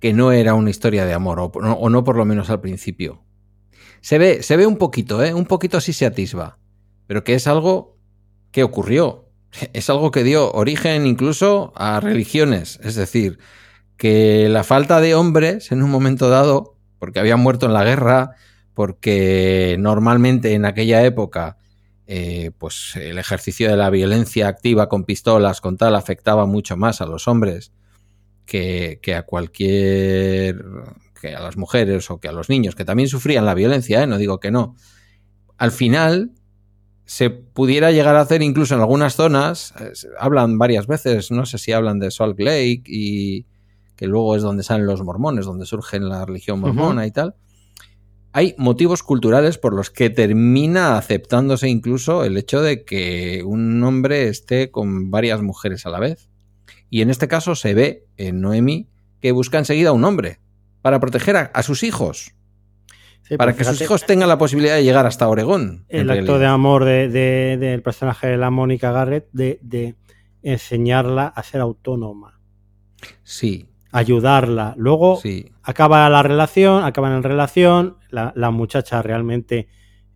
que 0.00 0.12
no 0.12 0.32
era 0.32 0.54
una 0.54 0.70
historia 0.70 1.04
de 1.04 1.12
amor, 1.12 1.38
o 1.40 1.90
no, 1.90 2.04
por 2.04 2.16
lo 2.16 2.24
menos 2.24 2.50
al 2.50 2.60
principio. 2.60 3.22
Se 4.00 4.18
ve, 4.18 4.42
se 4.42 4.56
ve 4.56 4.66
un 4.66 4.78
poquito, 4.78 5.22
¿eh? 5.22 5.34
un 5.34 5.44
poquito 5.44 5.76
así 5.76 5.92
se 5.92 6.06
atisba, 6.06 6.58
pero 7.06 7.22
que 7.22 7.34
es 7.34 7.46
algo 7.46 7.98
que 8.50 8.62
ocurrió, 8.62 9.28
es 9.74 9.90
algo 9.90 10.10
que 10.10 10.24
dio 10.24 10.50
origen 10.52 11.06
incluso 11.06 11.72
a 11.76 12.00
religiones, 12.00 12.80
es 12.82 12.94
decir, 12.94 13.38
que 14.00 14.48
la 14.48 14.64
falta 14.64 14.98
de 14.98 15.14
hombres 15.14 15.72
en 15.72 15.82
un 15.82 15.90
momento 15.90 16.30
dado, 16.30 16.74
porque 16.98 17.20
habían 17.20 17.40
muerto 17.40 17.66
en 17.66 17.74
la 17.74 17.84
guerra, 17.84 18.30
porque 18.72 19.76
normalmente 19.78 20.54
en 20.54 20.64
aquella 20.64 21.04
época 21.04 21.58
eh, 22.06 22.50
pues 22.56 22.96
el 22.96 23.18
ejercicio 23.18 23.68
de 23.68 23.76
la 23.76 23.90
violencia 23.90 24.48
activa 24.48 24.88
con 24.88 25.04
pistolas, 25.04 25.60
con 25.60 25.76
tal, 25.76 25.94
afectaba 25.94 26.46
mucho 26.46 26.78
más 26.78 27.02
a 27.02 27.06
los 27.06 27.28
hombres 27.28 27.72
que, 28.46 29.00
que, 29.02 29.14
a 29.14 29.24
cualquier, 29.24 30.64
que 31.20 31.34
a 31.34 31.40
las 31.40 31.58
mujeres 31.58 32.10
o 32.10 32.20
que 32.20 32.28
a 32.28 32.32
los 32.32 32.48
niños, 32.48 32.74
que 32.74 32.86
también 32.86 33.10
sufrían 33.10 33.44
la 33.44 33.52
violencia, 33.52 34.02
¿eh? 34.02 34.06
no 34.06 34.16
digo 34.16 34.40
que 34.40 34.50
no. 34.50 34.76
Al 35.58 35.72
final 35.72 36.30
se 37.04 37.28
pudiera 37.28 37.92
llegar 37.92 38.16
a 38.16 38.22
hacer 38.22 38.40
incluso 38.40 38.74
en 38.74 38.80
algunas 38.80 39.14
zonas, 39.14 39.74
eh, 39.78 39.92
hablan 40.18 40.56
varias 40.56 40.86
veces, 40.86 41.30
no 41.30 41.44
sé 41.44 41.58
si 41.58 41.72
hablan 41.72 41.98
de 41.98 42.10
Salt 42.10 42.40
Lake 42.40 42.84
y 42.86 43.44
que 44.00 44.06
luego 44.06 44.34
es 44.34 44.42
donde 44.42 44.62
salen 44.62 44.86
los 44.86 45.04
mormones, 45.04 45.44
donde 45.44 45.66
surge 45.66 46.00
la 46.00 46.24
religión 46.24 46.58
mormona 46.58 47.02
uh 47.02 47.04
-huh. 47.04 47.08
y 47.08 47.10
tal 47.12 47.36
hay 48.32 48.54
motivos 48.58 49.02
culturales 49.02 49.58
por 49.58 49.74
los 49.74 49.90
que 49.90 50.08
termina 50.10 50.96
aceptándose 50.96 51.68
incluso 51.68 52.24
el 52.24 52.36
hecho 52.36 52.62
de 52.62 52.84
que 52.84 53.42
un 53.44 53.82
hombre 53.82 54.28
esté 54.28 54.70
con 54.70 55.10
varias 55.10 55.42
mujeres 55.42 55.84
a 55.86 55.90
la 55.90 55.98
vez. 55.98 56.28
Y 56.90 57.02
en 57.02 57.10
este 57.10 57.28
caso 57.28 57.54
se 57.54 57.74
ve 57.74 58.06
en 58.16 58.40
Noemi 58.40 58.88
que 59.20 59.32
busca 59.32 59.58
enseguida 59.58 59.92
un 59.92 60.04
hombre 60.04 60.38
para 60.80 61.00
proteger 61.00 61.36
a, 61.36 61.40
a 61.52 61.62
sus 61.62 61.82
hijos. 61.82 62.34
Sí, 63.22 63.36
para 63.36 63.54
que 63.54 63.64
sus 63.64 63.80
hijos 63.80 64.06
tengan 64.06 64.28
la 64.28 64.38
posibilidad 64.38 64.76
de 64.76 64.84
llegar 64.84 65.06
hasta 65.06 65.28
Oregón. 65.28 65.84
El 65.88 66.10
acto 66.10 66.38
de 66.38 66.46
amor 66.46 66.84
del 66.84 67.12
de, 67.12 67.56
de, 67.58 67.70
de 67.72 67.78
personaje 67.80 68.28
de 68.28 68.36
la 68.36 68.50
Mónica 68.50 68.92
Garrett 68.92 69.28
de 69.32 69.96
enseñarla 70.42 71.26
a 71.26 71.42
ser 71.42 71.60
autónoma. 71.60 72.40
Sí, 73.22 73.69
ayudarla. 73.92 74.74
Luego 74.76 75.16
sí. 75.16 75.50
acaba 75.62 76.08
la 76.08 76.22
relación, 76.22 76.84
acaban 76.84 77.12
en 77.12 77.22
relación, 77.22 77.96
la, 78.10 78.32
la, 78.36 78.50
muchacha 78.50 79.02
realmente 79.02 79.68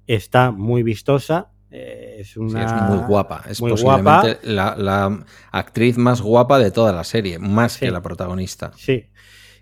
está 0.07 0.51
muy 0.51 0.83
vistosa. 0.83 1.51
Eh, 1.71 2.19
es, 2.21 2.37
una... 2.37 2.69
Sí, 2.69 2.75
es 2.75 2.83
muy 2.83 3.07
guapa, 3.07 3.43
es 3.49 3.61
muy 3.61 3.71
posiblemente 3.73 4.05
guapa. 4.05 4.39
La, 4.43 4.77
la, 4.77 5.25
actriz 5.51 5.99
más 5.99 6.21
guapa 6.21 6.59
de 6.59 6.71
toda 6.71 6.93
la 6.93 7.05
serie, 7.05 7.39
más 7.39 7.73
sí. 7.73 7.81
que 7.81 7.91
la 7.91 8.03
protagonista. 8.03 8.73
Sí. 8.77 9.11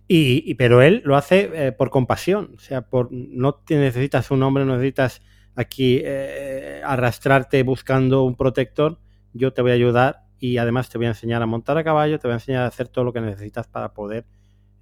Y, 0.08 0.42
y, 0.44 0.54
pero 0.54 0.82
él 0.82 1.00
lo 1.04 1.16
hace 1.16 1.50
eh, 1.54 1.72
por 1.72 1.90
compasión, 1.90 2.52
o 2.56 2.58
sea, 2.58 2.82
por 2.82 3.08
no 3.10 3.54
te 3.54 3.76
necesitas 3.76 4.30
un 4.30 4.42
hombre, 4.42 4.64
no 4.64 4.74
necesitas 4.74 5.22
aquí 5.54 6.00
eh, 6.04 6.82
arrastrarte 6.84 7.62
buscando 7.62 8.24
un 8.24 8.36
protector, 8.36 8.98
yo 9.32 9.52
te 9.52 9.62
voy 9.62 9.70
a 9.70 9.74
ayudar 9.74 10.21
y 10.42 10.58
además 10.58 10.88
te 10.88 10.98
voy 10.98 11.06
a 11.06 11.10
enseñar 11.10 11.40
a 11.40 11.46
montar 11.46 11.78
a 11.78 11.84
caballo, 11.84 12.18
te 12.18 12.26
voy 12.26 12.32
a 12.32 12.38
enseñar 12.38 12.64
a 12.64 12.66
hacer 12.66 12.88
todo 12.88 13.04
lo 13.04 13.12
que 13.12 13.20
necesitas 13.20 13.68
para 13.68 13.94
poder 13.94 14.26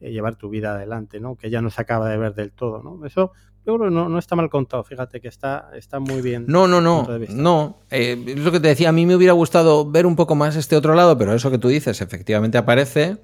eh, 0.01 0.11
llevar 0.11 0.37
tu 0.37 0.49
vida 0.49 0.73
adelante, 0.73 1.21
¿no? 1.21 1.37
Que 1.37 1.51
ya 1.51 1.61
no 1.61 1.69
se 1.69 1.83
acaba 1.83 2.09
de 2.09 2.17
ver 2.17 2.35
del 2.35 2.51
todo, 2.51 2.83
¿no? 2.83 3.05
Eso 3.05 3.33
yo 3.67 3.77
creo 3.77 3.91
que 3.91 3.95
no, 3.95 4.09
no 4.09 4.19
está 4.19 4.37
mal 4.37 4.49
contado, 4.49 4.83
fíjate 4.85 5.21
que 5.21 5.29
está, 5.29 5.69
está 5.75 6.01
muy 6.01 6.23
bien. 6.23 6.47
No, 6.49 6.67
no, 6.67 6.81
no, 6.81 7.07
no. 7.29 7.79
Eh, 7.91 8.25
es 8.27 8.39
lo 8.39 8.51
que 8.53 8.61
te 8.61 8.69
decía, 8.69 8.89
a 8.89 8.93
mí 8.93 9.05
me 9.05 9.15
hubiera 9.15 9.35
gustado 9.35 9.85
ver 9.91 10.07
un 10.07 10.17
poco 10.17 10.35
más 10.35 10.57
este 10.57 10.77
otro 10.77 10.95
lado, 10.95 11.19
pero 11.19 11.35
eso 11.35 11.51
que 11.51 11.59
tú 11.59 11.69
dices 11.69 12.01
efectivamente 12.01 12.57
aparece 12.57 13.19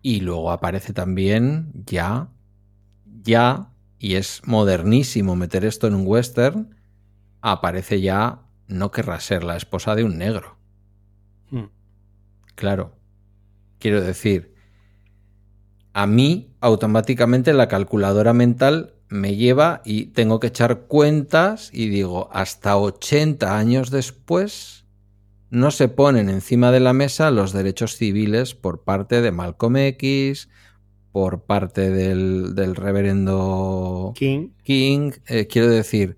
y 0.00 0.20
luego 0.20 0.52
aparece 0.52 0.92
también 0.92 1.72
ya, 1.74 2.28
ya, 3.24 3.72
y 3.98 4.14
es 4.14 4.42
modernísimo 4.46 5.34
meter 5.34 5.64
esto 5.64 5.88
en 5.88 5.96
un 5.96 6.06
western, 6.06 6.76
aparece 7.40 8.00
ya, 8.00 8.42
no 8.68 8.92
querrá 8.92 9.18
ser 9.18 9.42
la 9.42 9.56
esposa 9.56 9.96
de 9.96 10.04
un 10.04 10.18
negro. 10.18 10.61
Claro. 12.54 12.92
Quiero 13.78 14.00
decir, 14.00 14.54
a 15.92 16.06
mí 16.06 16.54
automáticamente 16.60 17.52
la 17.52 17.68
calculadora 17.68 18.32
mental 18.32 18.94
me 19.08 19.36
lleva 19.36 19.82
y 19.84 20.06
tengo 20.06 20.40
que 20.40 20.46
echar 20.46 20.86
cuentas 20.86 21.70
y 21.72 21.88
digo, 21.88 22.28
hasta 22.32 22.78
80 22.78 23.58
años 23.58 23.90
después 23.90 24.86
no 25.50 25.70
se 25.70 25.88
ponen 25.88 26.30
encima 26.30 26.72
de 26.72 26.80
la 26.80 26.94
mesa 26.94 27.30
los 27.30 27.52
derechos 27.52 27.96
civiles 27.96 28.54
por 28.54 28.84
parte 28.84 29.20
de 29.20 29.32
Malcolm 29.32 29.76
X, 29.76 30.48
por 31.12 31.42
parte 31.42 31.90
del, 31.90 32.54
del 32.54 32.74
reverendo 32.74 34.14
King. 34.16 34.48
King. 34.62 35.12
Eh, 35.26 35.46
quiero 35.46 35.68
decir, 35.68 36.16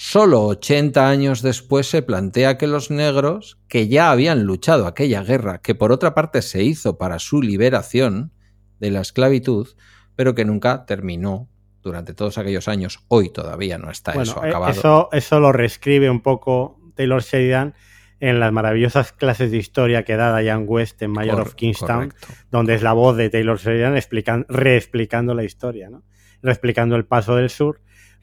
Solo 0.00 0.44
80 0.44 1.10
años 1.10 1.42
después 1.42 1.90
se 1.90 2.02
plantea 2.02 2.56
que 2.56 2.68
los 2.68 2.88
negros, 2.88 3.58
que 3.66 3.88
ya 3.88 4.12
habían 4.12 4.44
luchado 4.44 4.86
aquella 4.86 5.24
guerra, 5.24 5.58
que 5.58 5.74
por 5.74 5.90
otra 5.90 6.14
parte 6.14 6.40
se 6.40 6.62
hizo 6.62 6.98
para 6.98 7.18
su 7.18 7.42
liberación 7.42 8.30
de 8.78 8.92
la 8.92 9.00
esclavitud, 9.00 9.66
pero 10.14 10.36
que 10.36 10.44
nunca 10.44 10.86
terminó 10.86 11.48
durante 11.82 12.14
todos 12.14 12.38
aquellos 12.38 12.68
años, 12.68 13.00
hoy 13.08 13.32
todavía 13.32 13.76
no 13.76 13.90
está 13.90 14.12
bueno, 14.12 14.30
eso 14.30 14.40
acabado. 14.40 14.70
Eso, 14.70 15.08
eso 15.10 15.40
lo 15.40 15.50
reescribe 15.50 16.08
un 16.08 16.20
poco 16.20 16.78
Taylor 16.94 17.20
Sheridan 17.20 17.74
en 18.20 18.38
las 18.38 18.52
maravillosas 18.52 19.10
clases 19.10 19.50
de 19.50 19.56
historia 19.56 20.04
que 20.04 20.14
da 20.14 20.38
Diane 20.38 20.64
West 20.64 21.02
en 21.02 21.10
Mayor 21.10 21.38
Cor 21.38 21.42
of 21.48 21.54
Kingstown, 21.56 22.10
correcto. 22.10 22.28
donde 22.52 22.76
es 22.76 22.82
la 22.82 22.92
voz 22.92 23.16
de 23.16 23.30
Taylor 23.30 23.58
Sheridan 23.58 23.96
explican, 23.96 24.46
reexplicando 24.48 25.34
la 25.34 25.42
historia, 25.42 25.90
¿no? 25.90 26.04
reexplicando 26.40 26.94
el 26.94 27.04
paso 27.04 27.34
del 27.34 27.50
sur 27.50 27.80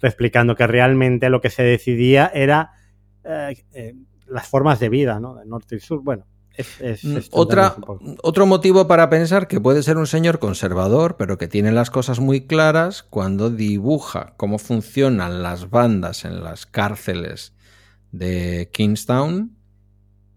explicando 0.07 0.56
que 0.56 0.68
realmente 0.68 1.30
lo 1.30 1.41
que 1.41 1.49
se 1.49 1.64
decidía 1.64 2.32
era 2.34 2.72
eh, 3.23 3.64
eh, 3.73 3.95
las 4.27 4.48
formas 4.48 4.80
de 4.80 4.90
vida, 4.90 5.19
¿no? 5.19 5.36
De 5.36 5.45
norte 5.45 5.76
y 5.76 5.80
sur. 5.80 6.02
Bueno, 6.03 6.26
es, 6.56 6.80
es, 6.80 7.03
es 7.03 7.30
Otra, 7.32 7.76
otro 8.23 8.45
motivo 8.45 8.88
para 8.88 9.10
pensar 9.10 9.48
que 9.48 9.60
puede 9.60 9.84
ser 9.84 9.98
un 9.98 10.07
señor 10.07 10.40
conservador, 10.40 11.15
pero 11.18 11.38
que 11.38 11.48
tiene 11.48 11.72
las 11.72 11.90
cosas 11.90 12.19
muy 12.19 12.48
claras 12.48 13.03
cuando 13.03 13.49
dibuja 13.49 14.34
cómo 14.38 14.57
funcionan 14.57 15.44
las 15.44 15.69
bandas 15.69 16.26
en 16.26 16.44
las 16.44 16.65
cárceles 16.65 17.53
de 18.11 18.69
Kingstown. 18.72 19.57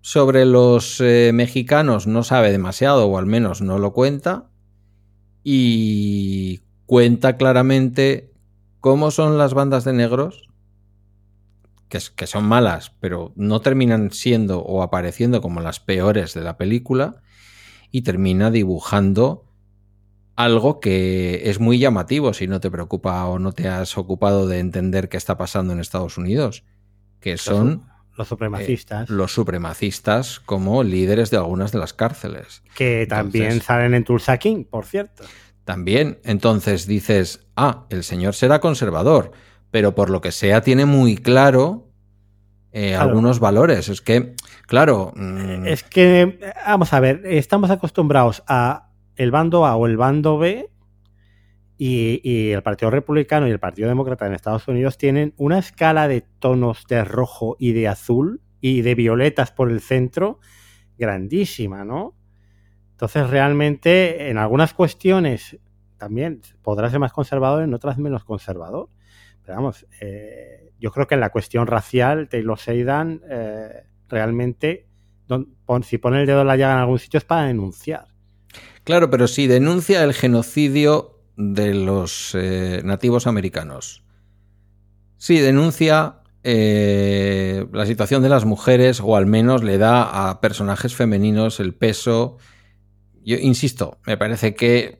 Sobre 0.01 0.45
los 0.45 1.01
eh, 1.01 1.33
mexicanos 1.35 2.07
no 2.07 2.23
sabe 2.23 2.51
demasiado, 2.51 3.07
o 3.07 3.19
al 3.19 3.27
menos 3.27 3.61
no 3.61 3.79
lo 3.79 3.93
cuenta. 3.93 4.51
Y 5.45 6.63
cuenta 6.87 7.37
claramente 7.37 8.33
cómo 8.81 9.11
son 9.11 9.39
las 9.39 9.55
bandas 9.55 9.85
de 9.85 9.93
negros, 9.93 10.49
que, 11.89 11.99
que, 12.15 12.27
son 12.27 12.45
malas, 12.45 12.93
pero 13.01 13.33
no 13.37 13.61
terminan 13.61 14.11
siendo 14.11 14.61
o 14.61 14.83
apareciendo 14.83 15.41
como 15.41 15.61
las 15.61 15.81
peores 15.81 16.35
de 16.35 16.43
la 16.43 16.57
película, 16.57 17.23
y 17.91 18.03
termina 18.03 18.51
dibujando 18.51 19.49
algo 20.39 20.79
que 20.79 21.51
es 21.51 21.59
muy 21.59 21.81
llamativo 21.81 22.33
si 22.33 22.47
no 22.47 22.61
te 22.61 22.71
preocupa 22.71 23.25
o 23.27 23.41
no 23.41 23.51
te 23.51 23.67
has 23.67 23.99
ocupado 23.99 24.47
de 24.47 24.61
entender 24.61 25.09
qué 25.09 25.17
está 25.17 25.37
pasando 25.37 25.73
en 25.73 25.81
Estados 25.81 26.17
Unidos, 26.17 26.65
que 27.19 27.37
son... 27.37 27.89
Los 28.17 28.29
supremacistas. 28.29 29.11
Eh, 29.11 29.13
los 29.13 29.33
supremacistas 29.33 30.39
como 30.39 30.85
líderes 30.85 31.31
de 31.31 31.39
algunas 31.39 31.73
de 31.73 31.79
las 31.79 31.93
cárceles. 31.93 32.63
Que 32.77 33.07
también 33.09 33.47
Entonces, 33.47 33.67
salen 33.67 33.95
en 33.95 34.05
Tulsa 34.05 34.39
King, 34.39 34.65
por 34.65 34.87
cierto. 34.87 35.25
También, 35.69 36.19
entonces 36.25 36.87
dices, 36.87 37.47
ah, 37.55 37.85
el 37.91 38.03
señor 38.03 38.33
será 38.33 38.59
conservador, 38.59 39.33
pero 39.71 39.95
por 39.95 40.09
lo 40.09 40.23
que 40.23 40.33
sea 40.33 40.63
tiene 40.63 40.87
muy 40.87 41.19
claro, 41.19 41.91
eh, 42.73 42.93
claro. 42.93 43.11
algunos 43.11 43.39
valores. 43.39 43.91
Es 43.91 44.01
que, 44.01 44.35
claro. 44.67 45.13
Mmm... 45.15 45.67
Es 45.67 45.83
que, 45.83 46.41
vamos 46.67 46.95
a 46.95 47.01
ver, 47.01 47.21
estamos 47.27 47.71
acostumbrados 47.71 48.43
a 48.47 48.89
el 49.17 49.31
bando 49.31 49.67
A 49.67 49.77
o 49.77 49.87
el 49.87 49.99
bando 49.99 50.39
B 50.39 50.71
y, 51.77 52.23
y, 52.25 52.53
el 52.53 52.63
Partido 52.63 52.91
Republicano 52.91 53.47
y 53.47 53.51
el 53.51 53.61
Partido 53.61 53.91
Demócrata 53.91 54.27
en 54.27 54.33
Estados 54.33 54.67
Unidos 54.69 54.97
tienen 54.97 55.35
una 55.37 55.59
escala 55.59 56.09
de 56.09 56.23
tonos 56.23 56.87
de 56.89 57.05
rojo 57.05 57.57
y 57.59 57.73
de 57.73 57.89
azul 57.89 58.41
y 58.63 58.81
de 58.81 58.95
violetas 58.95 59.53
por 59.53 59.71
el 59.71 59.83
centro 59.83 60.39
grandísima, 60.97 61.85
¿no? 61.85 62.18
Entonces, 62.99 63.31
realmente, 63.31 64.29
en 64.29 64.39
algunas 64.39 64.75
cuestiones 64.75 65.57
también 65.99 66.41
podrá 66.63 66.91
ser 66.91 66.99
más 66.99 67.13
conservador, 67.13 67.63
en 67.63 67.73
otras 67.73 67.97
menos 67.97 68.25
conservador. 68.25 68.89
Pero 69.45 69.55
vamos, 69.55 69.87
eh, 70.01 70.73
yo 70.81 70.91
creo 70.91 71.07
que 71.07 71.15
en 71.15 71.21
la 71.21 71.31
cuestión 71.31 71.69
racial, 71.69 72.29
Taylor 72.29 72.59
Sheridan 72.59 73.23
eh, 73.31 73.85
realmente, 74.09 74.89
si 75.85 75.99
pone 75.99 76.23
el 76.23 76.27
dedo 76.27 76.41
en 76.41 76.49
la 76.49 76.57
llaga 76.57 76.73
en 76.75 76.81
algún 76.81 76.99
sitio 76.99 77.19
es 77.19 77.25
para 77.25 77.47
denunciar. 77.47 78.09
Claro, 78.83 79.11
pero 79.11 79.29
si 79.29 79.47
denuncia 79.47 80.03
el 80.03 80.13
genocidio 80.13 81.21
de 81.37 81.75
los 81.75 82.35
eh, 82.35 82.81
nativos 82.83 83.29
americanos. 83.29 84.03
Si 85.19 85.39
denuncia 85.39 86.17
eh, 86.43 87.65
la 87.73 87.87
situación 87.87 88.25
de 88.25 88.29
las 88.29 88.45
mujeres, 88.45 89.01
o 89.01 89.15
al 89.15 89.27
menos 89.27 89.63
le 89.63 89.79
da 89.79 90.31
a 90.31 90.41
personajes 90.41 90.97
femeninos 90.97 91.61
el 91.61 91.75
peso 91.75 92.39
Yo 93.29 93.37
insisto, 93.37 93.99
me 94.07 94.17
parece 94.17 94.55
que, 94.55 94.99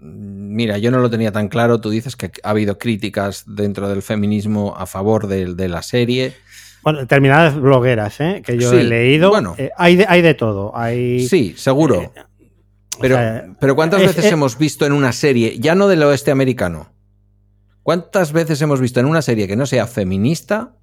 mira, 0.00 0.78
yo 0.78 0.90
no 0.90 0.98
lo 0.98 1.08
tenía 1.08 1.30
tan 1.30 1.48
claro, 1.48 1.80
tú 1.80 1.90
dices 1.90 2.16
que 2.16 2.32
ha 2.42 2.50
habido 2.50 2.78
críticas 2.78 3.44
dentro 3.46 3.88
del 3.88 4.02
feminismo 4.02 4.74
a 4.76 4.86
favor 4.86 5.28
de, 5.28 5.54
de 5.54 5.68
la 5.68 5.82
serie. 5.82 6.34
Bueno, 6.82 6.98
determinadas 6.98 7.54
blogueras, 7.54 8.20
¿eh? 8.20 8.42
que 8.44 8.58
yo 8.58 8.70
Sí, 8.70 8.78
he 8.78 8.84
leído, 8.84 9.28
bueno. 9.30 9.54
eh, 9.56 9.70
hay, 9.76 9.94
de, 9.96 10.06
hay 10.08 10.20
de 10.22 10.34
todo. 10.34 10.76
Hay, 10.76 11.28
Sí, 11.28 11.54
seguro. 11.56 12.02
eh, 12.02 12.10
Pero, 13.00 13.14
o 13.14 13.18
sea, 13.18 13.46
pero 13.60 13.76
¿cuántas 13.76 14.00
es- 14.00 14.08
veces 14.08 14.24
es- 14.26 14.32
hemos 14.32 14.58
visto 14.58 14.84
en 14.84 14.92
una 14.92 15.12
serie, 15.12 15.56
ya 15.60 15.74
no 15.76 15.86
del 15.86 16.02
oeste 16.02 16.32
americano, 16.32 16.92
cuántas 17.84 18.32
veces 18.32 18.60
hemos 18.62 18.80
visto 18.80 18.98
en 18.98 19.06
una 19.06 19.22
serie 19.22 19.46
que 19.46 19.54
no 19.56 19.66
sea 19.66 19.86
feminista 19.86 20.74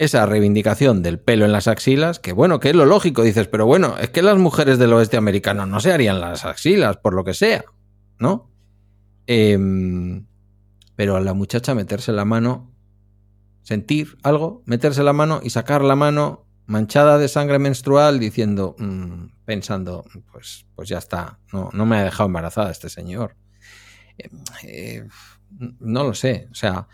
esa 0.00 0.24
reivindicación 0.24 1.02
del 1.02 1.20
pelo 1.20 1.44
en 1.44 1.52
las 1.52 1.68
axilas, 1.68 2.20
que 2.20 2.32
bueno, 2.32 2.58
que 2.58 2.70
es 2.70 2.74
lo 2.74 2.86
lógico, 2.86 3.22
dices, 3.22 3.48
pero 3.48 3.66
bueno, 3.66 3.98
es 3.98 4.08
que 4.08 4.22
las 4.22 4.38
mujeres 4.38 4.78
del 4.78 4.94
oeste 4.94 5.18
americano 5.18 5.66
no 5.66 5.78
se 5.78 5.92
harían 5.92 6.22
las 6.22 6.46
axilas, 6.46 6.96
por 6.96 7.12
lo 7.12 7.22
que 7.22 7.34
sea, 7.34 7.66
¿no? 8.18 8.50
Em, 9.26 10.24
pero 10.96 11.16
a 11.16 11.20
la 11.20 11.34
muchacha 11.34 11.74
meterse 11.74 12.12
la 12.12 12.24
mano, 12.24 12.74
sentir 13.62 14.16
algo, 14.22 14.62
meterse 14.64 15.02
la 15.02 15.12
mano 15.12 15.40
y 15.44 15.50
sacar 15.50 15.82
la 15.82 15.96
mano 15.96 16.46
manchada 16.64 17.18
de 17.18 17.28
sangre 17.28 17.58
menstrual 17.58 18.18
diciendo, 18.18 18.76
mm, 18.78 19.26
pensando, 19.44 20.06
pues, 20.32 20.64
pues 20.74 20.88
ya 20.88 20.96
está, 20.96 21.40
no, 21.52 21.68
no 21.74 21.84
me 21.84 21.98
ha 21.98 22.04
dejado 22.04 22.28
embarazada 22.28 22.70
este 22.70 22.88
señor. 22.88 23.36
Eh, 24.16 24.30
eh, 24.62 25.08
no 25.78 26.04
lo 26.04 26.14
sé, 26.14 26.48
o 26.50 26.54
sea, 26.54 26.88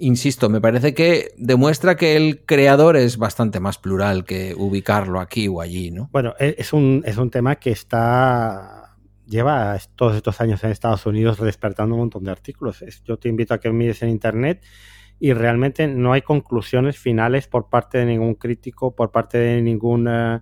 insisto, 0.00 0.48
me 0.48 0.60
parece 0.60 0.94
que 0.94 1.28
demuestra 1.36 1.96
que 1.96 2.16
el 2.16 2.44
creador 2.44 2.96
es 2.96 3.16
bastante 3.16 3.60
más 3.60 3.78
plural 3.78 4.24
que 4.24 4.54
ubicarlo 4.56 5.20
aquí 5.20 5.46
o 5.48 5.60
allí, 5.60 5.90
¿no? 5.90 6.08
Bueno, 6.12 6.34
e- 6.38 6.56
es 6.58 6.72
un, 6.72 7.02
es 7.06 7.16
un 7.16 7.30
tema 7.30 7.56
que 7.56 7.70
está 7.70 8.96
lleva 9.30 9.78
todos 9.94 10.16
estos 10.16 10.40
años 10.40 10.62
en 10.64 10.70
Estados 10.70 11.06
Unidos 11.06 11.40
despertando 11.40 11.94
un 11.94 12.00
montón 12.00 12.24
de 12.24 12.32
artículos. 12.32 12.84
Yo 13.04 13.16
te 13.16 13.28
invito 13.28 13.54
a 13.54 13.60
que 13.60 13.70
mires 13.70 14.02
en 14.02 14.08
internet 14.08 14.62
y 15.20 15.32
realmente 15.32 15.86
no 15.86 16.12
hay 16.12 16.22
conclusiones 16.22 16.98
finales 16.98 17.46
por 17.46 17.68
parte 17.68 17.98
de 17.98 18.06
ningún 18.06 18.34
crítico, 18.34 18.94
por 18.96 19.12
parte 19.12 19.38
de 19.38 19.62
ningún 19.62 20.08
eh, 20.08 20.40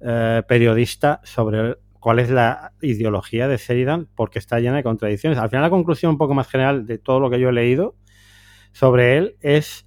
eh, 0.00 0.42
periodista 0.48 1.20
sobre 1.22 1.76
cuál 2.00 2.18
es 2.18 2.30
la 2.30 2.72
ideología 2.80 3.46
de 3.46 3.58
Sheridan, 3.58 4.08
porque 4.14 4.38
está 4.38 4.58
llena 4.58 4.76
de 4.76 4.82
contradicciones. 4.82 5.38
Al 5.38 5.50
final 5.50 5.62
la 5.64 5.70
conclusión 5.70 6.12
un 6.12 6.18
poco 6.18 6.32
más 6.32 6.48
general 6.48 6.86
de 6.86 6.96
todo 6.96 7.20
lo 7.20 7.28
que 7.28 7.38
yo 7.38 7.50
he 7.50 7.52
leído 7.52 7.96
sobre 8.72 9.16
él 9.18 9.36
es 9.40 9.86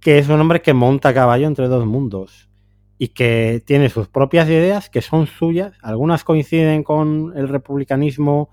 que 0.00 0.18
es 0.18 0.28
un 0.28 0.40
hombre 0.40 0.62
que 0.62 0.74
monta 0.74 1.14
caballo 1.14 1.46
entre 1.46 1.68
dos 1.68 1.86
mundos 1.86 2.48
y 2.98 3.08
que 3.08 3.62
tiene 3.66 3.88
sus 3.88 4.08
propias 4.08 4.48
ideas 4.48 4.90
que 4.90 5.02
son 5.02 5.26
suyas. 5.26 5.74
Algunas 5.82 6.24
coinciden 6.24 6.82
con 6.82 7.32
el 7.36 7.48
republicanismo 7.48 8.50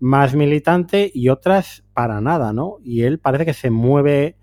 más 0.00 0.34
militante 0.34 1.10
y 1.14 1.28
otras 1.28 1.84
para 1.94 2.20
nada, 2.20 2.52
¿no? 2.52 2.76
Y 2.82 3.02
él 3.02 3.18
parece 3.20 3.44
que 3.46 3.54
se 3.54 3.70
mueve 3.70 4.36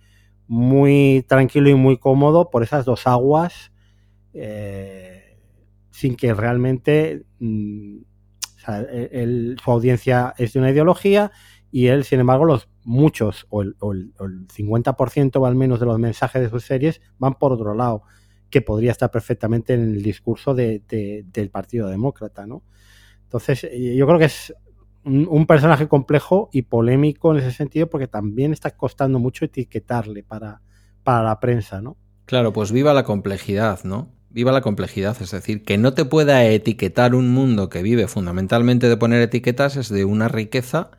muy 0.47 1.25
tranquilo 1.27 1.69
y 1.69 1.75
muy 1.75 1.97
cómodo 1.97 2.49
por 2.49 2.63
esas 2.63 2.85
dos 2.85 3.07
aguas 3.07 3.71
eh, 4.33 5.37
sin 5.91 6.15
que 6.15 6.33
realmente 6.33 7.25
mm, 7.39 7.97
él- 9.11 9.57
su 9.63 9.71
audiencia 9.71 10.33
es 10.37 10.53
de 10.53 10.59
una 10.59 10.71
ideología 10.71 11.31
y 11.71 11.87
él, 11.87 12.03
sin 12.03 12.19
embargo, 12.19 12.45
los 12.45 12.67
muchos 12.83 13.45
o 13.49 13.61
el, 13.61 13.75
o 13.79 13.93
el- 13.93 14.13
o 14.19 14.25
el 14.25 14.47
50% 14.49 15.39
o 15.41 15.45
al 15.45 15.55
menos 15.55 15.79
de 15.79 15.85
los 15.85 15.97
mensajes 15.99 16.41
de 16.41 16.49
sus 16.49 16.63
series 16.63 17.01
van 17.17 17.35
por 17.35 17.51
otro 17.53 17.73
lado, 17.73 18.03
que 18.49 18.61
podría 18.61 18.91
estar 18.91 19.09
perfectamente 19.11 19.73
en 19.73 19.81
el 19.81 20.01
discurso 20.03 20.53
de- 20.53 20.81
de- 20.89 21.25
del 21.31 21.49
Partido 21.49 21.87
Demócrata, 21.87 22.45
¿no? 22.45 22.63
Entonces, 23.23 23.63
eh, 23.63 23.95
yo 23.95 24.05
creo 24.07 24.19
que 24.19 24.25
es 24.25 24.53
un, 25.03 25.27
un 25.29 25.45
personaje 25.45 25.87
complejo 25.87 26.49
y 26.51 26.63
polémico 26.63 27.31
en 27.31 27.39
ese 27.39 27.51
sentido 27.51 27.89
porque 27.89 28.07
también 28.07 28.51
está 28.53 28.71
costando 28.71 29.19
mucho 29.19 29.45
etiquetarle 29.45 30.23
para, 30.23 30.61
para 31.03 31.23
la 31.23 31.39
prensa, 31.39 31.81
¿no? 31.81 31.97
Claro, 32.25 32.53
pues 32.53 32.71
viva 32.71 32.93
la 32.93 33.03
complejidad, 33.03 33.83
¿no? 33.83 34.09
Viva 34.29 34.51
la 34.51 34.61
complejidad, 34.61 35.17
es 35.21 35.31
decir, 35.31 35.63
que 35.63 35.77
no 35.77 35.93
te 35.93 36.05
pueda 36.05 36.45
etiquetar 36.45 37.15
un 37.15 37.31
mundo 37.33 37.67
que 37.69 37.81
vive 37.81 38.07
fundamentalmente 38.07 38.87
de 38.87 38.95
poner 38.97 39.21
etiquetas 39.21 39.75
es 39.75 39.89
de 39.89 40.05
una 40.05 40.27
riqueza 40.29 40.91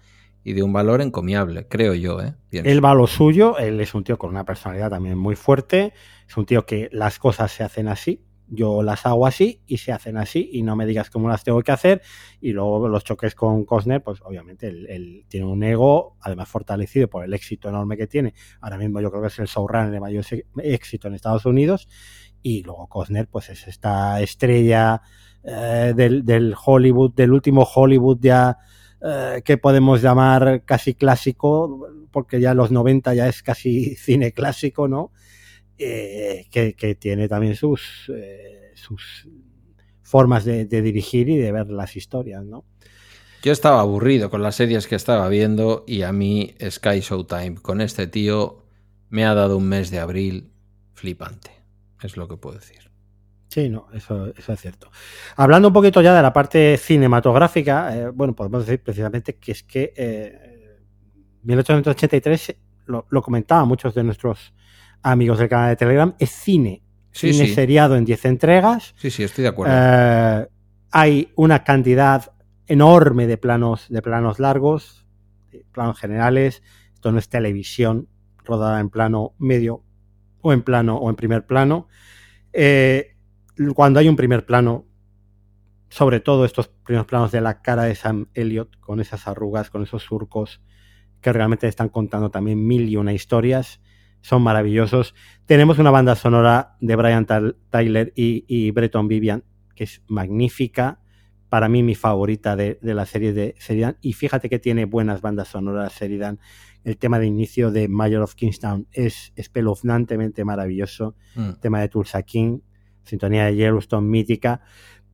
y 0.44 0.52
de 0.54 0.62
un 0.62 0.72
valor 0.72 1.00
encomiable, 1.00 1.66
creo 1.68 1.94
yo, 1.94 2.20
¿eh? 2.20 2.34
Él 2.50 2.84
va 2.84 2.90
a 2.90 2.94
lo 2.94 3.06
suyo, 3.06 3.58
él 3.58 3.80
es 3.80 3.94
un 3.94 4.04
tío 4.04 4.18
con 4.18 4.30
una 4.30 4.44
personalidad 4.44 4.90
también 4.90 5.16
muy 5.16 5.36
fuerte, 5.36 5.92
es 6.28 6.36
un 6.36 6.46
tío 6.46 6.66
que 6.66 6.88
las 6.92 7.18
cosas 7.18 7.52
se 7.52 7.62
hacen 7.62 7.88
así, 7.88 8.24
yo 8.48 8.82
las 8.82 9.06
hago 9.06 9.26
así 9.26 9.62
y 9.66 9.78
se 9.78 9.92
hacen 9.92 10.18
así 10.18 10.50
y 10.52 10.62
no 10.62 10.76
me 10.76 10.84
digas 10.84 11.08
cómo 11.08 11.28
las 11.28 11.42
tengo 11.42 11.62
que 11.62 11.72
hacer 11.72 12.02
y 12.40 12.52
luego 12.52 12.86
los 12.88 13.04
choques 13.04 13.34
con 13.34 13.64
Costner, 13.64 14.02
pues 14.02 14.20
obviamente 14.22 14.68
él, 14.68 15.24
tiene 15.28 15.46
un 15.46 15.62
ego 15.62 16.16
además 16.20 16.48
fortalecido 16.48 17.08
por 17.08 17.24
el 17.24 17.32
éxito 17.32 17.68
enorme 17.68 17.96
que 17.96 18.06
tiene, 18.06 18.34
ahora 18.60 18.76
mismo 18.76 19.00
yo 19.00 19.10
creo 19.10 19.22
que 19.22 19.28
es 19.28 19.38
el 19.38 19.46
showrunner 19.46 19.90
de 19.90 20.00
mayor 20.00 20.24
éxito 20.58 21.08
en 21.08 21.14
Estados 21.14 21.46
Unidos 21.46 21.88
y 22.42 22.62
luego 22.62 22.88
Costner 22.88 23.28
pues 23.28 23.48
es 23.48 23.66
esta 23.68 24.20
estrella 24.20 25.00
eh, 25.44 25.94
del, 25.96 26.24
del 26.24 26.54
Hollywood, 26.62 27.14
del 27.14 27.32
último 27.32 27.62
Hollywood 27.62 28.18
ya 28.20 28.58
eh, 29.04 29.42
que 29.44 29.58
podemos 29.58 30.00
llamar 30.00 30.62
casi 30.64 30.94
clásico, 30.94 31.88
porque 32.12 32.40
ya 32.40 32.54
los 32.54 32.70
90 32.70 33.14
ya 33.14 33.28
es 33.28 33.42
casi 33.42 33.94
cine 33.96 34.32
clásico, 34.32 34.86
¿no? 34.86 35.10
Eh, 35.78 36.46
que, 36.50 36.74
que 36.74 36.94
tiene 36.94 37.28
también 37.28 37.56
sus, 37.56 38.10
eh, 38.14 38.70
sus 38.74 39.28
formas 40.02 40.44
de, 40.44 40.66
de 40.66 40.82
dirigir 40.82 41.28
y 41.28 41.36
de 41.36 41.50
ver 41.50 41.68
las 41.70 41.96
historias, 41.96 42.44
¿no? 42.44 42.64
Yo 43.42 43.50
estaba 43.50 43.80
aburrido 43.80 44.30
con 44.30 44.42
las 44.42 44.54
series 44.54 44.86
que 44.86 44.94
estaba 44.94 45.28
viendo 45.28 45.82
y 45.88 46.02
a 46.02 46.12
mí 46.12 46.54
Sky 46.70 47.00
Showtime 47.00 47.56
con 47.56 47.80
este 47.80 48.06
tío 48.06 48.64
me 49.08 49.24
ha 49.24 49.34
dado 49.34 49.56
un 49.56 49.68
mes 49.68 49.90
de 49.90 49.98
abril 49.98 50.52
flipante, 50.94 51.50
es 52.02 52.16
lo 52.16 52.28
que 52.28 52.36
puedo 52.36 52.56
decir. 52.60 52.91
Sí, 53.52 53.68
no, 53.68 53.88
eso, 53.92 54.32
eso 54.34 54.54
es 54.54 54.60
cierto. 54.62 54.90
Hablando 55.36 55.68
un 55.68 55.74
poquito 55.74 56.00
ya 56.00 56.14
de 56.14 56.22
la 56.22 56.32
parte 56.32 56.78
cinematográfica, 56.78 57.94
eh, 57.94 58.08
bueno, 58.08 58.34
podemos 58.34 58.64
decir 58.64 58.82
precisamente 58.82 59.34
que 59.34 59.52
es 59.52 59.62
que 59.62 59.92
eh, 59.94 60.78
1883, 61.42 62.56
lo, 62.86 63.04
lo 63.10 63.20
comentaban 63.20 63.68
muchos 63.68 63.94
de 63.94 64.04
nuestros 64.04 64.54
amigos 65.02 65.38
del 65.38 65.50
canal 65.50 65.68
de 65.68 65.76
Telegram, 65.76 66.14
es 66.18 66.30
cine. 66.30 66.82
Sí, 67.10 67.34
cine 67.34 67.48
sí. 67.48 67.54
seriado 67.54 67.94
en 67.94 68.06
10 68.06 68.24
entregas. 68.24 68.94
Sí, 68.96 69.10
sí, 69.10 69.22
estoy 69.22 69.42
de 69.42 69.48
acuerdo. 69.48 69.74
Eh, 69.76 70.48
hay 70.90 71.30
una 71.36 71.62
cantidad 71.62 72.32
enorme 72.66 73.26
de 73.26 73.36
planos, 73.36 73.84
de 73.90 74.00
planos 74.00 74.38
largos, 74.38 75.04
de 75.50 75.62
planos 75.72 75.98
generales. 75.98 76.62
Esto 76.94 77.12
no 77.12 77.18
es 77.18 77.28
televisión 77.28 78.08
rodada 78.46 78.80
en 78.80 78.88
plano 78.88 79.34
medio 79.38 79.84
o 80.40 80.54
en 80.54 80.62
plano 80.62 80.96
o 80.96 81.10
en 81.10 81.16
primer 81.16 81.44
plano. 81.44 81.88
Eh, 82.54 83.11
cuando 83.74 84.00
hay 84.00 84.08
un 84.08 84.16
primer 84.16 84.46
plano, 84.46 84.86
sobre 85.88 86.20
todo 86.20 86.44
estos 86.44 86.68
primeros 86.68 87.06
planos 87.06 87.32
de 87.32 87.40
la 87.40 87.62
cara 87.62 87.84
de 87.84 87.94
Sam 87.94 88.28
Elliott, 88.34 88.78
con 88.80 89.00
esas 89.00 89.28
arrugas, 89.28 89.70
con 89.70 89.82
esos 89.82 90.02
surcos, 90.02 90.62
que 91.20 91.32
realmente 91.32 91.68
están 91.68 91.88
contando 91.88 92.30
también 92.30 92.66
mil 92.66 92.88
y 92.88 92.96
una 92.96 93.12
historias, 93.12 93.80
son 94.22 94.42
maravillosos. 94.42 95.14
Tenemos 95.46 95.78
una 95.78 95.90
banda 95.90 96.14
sonora 96.14 96.76
de 96.80 96.96
Brian 96.96 97.26
Tyler 97.70 98.12
y, 98.16 98.44
y 98.46 98.70
Breton 98.70 99.08
Vivian, 99.08 99.44
que 99.74 99.84
es 99.84 100.02
magnífica. 100.06 101.00
Para 101.48 101.68
mí, 101.68 101.82
mi 101.82 101.94
favorita 101.94 102.56
de, 102.56 102.78
de 102.80 102.94
la 102.94 103.04
serie 103.04 103.34
de 103.34 103.54
Sheridan. 103.60 103.98
Y 104.00 104.14
fíjate 104.14 104.48
que 104.48 104.58
tiene 104.58 104.86
buenas 104.86 105.20
bandas 105.20 105.48
sonoras 105.48 105.94
Sheridan. 106.00 106.38
El 106.82 106.96
tema 106.96 107.18
de 107.18 107.26
inicio 107.26 107.70
de 107.70 107.88
Mayor 107.88 108.22
of 108.22 108.34
Kingstown 108.34 108.88
es 108.92 109.32
espeluznantemente 109.36 110.44
maravilloso. 110.44 111.14
Mm. 111.34 111.50
El 111.50 111.58
tema 111.58 111.80
de 111.80 111.88
Tulsa 111.88 112.22
King, 112.22 112.60
sintonía 113.04 113.46
de 113.46 113.56
Yellowstone 113.56 114.08
mítica. 114.08 114.60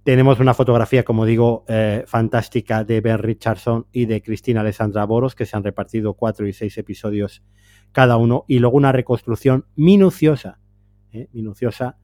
Tenemos 0.04 0.40
una 0.40 0.54
fotografía, 0.54 1.04
como 1.04 1.26
digo, 1.26 1.64
eh, 1.68 2.04
fantástica 2.06 2.82
de 2.82 3.00
Ben 3.00 3.18
Richardson 3.18 3.86
y 3.92 4.06
de 4.06 4.22
Cristina 4.22 4.60
Alessandra 4.60 5.04
Boros, 5.04 5.34
que 5.34 5.44
se 5.44 5.56
han 5.56 5.64
repartido 5.64 6.14
cuatro 6.14 6.46
y 6.46 6.52
seis 6.52 6.78
episodios 6.78 7.42
cada 7.92 8.16
uno, 8.16 8.44
y 8.48 8.58
luego 8.58 8.76
una 8.76 8.92
reconstrucción 8.92 9.66
minuciosa, 9.76 10.60
¿eh? 11.12 11.28
minuciosa, 11.32 11.98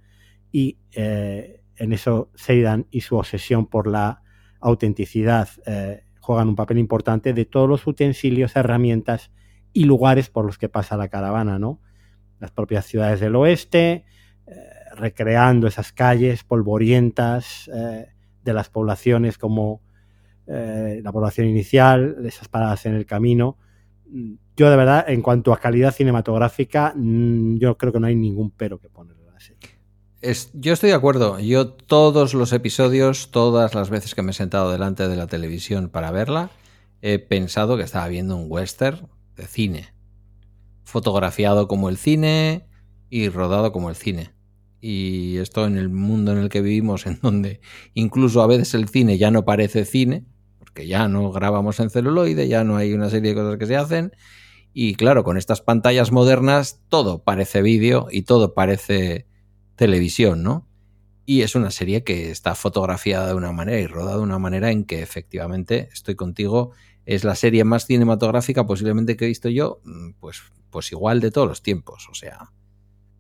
y 0.52 0.78
eh, 0.92 1.62
en 1.76 1.92
eso 1.92 2.30
Seidan 2.34 2.86
y 2.90 3.00
su 3.00 3.16
obsesión 3.16 3.66
por 3.66 3.86
la 3.86 4.22
autenticidad 4.60 5.48
juegan 6.20 6.48
un 6.48 6.56
papel 6.56 6.78
importante 6.78 7.34
de 7.34 7.44
todos 7.44 7.68
los 7.68 7.86
utensilios, 7.86 8.56
herramientas 8.56 9.30
y 9.74 9.84
lugares 9.84 10.30
por 10.30 10.46
los 10.46 10.56
que 10.56 10.70
pasa 10.70 10.96
la 10.96 11.08
caravana, 11.08 11.58
¿no? 11.58 11.80
Las 12.38 12.50
propias 12.50 12.86
ciudades 12.86 13.20
del 13.20 13.36
oeste, 13.36 14.06
recreando 14.96 15.66
esas 15.66 15.92
calles 15.92 16.44
polvorientas 16.44 17.70
eh, 17.74 18.08
de 18.42 18.52
las 18.52 18.68
poblaciones 18.68 19.38
como 19.38 19.82
eh, 20.46 21.00
la 21.02 21.12
población 21.12 21.48
inicial, 21.48 22.16
esas 22.24 22.48
paradas 22.48 22.84
en 22.86 22.94
el 22.94 23.06
camino. 23.06 23.56
Yo 24.56 24.70
de 24.70 24.76
verdad, 24.76 25.04
en 25.08 25.22
cuanto 25.22 25.52
a 25.52 25.58
calidad 25.58 25.94
cinematográfica, 25.94 26.92
mm, 26.94 27.56
yo 27.58 27.76
creo 27.76 27.92
que 27.92 28.00
no 28.00 28.06
hay 28.06 28.14
ningún 28.14 28.50
pero 28.50 28.78
que 28.78 28.88
ponerle 28.88 29.28
a 29.28 29.32
la 29.32 29.40
serie. 29.40 29.78
Es, 30.20 30.50
yo 30.52 30.72
estoy 30.72 30.90
de 30.90 30.96
acuerdo. 30.96 31.40
Yo 31.40 31.68
todos 31.68 32.34
los 32.34 32.52
episodios, 32.52 33.30
todas 33.30 33.74
las 33.74 33.90
veces 33.90 34.14
que 34.14 34.22
me 34.22 34.30
he 34.30 34.34
sentado 34.34 34.70
delante 34.70 35.08
de 35.08 35.16
la 35.16 35.26
televisión 35.26 35.88
para 35.88 36.10
verla, 36.10 36.50
he 37.00 37.18
pensado 37.18 37.76
que 37.76 37.82
estaba 37.82 38.06
viendo 38.08 38.36
un 38.36 38.46
western 38.48 39.08
de 39.36 39.46
cine. 39.46 39.94
Fotografiado 40.84 41.66
como 41.66 41.88
el 41.88 41.96
cine 41.96 42.66
y 43.08 43.28
rodado 43.28 43.72
como 43.72 43.88
el 43.88 43.96
cine. 43.96 44.33
Y 44.86 45.38
esto 45.38 45.66
en 45.66 45.78
el 45.78 45.88
mundo 45.88 46.32
en 46.32 46.36
el 46.36 46.50
que 46.50 46.60
vivimos, 46.60 47.06
en 47.06 47.18
donde 47.22 47.62
incluso 47.94 48.42
a 48.42 48.46
veces 48.46 48.74
el 48.74 48.86
cine 48.86 49.16
ya 49.16 49.30
no 49.30 49.46
parece 49.46 49.86
cine, 49.86 50.26
porque 50.58 50.86
ya 50.86 51.08
no 51.08 51.32
grabamos 51.32 51.80
en 51.80 51.88
celuloide, 51.88 52.48
ya 52.48 52.64
no 52.64 52.76
hay 52.76 52.92
una 52.92 53.08
serie 53.08 53.30
de 53.30 53.34
cosas 53.34 53.58
que 53.58 53.64
se 53.64 53.76
hacen. 53.76 54.12
Y 54.74 54.94
claro, 54.96 55.24
con 55.24 55.38
estas 55.38 55.62
pantallas 55.62 56.12
modernas 56.12 56.82
todo 56.90 57.24
parece 57.24 57.62
vídeo 57.62 58.08
y 58.10 58.24
todo 58.24 58.52
parece 58.52 59.26
televisión, 59.74 60.42
¿no? 60.42 60.68
Y 61.24 61.40
es 61.40 61.54
una 61.54 61.70
serie 61.70 62.04
que 62.04 62.30
está 62.30 62.54
fotografiada 62.54 63.28
de 63.28 63.34
una 63.34 63.52
manera 63.52 63.80
y 63.80 63.86
rodada 63.86 64.18
de 64.18 64.22
una 64.22 64.38
manera 64.38 64.70
en 64.70 64.84
que 64.84 65.00
efectivamente, 65.00 65.88
estoy 65.94 66.14
contigo, 66.14 66.72
es 67.06 67.24
la 67.24 67.36
serie 67.36 67.64
más 67.64 67.86
cinematográfica 67.86 68.66
posiblemente 68.66 69.16
que 69.16 69.24
he 69.24 69.28
visto 69.28 69.48
yo, 69.48 69.80
mm, 69.84 70.10
pues, 70.20 70.42
pues 70.68 70.92
igual 70.92 71.20
de 71.20 71.30
todos 71.30 71.48
los 71.48 71.62
tiempos, 71.62 72.06
o 72.10 72.14
sea, 72.14 72.50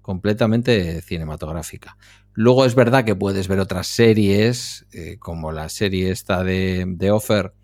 completamente 0.04 1.00
cinematográfica. 1.00 1.96
Luego 2.34 2.66
es 2.66 2.74
verdad 2.74 3.06
que 3.06 3.16
puedes 3.16 3.48
ver 3.48 3.58
otras 3.58 3.86
series, 3.86 4.86
eh, 4.92 5.16
como 5.18 5.50
la 5.50 5.70
serie 5.70 6.10
esta 6.10 6.44
de, 6.44 6.84
de 6.86 7.10
Offer, 7.10 7.54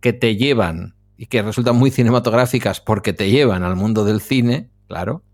que 0.00 0.12
te 0.12 0.36
llevan 0.36 0.96
y 1.16 1.26
que 1.26 1.40
resultan 1.40 1.76
muy 1.76 1.90
cinematográficas 1.90 2.82
porque 2.82 3.14
te 3.14 3.30
llevan 3.30 3.62
al 3.62 3.74
mundo 3.74 4.04
del 4.04 4.20
cine, 4.20 4.70
claro, 4.86 5.24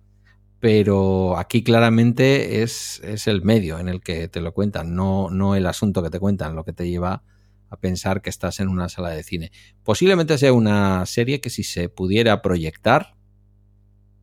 pero 0.61 1.36
aquí 1.39 1.65
claramente 1.65 2.62
es, 2.62 3.01
es, 3.03 3.27
el 3.27 3.43
medio 3.43 3.81
en 3.81 3.89
el 3.89 4.01
que 4.01 4.28
te 4.28 4.40
lo 4.40 4.55
cuentan, 4.55 4.94
no, 4.94 5.28
no 5.28 5.57
el 5.57 5.66
asunto 5.66 6.05
que 6.05 6.11
te 6.11 6.20
cuentan, 6.20 6.55
lo 6.55 6.65
que 6.65 6.73
te 6.73 6.89
lleva 6.89 7.24
a 7.69 7.77
pensar 7.78 8.23
que 8.23 8.31
estás 8.31 8.61
en 8.61 8.69
una 8.69 8.89
sala 8.89 9.09
de 9.11 9.24
cine. 9.24 9.51
Posiblemente 9.82 10.39
sea 10.39 10.53
una 10.53 11.05
serie 11.05 11.40
que 11.40 11.51
si 11.51 11.65
se 11.65 11.89
pudiera 11.89 12.43
proyectar, 12.43 13.16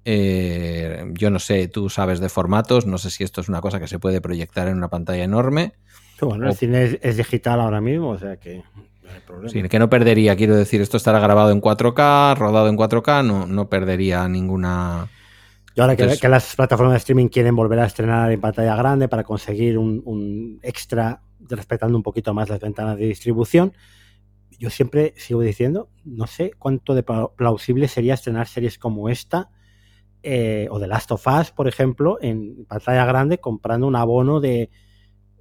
eh, 0.05 1.05
yo 1.13 1.29
no 1.29 1.39
sé, 1.39 1.67
tú 1.67 1.89
sabes 1.89 2.19
de 2.19 2.29
formatos, 2.29 2.85
no 2.85 2.97
sé 2.97 3.09
si 3.09 3.23
esto 3.23 3.41
es 3.41 3.49
una 3.49 3.61
cosa 3.61 3.79
que 3.79 3.87
se 3.87 3.99
puede 3.99 4.21
proyectar 4.21 4.67
en 4.67 4.77
una 4.77 4.89
pantalla 4.89 5.23
enorme. 5.23 5.73
Bueno, 6.21 6.49
el 6.49 6.55
cine 6.55 6.83
es, 6.83 6.99
es, 7.01 7.17
digital 7.17 7.61
ahora 7.61 7.79
mismo, 7.79 8.09
o 8.09 8.17
sea 8.17 8.37
que 8.37 8.57
no 8.57 9.11
hay 9.13 9.21
problema. 9.25 9.49
Sí, 9.49 9.63
que 9.63 9.79
no 9.79 9.89
perdería, 9.89 10.35
quiero 10.35 10.55
decir, 10.55 10.81
esto 10.81 10.97
estará 10.97 11.19
grabado 11.19 11.51
en 11.51 11.61
4K, 11.61 12.35
rodado 12.37 12.67
en 12.67 12.77
4K, 12.77 13.25
no, 13.25 13.47
no 13.47 13.69
perdería 13.69 14.27
ninguna 14.27 15.09
y 15.75 15.81
ahora 15.81 15.95
que, 15.95 16.27
las 16.27 16.55
plataformas 16.57 16.93
de 16.93 16.97
streaming 16.97 17.27
quieren 17.27 17.55
volver 17.55 17.79
a 17.79 17.85
estrenar 17.85 18.31
en 18.31 18.41
pantalla 18.41 18.75
grande 18.75 19.07
para 19.07 19.23
conseguir 19.23 19.77
un, 19.77 20.01
un, 20.03 20.59
extra, 20.61 21.21
respetando 21.39 21.95
un 21.95 22.03
poquito 22.03 22.33
más 22.33 22.49
las 22.49 22.59
ventanas 22.59 22.97
de 22.97 23.05
distribución, 23.05 23.73
yo 24.57 24.69
siempre 24.69 25.13
sigo 25.15 25.41
diciendo, 25.41 25.89
no 26.03 26.27
sé 26.27 26.51
cuánto 26.57 26.95
de 26.95 27.03
plausible 27.03 27.87
sería 27.87 28.15
estrenar 28.15 28.47
series 28.47 28.77
como 28.77 29.07
esta 29.07 29.51
eh, 30.23 30.67
o 30.69 30.79
The 30.79 30.87
Last 30.87 31.11
of 31.11 31.25
Us, 31.27 31.51
por 31.51 31.67
ejemplo, 31.67 32.17
en 32.21 32.65
pantalla 32.65 33.05
grande 33.05 33.39
comprando 33.39 33.87
un 33.87 33.95
abono 33.95 34.39
de, 34.39 34.69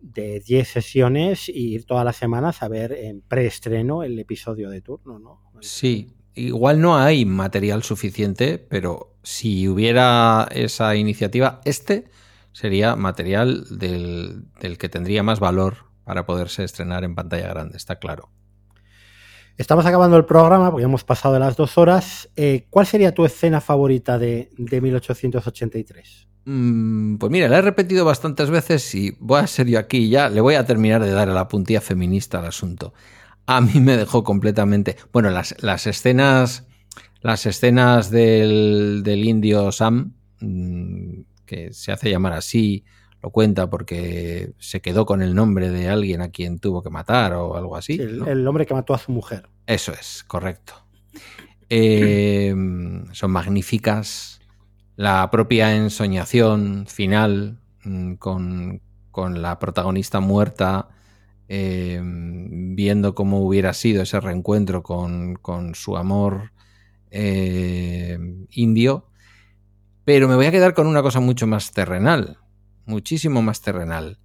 de 0.00 0.40
10 0.40 0.68
sesiones 0.68 1.48
y 1.48 1.74
ir 1.74 1.84
todas 1.84 2.04
las 2.04 2.16
semanas 2.16 2.62
a 2.62 2.68
ver 2.68 2.92
en 2.92 3.20
preestreno 3.22 4.02
el 4.02 4.18
episodio 4.18 4.70
de 4.70 4.80
turno, 4.80 5.18
¿no? 5.18 5.40
Sí, 5.60 6.12
igual 6.34 6.80
no 6.80 6.96
hay 6.96 7.24
material 7.24 7.82
suficiente, 7.82 8.58
pero 8.58 9.16
si 9.22 9.68
hubiera 9.68 10.48
esa 10.52 10.94
iniciativa, 10.96 11.60
este 11.64 12.08
sería 12.52 12.96
material 12.96 13.64
del, 13.78 14.48
que 14.78 14.88
tendría 14.88 15.22
más 15.22 15.40
valor 15.40 15.88
para 16.04 16.26
poderse 16.26 16.64
estrenar 16.64 17.04
en 17.04 17.14
pantalla 17.14 17.48
grande, 17.48 17.76
está 17.76 17.98
claro. 17.98 18.30
Estamos 19.58 19.84
acabando 19.84 20.16
el 20.16 20.24
programa 20.24 20.70
porque 20.70 20.84
hemos 20.84 21.04
pasado 21.04 21.34
de 21.34 21.40
las 21.40 21.56
dos 21.56 21.76
horas. 21.76 22.30
Eh, 22.36 22.66
¿Cuál 22.70 22.86
sería 22.86 23.12
tu 23.12 23.26
escena 23.26 23.60
favorita 23.60 24.18
de, 24.18 24.48
de 24.56 24.80
1883? 24.80 26.28
Mm, 26.46 27.16
pues 27.16 27.30
mira, 27.30 27.48
la 27.48 27.58
he 27.58 27.62
repetido 27.62 28.06
bastantes 28.06 28.48
veces 28.48 28.94
y 28.94 29.14
voy 29.20 29.40
a 29.40 29.46
ser 29.46 29.66
yo 29.66 29.78
aquí 29.78 30.08
ya. 30.08 30.30
Le 30.30 30.40
voy 30.40 30.54
a 30.54 30.64
terminar 30.64 31.02
de 31.02 31.10
dar 31.10 31.28
la 31.28 31.48
puntilla 31.48 31.82
feminista 31.82 32.38
al 32.38 32.46
asunto 32.46 32.94
a 33.48 33.62
mí 33.62 33.80
me 33.80 33.96
dejó 33.96 34.22
completamente. 34.22 34.96
Bueno, 35.12 35.30
las, 35.30 35.56
las 35.60 35.86
escenas. 35.86 36.66
Las 37.20 37.46
escenas 37.46 38.12
del, 38.12 39.00
del, 39.02 39.24
indio 39.24 39.72
Sam, 39.72 40.14
mm, 40.38 41.20
que 41.46 41.72
se 41.72 41.90
hace 41.90 42.10
llamar 42.10 42.34
así, 42.34 42.84
lo 43.22 43.30
cuenta 43.30 43.68
porque 43.68 44.52
se 44.58 44.80
quedó 44.80 45.06
con 45.06 45.22
el 45.22 45.34
nombre 45.34 45.70
de 45.70 45.88
alguien 45.88 46.20
a 46.20 46.30
quien 46.30 46.58
tuvo 46.58 46.82
que 46.82 46.90
matar 46.90 47.32
o 47.34 47.56
algo 47.56 47.76
así. 47.76 47.96
Sí, 47.96 48.02
el, 48.02 48.18
¿no? 48.18 48.26
el, 48.26 48.46
hombre 48.46 48.66
que 48.66 48.74
mató 48.74 48.94
a 48.94 48.98
su 48.98 49.12
mujer. 49.12 49.48
Eso 49.66 49.92
es, 49.92 50.24
correcto. 50.26 50.74
Eh, 51.68 52.54
son 53.12 53.30
magníficas. 53.30 54.40
La 54.96 55.30
propia 55.30 55.74
ensoñación 55.74 56.86
final 56.88 57.60
mm, 57.84 58.14
con, 58.14 58.80
con 59.10 59.42
la 59.42 59.58
protagonista 59.58 60.20
muerta 60.20 60.88
eh, 61.50 62.00
viendo 62.02 63.14
cómo 63.14 63.40
hubiera 63.40 63.72
sido 63.72 64.02
ese 64.02 64.20
reencuentro 64.20 64.82
con, 64.82 65.34
con 65.36 65.74
su 65.74 65.96
amor 65.96 66.52
eh, 67.10 68.18
indio. 68.50 69.06
Pero 70.04 70.28
me 70.28 70.36
voy 70.36 70.46
a 70.46 70.50
quedar 70.50 70.74
con 70.74 70.86
una 70.86 71.02
cosa 71.02 71.20
mucho 71.20 71.46
más 71.46 71.72
terrenal, 71.72 72.38
muchísimo 72.88 73.42
más 73.42 73.60
terrenal. 73.60 74.18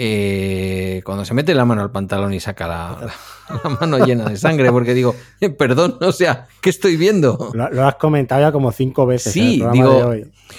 Eh, 0.00 1.02
cuando 1.04 1.24
se 1.24 1.34
mete 1.34 1.54
la 1.54 1.64
mano 1.64 1.82
al 1.82 1.90
pantalón 1.90 2.32
y 2.32 2.38
saca 2.38 2.68
la, 2.68 2.98
la, 3.00 3.60
la 3.64 3.70
mano 3.70 3.98
llena 4.06 4.28
de 4.28 4.36
sangre, 4.36 4.70
porque 4.70 4.94
digo, 4.94 5.16
eh, 5.40 5.50
perdón, 5.50 5.98
o 6.00 6.12
sea, 6.12 6.46
¿qué 6.60 6.70
estoy 6.70 6.96
viendo? 6.96 7.50
Lo, 7.52 7.68
lo 7.68 7.84
has 7.84 7.96
comentado 7.96 8.40
ya 8.40 8.52
como 8.52 8.70
cinco 8.70 9.06
veces. 9.06 9.32
Sí, 9.32 9.60
digo, 9.72 10.14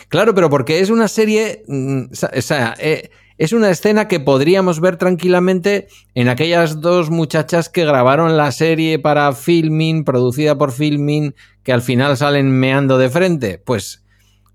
claro, 0.10 0.36
pero 0.36 0.50
porque 0.50 0.82
es 0.82 0.90
una 0.90 1.08
serie, 1.08 1.64
mm, 1.68 2.04
o 2.38 2.42
sea, 2.42 2.76
eh, 2.80 3.12
es 3.38 3.54
una 3.54 3.70
escena 3.70 4.10
que 4.10 4.20
podríamos 4.20 4.82
ver 4.82 4.98
tranquilamente 4.98 5.88
en 6.16 6.28
aquellas 6.28 6.82
dos 6.82 7.10
muchachas 7.10 7.70
que 7.70 7.86
grabaron 7.86 8.36
la 8.36 8.52
serie 8.52 9.00
para 9.00 9.32
Filming, 9.32 10.04
producida 10.04 10.58
por 10.58 10.74
Filming, 10.74 11.34
que 11.64 11.72
al 11.72 11.82
final 11.82 12.18
salen 12.18 12.52
meando 12.52 12.98
de 12.98 13.10
frente. 13.10 13.58
Pues 13.58 14.04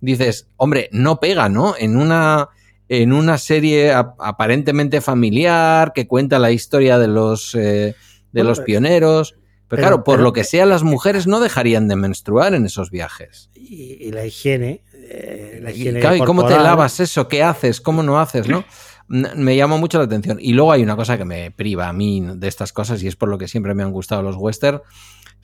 dices, 0.02 0.50
hombre, 0.56 0.90
no 0.92 1.18
pega, 1.18 1.48
¿no? 1.48 1.74
En 1.78 1.96
una, 1.96 2.50
en 2.88 3.12
una 3.12 3.38
serie 3.38 3.92
aparentemente 3.92 5.00
familiar 5.00 5.92
que 5.94 6.06
cuenta 6.06 6.38
la 6.38 6.50
historia 6.50 6.98
de 6.98 7.08
los, 7.08 7.54
eh, 7.54 7.94
de 8.32 8.44
los 8.44 8.60
pioneros. 8.60 9.32
Pero, 9.32 9.42
pero 9.68 9.82
claro, 9.82 10.04
por 10.04 10.14
pero, 10.16 10.24
lo 10.24 10.32
que 10.32 10.44
sea, 10.44 10.66
las 10.66 10.82
mujeres 10.82 11.26
no 11.26 11.40
dejarían 11.40 11.88
de 11.88 11.96
menstruar 11.96 12.54
en 12.54 12.66
esos 12.66 12.90
viajes. 12.90 13.50
Y, 13.54 13.96
y 14.00 14.12
la 14.12 14.26
higiene, 14.26 14.82
eh, 14.92 15.58
la 15.62 15.70
higiene 15.70 15.98
y, 15.98 16.02
claro, 16.02 16.16
¿y 16.16 16.20
cómo 16.20 16.46
te 16.46 16.54
lavas 16.54 17.00
eso? 17.00 17.28
¿Qué 17.28 17.42
haces? 17.42 17.80
¿Cómo 17.80 18.02
no 18.02 18.20
haces? 18.20 18.46
¿no? 18.48 18.64
Me 19.08 19.56
llama 19.56 19.76
mucho 19.76 19.98
la 19.98 20.04
atención. 20.04 20.38
Y 20.40 20.52
luego 20.52 20.72
hay 20.72 20.82
una 20.82 20.96
cosa 20.96 21.18
que 21.18 21.24
me 21.24 21.50
priva 21.50 21.88
a 21.88 21.92
mí 21.92 22.22
de 22.36 22.48
estas 22.48 22.72
cosas 22.72 23.02
y 23.02 23.08
es 23.08 23.16
por 23.16 23.28
lo 23.28 23.36
que 23.36 23.48
siempre 23.48 23.74
me 23.74 23.82
han 23.82 23.92
gustado 23.92 24.22
los 24.22 24.36
western. 24.36 24.80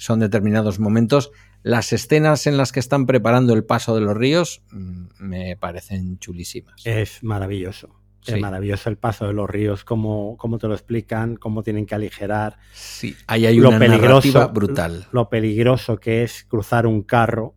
Son 0.01 0.19
determinados 0.19 0.81
momentos. 0.81 1.31
Las 1.63 1.93
escenas 1.93 2.47
en 2.47 2.57
las 2.57 2.73
que 2.73 2.81
están 2.81 3.05
preparando 3.05 3.53
el 3.53 3.65
paso 3.65 3.95
de 3.95 4.01
los 4.01 4.17
ríos 4.17 4.63
mm, 4.71 5.05
me 5.19 5.59
parecen 5.59 6.19
chulísimas. 6.19 6.81
Es 6.87 7.23
maravilloso. 7.23 8.01
Sí. 8.23 8.33
Es 8.33 8.41
maravilloso 8.41 8.89
el 8.89 8.97
paso 8.97 9.27
de 9.27 9.35
los 9.35 9.49
ríos, 9.49 9.85
cómo, 9.85 10.39
cómo, 10.39 10.57
te 10.57 10.69
lo 10.69 10.75
explican, 10.75 11.37
cómo 11.37 11.63
tienen 11.63 11.85
que 11.85 11.95
aligerar. 11.95 12.57
Sí, 12.73 13.15
ahí 13.27 13.45
hay 13.45 13.61
una 13.61 13.73
lo 13.73 13.79
peligroso, 13.79 14.49
brutal. 14.49 15.07
Lo 15.13 15.29
peligroso 15.29 15.99
que 15.99 16.23
es 16.23 16.47
cruzar 16.49 16.87
un 16.87 17.03
carro. 17.03 17.55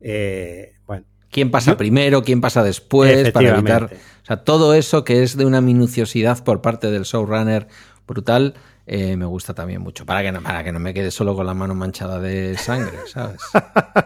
Eh, 0.00 0.74
bueno. 0.86 1.06
¿Quién 1.30 1.50
pasa 1.50 1.78
primero? 1.78 2.22
¿Quién 2.22 2.42
pasa 2.42 2.62
después? 2.62 3.30
Para 3.30 3.56
evitar. 3.56 3.84
O 3.84 4.26
sea, 4.26 4.44
todo 4.44 4.74
eso 4.74 5.02
que 5.02 5.22
es 5.22 5.38
de 5.38 5.46
una 5.46 5.62
minuciosidad 5.62 6.44
por 6.44 6.60
parte 6.60 6.90
del 6.90 7.04
showrunner 7.04 7.68
brutal. 8.06 8.54
Eh, 8.86 9.16
me 9.16 9.26
gusta 9.26 9.54
también 9.54 9.80
mucho. 9.80 10.04
Para 10.04 10.22
que, 10.22 10.32
no, 10.32 10.42
para 10.42 10.64
que 10.64 10.72
no 10.72 10.80
me 10.80 10.92
quede 10.92 11.10
solo 11.10 11.34
con 11.34 11.46
la 11.46 11.54
mano 11.54 11.74
manchada 11.74 12.18
de 12.20 12.56
sangre, 12.56 12.98
¿sabes? 13.06 13.40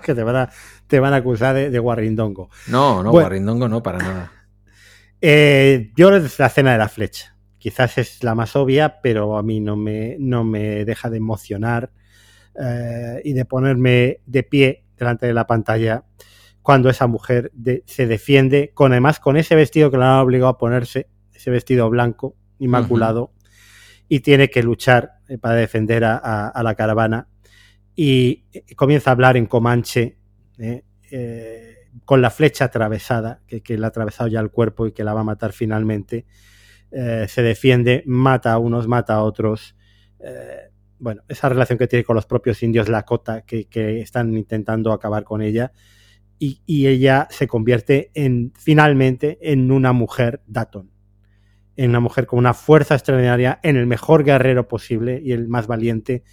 que 0.02 0.14
te 0.14 0.22
van 0.22 0.36
a, 0.36 0.50
te 0.86 1.00
van 1.00 1.14
a 1.14 1.16
acusar 1.16 1.54
de, 1.54 1.70
de 1.70 1.78
guarrindongo. 1.78 2.50
No, 2.68 3.02
no, 3.02 3.10
bueno, 3.10 3.26
guarrindongo 3.26 3.68
no, 3.68 3.82
para 3.82 3.98
nada. 3.98 4.32
Eh, 5.20 5.92
yo 5.96 6.10
la 6.10 6.48
cena 6.48 6.72
de 6.72 6.78
la 6.78 6.88
flecha. 6.88 7.36
Quizás 7.58 7.98
es 7.98 8.22
la 8.22 8.34
más 8.34 8.54
obvia, 8.54 9.00
pero 9.02 9.36
a 9.36 9.42
mí 9.42 9.60
no 9.60 9.76
me, 9.76 10.16
no 10.20 10.44
me 10.44 10.84
deja 10.84 11.10
de 11.10 11.16
emocionar 11.16 11.90
eh, 12.54 13.20
y 13.24 13.32
de 13.32 13.44
ponerme 13.44 14.20
de 14.26 14.42
pie 14.42 14.84
delante 14.96 15.26
de 15.26 15.34
la 15.34 15.46
pantalla 15.46 16.04
cuando 16.62 16.90
esa 16.90 17.06
mujer 17.06 17.50
de, 17.54 17.82
se 17.86 18.06
defiende, 18.06 18.72
con 18.74 18.92
además 18.92 19.20
con 19.20 19.36
ese 19.36 19.54
vestido 19.54 19.90
que 19.90 19.98
la 19.98 20.14
han 20.14 20.24
obligado 20.24 20.48
a 20.48 20.58
ponerse, 20.58 21.08
ese 21.32 21.50
vestido 21.50 21.88
blanco, 21.90 22.34
inmaculado, 22.58 23.22
uh 23.22 23.28
-huh. 23.28 23.35
Y 24.08 24.20
tiene 24.20 24.50
que 24.50 24.62
luchar 24.62 25.12
eh, 25.28 25.38
para 25.38 25.56
defender 25.56 26.04
a, 26.04 26.60
la 26.62 26.74
caravana. 26.74 27.28
Y 27.94 28.44
comienza 28.76 29.10
a 29.10 29.12
hablar 29.12 29.36
en 29.36 29.46
comanche, 29.46 30.18
eh, 30.58 30.84
eh, 31.10 31.76
con 32.04 32.20
la 32.20 32.30
flecha 32.30 32.66
atravesada, 32.66 33.40
que, 33.46 33.62
le 33.78 33.84
ha 33.84 33.88
atravesado 33.88 34.28
ya 34.28 34.40
el 34.40 34.50
cuerpo 34.50 34.86
y 34.86 34.92
que 34.92 35.04
la 35.04 35.14
va 35.14 35.20
a 35.20 35.24
matar 35.24 35.52
finalmente, 35.52 36.26
eh, 36.90 37.26
se 37.28 37.42
defiende, 37.42 38.02
mata 38.06 38.52
a 38.52 38.58
unos, 38.58 38.86
mata 38.86 39.14
a 39.14 39.22
otros. 39.22 39.76
Eh, 40.20 40.70
bueno, 40.98 41.22
esa 41.28 41.48
relación 41.48 41.78
que 41.78 41.86
tiene 41.86 42.04
con 42.04 42.16
los 42.16 42.26
propios 42.26 42.62
indios 42.62 42.88
Lakota 42.88 43.42
que, 43.42 43.66
que 43.66 44.00
están 44.00 44.36
intentando 44.36 44.92
acabar 44.92 45.24
con 45.24 45.42
ella. 45.42 45.72
Y, 46.38 46.60
y, 46.66 46.86
ella 46.86 47.28
se 47.30 47.46
convierte 47.46 48.10
en 48.12 48.52
finalmente 48.54 49.38
en 49.40 49.70
una 49.70 49.92
mujer 49.92 50.42
Daton. 50.46 50.90
En 51.76 51.90
una 51.90 52.00
mujer 52.00 52.26
con 52.26 52.38
una 52.38 52.54
fuerza 52.54 52.94
extraordinaria, 52.94 53.60
en 53.62 53.76
el 53.76 53.86
mejor 53.86 54.24
guerrero 54.24 54.66
posible 54.68 55.20
y 55.22 55.32
el 55.32 55.48
más 55.48 55.66
valiente. 55.66 56.24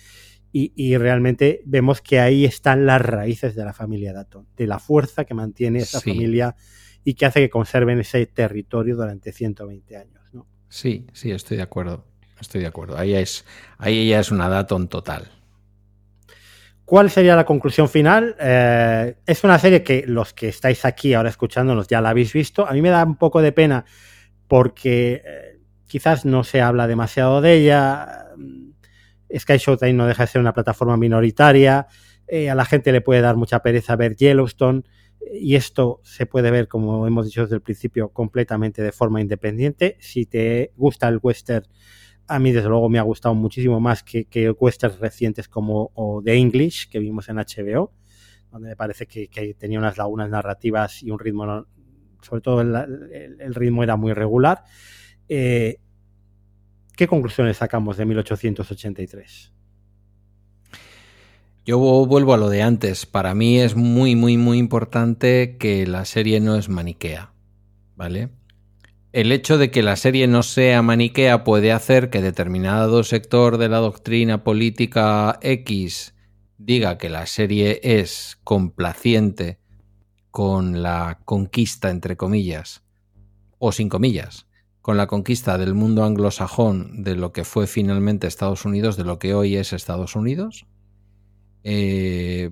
Y, 0.52 0.72
y, 0.76 0.98
realmente 0.98 1.64
vemos 1.66 2.02
que 2.02 2.20
ahí 2.20 2.46
están 2.46 2.86
las 2.86 3.02
raíces 3.02 3.56
de 3.56 3.66
la 3.66 3.74
familia 3.74 4.14
Daton, 4.14 4.48
de 4.56 4.68
la 4.68 4.78
fuerza 4.78 5.26
que 5.26 5.34
mantiene 5.34 5.80
esa 5.80 6.00
sí. 6.00 6.12
familia 6.12 6.56
y 7.04 7.16
que 7.16 7.26
hace 7.26 7.40
que 7.40 7.50
conserven 7.50 8.00
ese 8.00 8.26
territorio 8.28 8.96
durante 8.96 9.32
120 9.32 9.98
años. 9.98 10.24
¿no? 10.32 10.46
Sí, 10.70 11.08
sí, 11.12 11.32
estoy 11.32 11.58
de 11.58 11.64
acuerdo. 11.64 12.06
Estoy 12.40 12.62
de 12.62 12.68
acuerdo. 12.68 12.98
Ahí, 12.98 13.16
es, 13.16 13.46
ahí 13.78 14.00
ella 14.00 14.20
es 14.20 14.32
una 14.32 14.50
Daton 14.50 14.88
total. 14.88 15.32
¿Cuál 16.86 17.10
sería 17.10 17.36
la 17.36 17.46
conclusión 17.46 17.88
final? 17.88 18.36
Eh, 18.40 19.16
es 19.26 19.44
una 19.44 19.58
serie 19.58 19.84
que 19.84 20.04
los 20.06 20.34
que 20.34 20.50
estáis 20.50 20.84
aquí 20.84 21.14
ahora 21.14 21.30
escuchándonos 21.30 21.88
ya 21.88 22.02
la 22.02 22.10
habéis 22.10 22.34
visto. 22.34 22.68
A 22.68 22.74
mí 22.74 22.82
me 22.82 22.90
da 22.90 23.04
un 23.06 23.16
poco 23.16 23.42
de 23.42 23.54
pena 23.54 23.86
porque 24.48 25.22
eh, 25.26 25.60
quizás 25.88 26.26
no 26.26 26.44
se 26.44 26.62
habla 26.62 26.88
demasiado 26.88 27.42
de 27.42 27.56
ella. 27.56 28.28
Sky 29.38 29.58
Showtime 29.58 29.94
no 29.94 30.08
deja 30.08 30.24
de 30.24 30.28
ser 30.28 30.42
una 30.42 30.54
plataforma 30.54 30.98
minoritaria. 30.98 31.88
Eh, 32.28 32.50
a 32.50 32.56
la 32.56 32.66
gente 32.66 32.92
le 32.92 33.02
puede 33.02 33.22
dar 33.22 33.36
mucha 33.36 33.60
pereza 33.62 33.96
ver 33.96 34.16
Yellowstone. 34.16 34.84
Y 35.32 35.56
esto 35.56 36.02
se 36.04 36.26
puede 36.26 36.52
ver, 36.52 36.68
como 36.68 37.08
hemos 37.08 37.26
dicho 37.26 37.44
desde 37.44 37.56
el 37.56 37.62
principio, 37.62 38.10
completamente 38.10 38.82
de 38.82 38.92
forma 38.92 39.22
independiente. 39.22 39.98
Si 40.00 40.26
te 40.26 40.74
gusta 40.76 41.08
el 41.08 41.20
western, 41.22 41.66
a 42.28 42.40
mí 42.40 42.52
desde 42.52 42.70
luego 42.70 42.90
me 42.90 43.00
ha 43.00 43.04
gustado 43.04 43.36
muchísimo 43.36 43.80
más 43.80 44.04
que, 44.04 44.26
que 44.26 44.50
westerns 44.52 45.00
recientes 45.00 45.48
como 45.48 45.92
o 45.94 46.22
The 46.24 46.36
English, 46.36 46.90
que 46.90 47.00
vimos 47.00 47.30
en 47.30 47.38
HBO, 47.38 47.94
donde 48.52 48.70
me 48.70 48.76
parece 48.76 49.08
que, 49.08 49.28
que 49.28 49.54
tenía 49.54 49.80
unas 49.80 49.98
lagunas 49.98 50.30
narrativas 50.30 51.04
y 51.04 51.12
un 51.12 51.20
ritmo, 51.20 51.68
sobre 52.24 52.42
todo 52.42 52.62
el, 52.62 53.56
ritmo 53.56 53.84
era 53.84 53.96
muy 53.96 54.14
regular. 54.14 54.64
Eh, 55.30 55.80
¿Qué 56.96 57.08
conclusiones 57.08 57.58
sacamos 57.58 57.98
de 57.98 58.06
1883? 58.06 59.54
Yo 61.66 61.78
vuelvo 61.78 62.34
a 62.34 62.38
lo 62.38 62.50
de 62.50 62.62
antes. 62.62 63.06
Para 63.06 63.34
mí 63.34 63.60
es 63.60 63.76
muy, 63.76 64.16
muy, 64.16 64.38
muy 64.38 64.58
importante 64.58 65.58
que 65.58 65.88
la 65.88 66.06
serie 66.06 66.40
no 66.40 66.56
es 66.56 66.70
maniquea. 66.70 67.34
¿Vale? 67.96 68.30
El 69.14 69.32
hecho 69.32 69.58
de 69.58 69.72
que 69.72 69.84
la 69.84 69.96
serie 69.96 70.28
no 70.28 70.44
sea 70.44 70.82
maniquea 70.82 71.44
puede 71.44 71.72
hacer 71.72 72.10
que 72.10 72.22
determinado 72.22 73.04
sector 73.04 73.58
de 73.58 73.70
la 73.70 73.78
doctrina 73.78 74.44
política 74.44 75.38
X 75.42 76.16
diga 76.58 76.98
que 76.98 77.10
la 77.10 77.28
serie 77.28 77.80
es 77.84 78.40
complaciente 78.44 79.60
con 80.34 80.82
la 80.82 81.20
conquista, 81.26 81.92
entre 81.92 82.18
comillas, 82.18 82.84
o 83.60 83.72
sin 83.72 83.88
comillas, 83.88 84.48
con 84.82 84.98
la 84.98 85.06
conquista 85.06 85.60
del 85.60 85.76
mundo 85.76 86.04
anglosajón 86.04 87.04
de 87.04 87.16
lo 87.16 87.32
que 87.32 87.44
fue 87.44 87.68
finalmente 87.68 88.26
Estados 88.26 88.66
Unidos, 88.66 88.98
de 88.98 89.04
lo 89.04 89.20
que 89.20 89.36
hoy 89.36 89.58
es 89.58 89.74
Estados 89.74 90.16
Unidos. 90.16 90.66
Eh, 91.64 92.50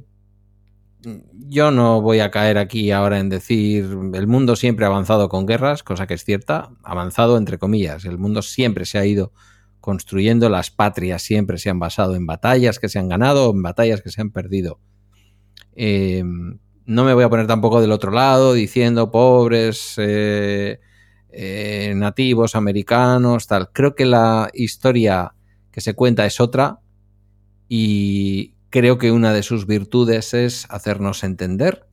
yo 1.34 1.72
no 1.72 2.04
voy 2.04 2.20
a 2.20 2.30
caer 2.30 2.60
aquí 2.60 2.92
ahora 2.92 3.18
en 3.18 3.30
decir 3.30 3.98
el 4.14 4.28
mundo 4.28 4.56
siempre 4.56 4.86
ha 4.86 4.90
avanzado 4.90 5.28
con 5.28 5.48
guerras, 5.48 5.82
cosa 5.82 6.06
que 6.06 6.14
es 6.14 6.24
cierta, 6.24 6.70
avanzado 6.84 7.36
entre 7.36 7.58
comillas. 7.58 8.06
El 8.06 8.20
mundo 8.20 8.44
siempre 8.44 8.86
se 8.86 9.00
ha 9.00 9.08
ido 9.08 9.34
construyendo, 9.80 10.50
las 10.50 10.70
patrias 10.70 11.24
siempre 11.24 11.58
se 11.58 11.72
han 11.72 11.80
basado 11.80 12.14
en 12.14 12.28
batallas 12.28 12.78
que 12.78 12.90
se 12.90 13.00
han 13.00 13.10
ganado 13.10 13.50
en 13.50 13.64
batallas 13.64 14.04
que 14.04 14.12
se 14.12 14.22
han 14.22 14.30
perdido. 14.30 14.80
Eh, 15.76 16.24
no 16.86 17.04
me 17.04 17.14
voy 17.14 17.24
a 17.24 17.30
poner 17.30 17.48
tampoco 17.48 17.82
del 17.82 17.92
otro 17.92 18.12
lado 18.12 18.54
diciendo 18.54 19.12
pobres 19.12 19.96
eh, 19.98 20.80
eh, 21.30 21.94
nativos 21.96 22.56
americanos, 22.56 23.48
tal. 23.48 23.72
Creo 23.72 23.96
que 23.96 24.06
la 24.06 24.50
historia 24.54 25.34
que 25.72 25.82
se 25.82 25.94
cuenta 25.94 26.26
es 26.26 26.40
otra 26.40 26.80
y, 27.70 28.56
creo 28.72 28.98
que 28.98 29.12
una 29.12 29.34
de 29.34 29.44
sus 29.44 29.68
virtudes 29.68 30.34
es 30.34 30.66
hacernos 30.70 31.24
entender 31.24 31.88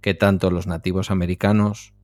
que 0.00 0.14
tanto 0.14 0.50
los 0.52 0.68
nativos 0.68 1.10
americanos 1.10 1.94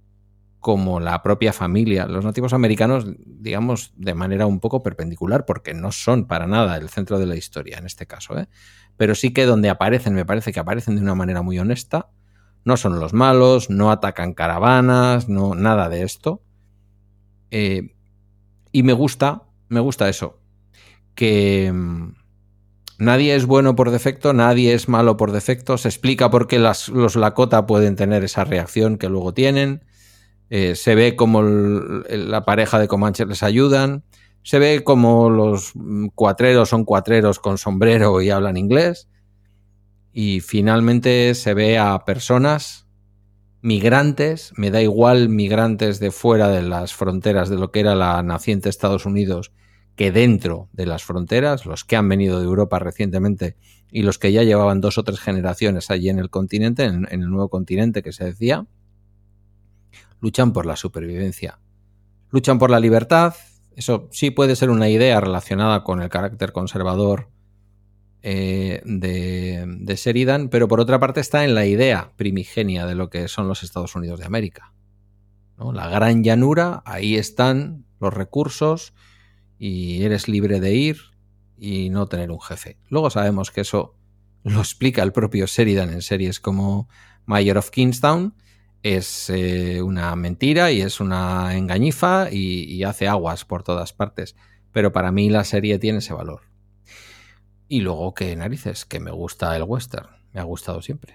como 0.59 0.99
la 0.99 1.23
propia 1.23 1.53
familia, 1.53 2.07
los 2.07 2.25
nativos 2.25 2.55
americanos, 2.55 3.05
digamos, 3.19 3.93
de 3.97 4.15
manera 4.15 4.47
un 4.47 4.61
poco 4.61 4.83
perpendicular, 4.83 5.45
porque 5.45 5.75
no 5.75 5.93
son 5.93 6.27
para 6.27 6.47
nada 6.47 6.79
el 6.79 6.89
centro 6.89 7.19
de 7.19 7.27
la 7.27 7.37
historia 7.37 7.77
en 7.77 7.85
este 7.85 8.07
caso, 8.07 8.39
¿eh? 8.39 8.49
pero 8.97 9.15
sí 9.15 9.35
que 9.35 9.45
donde 9.45 9.69
aparecen, 9.69 10.15
me 10.15 10.25
parece 10.25 10.53
que 10.53 10.61
aparecen 10.61 10.97
de 10.97 11.03
una 11.03 11.15
manera 11.15 11.43
muy 11.43 11.59
honesta, 11.59 12.09
no 12.65 12.77
son 12.77 12.99
los 12.99 13.13
malos, 13.13 13.71
no 13.71 13.91
atacan 13.91 14.35
caravanas, 14.35 15.29
no, 15.29 15.55
nada 15.55 15.89
de 15.89 16.03
esto. 16.03 16.43
Eh, 17.51 17.95
y 18.73 18.83
me 18.83 18.93
gusta, 18.93 19.43
me 19.69 19.81
gusta 19.81 20.09
eso, 20.09 20.39
que 21.15 21.73
Nadie 22.99 23.35
es 23.35 23.47
bueno 23.47 23.75
por 23.75 23.91
defecto, 23.91 24.33
nadie 24.33 24.73
es 24.73 24.89
malo 24.89 25.17
por 25.17 25.33
defecto. 25.33 25.79
Se 25.79 25.89
explica 25.89 26.31
por 26.31 26.47
qué 26.47 26.59
los 26.59 27.17
Lakota 27.17 27.67
pueden 27.67 27.97
tener 27.97 28.23
esa 28.23 28.45
reacción 28.45 28.99
que 28.99 29.09
luego 29.09 29.35
tienen. 29.35 29.85
Eh, 30.49 30.77
se 30.77 30.95
ve 30.95 31.17
como 31.17 31.41
el, 31.41 32.31
la 32.31 32.45
pareja 32.45 32.79
de 32.79 32.87
Comanches 32.87 33.27
les 33.27 33.43
ayudan. 33.43 34.05
Se 34.43 34.61
ve 34.61 34.85
como 34.85 35.29
los 35.29 35.73
cuatreros 36.15 36.69
son 36.69 36.85
cuatreros 36.85 37.41
con 37.41 37.59
sombrero 37.59 38.23
y 38.23 38.31
hablan 38.31 38.57
inglés. 38.57 39.09
Y 40.15 40.41
finalmente 40.41 41.35
se 41.35 41.53
ve 41.53 41.77
a 41.77 42.05
personas 42.07 42.87
migrantes, 43.61 44.53
me 44.57 44.71
da 44.71 44.81
igual 44.81 45.29
migrantes 45.29 45.99
de 45.99 46.13
fuera 46.13 46.49
de 46.49 46.63
las 46.63 46.95
fronteras 46.95 47.51
de 47.51 47.57
lo 47.57 47.73
que 47.73 47.81
era 47.81 47.95
la 47.95 48.23
naciente 48.23 48.69
Estados 48.69 49.05
Unidos 49.05 49.53
que 49.97 50.13
dentro 50.13 50.69
de 50.73 50.87
las 50.87 51.05
fronteras, 51.05 51.67
los 51.67 51.85
que 51.85 51.97
han 51.97 52.09
venido 52.09 52.41
de 52.41 52.47
Europa 52.47 52.79
recientemente 52.79 53.57
y 53.91 54.03
los 54.03 54.19
que 54.19 54.33
ya 54.33 54.43
llevaban 54.43 54.81
dos 54.81 54.99
o 54.99 55.05
tres 55.05 55.21
generaciones 55.21 55.91
allí 55.91 56.09
en 56.09 56.19
el 56.19 56.31
continente, 56.31 56.85
en, 56.85 57.07
el 57.11 57.31
nuevo 57.31 57.49
continente 57.49 58.03
que 58.03 58.13
se 58.13 58.25
decía, 58.25 58.67
luchan 60.21 60.53
por 60.53 60.67
la 60.67 60.77
supervivencia. 60.77 61.61
Luchan 62.31 62.59
por 62.59 62.71
la 62.71 62.81
libertad, 62.81 63.35
eso 63.77 64.09
sí 64.11 64.31
puede 64.31 64.57
ser 64.57 64.71
una 64.71 64.89
idea 64.89 65.21
relacionada 65.21 65.85
con 65.85 66.03
el 66.03 66.09
carácter 66.09 66.53
conservador 66.53 67.31
eh, 68.27 68.81
de, 68.87 69.97
Sheridan, 69.97 70.49
pero 70.49 70.67
por 70.67 70.81
otra 70.81 70.99
parte 70.99 71.21
está 71.21 71.45
en 71.45 71.55
la 71.55 71.67
idea 71.67 72.15
primigenia 72.17 72.87
de 72.87 72.95
lo 72.95 73.11
que 73.11 73.29
son 73.29 73.49
los 73.49 73.63
Estados 73.63 73.95
Unidos 73.95 74.19
de 74.19 74.25
América. 74.25 74.73
La 75.59 75.89
gran 75.89 76.25
llanura, 76.25 76.83
ahí 76.87 77.17
están 77.17 77.85
los 78.01 78.15
recursos, 78.15 78.95
y 79.59 80.03
eres 80.05 80.27
libre 80.27 80.59
de 80.59 80.73
ir 80.73 80.97
y 81.59 81.91
no 81.91 82.07
tener 82.07 82.31
un 82.31 82.41
jefe. 82.41 82.79
Luego 82.89 83.11
sabemos 83.11 83.51
que 83.51 83.61
eso 83.61 83.95
lo 84.43 84.61
explica 84.61 85.03
el 85.03 85.13
propio 85.13 85.45
Sheridan 85.45 85.91
en 85.91 86.01
series 86.01 86.41
como 86.41 86.89
Mayor 87.27 87.59
of 87.59 87.69
Kingstown. 87.69 88.35
Es 88.83 89.29
eh, 89.29 89.83
una 89.83 90.17
mentira 90.17 90.73
y 90.73 90.81
es 90.81 90.99
una 90.99 91.55
engañifa 91.57 92.31
y 92.31 92.83
hace 92.85 93.07
aguas 93.07 93.45
por 93.45 93.63
todas 93.63 93.93
partes. 93.93 94.35
Pero 94.73 94.93
para 94.93 95.13
mí 95.13 95.29
la 95.29 95.45
serie 95.45 95.79
tiene 95.79 95.99
ese 95.99 96.15
valor. 96.15 96.54
Y 97.69 97.81
luego 97.81 98.15
que 98.15 98.35
narices, 98.37 98.85
que 98.85 99.01
me 99.01 99.11
gusta 99.11 99.57
el 99.57 99.63
western. 99.63 100.09
Me 100.33 100.41
ha 100.41 100.45
gustado 100.45 100.83
siempre. 100.83 101.15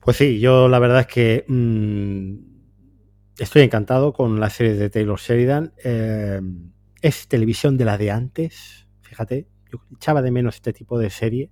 Pues 0.00 0.16
sí, 0.16 0.38
yo 0.38 0.68
la 0.68 0.78
verdad 0.78 1.00
es 1.00 1.06
que 1.06 1.44
mmm, 1.48 2.34
estoy 3.38 3.62
encantado 3.62 4.12
con 4.12 4.38
la 4.38 4.50
serie 4.50 4.74
de 4.74 4.90
Taylor 4.90 5.18
Sheridan. 5.18 5.72
Eh, 5.82 6.40
es 7.00 7.28
televisión 7.28 7.76
de 7.76 7.84
la 7.84 7.98
de 7.98 8.10
antes, 8.10 8.86
fíjate, 9.02 9.46
yo 9.70 9.80
echaba 9.94 10.22
de 10.22 10.30
menos 10.30 10.56
este 10.56 10.72
tipo 10.72 10.98
de 10.98 11.10
serie. 11.10 11.50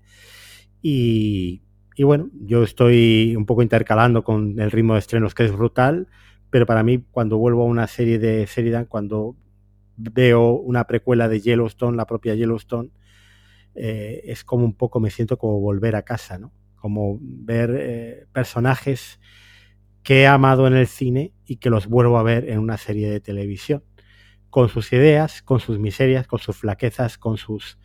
Y, 0.80 1.62
y, 1.96 2.02
bueno, 2.04 2.30
yo 2.34 2.62
estoy 2.62 3.34
un 3.36 3.46
poco 3.46 3.62
intercalando 3.62 4.24
con 4.24 4.58
el 4.60 4.70
ritmo 4.70 4.94
de 4.94 5.00
estrenos 5.00 5.34
que 5.34 5.44
es 5.44 5.52
brutal, 5.52 6.08
pero 6.50 6.66
para 6.66 6.82
mí 6.82 7.04
cuando 7.10 7.38
vuelvo 7.38 7.62
a 7.62 7.66
una 7.66 7.86
serie 7.86 8.18
de 8.18 8.46
Sheridan, 8.46 8.86
cuando 8.86 9.36
veo 9.96 10.52
una 10.52 10.86
precuela 10.86 11.28
de 11.28 11.40
Yellowstone, 11.40 11.96
la 11.96 12.06
propia 12.06 12.34
Yellowstone, 12.34 12.90
eh, 13.74 14.22
es 14.24 14.44
como 14.44 14.64
un 14.64 14.74
poco 14.74 15.00
me 15.00 15.10
siento 15.10 15.38
como 15.38 15.60
volver 15.60 15.96
a 15.96 16.02
casa, 16.02 16.38
¿no? 16.38 16.52
Como 16.76 17.18
ver 17.20 17.74
eh, 17.78 18.26
personajes 18.32 19.20
que 20.02 20.22
he 20.22 20.26
amado 20.26 20.66
en 20.66 20.74
el 20.74 20.86
cine 20.86 21.32
y 21.46 21.56
que 21.56 21.70
los 21.70 21.86
vuelvo 21.86 22.18
a 22.18 22.22
ver 22.22 22.48
en 22.48 22.58
una 22.58 22.76
serie 22.76 23.10
de 23.10 23.20
televisión. 23.20 23.84
Con 24.50 24.68
sus 24.68 24.92
ideas, 24.92 25.42
con 25.42 25.60
sus 25.60 25.78
miserias, 25.78 26.26
con 26.26 26.38
sus 26.38 26.56
flaquezas, 26.56 27.16
con 27.16 27.38
sus 27.38 27.78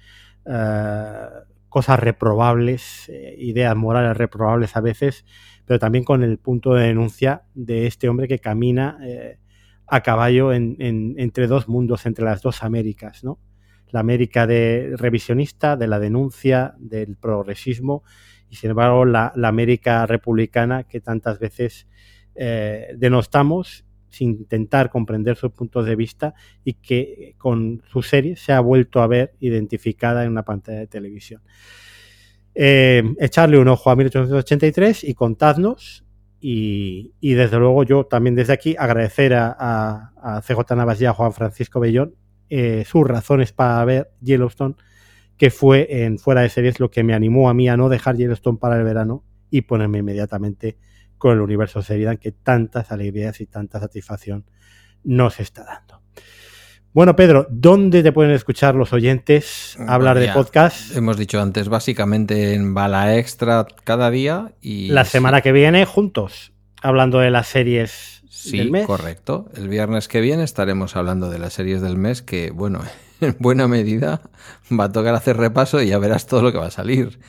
uh, 0.46 1.46
cosas 1.70 2.00
reprobables, 2.00 3.10
eh, 3.10 3.36
ideas 3.38 3.76
morales 3.76 4.18
reprobables 4.18 4.76
a 4.76 4.82
veces, 4.82 5.26
pero 5.66 5.80
también 5.80 6.04
con 6.04 6.24
el 6.24 6.40
punto 6.40 6.74
de 6.74 6.88
denuncia 6.88 7.44
de 7.54 7.88
este 7.88 8.10
hombre 8.10 8.28
que 8.28 8.40
camina 8.40 8.98
eh, 9.04 9.40
a 9.88 10.02
caballo 10.02 10.54
en, 10.54 10.76
entre 11.18 11.48
dos 11.48 11.68
mundos, 11.68 12.06
entre 12.06 12.26
las 12.26 12.42
dos 12.42 12.64
Américas, 12.64 13.24
¿no? 13.24 13.40
La 13.90 14.02
América 14.02 14.46
de 14.46 14.94
revisionista, 14.98 15.78
de 15.78 15.88
la 15.88 16.00
denuncia, 16.00 16.76
del 16.78 17.16
progresismo, 17.16 18.04
y 18.50 18.56
sin 18.56 18.72
embargo 18.72 19.06
la, 19.06 19.32
América 19.44 20.06
republicana 20.06 20.84
que 20.84 21.00
tantas 21.00 21.40
veces 21.40 21.88
eh, 22.36 22.94
denostamos 22.98 23.86
sin 24.10 24.32
intentar 24.32 24.90
comprender 24.90 25.36
sus 25.36 25.52
puntos 25.52 25.86
de 25.86 25.96
vista 25.96 26.34
y 26.64 26.74
que 26.74 27.36
con 27.38 27.82
su 27.88 28.02
serie 28.02 28.36
se 28.36 28.54
ha 28.54 28.60
vuelto 28.60 29.02
a 29.02 29.08
ver 29.08 29.36
identificada 29.40 30.24
en 30.24 30.32
una 30.32 30.44
pantalla 30.44 30.80
de 30.80 30.88
televisión 30.88 31.42
eh, 32.60 33.04
echarle 33.20 33.60
un 33.60 33.68
ojo 33.68 33.92
a 33.92 33.96
1883 33.96 35.04
y 35.04 35.14
contadnos. 35.14 36.04
Y, 36.40 37.14
desde 37.22 37.58
luego 37.58 37.84
yo 37.84 38.06
también 38.06 38.36
desde 38.36 38.54
aquí 38.54 38.76
agradecer 38.78 39.34
a, 39.34 40.12
a, 40.16 40.42
CJ 40.42 40.76
Navas 40.76 41.02
y 41.02 41.06
a 41.06 41.14
Juan 41.14 41.34
Francisco 41.34 41.80
Bellón 41.80 42.16
eh, 42.50 42.86
sus 42.86 43.06
razones 43.06 43.52
para 43.52 43.84
ver 43.86 44.12
Yellowstone, 44.22 44.76
que 45.36 45.50
fue 45.50 46.04
en 46.04 46.18
fuera 46.18 46.42
de 46.42 46.50
series 46.50 46.80
lo 46.80 46.90
que 46.90 47.04
me 47.04 47.14
animó 47.14 47.50
a 47.50 47.54
mí 47.54 47.68
a 47.68 47.76
no 47.76 47.90
dejar 47.90 48.16
Yellowstone 48.16 48.58
para 48.58 48.78
el 48.78 48.84
verano 48.84 49.24
y 49.50 49.62
ponerme 49.62 50.00
inmediatamente 50.00 50.78
con 51.18 51.34
el 51.34 51.42
universo 51.42 51.82
Seridan 51.82 52.18
que 52.18 52.32
tantas 52.32 52.92
alegrías 52.92 53.42
y 53.42 53.48
tanta 53.48 53.80
satisfacción 53.80 54.46
nos 55.04 55.40
está 55.40 55.64
dando. 55.64 55.97
Bueno, 56.98 57.16
Pedro, 57.16 57.46
¿dónde 57.52 58.02
te 58.02 58.12
pueden 58.12 58.32
escuchar 58.32 58.74
los 58.74 58.92
oyentes 58.92 59.78
hablar 59.88 60.18
de 60.18 60.30
podcast? 60.30 60.96
Hemos 60.96 61.16
dicho 61.16 61.40
antes, 61.40 61.70
básicamente 61.70 62.56
en 62.56 62.74
Bala 62.74 63.16
Extra 63.18 63.68
cada 63.84 64.10
día 64.10 64.54
y... 64.62 64.88
La 64.88 65.06
semana 65.06 65.42
que 65.42 65.52
viene 65.52 65.86
juntos, 65.86 66.54
hablando 66.82 67.20
de 67.20 67.30
las 67.30 67.50
series 67.50 68.24
del 68.52 68.72
mes. 68.72 68.88
correcto. 68.88 69.48
El 69.56 69.70
viernes 69.70 70.08
que 70.08 70.22
viene 70.22 70.42
estaremos 70.44 70.96
hablando 70.96 71.30
de 71.30 71.38
las 71.38 71.54
series 71.54 71.84
del 71.84 71.98
mes 71.98 72.24
que, 72.24 72.50
bueno, 72.50 72.82
en 73.22 73.36
buena 73.38 73.68
medida 73.68 74.22
va 74.72 74.86
a 74.86 74.92
tocar 74.92 75.14
hacer 75.14 75.38
repaso 75.38 75.80
y 75.84 75.90
ya 75.90 76.00
verás 76.00 76.26
todo 76.26 76.42
lo 76.42 76.52
que 76.52 76.58
va 76.58 76.66
a 76.66 76.72
salir. 76.72 77.20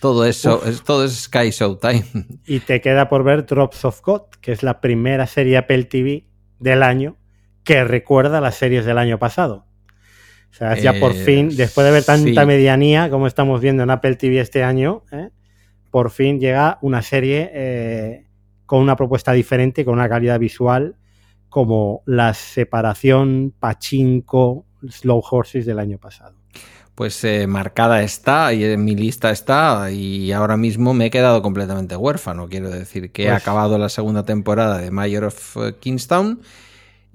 Todo 0.00 0.24
eso, 0.24 0.64
es, 0.64 0.84
todo 0.84 1.04
es 1.04 1.22
Sky 1.22 1.50
Showtime. 1.50 2.04
Y 2.46 2.60
te 2.60 2.80
queda 2.80 3.08
por 3.08 3.24
ver 3.24 3.44
Drops 3.44 3.84
of 3.86 4.00
God, 4.02 4.22
que 4.40 4.52
es 4.52 4.62
la 4.62 4.80
primera 4.80 5.26
serie 5.26 5.56
Apple 5.56 5.82
TV 5.86 6.28
del 6.60 6.84
año 6.84 7.16
que 7.66 7.82
recuerda 7.84 8.40
las 8.40 8.54
series 8.54 8.86
del 8.86 8.96
año 8.96 9.18
pasado. 9.18 9.66
O 10.50 10.54
sea, 10.54 10.74
ya 10.76 10.94
por 10.94 11.10
eh, 11.10 11.14
fin, 11.16 11.54
después 11.54 11.84
de 11.84 11.90
ver 11.90 12.04
tanta 12.04 12.46
medianía 12.46 13.10
como 13.10 13.26
estamos 13.26 13.60
viendo 13.60 13.82
en 13.82 13.90
Apple 13.90 14.14
TV 14.14 14.40
este 14.40 14.62
año, 14.62 15.02
¿eh? 15.10 15.30
por 15.90 16.10
fin 16.10 16.38
llega 16.40 16.78
una 16.80 17.02
serie 17.02 17.50
eh, 17.52 18.26
con 18.64 18.80
una 18.80 18.96
propuesta 18.96 19.32
diferente, 19.32 19.84
con 19.84 19.94
una 19.94 20.08
calidad 20.08 20.38
visual, 20.38 20.96
como 21.48 22.02
la 22.06 22.32
separación 22.34 23.52
Pachinko 23.58 24.64
Slow 24.88 25.22
Horses 25.28 25.66
del 25.66 25.80
año 25.80 25.98
pasado. 25.98 26.36
Pues 26.94 27.26
marcada 27.48 28.02
está 28.02 28.54
y 28.54 28.64
en 28.64 28.82
mi 28.82 28.94
lista 28.94 29.30
está 29.30 29.90
y 29.90 30.32
ahora 30.32 30.56
mismo 30.56 30.94
me 30.94 31.06
he 31.06 31.10
quedado 31.10 31.42
completamente 31.42 31.96
huérfano. 31.96 32.48
Quiero 32.48 32.70
decir 32.70 33.10
que 33.10 33.24
he 33.24 33.30
pues 33.30 33.42
acabado 33.42 33.76
la 33.76 33.90
segunda 33.90 34.24
temporada 34.24 34.78
de 34.78 34.90
Mayor 34.90 35.24
of 35.24 35.56
Kingstown 35.80 36.40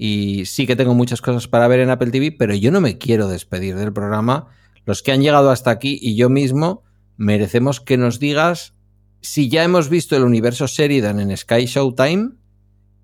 y 0.03 0.48
sí 0.48 0.65
que 0.65 0.76
tengo 0.76 0.95
muchas 0.95 1.22
cosas 1.22 1.48
para 1.48 1.68
ver 1.68 1.80
en 1.80 1.91
Apple 1.91 2.10
TV, 2.10 2.32
pero 2.32 2.56
yo 2.56 2.72
no 2.72 2.82
me 2.82 2.98
quiero 2.98 3.28
despedir 3.28 3.76
del 3.76 3.94
programa. 3.94 4.48
Los 4.84 5.03
que 5.03 5.11
han 5.11 5.22
llegado 5.22 5.52
hasta 5.52 5.69
aquí 5.69 5.99
y 6.02 6.15
yo 6.15 6.28
mismo 6.28 6.82
merecemos 7.18 7.80
que 7.80 7.98
nos 7.98 8.18
digas 8.18 8.73
si 9.22 9.48
ya 9.48 9.64
hemos 9.64 9.90
visto 9.90 10.18
el 10.18 10.23
universo 10.23 10.65
Sheridan 10.65 11.19
en 11.19 11.38
Sky 11.38 11.68
Showtime, 11.68 12.32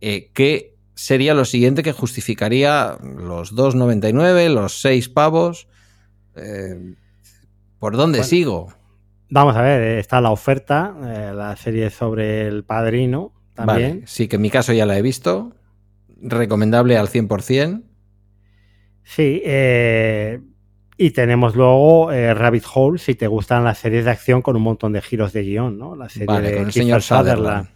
eh, 0.02 0.32
¿qué 0.34 0.76
sería 0.96 1.36
lo 1.36 1.46
siguiente 1.46 1.84
que 1.84 1.92
justificaría 1.92 2.98
los 3.04 3.54
2,99, 3.54 4.50
los 4.52 4.82
6 4.82 5.10
pavos? 5.10 5.68
Eh, 6.36 6.96
¿Por 7.78 7.96
dónde 7.96 8.24
sigo? 8.24 8.74
Vamos 9.30 9.56
a 9.56 9.62
ver, 9.62 9.84
eh, 9.84 10.00
está 10.00 10.20
la 10.20 10.32
oferta, 10.32 10.96
la 11.00 11.56
serie 11.58 11.92
sobre 11.92 12.48
el 12.48 12.64
padrino 12.64 13.34
también. 13.54 14.02
sí, 14.08 14.28
que 14.28 14.38
en 14.38 14.42
mi 14.42 14.50
caso 14.50 14.74
ya 14.74 14.88
la 14.88 14.98
he 14.98 15.04
visto 15.04 15.54
recomendable 16.22 16.98
al 16.98 17.08
100%. 17.08 17.84
Sí, 19.04 19.42
eh, 19.46 20.42
y 20.98 21.12
tenemos 21.12 21.56
luego 21.56 22.12
eh, 22.12 22.34
Rabbit 22.34 22.66
Hole, 22.74 23.00
si 23.00 23.16
te 23.16 23.28
gustan 23.28 23.64
las 23.64 23.78
series 23.78 24.06
de 24.06 24.12
acción 24.12 24.42
con 24.42 24.56
un 24.56 24.64
montón 24.64 24.92
de 24.94 25.02
giros 25.02 25.32
de 25.32 25.44
guion, 25.44 25.78
¿no? 25.78 25.96
La 25.96 26.10
serie 26.10 26.42
de 26.42 26.58
con 26.58 26.66
el 26.66 26.72
señor 26.74 27.02
Sutherland. 27.02 27.70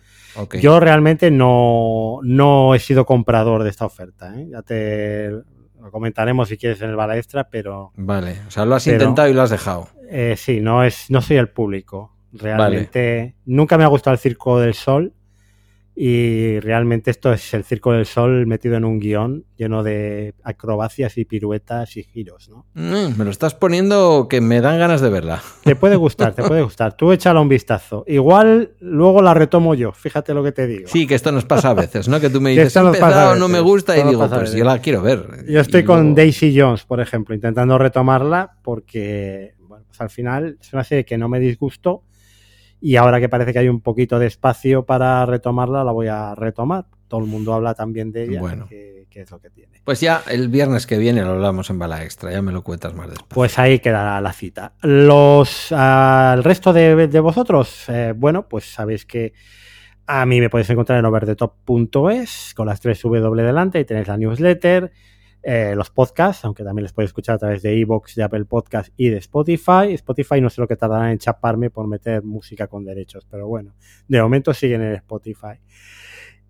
Yo 0.61 0.79
realmente 0.79 1.29
no, 1.29 2.19
no, 2.23 2.75
he 2.75 2.79
sido 2.79 3.05
comprador 3.05 3.63
de 3.63 3.69
esta 3.69 3.85
oferta. 3.85 4.33
¿eh? 4.39 4.47
Ya 4.49 4.61
te 4.61 5.29
lo 5.29 5.91
comentaremos 5.91 6.49
si 6.49 6.57
quieres 6.57 6.81
en 6.81 6.89
el 6.89 6.95
bala 6.95 7.17
extra, 7.17 7.49
pero... 7.49 7.91
Vale, 7.95 8.41
o 8.47 8.51
sea, 8.51 8.65
lo 8.65 8.75
has 8.75 8.87
intentado 8.87 9.27
y 9.27 9.33
lo 9.33 9.41
has 9.41 9.49
dejado. 9.49 9.89
sí, 10.35 10.61
no, 10.61 10.83
es, 10.83 11.09
no 11.09 11.21
soy 11.21 11.37
el 11.37 11.49
público. 11.49 12.15
Realmente 12.33 13.35
nunca 13.45 13.77
me 13.77 13.83
ha 13.83 13.87
gustado 13.87 14.13
el 14.13 14.19
Circo 14.19 14.59
del 14.59 14.73
Sol 14.73 15.13
y 15.95 16.59
realmente 16.61 17.11
esto 17.11 17.33
es 17.33 17.53
el 17.53 17.63
Circo 17.63 17.91
del 17.91 18.05
Sol 18.05 18.47
metido 18.47 18.75
en 18.75 18.85
un 18.85 18.99
guion 18.99 19.45
lleno 19.57 19.83
de 19.83 20.33
acrobacias 20.43 21.17
y 21.17 21.25
piruetas 21.25 21.97
y 21.97 22.03
giros, 22.03 22.49
¿no? 22.49 22.65
Mm, 22.73 23.17
me 23.17 23.25
lo 23.25 23.29
estás 23.29 23.55
poniendo 23.55 24.27
que 24.29 24.39
me 24.39 24.61
dan 24.61 24.79
ganas 24.79 25.01
de 25.01 25.09
verla. 25.09 25.41
Te 25.63 25.75
puede 25.75 25.97
gustar, 25.97 26.33
te 26.33 26.43
puede 26.43 26.63
gustar. 26.63 26.93
Tú 26.93 27.11
échala 27.11 27.41
un 27.41 27.49
vistazo. 27.49 28.03
Igual 28.07 28.71
luego 28.79 29.21
la 29.21 29.33
retomo 29.33 29.75
yo, 29.75 29.91
fíjate 29.91 30.33
lo 30.33 30.43
que 30.43 30.51
te 30.51 30.65
digo. 30.65 30.87
Sí, 30.87 31.05
que 31.05 31.15
esto 31.15 31.31
nos 31.31 31.45
pasa 31.45 31.69
a 31.69 31.73
veces, 31.73 32.07
¿no? 32.07 32.19
Que 32.19 32.29
tú 32.29 32.41
me 32.41 32.51
dices, 32.51 32.75
empezado, 32.75 33.35
no 33.35 33.47
me 33.47 33.59
gusta 33.59 33.97
y 33.97 34.03
digo, 34.03 34.27
pues 34.29 34.53
yo 34.53 34.63
la 34.63 34.79
quiero 34.79 35.01
ver. 35.01 35.45
Yo 35.47 35.59
estoy 35.59 35.83
con 35.83 36.15
Daisy 36.15 36.57
Jones, 36.57 36.83
por 36.83 37.01
ejemplo, 37.01 37.35
intentando 37.35 37.77
retomarla 37.77 38.57
porque, 38.63 39.55
bueno, 39.59 39.85
pues 39.87 40.01
al 40.01 40.09
final 40.09 40.57
es 40.59 40.73
una 40.73 40.83
serie 40.83 41.05
que 41.05 41.17
no 41.17 41.29
me 41.29 41.39
disgustó 41.39 42.03
y 42.81 42.95
ahora 42.95 43.19
que 43.19 43.29
parece 43.29 43.53
que 43.53 43.59
hay 43.59 43.69
un 43.69 43.79
poquito 43.79 44.17
de 44.17 44.25
espacio 44.25 44.85
para 44.85 45.23
retomarla, 45.27 45.83
la 45.83 45.91
voy 45.91 46.07
a 46.07 46.33
retomar. 46.33 46.85
Todo 47.07 47.21
el 47.21 47.27
mundo 47.27 47.53
habla 47.53 47.75
también 47.75 48.11
de 48.11 48.23
ella, 48.23 48.39
bueno. 48.39 48.67
que, 48.67 49.05
es 49.13 49.29
lo 49.29 49.39
que 49.39 49.51
tiene. 49.51 49.81
Pues 49.83 50.01
ya 50.01 50.23
el 50.29 50.49
viernes 50.49 50.87
que 50.87 50.97
viene 50.97 51.21
lo 51.21 51.31
hablamos 51.31 51.69
en 51.69 51.77
bala 51.77 52.03
extra, 52.03 52.31
ya 52.31 52.41
me 52.41 52.51
lo 52.51 52.63
cuentas 52.63 52.95
más 52.95 53.07
después. 53.09 53.27
Pues 53.29 53.59
ahí 53.59 53.79
quedará 53.79 54.19
la 54.19 54.33
cita. 54.33 54.73
Los, 54.81 55.71
el 55.71 56.43
resto 56.43 56.73
de, 56.73 57.19
vosotros, 57.19 57.85
eh, 57.89 58.13
bueno, 58.15 58.47
pues 58.47 58.73
sabéis 58.73 59.05
que 59.05 59.33
a 60.07 60.25
mí 60.25 60.41
me 60.41 60.49
podéis 60.49 60.69
encontrar 60.71 60.97
en 60.97 61.05
overthetop.es 61.05 62.53
con 62.55 62.65
las 62.65 62.81
tres 62.81 63.01
W 63.03 63.43
delante 63.43 63.79
y 63.79 63.85
tenéis 63.85 64.07
la 64.07 64.17
newsletter 64.17 64.91
eh, 65.43 65.73
los 65.75 65.89
podcasts, 65.89 66.45
aunque 66.45 66.63
también 66.63 66.83
les 66.83 66.93
podéis 66.93 67.09
escuchar 67.09 67.35
a 67.35 67.39
través 67.39 67.61
de 67.61 67.75
iVoox, 67.75 68.15
de 68.15 68.23
Apple 68.23 68.45
Podcast 68.45 68.93
y 68.95 69.09
de 69.09 69.17
Spotify. 69.17 69.93
Spotify 69.93 70.39
no 70.39 70.49
sé 70.49 70.61
lo 70.61 70.67
que 70.67 70.75
tardará 70.75 71.11
en 71.11 71.17
chaparme 71.17 71.69
por 71.69 71.87
meter 71.87 72.23
música 72.23 72.67
con 72.67 72.85
derechos, 72.85 73.25
pero 73.29 73.47
bueno, 73.47 73.73
de 74.07 74.21
momento 74.21 74.53
siguen 74.53 74.83
en 74.83 74.93
Spotify. 74.95 75.59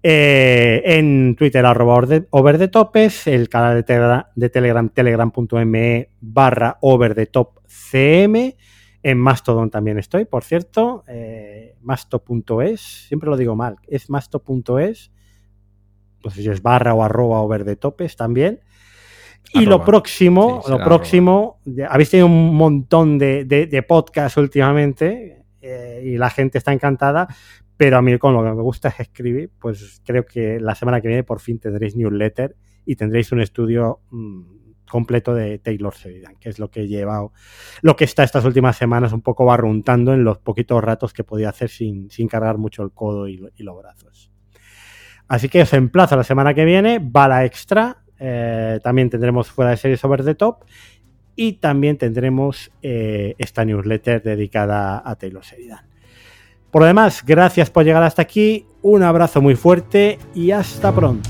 Eh, 0.04 0.82
en 0.84 1.36
Twitter, 1.38 1.66
arroba 1.66 2.02
over 2.32 2.58
the 2.58 2.68
topes, 2.68 3.28
el 3.28 3.48
canal 3.50 3.84
de, 3.84 4.24
de 4.36 4.50
Telegram, 4.50 4.90
telegram.me 4.90 6.10
barra 6.20 6.78
over 6.82 7.16
the 7.16 7.28
top 7.28 7.60
cm. 7.68 8.56
En 9.04 9.18
Mastodon 9.18 9.70
también 9.70 9.98
estoy, 9.98 10.26
por 10.26 10.44
cierto, 10.44 11.04
eh, 11.08 11.76
masto.es, 11.82 12.82
siempre 12.82 13.30
lo 13.30 13.38
digo 13.38 13.56
mal, 13.56 13.78
es 13.88 14.10
masto.es, 14.10 15.12
no 16.24 16.30
si 16.30 16.48
es 16.48 16.62
barra 16.62 16.94
o 16.94 17.04
arroba 17.04 17.42
over 17.42 17.64
the 17.64 17.76
topes 17.76 18.16
también. 18.16 18.62
Y 19.54 19.66
lo 19.66 19.84
próximo, 19.84 20.64
lo 20.68 20.78
próximo, 20.78 21.60
habéis 21.90 22.10
tenido 22.10 22.28
un 22.28 22.56
montón 22.56 23.18
de, 23.18 23.44
de, 23.46 23.84
podcasts 23.84 24.38
últimamente 24.38 25.46
eh, 25.62 26.02
y 26.06 26.18
la 26.18 26.30
gente 26.30 26.58
está 26.58 26.72
encantada, 26.72 27.28
pero 27.76 27.98
a 27.98 28.02
mí 28.02 28.18
con 28.18 28.34
lo 28.34 28.44
que 28.44 28.52
me 28.52 28.62
gusta 28.62 28.90
es 28.90 29.02
escribir, 29.02 29.52
pues 29.60 30.02
creo 30.06 30.26
que 30.26 30.60
la 30.60 30.76
semana 30.76 31.02
que 31.02 31.10
viene 31.10 31.24
por 31.24 31.42
fin 31.42 31.60
tendréis 31.60 31.96
newsletter 31.96 32.56
y 32.86 32.96
tendréis 32.96 33.32
un 33.32 33.42
estudio 33.42 34.00
mm, 34.10 34.62
completo 34.90 35.34
de 35.34 35.60
Taylor 35.60 35.94
Sheridan, 35.94 36.36
que 36.36 36.50
es 36.50 36.60
lo 36.60 36.70
que 36.70 36.82
he 36.82 36.88
llevado, 36.88 37.34
lo 37.82 37.96
que 37.96 38.06
está 38.06 38.24
estas 38.24 38.46
últimas 38.46 38.78
semanas 38.78 39.14
un 39.14 39.22
poco 39.22 39.46
barruntando 39.46 40.14
en 40.14 40.24
los 40.24 40.38
poquitos 40.38 40.84
ratos 40.84 41.14
que 41.14 41.24
podía 41.24 41.50
hacer 41.50 41.70
sin, 41.70 42.10
sin 42.10 42.28
cargar 42.28 42.58
mucho 42.58 42.84
el 42.84 42.92
codo 42.92 43.28
y, 43.28 43.42
y 43.56 43.64
los 43.64 43.78
brazos. 43.78 44.32
Así 45.28 45.48
que 45.48 45.62
os 45.62 45.74
emplazo 45.74 46.18
la 46.18 46.26
semana 46.26 46.54
que 46.54 46.66
viene, 46.66 47.00
bala 47.02 47.46
extra, 47.46 48.01
eh, 48.24 48.80
también 48.84 49.10
tendremos 49.10 49.50
fuera 49.50 49.72
de 49.72 49.78
series 49.78 50.04
over 50.06 50.24
the 50.24 50.36
top 50.36 50.64
y 51.36 51.54
también 51.54 51.98
tendremos 51.98 52.72
eh, 52.84 53.34
esta 53.40 53.66
newsletter 53.66 54.22
dedicada 54.22 55.02
a 55.04 55.16
Taylor 55.16 55.44
Sheridan. 55.44 55.86
Por 56.70 56.84
lo 56.84 56.86
demás, 56.86 57.24
gracias 57.26 57.72
por 57.72 57.84
llegar 57.84 58.04
hasta 58.04 58.22
aquí, 58.22 58.68
un 58.84 59.02
abrazo 59.02 59.42
muy 59.42 59.56
fuerte 59.56 60.20
y 60.36 60.52
hasta 60.52 60.94
pronto. 60.94 61.30